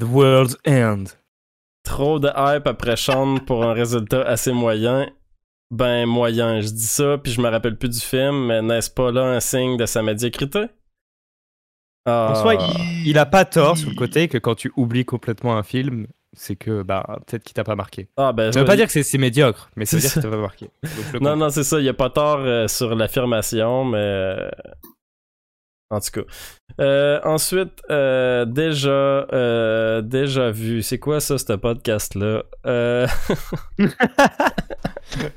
The 0.00 0.04
World's 0.04 0.56
End. 0.66 1.04
trop 1.84 2.18
de 2.18 2.28
hype 2.28 2.66
après 2.66 2.96
Shaun 2.96 3.38
pour 3.40 3.64
un 3.64 3.72
résultat 3.72 4.22
assez 4.22 4.52
moyen. 4.52 5.08
Ben, 5.70 6.06
moyen, 6.06 6.60
je 6.60 6.68
dis 6.68 6.86
ça, 6.86 7.18
puis 7.18 7.32
je 7.32 7.40
me 7.40 7.48
rappelle 7.48 7.76
plus 7.78 7.88
du 7.90 8.00
film, 8.00 8.46
mais 8.46 8.60
n'est-ce 8.62 8.90
pas 8.90 9.12
là 9.12 9.22
un 9.24 9.40
signe 9.40 9.76
de 9.76 9.86
sa 9.86 10.02
médiocrité? 10.02 10.64
Ah. 12.06 12.28
En 12.32 12.34
soi, 12.34 12.54
il, 12.54 13.08
il 13.10 13.18
a 13.18 13.26
pas 13.26 13.44
tort 13.44 13.76
sur 13.76 13.90
le 13.90 13.94
côté 13.94 14.26
que 14.28 14.38
quand 14.38 14.54
tu 14.56 14.72
oublies 14.76 15.04
complètement 15.04 15.56
un 15.56 15.62
film, 15.62 16.06
c'est 16.32 16.56
que 16.56 16.82
bah 16.82 17.18
peut-être 17.26 17.44
qu'il 17.44 17.54
t'a 17.54 17.62
pas 17.64 17.76
marqué. 17.76 18.08
Ah, 18.16 18.32
ben, 18.32 18.52
Ça 18.52 18.60
veut 18.60 18.66
pas 18.66 18.76
dire 18.76 18.86
que 18.88 19.02
c'est 19.02 19.18
médiocre, 19.18 19.70
mais 19.76 19.84
ça 19.84 19.96
veut 19.96 20.00
C'est 20.02 20.08
dire 20.08 20.22
que 20.22 20.28
t'a 20.28 20.30
pas 20.36 20.40
marqué. 20.42 20.70
Donc, 20.82 21.04
je 21.12 21.18
Non, 21.18 21.36
non, 21.36 21.50
c'est 21.50 21.64
ça, 21.64 21.78
il 21.78 21.84
y 21.84 21.88
a 21.88 21.94
pas 21.94 22.10
tort 22.10 22.38
euh, 22.40 22.66
sur 22.68 22.94
l'affirmation, 22.96 23.84
mais. 23.84 23.98
euh, 23.98 24.48
En 25.90 25.98
tout 26.00 26.10
cas. 26.12 26.20
Euh, 26.80 27.20
ensuite, 27.24 27.82
euh, 27.90 28.44
déjà, 28.44 28.90
euh, 29.32 30.00
déjà 30.02 30.50
vu. 30.52 30.82
C'est 30.82 30.98
quoi 31.00 31.20
ça, 31.20 31.36
ce 31.36 31.52
podcast-là? 31.54 32.44
Euh, 32.66 33.06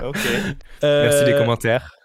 ok. 0.04 0.18
euh, 0.84 1.04
Merci 1.04 1.26
des 1.26 1.34
commentaires. 1.34 1.96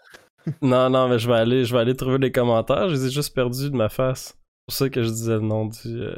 Non, 0.63 0.89
non, 0.89 1.09
mais 1.09 1.19
je 1.19 1.29
vais 1.29 1.37
aller, 1.37 1.65
je 1.67 1.75
vais 1.75 1.81
aller 1.81 1.95
trouver 1.95 2.19
les 2.19 2.33
commentaires. 2.33 2.89
Je 2.89 2.95
les 2.95 3.07
ai 3.07 3.11
juste 3.11 3.35
perdus 3.35 3.71
de 3.71 3.77
ma 3.77 3.89
face. 3.91 4.29
C'est 4.29 4.67
pour 4.67 4.75
ça 4.75 4.89
que 4.89 5.03
je 5.03 5.09
disais 5.11 5.35
le 5.35 5.41
nom 5.41 5.67
du. 5.67 6.01
euh, 6.03 6.17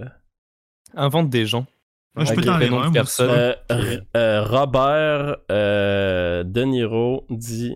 Invente 0.94 1.30
des 1.30 1.46
gens. 1.46 1.66
Moi, 2.14 2.24
je 2.24 2.34
peux 2.34 2.42
t'en 2.42 2.58
lire 2.58 2.68
prénom 2.70 2.90
de 2.90 2.98
un. 2.98 3.28
Euh, 3.28 4.00
euh, 4.16 4.44
Robert 4.44 5.36
euh, 5.50 6.42
De 6.44 6.62
Niro 6.62 7.26
dit. 7.30 7.74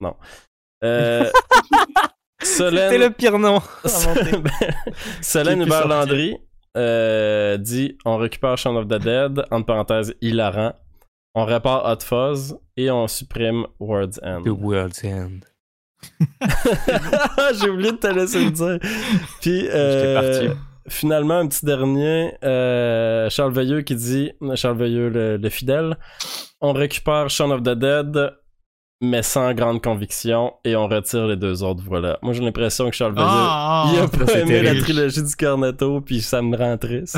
Non. 0.00 0.14
Euh, 0.84 1.28
Solène. 2.42 2.90
C'était 2.90 3.04
le 3.04 3.10
pire 3.10 3.38
nom. 3.38 3.60
Solène 3.84 5.56
Qui 5.56 5.62
est 5.62 5.64
plus 5.64 5.66
Hubert 5.66 5.82
sorti. 5.82 5.88
Landry 5.88 6.36
euh, 6.76 7.56
dit 7.56 7.98
On 8.04 8.16
récupère 8.16 8.56
Shaun 8.56 8.76
of 8.76 8.86
the 8.86 9.02
Dead, 9.02 9.44
entre 9.50 9.66
parenthèses, 9.66 10.14
hilarant. 10.20 10.74
On 11.34 11.44
répare 11.44 11.84
Hot 11.84 12.04
Fuzz 12.04 12.56
et 12.76 12.90
on 12.90 13.06
supprime 13.06 13.66
World's 13.80 14.20
End. 14.22 14.42
The 14.42 14.48
World's 14.48 15.04
End. 15.04 15.40
J'ai 17.60 17.68
oublié 17.68 17.92
de 17.92 17.96
te 17.96 18.06
laisser 18.06 18.44
le 18.44 18.50
dire. 18.50 18.78
Puis, 19.40 19.68
euh, 19.68 20.54
finalement, 20.88 21.38
un 21.38 21.48
petit 21.48 21.64
dernier, 21.64 22.34
euh, 22.44 23.28
Charles 23.30 23.52
Veilleux 23.52 23.82
qui 23.82 23.94
dit, 23.96 24.32
Charles 24.54 24.78
Veilleux 24.78 25.08
le, 25.08 25.36
le 25.36 25.48
fidèle, 25.48 25.96
on 26.60 26.72
récupère 26.72 27.28
Shaun 27.30 27.50
of 27.50 27.62
the 27.62 27.70
Dead, 27.74 28.32
mais 29.00 29.22
sans 29.22 29.54
grande 29.54 29.82
conviction, 29.82 30.54
et 30.64 30.74
on 30.76 30.88
retire 30.88 31.26
les 31.26 31.36
deux 31.36 31.62
autres, 31.62 31.82
voilà. 31.86 32.18
Moi, 32.22 32.32
j'ai 32.32 32.42
l'impression 32.42 32.90
que 32.90 32.96
Charles 32.96 33.14
Veilleux, 33.14 33.26
Ah, 33.28 33.90
il 33.92 33.98
a 34.00 34.04
ah, 34.04 34.08
pas 34.26 34.32
aimé 34.40 34.62
la 34.62 34.74
trilogie 34.80 35.22
du 35.22 35.36
Cornetto, 35.36 36.00
puis 36.00 36.20
ça 36.20 36.42
me 36.42 36.56
rend 36.56 36.76
triste. 36.78 37.16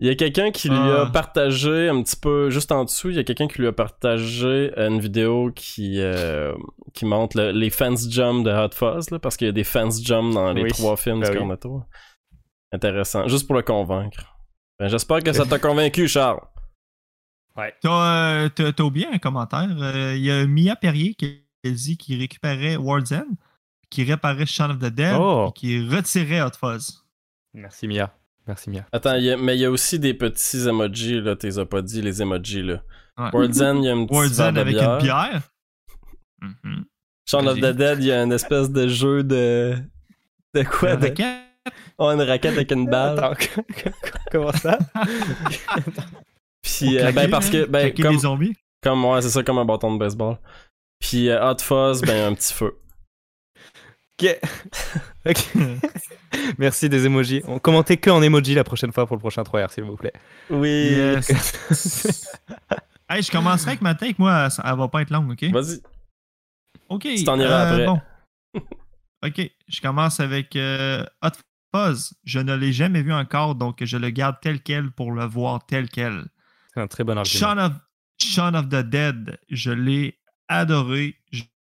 Il 0.00 0.08
y 0.08 0.10
a 0.10 0.16
quelqu'un 0.16 0.50
qui 0.50 0.68
lui 0.68 0.76
a 0.76 1.02
Ah. 1.06 1.10
partagé 1.12 1.88
un 1.88 2.02
petit 2.02 2.16
peu 2.16 2.50
juste 2.50 2.72
en 2.72 2.82
dessous, 2.84 3.10
il 3.10 3.16
y 3.16 3.18
a 3.20 3.24
quelqu'un 3.24 3.46
qui 3.46 3.60
lui 3.60 3.68
a 3.68 3.72
partagé 3.72 4.72
une 4.76 4.98
vidéo 4.98 5.52
qui 5.54 6.00
euh, 6.00 6.52
qui 6.92 7.04
montre 7.04 7.36
le- 7.38 7.52
les 7.52 7.70
fans 7.70 7.94
jump 7.96 8.44
de 8.44 8.50
Hot 8.50 8.74
Fuzz 8.74 9.10
là, 9.10 9.20
parce 9.20 9.36
qu'il 9.36 9.46
y 9.46 9.50
a 9.50 9.52
des 9.52 9.62
fans 9.62 9.90
jump 9.90 10.34
dans 10.34 10.52
les 10.52 10.64
Oui. 10.64 10.70
trois 10.72 10.96
films 10.96 11.20
Ben 11.20 11.26
du 11.28 11.32
oui. 11.34 11.38
Cornetto. 11.38 11.82
Intéressant, 12.72 13.28
juste 13.28 13.46
pour 13.46 13.54
le 13.54 13.62
convaincre. 13.62 14.24
Ben, 14.80 14.88
j'espère 14.88 15.22
que 15.22 15.32
ça 15.32 15.44
t'a 15.46 15.60
convaincu 15.60 16.08
Charles. 16.08 16.40
T'as, 17.54 18.44
euh, 18.44 18.48
t'as- 18.48 18.72
t'as 18.72 18.82
oublié 18.82 19.06
un 19.12 19.18
commentaire. 19.18 19.68
Euh, 19.80 20.14
Il 20.16 20.22
y 20.22 20.30
a 20.30 20.46
Mia 20.46 20.74
Perrier 20.76 21.14
qui 21.14 21.42
a 21.64 21.70
dit 21.70 21.96
qu'il 21.96 22.18
récupérait 22.18 22.76
World's 22.76 23.12
End, 23.12 23.26
qui 23.90 24.04
réparait 24.04 24.46
Shaun 24.46 24.70
of 24.70 24.78
the 24.78 24.86
Dead, 24.86 25.16
Oh. 25.18 25.48
et 25.50 25.52
qui 25.58 25.86
retirait 25.88 26.40
Hot 26.42 26.56
Fuzz. 26.58 27.04
Merci 27.54 27.86
Mia. 27.88 28.12
Merci 28.46 28.70
Mia. 28.70 28.86
Attends, 28.90 29.14
il 29.16 29.24
y 29.24 29.30
a- 29.30 29.36
mais 29.36 29.56
il 29.56 29.60
y 29.60 29.64
a 29.64 29.70
aussi 29.70 29.98
des 29.98 30.14
petits 30.14 30.66
emojis 30.66 31.20
là, 31.20 31.36
t'es 31.36 31.58
as 31.58 31.66
pas 31.66 31.82
dit 31.82 32.00
les 32.02 32.22
emojis 32.22 32.62
là. 32.62 32.82
Ouais. 33.18 33.28
World's 33.32 33.60
End, 33.60 33.76
il 33.76 33.84
y 33.84 33.88
a 33.88 33.92
un 33.92 34.04
petit 34.06 34.14
World's 34.14 34.40
End 34.40 34.56
avec 34.56 34.74
bière. 34.74 34.94
une 34.96 35.02
bière? 35.02 35.42
Mhm. 36.40 36.84
Shaun 37.28 37.46
of 37.46 37.58
the. 37.60 37.66
Dead, 37.76 37.98
il 38.00 38.06
y 38.06 38.12
a 38.12 38.22
une 38.22 38.32
espèce 38.32 38.70
de 38.70 38.88
jeu 38.88 39.22
de 39.22 39.76
de 40.54 40.62
quoi 40.64 40.94
Une 40.94 41.00
de... 41.00 41.04
raquette? 41.06 41.38
Oh, 41.98 42.08
une 42.10 42.22
raquette 42.22 42.52
avec 42.54 42.72
une 42.72 42.86
balle. 42.88 43.18
Attends, 43.18 43.34
comment 44.32 44.52
ça? 44.52 44.78
Puis, 46.62 46.96
euh, 46.96 47.00
Claquer, 47.00 47.14
ben, 47.14 47.30
parce 47.30 47.50
que, 47.50 47.66
ben, 47.66 47.92
comme, 47.94 48.12
les 48.12 48.18
zombies. 48.18 48.54
comme, 48.82 49.04
ouais, 49.04 49.20
c'est 49.22 49.30
ça, 49.30 49.42
comme 49.42 49.58
un 49.58 49.64
bâton 49.64 49.92
de 49.94 49.98
baseball. 49.98 50.38
Puis, 51.00 51.28
euh, 51.28 51.50
Hot 51.50 51.58
Fuzz, 51.60 52.02
ben, 52.02 52.32
un 52.32 52.34
petit 52.34 52.52
feu. 52.52 52.76
Ok. 54.20 54.38
Ok. 55.24 55.38
Merci 56.58 56.88
des 56.88 57.06
emojis. 57.06 57.42
On 57.46 57.60
commentez 57.60 57.96
que 57.96 58.10
en 58.10 58.20
emoji 58.20 58.54
la 58.54 58.64
prochaine 58.64 58.92
fois 58.92 59.06
pour 59.06 59.14
le 59.14 59.20
prochain 59.20 59.42
3R, 59.42 59.70
s'il 59.72 59.84
vous 59.84 59.94
plaît. 59.96 60.12
Oui. 60.50 60.68
Yes. 60.90 62.28
hey, 63.08 63.22
je 63.22 63.30
commencerai 63.30 63.70
avec 63.70 63.82
ma 63.82 63.94
take. 63.94 64.16
Moi, 64.18 64.50
ça- 64.50 64.64
elle 64.66 64.76
va 64.76 64.88
pas 64.88 65.02
être 65.02 65.10
longue, 65.10 65.30
OK? 65.30 65.44
Vas-y. 65.44 65.80
OK. 66.88 67.02
Tu 67.02 67.22
t'en 67.22 67.38
iras 67.38 67.68
après. 67.68 67.86
Bon. 67.86 68.00
OK. 69.24 69.50
Je 69.68 69.80
commence 69.80 70.18
avec 70.18 70.56
euh, 70.56 71.04
Hot 71.22 71.30
Fuzz. 71.72 72.14
Je 72.24 72.40
ne 72.40 72.56
l'ai 72.56 72.72
jamais 72.72 73.02
vu 73.02 73.12
encore, 73.12 73.54
donc 73.54 73.84
je 73.84 73.96
le 73.96 74.10
garde 74.10 74.36
tel 74.42 74.60
quel 74.60 74.90
pour 74.90 75.12
le 75.12 75.24
voir 75.24 75.64
tel 75.66 75.88
quel. 75.88 76.24
C'est 76.74 76.80
un 76.80 76.86
très 76.86 77.04
bon 77.04 77.16
argument. 77.18 77.38
Shaun 77.40 77.58
of, 77.58 77.72
Shaun 78.20 78.54
of 78.54 78.68
the 78.68 78.82
Dead, 78.88 79.38
je 79.50 79.70
l'ai 79.70 80.18
adoré. 80.48 81.16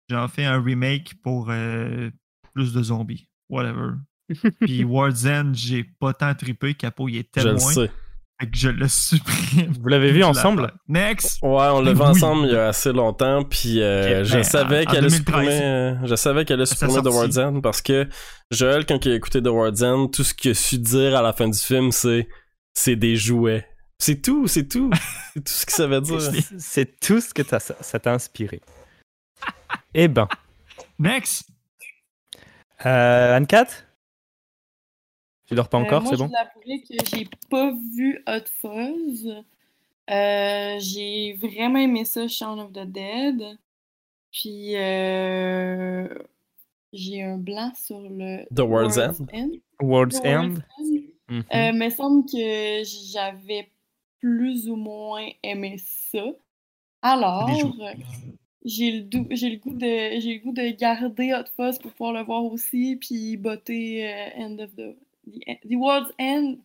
J'en 0.09 0.27
fais 0.27 0.45
un 0.45 0.61
remake 0.61 1.13
pour 1.23 1.47
euh, 1.49 2.09
plus 2.53 2.73
de 2.73 2.83
zombies. 2.83 3.27
Whatever. 3.49 3.91
Puis 4.61 4.83
World's 4.83 5.25
End, 5.25 5.51
j'ai 5.53 5.83
pas 5.83 6.13
tant 6.13 6.33
trippé. 6.33 6.73
Capo, 6.73 7.07
il 7.09 7.17
est 7.17 7.29
Je 7.39 7.47
le 7.47 7.57
sais. 7.59 7.91
Fait 8.41 8.47
que 8.49 8.57
je 8.57 8.69
le 8.69 8.87
supprime. 8.89 9.71
Vous 9.79 9.87
l'avez 9.87 10.11
vu 10.11 10.21
ensemble? 10.23 10.73
Next! 10.89 11.39
Ouais, 11.41 11.49
on 11.71 11.79
l'a 11.81 11.93
vu 11.93 11.99
Oui. 12.01 12.05
ensemble 12.05 12.47
il 12.47 12.53
y 12.53 12.57
a 12.57 12.67
assez 12.67 12.91
longtemps, 12.91 13.43
puis 13.45 13.81
euh, 13.81 14.25
je 14.25 14.33
ben, 14.33 14.43
savais 14.43 14.79
en- 14.79 14.89
en 14.89 14.91
qu'elle 14.91 15.05
allait 15.05 15.09
2013. 15.09 15.15
supprimer, 15.17 15.61
euh, 15.63 15.95
je 16.05 16.15
savais 16.15 16.43
qu'elle 16.43 16.55
allait 16.57 16.65
supprimer 16.65 17.01
The. 17.01 17.05
World's 17.05 17.37
End 17.37 17.61
parce 17.61 17.81
que 17.81 18.09
Joël, 18.51 18.85
quand 18.85 19.05
il 19.05 19.13
a 19.13 19.15
écouté 19.15 19.41
The 19.41 19.47
World's 19.47 19.81
End, 19.83 20.07
tout 20.07 20.23
ce 20.25 20.33
qu'il 20.33 20.51
a 20.51 20.53
su 20.53 20.79
dire 20.79 21.15
à 21.15 21.21
la 21.21 21.31
fin 21.31 21.47
du 21.47 21.57
film, 21.57 21.91
c'est 21.91 22.27
c'est 22.73 22.97
des 22.97 23.15
jouets. 23.15 23.65
C'est 23.97 24.21
tout, 24.21 24.47
c'est 24.47 24.67
tout. 24.67 24.91
c'est 25.33 25.43
tout 25.43 25.51
ce 25.53 25.65
qu'il 25.65 25.73
savait 25.75 26.01
dire. 26.01 26.21
C'est 26.59 26.99
tout 26.99 27.21
ce 27.21 27.33
que 27.33 27.41
t'as- 27.41 27.59
ça 27.59 27.75
ça 27.81 27.99
t'a 27.99 28.13
inspiré. 28.13 28.61
eh 29.93 30.07
ben, 30.07 30.27
Next! 30.99 31.47
euh, 32.85 33.35
Anne-Cat 33.37 33.67
Tu 35.47 35.55
dors 35.55 35.69
pas 35.69 35.77
Euh, 35.77 35.81
encore, 35.83 36.05
c'est 36.07 36.17
bon? 36.17 36.29
je 36.29 36.97
que 36.99 37.05
j'ai 37.17 37.27
pas 37.49 37.71
vu 37.95 38.21
Hot 38.27 38.45
Fuzz. 38.61 39.43
Euh, 40.09 40.75
j'ai 40.79 41.33
vraiment 41.41 41.79
aimé 41.79 42.05
ça, 42.05 42.27
Shaun 42.27 42.59
of 42.59 42.71
the 42.73 42.85
Dead. 42.85 43.57
Puis, 44.31 44.75
euh, 44.75 46.07
j'ai 46.93 47.23
un 47.23 47.37
blanc 47.37 47.71
sur 47.75 47.99
le 48.01 48.45
The 48.53 48.59
World's 48.59 48.97
End? 48.97 49.13
World's 49.81 50.21
The 50.21 50.25
End? 50.25 50.41
World's 50.51 50.59
End. 50.77 51.41
Euh, 51.53 51.71
me 51.73 51.89
semble 51.89 52.25
que 52.29 52.83
j'avais 53.13 53.71
plus 54.25 54.67
ou 54.69 54.75
moins 54.75 55.27
aimé 55.43 55.75
ça. 55.77 56.23
Alors, 57.03 57.47
jou- 57.59 57.73
j'ai 58.65 58.91
le, 58.91 59.01
dou- 59.01 59.27
le 59.29 59.55
goût 59.57 59.73
de 59.75 60.19
j'ai 60.19 60.33
le 60.35 60.39
goût 60.39 60.51
de 60.51 60.69
garder 60.75 61.31
Hot 61.35 61.45
Fuzz 61.55 61.77
pour 61.77 61.91
pouvoir 61.91 62.13
le 62.13 62.23
voir 62.23 62.43
aussi, 62.45 62.95
puis 62.95 63.37
botter 63.37 64.09
euh, 64.11 64.29
End 64.37 64.57
of 64.57 64.71
the, 64.75 64.95
the, 65.27 65.69
the 65.69 65.75
World's 65.75 66.11
End. 66.19 66.55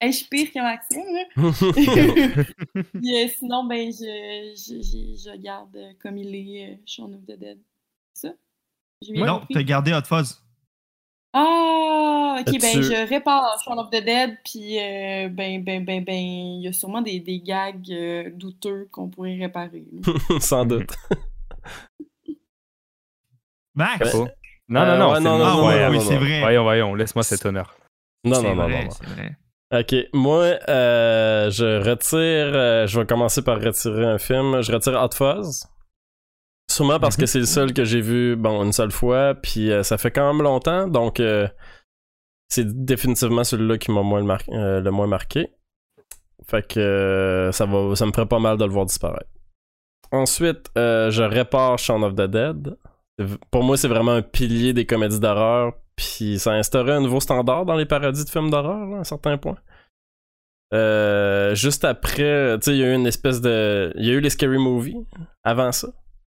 Hey, 0.00 0.12
je 0.12 0.26
pire 0.26 0.50
que 0.50 0.58
Maxime, 0.60 1.04
là. 1.12 1.24
Euh, 2.76 3.28
sinon, 3.36 3.64
ben, 3.64 3.92
je, 3.92 4.54
je, 4.56 4.80
je, 4.80 5.30
je 5.30 5.36
garde 5.36 5.76
euh, 5.76 5.92
comme 6.00 6.16
il 6.16 6.34
est 6.34 6.70
euh, 6.70 6.76
Shaun 6.86 7.12
of 7.12 7.26
the 7.26 7.38
Dead. 7.38 7.58
C'est 8.14 8.28
ça? 8.28 8.34
Non, 9.10 9.42
t'as 9.52 9.62
gardé 9.62 9.92
Hot 9.92 10.04
Fuzz. 10.06 10.42
Ah, 11.32 12.38
ok, 12.40 12.60
ben 12.60 12.82
je 12.82 13.08
répare 13.08 13.60
Shaun 13.64 13.78
of 13.78 13.90
the 13.90 14.02
Dead, 14.04 14.36
puis 14.44 14.78
euh, 14.80 15.28
ben, 15.28 15.62
ben, 15.62 15.84
ben, 15.84 16.02
ben, 16.02 16.14
il 16.16 16.62
y 16.62 16.68
a 16.68 16.72
sûrement 16.72 17.02
des, 17.02 17.20
des 17.20 17.38
gags 17.40 17.90
euh, 17.92 18.30
douteux 18.32 18.88
qu'on 18.90 19.08
pourrait 19.08 19.36
réparer. 19.36 19.84
Sans 20.40 20.64
doute. 20.64 20.90
Max! 23.74 24.14
Oh. 24.14 24.26
Non, 24.68 24.80
non, 24.84 24.86
Euh, 24.92 24.98
non, 24.98 25.12
ouais, 25.12 25.20
non, 25.20 25.38
non, 25.38 25.44
non, 25.56 25.66
ouais, 25.68 25.80
non, 25.84 25.90
oui, 25.90 25.96
non, 25.98 26.00
c'est 26.04 26.14
non. 26.14 26.20
vrai. 26.20 26.40
Voyons, 26.40 26.62
voyons, 26.62 26.94
laisse-moi 26.94 27.22
cet 27.22 27.44
honneur. 27.46 27.76
Non, 28.24 28.42
non, 28.42 28.54
non, 28.54 28.64
vrai, 28.64 28.78
non, 28.78 28.84
non. 28.84 28.90
C'est 28.90 29.06
vrai. 29.06 29.36
Ok, 29.72 29.94
moi, 30.12 30.44
euh, 30.68 31.50
je 31.50 31.88
retire. 31.88 32.18
euh, 32.56 32.86
je 32.88 32.98
vais 32.98 33.06
commencer 33.06 33.42
par 33.42 33.60
retirer 33.60 34.04
un 34.04 34.18
film. 34.18 34.60
Je 34.62 34.72
retire 34.72 35.00
Hot 35.00 35.14
Fuzz. 35.14 35.64
Sûrement 36.70 37.00
parce 37.00 37.16
que 37.16 37.26
c'est 37.26 37.40
le 37.40 37.46
seul 37.46 37.72
que 37.74 37.84
j'ai 37.84 38.00
vu, 38.00 38.36
bon, 38.36 38.62
une 38.64 38.72
seule 38.72 38.92
fois, 38.92 39.34
puis 39.34 39.72
euh, 39.72 39.82
ça 39.82 39.98
fait 39.98 40.12
quand 40.12 40.32
même 40.32 40.40
longtemps, 40.40 40.86
donc 40.86 41.18
euh, 41.18 41.48
c'est 42.48 42.84
définitivement 42.84 43.42
celui-là 43.42 43.76
qui 43.76 43.90
m'a 43.90 44.02
moins 44.02 44.20
le, 44.20 44.26
mar- 44.26 44.42
euh, 44.50 44.80
le 44.80 44.90
moins 44.92 45.08
marqué. 45.08 45.48
Fait 46.46 46.64
que 46.66 47.50
ça 47.52 47.66
va, 47.66 47.96
ça 47.96 48.06
me 48.06 48.12
ferait 48.12 48.26
pas 48.28 48.38
mal 48.38 48.56
de 48.56 48.64
le 48.64 48.70
voir 48.70 48.86
disparaître. 48.86 49.30
Ensuite, 50.12 50.70
je 50.76 51.22
répare 51.22 51.78
Shaun 51.78 52.02
of 52.04 52.14
the 52.14 52.22
Dead. 52.30 52.76
Pour 53.50 53.64
moi, 53.64 53.76
c'est 53.76 53.88
vraiment 53.88 54.12
un 54.12 54.22
pilier 54.22 54.72
des 54.72 54.86
comédies 54.86 55.20
d'horreur, 55.20 55.74
puis 55.96 56.38
ça 56.38 56.52
a 56.52 56.54
instauré 56.54 56.92
un 56.92 57.00
nouveau 57.00 57.20
standard 57.20 57.66
dans 57.66 57.76
les 57.76 57.84
parodies 57.84 58.24
de 58.24 58.30
films 58.30 58.50
d'horreur, 58.50 58.94
à 58.94 59.00
un 59.00 59.04
certain 59.04 59.38
point. 59.38 59.58
Euh, 60.72 61.54
juste 61.56 61.84
après, 61.84 62.56
tu 62.58 62.64
sais, 62.64 62.76
il 62.76 62.78
y 62.78 62.84
a 62.84 62.92
eu 62.92 62.94
une 62.94 63.06
espèce 63.08 63.40
de. 63.40 63.92
Il 63.96 64.06
y 64.06 64.10
a 64.10 64.14
eu 64.14 64.20
les 64.20 64.30
Scary 64.30 64.58
Movies 64.58 65.04
avant 65.42 65.72
ça. 65.72 65.88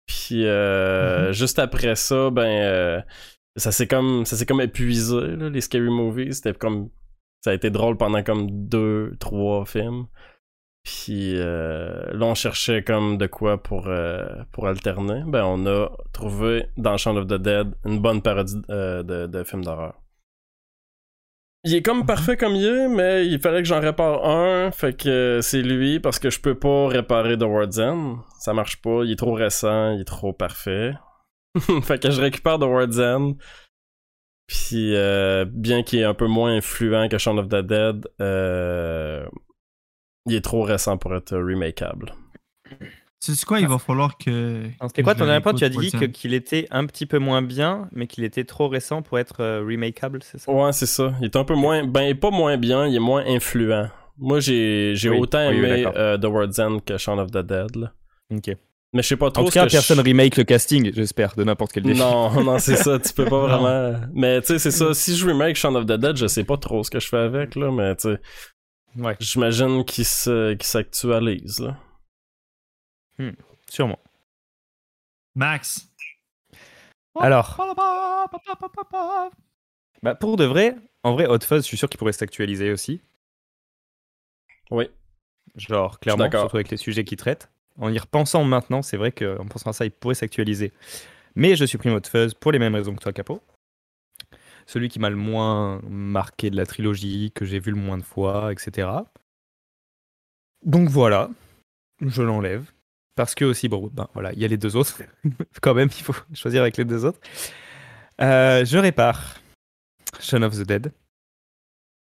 Puis 0.07 0.45
euh, 0.45 1.31
juste 1.33 1.59
après 1.59 1.95
ça, 1.95 2.29
ben. 2.29 2.43
euh, 2.43 3.01
ça 3.55 3.71
s'est 3.71 3.87
comme 3.87 4.25
ça 4.25 4.35
s'est 4.35 4.45
comme 4.45 4.61
épuisé 4.61 5.35
là, 5.37 5.49
les 5.49 5.61
scary 5.61 5.89
movies. 5.89 6.33
C'était 6.37 6.53
comme 6.53 6.89
ça 7.43 7.51
a 7.51 7.53
été 7.53 7.69
drôle 7.69 7.97
pendant 7.97 8.23
comme 8.23 8.67
deux 8.67 9.15
trois 9.19 9.65
films. 9.65 10.07
Puis 10.83 11.35
euh, 11.37 12.11
là 12.13 12.25
on 12.25 12.35
cherchait 12.35 12.83
comme 12.83 13.17
de 13.17 13.27
quoi 13.27 13.61
pour 13.61 13.87
euh, 13.87 14.27
pour 14.51 14.67
alterner. 14.67 15.23
Ben 15.27 15.45
on 15.45 15.65
a 15.67 15.89
trouvé 16.13 16.67
dans 16.77 16.97
Shaun 16.97 17.17
of 17.17 17.27
the 17.27 17.35
Dead 17.35 17.73
une 17.85 17.99
bonne 18.01 18.21
parodie 18.21 18.61
euh, 18.69 19.03
de, 19.03 19.27
de 19.27 19.43
film 19.43 19.63
d'horreur 19.63 20.02
il 21.65 21.75
est 21.75 21.81
comme 21.81 22.05
parfait 22.05 22.35
comme 22.35 22.55
il 22.55 22.65
est, 22.65 22.87
mais 22.89 23.25
il 23.25 23.39
fallait 23.39 23.61
que 23.61 23.67
j'en 23.67 23.79
répare 23.79 24.25
un, 24.25 24.71
fait 24.71 24.93
que 24.93 25.39
c'est 25.41 25.61
lui 25.61 25.99
parce 25.99 26.19
que 26.19 26.29
je 26.29 26.39
peux 26.39 26.55
pas 26.55 26.87
réparer 26.87 27.37
The 27.37 27.43
World's 27.43 27.79
End. 27.79 28.17
Ça 28.39 28.53
marche 28.53 28.81
pas, 28.81 29.03
il 29.03 29.11
est 29.11 29.17
trop 29.17 29.33
récent, 29.33 29.93
il 29.93 30.01
est 30.01 30.05
trop 30.05 30.33
parfait. 30.33 30.93
fait 31.83 32.01
que 32.01 32.11
je 32.11 32.19
récupère 32.19 32.59
The 32.59 32.63
World's 32.63 32.99
End. 32.99 33.35
Puis 34.47 34.95
euh, 34.95 35.45
bien 35.45 35.83
qu'il 35.83 35.99
est 35.99 36.03
un 36.03 36.13
peu 36.13 36.27
moins 36.27 36.53
influent 36.55 37.07
que 37.07 37.17
Shaun 37.17 37.37
of 37.37 37.47
the 37.47 37.65
Dead, 37.65 38.07
euh, 38.19 39.25
il 40.25 40.35
est 40.35 40.43
trop 40.43 40.63
récent 40.63 40.97
pour 40.97 41.15
être 41.15 41.37
remakeable. 41.37 42.13
Sais 43.25 43.45
quoi, 43.45 43.59
il 43.61 43.67
va 43.67 43.77
falloir 43.77 44.17
que. 44.17 44.63
C'était 44.87 45.01
quoi 45.01 45.15
ton 45.15 45.25
dernier 45.25 45.39
point 45.41 45.53
Tu 45.53 45.63
as 45.63 45.69
dit 45.69 45.91
qu'il 46.11 46.33
était 46.33 46.67
un 46.71 46.85
petit 46.85 47.05
peu 47.05 47.19
moins 47.19 47.41
bien, 47.41 47.87
mais 47.93 48.05
qu'il 48.07 48.23
était 48.25 48.43
trop 48.43 48.67
récent 48.67 49.01
pour 49.01 49.17
être 49.17 49.39
euh, 49.41 49.61
remakeable, 49.65 50.19
c'est 50.23 50.39
ça? 50.39 50.51
Ouais, 50.51 50.73
c'est 50.73 50.85
ça. 50.85 51.13
Il 51.21 51.25
est 51.25 51.35
un 51.37 51.45
peu 51.45 51.55
moins. 51.55 51.85
Ben, 51.85 52.01
il 52.01 52.09
est 52.09 52.15
pas 52.15 52.31
moins 52.31 52.57
bien, 52.57 52.85
il 52.85 52.95
est 52.95 52.99
moins 52.99 53.23
influent. 53.25 53.87
Moi, 54.17 54.39
j'ai 54.41 54.91
j'ai 54.95 55.09
Oui, 55.09 55.19
autant 55.19 55.47
oui, 55.49 55.55
aimé 55.57 55.85
euh, 55.95 56.17
The 56.17 56.25
World's 56.25 56.59
End 56.59 56.79
que 56.85 56.97
Shaun 56.97 57.17
of 57.19 57.31
the 57.31 57.37
Dead. 57.37 57.75
là. 57.77 57.93
Ok. 58.29 58.55
Mais 58.95 59.01
je 59.01 59.07
sais 59.07 59.15
pas 59.15 59.31
trop 59.31 59.41
En 59.41 59.45
tout 59.45 59.51
cas, 59.53 59.63
que 59.63 59.69
je- 59.71 59.77
personne 59.77 59.99
remake 60.01 60.35
le 60.37 60.43
casting, 60.43 60.91
j'espère, 60.93 61.33
de 61.35 61.43
n'importe 61.43 61.71
quel 61.71 61.81
défi. 61.83 61.99
Non, 61.99 62.43
non, 62.43 62.59
c'est 62.59 62.75
ça, 62.75 62.99
tu 62.99 63.11
peux 63.13 63.25
pas 63.25 63.39
vraiment. 63.47 63.99
Mais 64.13 64.41
tu 64.41 64.47
sais, 64.47 64.59
c'est 64.59 64.69
ça. 64.71 64.93
Si 64.93 65.15
je 65.15 65.25
remake 65.25 65.55
Shaun 65.55 65.75
of 65.75 65.85
the 65.85 65.93
Dead, 65.93 66.15
je 66.17 66.27
sais 66.27 66.43
pas 66.43 66.57
trop 66.57 66.83
ce 66.83 66.91
que 66.91 66.99
je 66.99 67.07
fais 67.07 67.17
avec, 67.17 67.55
là, 67.55 67.71
mais 67.71 67.95
tu 67.95 68.09
sais, 68.11 68.19
Ouais, 68.99 69.15
j'imagine 69.19 69.83
qu'il 69.85 70.05
se- 70.05 70.53
qu'il 70.53 70.67
s'actualise, 70.67 71.67
là. 73.19 73.31
sûrement. 73.69 73.99
Max. 75.35 75.89
Alors. 77.19 77.57
Bah, 80.01 80.15
pour 80.15 80.35
de 80.37 80.45
vrai, 80.45 80.75
en 81.03 81.13
vrai, 81.13 81.27
Hot 81.27 81.39
Fuzz, 81.39 81.63
je 81.63 81.67
suis 81.67 81.77
sûr 81.77 81.89
qu'il 81.89 81.97
pourrait 81.97 82.13
s'actualiser 82.13 82.71
aussi. 82.71 83.01
Oui. 84.71 84.89
Genre, 85.55 85.99
clairement, 85.99 86.29
surtout 86.29 86.57
avec 86.57 86.69
les 86.69 86.77
sujets 86.77 87.03
qu'il 87.03 87.17
traite. 87.17 87.49
En 87.79 87.91
y 87.91 87.97
repensant 87.97 88.43
maintenant, 88.43 88.81
c'est 88.81 88.97
vrai 88.97 89.11
qu'en 89.11 89.45
pensant 89.45 89.71
à 89.71 89.73
ça, 89.73 89.85
il 89.85 89.91
pourrait 89.91 90.15
s'actualiser. 90.15 90.71
Mais 91.35 91.55
je 91.55 91.65
supprime 91.65 91.93
Hot 91.93 92.07
Fuzz 92.09 92.33
pour 92.33 92.51
les 92.51 92.59
mêmes 92.59 92.75
raisons 92.75 92.95
que 92.95 93.01
toi, 93.01 93.13
Capo. 93.13 93.41
Celui 94.65 94.87
qui 94.87 94.99
m'a 94.99 95.09
le 95.09 95.15
moins 95.15 95.81
marqué 95.89 96.49
de 96.49 96.55
la 96.55 96.65
trilogie, 96.65 97.31
que 97.33 97.45
j'ai 97.45 97.59
vu 97.59 97.71
le 97.71 97.77
moins 97.77 97.97
de 97.97 98.03
fois, 98.03 98.51
etc. 98.51 98.89
Donc 100.63 100.89
voilà, 100.89 101.29
je 102.01 102.21
l'enlève. 102.21 102.71
Parce 103.15 103.35
que 103.35 103.45
aussi, 103.45 103.67
bon, 103.69 103.89
ben 103.93 104.07
voilà, 104.13 104.33
il 104.33 104.39
y 104.39 104.45
a 104.45 104.47
les 104.47 104.57
deux 104.57 104.75
autres. 104.75 105.01
Quand 105.61 105.73
même, 105.73 105.89
il 105.95 106.03
faut 106.03 106.15
choisir 106.33 106.61
avec 106.61 106.77
les 106.77 106.85
deux 106.85 107.05
autres. 107.05 107.19
Euh, 108.21 108.65
je 108.65 108.77
répare 108.77 109.35
Shaun 110.19 110.43
of 110.43 110.53
the 110.57 110.63
Dead. 110.65 110.91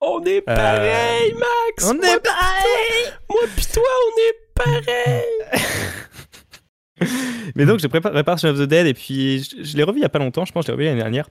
On 0.00 0.22
est 0.24 0.42
pareil, 0.42 1.32
Max! 1.34 1.84
On 1.90 1.94
Moi 1.94 2.06
est 2.06 2.20
toi- 2.20 2.32
Moi 3.30 3.40
pis 3.56 3.66
toi, 3.72 3.82
on 3.82 4.20
est 4.20 4.36
pareil! 4.54 5.24
Mais 7.54 7.64
donc, 7.66 7.80
je 7.80 7.86
prépare, 7.86 8.12
répare 8.12 8.38
Shaun 8.38 8.50
of 8.50 8.58
the 8.58 8.62
Dead 8.68 8.86
et 8.86 8.94
puis 8.94 9.42
je, 9.42 9.62
je 9.62 9.76
l'ai 9.76 9.82
revu 9.82 9.98
il 9.98 10.02
y 10.02 10.06
a 10.06 10.08
pas 10.08 10.18
longtemps, 10.18 10.44
je 10.44 10.52
pense 10.52 10.64
que 10.66 10.72
je 10.72 10.76
l'ai 10.76 10.76
revu 10.76 10.84
l'année 10.86 11.00
dernière. 11.00 11.28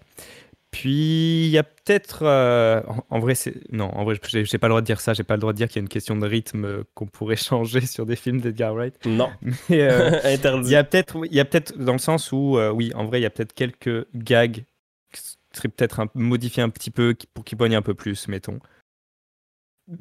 Puis 0.76 1.46
il 1.46 1.52
y 1.52 1.58
a 1.58 1.64
peut-être. 1.64 2.24
euh, 2.24 2.84
en, 2.86 3.06
en 3.10 3.20
vrai, 3.20 3.34
c'est. 3.34 3.72
Non, 3.72 3.86
en 3.96 4.04
vrai, 4.04 4.20
j'ai 4.22 4.58
pas 4.58 4.68
le 4.68 4.72
droit 4.72 4.82
de 4.82 4.86
dire 4.86 5.00
ça, 5.00 5.14
j'ai 5.14 5.24
pas 5.24 5.36
le 5.36 5.40
droit 5.40 5.54
de 5.54 5.58
dire 5.58 5.70
qu'il 5.70 5.78
y 5.78 5.80
a 5.80 5.84
une 5.84 5.88
question 5.90 6.18
de 6.18 6.28
rythme 6.28 6.66
euh, 6.66 6.84
qu'on 6.96 7.08
pourrait 7.08 7.36
changer 7.38 7.80
sur 7.86 8.06
des 8.06 8.18
films 8.18 8.42
d'Edgar 8.42 8.74
Wright. 8.74 9.06
Non. 9.06 9.32
Mais 9.70 9.84
euh, 9.84 10.20
il 10.26 10.28
Interdit. 10.34 10.70
y 10.72 10.76
a 10.76 10.84
peut-être 10.84 11.26
il 11.28 11.34
y 11.34 11.40
a 11.40 11.46
peut-être 11.46 11.78
dans 11.78 11.94
le 11.94 11.98
sens 12.00 12.34
où, 12.34 12.60
oui, 12.74 12.92
en 12.94 13.06
vrai, 13.06 13.22
il 13.22 13.24
y 13.24 13.26
a 13.26 13.30
peut-être 13.30 13.54
quelques 13.54 14.06
gags 14.16 14.66
qui 15.14 15.22
seraient 15.54 15.70
peut-être 15.70 16.08
modifiés 16.14 16.62
un 16.62 16.70
petit 16.70 16.92
peu 16.92 17.16
pour 17.34 17.46
qu'ils 17.46 17.58
poignent 17.58 17.78
un 17.78 17.82
peu 17.82 17.94
plus, 17.94 18.28
mettons. 18.28 18.60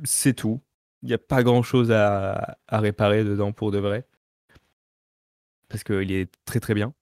C'est 0.02 0.34
tout. 0.34 0.60
Il 1.02 1.08
n'y 1.08 1.14
a 1.14 1.18
pas 1.18 1.44
grand-chose 1.44 1.92
à, 1.92 2.56
à 2.66 2.80
réparer 2.80 3.22
dedans 3.22 3.52
pour 3.52 3.70
de 3.70 3.78
vrai. 3.78 4.04
Parce 5.68 5.84
qu'il 5.84 6.10
est 6.10 6.32
très 6.46 6.58
très 6.58 6.74
bien. 6.74 6.92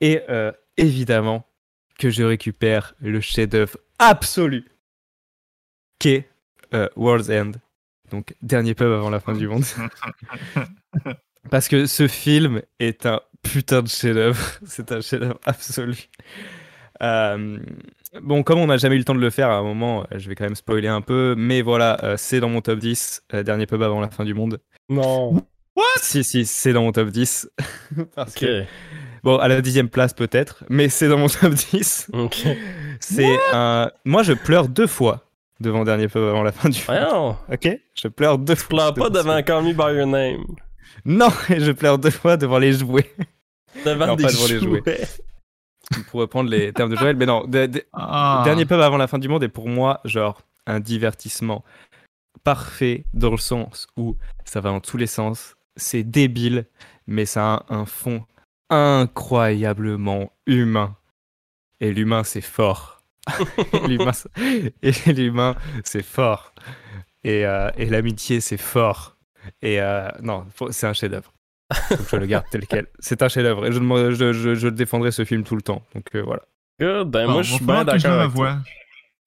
Et 0.00 0.22
évidemment 0.78 1.44
que 1.98 2.10
je 2.10 2.22
récupère 2.22 2.94
le 3.00 3.20
chef-d'œuvre 3.20 3.76
absolu 3.98 4.64
qu'est 5.98 6.28
euh, 6.74 6.88
World's 6.96 7.28
End. 7.28 7.52
Donc, 8.10 8.34
dernier 8.40 8.74
pub 8.74 8.90
avant 8.90 9.10
la 9.10 9.20
fin 9.20 9.34
du 9.34 9.48
monde. 9.48 9.64
Parce 11.50 11.68
que 11.68 11.86
ce 11.86 12.08
film 12.08 12.62
est 12.78 13.04
un 13.06 13.20
putain 13.42 13.82
de 13.82 13.88
chef-d'œuvre. 13.88 14.40
C'est 14.66 14.92
un 14.92 15.00
chef-d'œuvre 15.00 15.38
absolu. 15.44 16.08
Euh, 17.02 17.58
bon, 18.22 18.42
comme 18.42 18.58
on 18.58 18.66
n'a 18.66 18.76
jamais 18.76 18.96
eu 18.96 18.98
le 18.98 19.04
temps 19.04 19.14
de 19.14 19.20
le 19.20 19.30
faire 19.30 19.50
à 19.50 19.56
un 19.56 19.62
moment, 19.62 20.04
euh, 20.12 20.18
je 20.18 20.28
vais 20.28 20.34
quand 20.34 20.44
même 20.44 20.54
spoiler 20.56 20.88
un 20.88 21.00
peu. 21.00 21.34
Mais 21.36 21.62
voilà, 21.62 22.02
euh, 22.04 22.16
c'est 22.16 22.40
dans 22.40 22.48
mon 22.48 22.60
top 22.60 22.78
10. 22.78 23.22
euh, 23.34 23.42
dernier 23.42 23.66
pub 23.66 23.82
avant 23.82 24.00
la 24.00 24.08
fin 24.10 24.24
du 24.24 24.34
monde. 24.34 24.60
Non. 24.88 25.46
Si, 26.00 26.24
si, 26.24 26.44
c'est 26.44 26.72
dans 26.72 26.82
mon 26.82 26.92
top 26.92 27.08
10. 27.10 27.50
Parce 28.14 28.34
que, 28.34 28.64
bon, 29.28 29.38
à 29.38 29.48
la 29.48 29.60
dixième 29.60 29.88
place 29.88 30.12
peut-être, 30.14 30.64
mais 30.68 30.88
c'est 30.88 31.08
dans 31.08 31.18
mon 31.18 31.28
top 31.28 31.52
10. 31.54 32.10
Ok. 32.12 32.46
C'est 33.00 33.36
un. 33.52 33.90
Moi, 34.04 34.22
je 34.22 34.32
pleure 34.32 34.68
deux 34.68 34.86
fois 34.86 35.24
devant 35.60 35.84
dernier 35.84 36.08
pub 36.08 36.22
avant 36.22 36.42
la 36.42 36.52
fin 36.52 36.68
du 36.68 36.78
monde. 36.78 36.84
Voyons. 36.86 37.36
Ok? 37.52 37.78
Je 37.94 38.08
pleure 38.08 38.38
deux 38.38 38.54
fois. 38.54 38.92
Pleure 38.92 38.94
pas 38.94 39.10
devant 39.10 39.42
Call 39.42 39.64
Me 39.64 39.72
By 39.72 39.96
Your 39.98 40.06
Name. 40.06 40.44
Non, 41.04 41.28
je 41.48 41.72
pleure 41.72 41.98
deux 41.98 42.10
fois 42.10 42.36
devant 42.36 42.58
les 42.58 42.72
jouets. 42.72 43.10
Devant 43.84 44.06
Non, 44.08 44.16
des 44.16 44.24
pas 44.24 44.30
devant 44.32 44.46
les 44.46 44.58
jouets. 44.60 44.82
pour 46.10 46.20
reprendre 46.20 46.50
les 46.50 46.72
termes 46.72 46.90
de 46.90 46.96
Joël. 46.96 47.16
Mais 47.16 47.26
non, 47.26 47.44
de- 47.46 47.66
de- 47.66 47.84
Ah. 47.92 48.42
Dernier 48.44 48.64
pub 48.66 48.80
avant 48.80 48.96
la 48.96 49.06
fin 49.06 49.18
du 49.18 49.28
monde 49.28 49.42
est 49.44 49.48
pour 49.48 49.68
moi, 49.68 50.00
genre, 50.04 50.42
un 50.66 50.80
divertissement 50.80 51.64
parfait 52.44 53.04
dans 53.14 53.30
le 53.30 53.36
sens 53.36 53.86
où 53.96 54.16
ça 54.44 54.60
va 54.60 54.70
dans 54.70 54.80
tous 54.80 54.96
les 54.96 55.06
sens. 55.06 55.54
C'est 55.76 56.02
débile, 56.02 56.66
mais 57.06 57.24
ça 57.26 57.54
a 57.54 57.64
un, 57.74 57.80
un 57.80 57.86
fond 57.86 58.24
incroyablement 58.70 60.32
humain. 60.46 60.96
Et 61.80 61.92
l'humain, 61.92 62.24
c'est 62.24 62.40
fort. 62.40 63.02
l'humain, 63.88 64.12
c'est- 64.12 64.74
et 64.82 65.12
l'humain, 65.12 65.54
c'est 65.84 66.02
fort. 66.02 66.52
Et, 67.24 67.46
euh, 67.46 67.70
et 67.76 67.86
l'amitié, 67.86 68.40
c'est 68.40 68.56
fort. 68.56 69.16
Et 69.62 69.80
euh, 69.80 70.08
non, 70.22 70.46
c'est 70.70 70.86
un 70.86 70.92
chef-d'œuvre. 70.92 71.32
Je 72.10 72.16
le 72.16 72.26
garde 72.26 72.46
tel 72.50 72.66
quel. 72.66 72.86
C'est 72.98 73.22
un 73.22 73.28
chef-d'œuvre. 73.28 73.66
Et 73.66 73.72
je, 73.72 73.80
me- 73.80 74.12
je, 74.12 74.32
je, 74.32 74.54
je 74.54 74.68
défendrai 74.68 75.10
ce 75.12 75.24
film 75.24 75.44
tout 75.44 75.56
le 75.56 75.62
temps. 75.62 75.82
Donc 75.94 76.06
euh, 76.14 76.22
voilà. 76.22 76.42
Good. 76.80 77.10
Ben 77.10 77.26
Bon, 77.26 77.32
moi, 77.34 77.42
je 77.42 77.52
suis 77.54 77.64
bien 77.64 77.84
d'accord. 77.84 78.30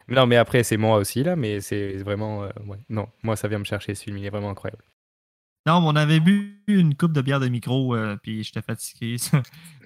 Non, 0.07 0.25
mais 0.25 0.35
après, 0.37 0.63
c'est 0.63 0.77
moi 0.77 0.97
aussi, 0.97 1.23
là, 1.23 1.35
mais 1.35 1.61
c'est 1.61 1.97
vraiment. 1.97 2.43
euh, 2.43 2.49
ouais. 2.65 2.77
Non, 2.89 3.07
moi, 3.23 3.35
ça 3.35 3.47
vient 3.47 3.59
me 3.59 3.63
chercher 3.63 3.93
ce 3.95 4.03
film, 4.03 4.17
il 4.17 4.25
est 4.25 4.29
vraiment 4.29 4.49
incroyable. 4.49 4.83
Non, 5.67 5.79
mais 5.81 5.87
on 5.89 5.95
avait 5.95 6.19
bu 6.19 6.63
une 6.67 6.95
coupe 6.95 7.13
de 7.13 7.21
bière 7.21 7.39
de 7.39 7.47
micro, 7.47 7.95
euh, 7.95 8.17
puis 8.21 8.43
j'étais 8.43 8.61
fatigué. 8.61 9.17
C'est 9.19 9.29
ça, 9.29 9.41
ça 9.43 9.43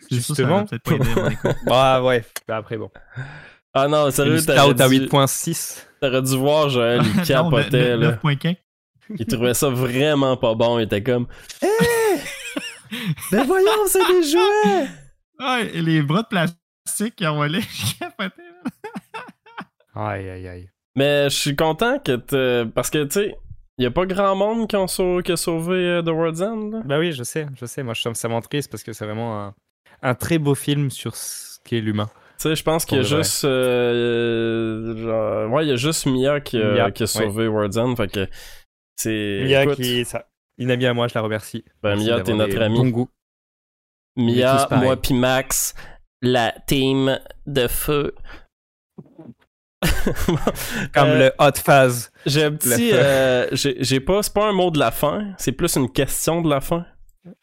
Justement? 0.09 0.65
peut-être. 0.65 1.63
Bah, 1.65 2.01
ouais, 2.03 2.23
après, 2.47 2.77
bon. 2.77 2.89
Ah 3.73 3.87
non, 3.89 4.09
sérieux, 4.11 4.41
t'aurais 4.45 4.81
à 4.81 4.87
dû, 4.89 4.99
8.6. 5.07 5.83
t'aurais 5.99 6.21
dû 6.21 6.37
voir 6.37 6.69
Joël, 6.69 7.01
il 7.15 7.21
capotait, 7.23 7.97
ne- 7.97 8.03
là. 8.05 8.11
9.4. 8.23 8.55
Il 9.19 9.25
trouvait 9.25 9.53
ça 9.53 9.69
vraiment 9.69 10.37
pas 10.37 10.55
bon. 10.55 10.79
Il 10.79 10.83
était 10.83 11.03
comme 11.03 11.27
Ben 13.31 13.43
voyons, 13.45 13.67
c'est 13.87 13.99
des 14.07 14.23
jouets! 14.29 14.87
Ouais, 15.39 15.75
et 15.75 15.81
les 15.81 16.01
bras 16.01 16.21
de 16.23 16.27
plastique 16.27 17.15
qui 17.17 17.27
envolaient, 17.27 17.61
je 17.61 17.99
capotais. 17.99 18.41
Aïe, 19.95 20.29
aïe, 20.29 20.47
aïe. 20.47 20.69
Mais 20.95 21.29
je 21.29 21.35
suis 21.35 21.55
content 21.55 21.99
que 21.99 22.15
t'aies- 22.15 22.69
Parce 22.73 22.89
que, 22.89 23.03
tu 23.03 23.11
sais, 23.11 23.35
y 23.83 23.85
a 23.85 23.91
pas 23.91 24.05
grand 24.05 24.35
monde 24.35 24.67
qui, 24.67 24.75
ont 24.75 24.87
sau- 24.87 25.21
qui 25.21 25.31
a 25.31 25.37
sauvé 25.37 25.75
euh, 25.75 26.01
The 26.01 26.09
World's 26.09 26.41
End, 26.41 26.69
là? 26.71 26.81
Bah 26.85 26.99
oui, 26.99 27.11
je 27.11 27.23
sais, 27.23 27.47
je 27.59 27.65
sais. 27.65 27.83
Moi, 27.83 27.93
je 27.93 28.01
trouve 28.01 28.13
ça 28.13 28.29
triste 28.41 28.71
parce 28.71 28.83
que 28.83 28.93
c'est 28.93 29.05
vraiment 29.05 29.43
un, 29.43 29.55
un 30.01 30.15
très 30.15 30.37
beau 30.37 30.55
film 30.55 30.89
sur 30.89 31.15
ce 31.15 31.59
qu'est 31.63 31.81
l'humain. 31.81 32.09
Tu 32.37 32.49
sais, 32.49 32.55
je 32.55 32.63
pense 32.63 32.85
qu'il 32.85 32.97
y 32.97 33.01
a 33.01 33.03
juste. 33.03 33.45
euh, 33.45 34.95
genre, 34.97 35.53
ouais, 35.53 35.65
il 35.65 35.69
y 35.69 35.71
a 35.73 35.77
juste 35.77 36.05
Mia 36.05 36.41
qui 36.41 36.61
a, 36.61 36.73
Mia, 36.73 36.91
qui 36.91 37.03
a 37.03 37.07
sauvé 37.07 37.47
World's 37.47 37.77
End. 37.77 37.95
Fait 37.95 38.11
que. 38.11 38.27
C'est. 38.97 39.43
Mia, 39.45 39.63
écoute, 39.63 39.75
qui, 39.77 40.03
ça, 40.05 40.27
une 40.57 40.71
amie 40.71 40.85
à 40.85 40.93
moi, 40.93 41.07
je 41.07 41.13
la 41.15 41.21
remercie. 41.21 41.63
Ben, 41.81 41.95
Mia, 41.97 42.21
t'es 42.21 42.33
notre 42.33 42.61
amie. 42.61 42.77
Mia, 44.17 44.67
moi 44.71 44.95
pis 44.95 45.13
Max, 45.13 45.75
la 46.21 46.53
team 46.67 47.19
de 47.45 47.67
feu. 47.67 48.13
Comme 50.93 51.09
Euh, 51.09 51.29
le 51.29 51.31
Hot 51.39 51.55
Phase. 51.63 52.11
J'ai 52.25 52.43
un 52.43 52.51
petit. 52.53 52.91
Euh, 52.93 53.47
j'ai 53.53 53.99
pas. 53.99 54.21
C'est 54.23 54.33
pas 54.33 54.47
un 54.47 54.53
mot 54.53 54.71
de 54.71 54.79
la 54.79 54.91
fin, 54.91 55.33
c'est 55.37 55.51
plus 55.51 55.75
une 55.75 55.91
question 55.91 56.41
de 56.41 56.49
la 56.49 56.61
fin. 56.61 56.85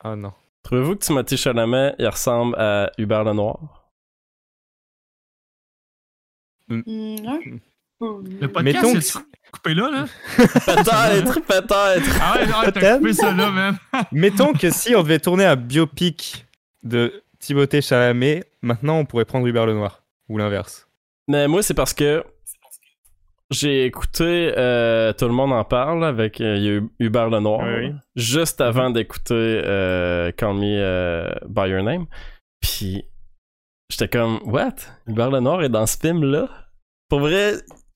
Oh 0.04 0.14
non. 0.16 0.32
Trouvez-vous 0.62 0.94
que 0.94 1.00
Timothée 1.04 1.36
Chalamet, 1.36 1.94
il 1.98 2.06
ressemble 2.06 2.54
à 2.56 2.90
Hubert 2.98 3.24
Lenoir? 3.24 3.58
Hmm, 6.68 6.80
un 7.26 7.38
peu. 7.98 8.22
Le 8.40 8.48
podcast, 8.48 8.64
Mettons 8.64 9.00
c'est 9.00 9.18
que- 9.18 9.24
coupé 9.52 9.74
là, 9.74 9.90
là. 9.90 10.06
Peut-être, 10.36 11.40
peut-être. 11.46 12.18
Ah 12.20 12.34
ouais, 12.36 12.46
ouais, 12.46 12.52
t'as 12.66 12.72
Peut-être. 12.72 12.98
coupé 12.98 13.12
ça 13.12 13.32
là, 13.32 13.50
man. 13.50 13.76
Mettons 14.12 14.52
que 14.52 14.70
si 14.70 14.94
on 14.94 15.02
devait 15.02 15.18
tourner 15.18 15.44
un 15.44 15.56
biopic 15.56 16.46
de 16.82 17.22
Timothée 17.38 17.82
Chalamet, 17.82 18.44
maintenant, 18.62 18.98
on 18.98 19.04
pourrait 19.04 19.24
prendre 19.24 19.46
Hubert 19.46 19.66
Lenoir. 19.66 20.02
Ou 20.28 20.38
l'inverse. 20.38 20.88
Mais 21.28 21.48
moi, 21.48 21.62
c'est 21.62 21.74
parce 21.74 21.94
que 21.94 22.24
j'ai 23.50 23.84
écouté 23.84 24.52
euh, 24.56 25.12
Tout 25.12 25.26
le 25.26 25.32
monde 25.32 25.52
en 25.52 25.64
parle 25.64 26.04
avec 26.04 26.40
euh, 26.40 26.80
Hubert 26.98 27.28
Lenoir 27.28 27.60
Oui, 27.66 27.92
juste 28.16 28.60
avant 28.60 28.90
d'écouter 28.90 29.34
euh, 29.64 30.32
Call 30.32 30.54
Me 30.54 30.78
euh, 30.80 31.30
By 31.48 31.68
Your 31.68 31.82
Name. 31.82 32.06
Puis 32.60 33.04
j'étais 33.90 34.08
comme, 34.08 34.40
What? 34.44 34.76
Hubert 35.06 35.30
Lenoir 35.30 35.62
est 35.62 35.68
dans 35.68 35.86
ce 35.86 35.96
film-là? 35.98 36.48
Pour 37.08 37.20
vrai, 37.20 37.54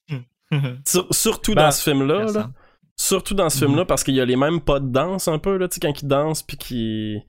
sur- 0.87 1.13
surtout 1.15 1.55
Bah, 1.55 1.65
dans 1.67 1.71
ce 1.71 1.83
film-là, 1.91 2.19
Merci. 2.19 2.35
là, 2.35 2.51
surtout 2.99 3.35
dans 3.35 3.49
ce 3.49 3.65
film-là, 3.65 3.85
parce 3.87 4.05
qu'il 4.05 4.15
y 4.15 4.21
a 4.21 4.25
les 4.27 4.37
mêmes 4.37 4.61
pas 4.61 4.79
de 4.81 4.89
danse 4.89 5.27
un 5.29 5.39
peu, 5.39 5.57
là, 5.57 5.69
tu 5.69 5.75
sais, 5.75 5.81
quand 5.81 6.03
il 6.03 6.07
danse 6.09 6.43
puis 6.43 6.57
qu'il 6.59 7.23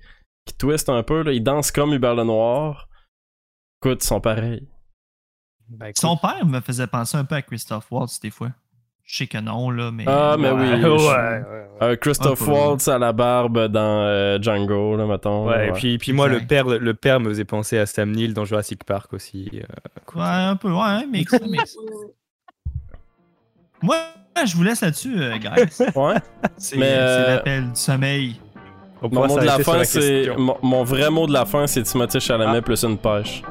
qu'il 0.46 0.58
twist 0.58 0.88
un 0.90 1.04
peu, 1.04 1.24
là, 1.24 1.32
il 1.34 1.44
danse 1.44 1.72
comme 1.72 1.94
Hubert 1.94 2.16
Lenoir. 2.16 2.88
Écoute, 3.82 4.04
ils 4.04 4.08
sont 4.08 4.22
pareils. 4.22 4.68
Écoute. 5.82 5.98
Son 6.00 6.18
père 6.18 6.46
me 6.46 6.60
faisait 6.62 6.88
penser 6.88 7.18
un 7.18 7.26
peu 7.26 7.36
à 7.36 7.42
Christophe 7.42 7.86
Waltz 7.92 8.20
des 8.20 8.30
fois. 8.32 8.50
Je 9.04 9.18
sais 9.18 9.28
que 9.28 9.38
non, 9.38 9.70
là, 9.70 9.90
mais. 9.92 10.04
Ah, 10.08 10.36
mais 10.38 10.52
oui. 10.52 10.60
ouais, 10.70 10.82
je- 10.82 10.86
ouais, 10.88 10.90
ouais, 10.90 11.44
ouais. 11.46 11.68
Euh, 11.82 11.96
Christophe. 11.96 12.46
Waltz 12.46 12.88
à 12.90 12.98
la 12.98 13.14
barbe 13.14 13.68
dans 13.68 13.80
euh, 14.04 14.38
Django, 14.42 14.98
là, 14.98 15.06
mettons. 15.06 15.48
Ouais, 15.48 15.70
et 15.70 15.72
puis, 15.72 15.98
puis 15.98 16.12
moi, 16.12 16.28
le 16.28 16.40
père, 16.42 16.66
le 16.66 16.94
père 16.94 17.20
me 17.22 17.30
faisait 17.30 17.46
penser 17.46 17.78
à 17.78 17.86
Sam 17.86 18.12
Neill 18.12 18.34
dans 18.34 18.44
Jurassic 18.44 18.84
Park 18.84 19.14
aussi. 19.14 19.50
euh, 19.54 19.60
Ouais, 20.16 20.26
un 20.26 20.56
peu, 20.58 20.72
ouais, 20.72 21.06
mais. 21.10 21.24
mais- 21.50 21.58
Moi, 23.82 23.96
je 24.46 24.56
vous 24.56 24.64
laisse 24.64 24.82
là-dessus, 24.82 25.16
euh, 25.22 25.38
guys. 25.38 25.84
Ouais. 25.96 26.16
C'est 26.58 26.76
euh, 26.82 27.36
l'appel 27.36 27.70
du 27.70 27.76
sommeil. 27.80 28.40
on 29.02 29.10
Mon 29.10 29.28
mot 29.28 29.40
de 29.40 29.46
la 29.46 29.60
fin, 29.60 29.84
c'est. 29.84 30.30
mon 30.38 30.84
vrai 30.84 31.10
mot 31.10 31.28
de 31.28 31.34
la 31.34 31.46
fin, 31.46 31.68
c'est 31.68 31.84
Timothée 31.84 32.20
Chalamet 32.20 32.58
Ah. 32.58 32.62
plus 32.62 32.84
une 32.84 32.98
pêche. 32.98 33.42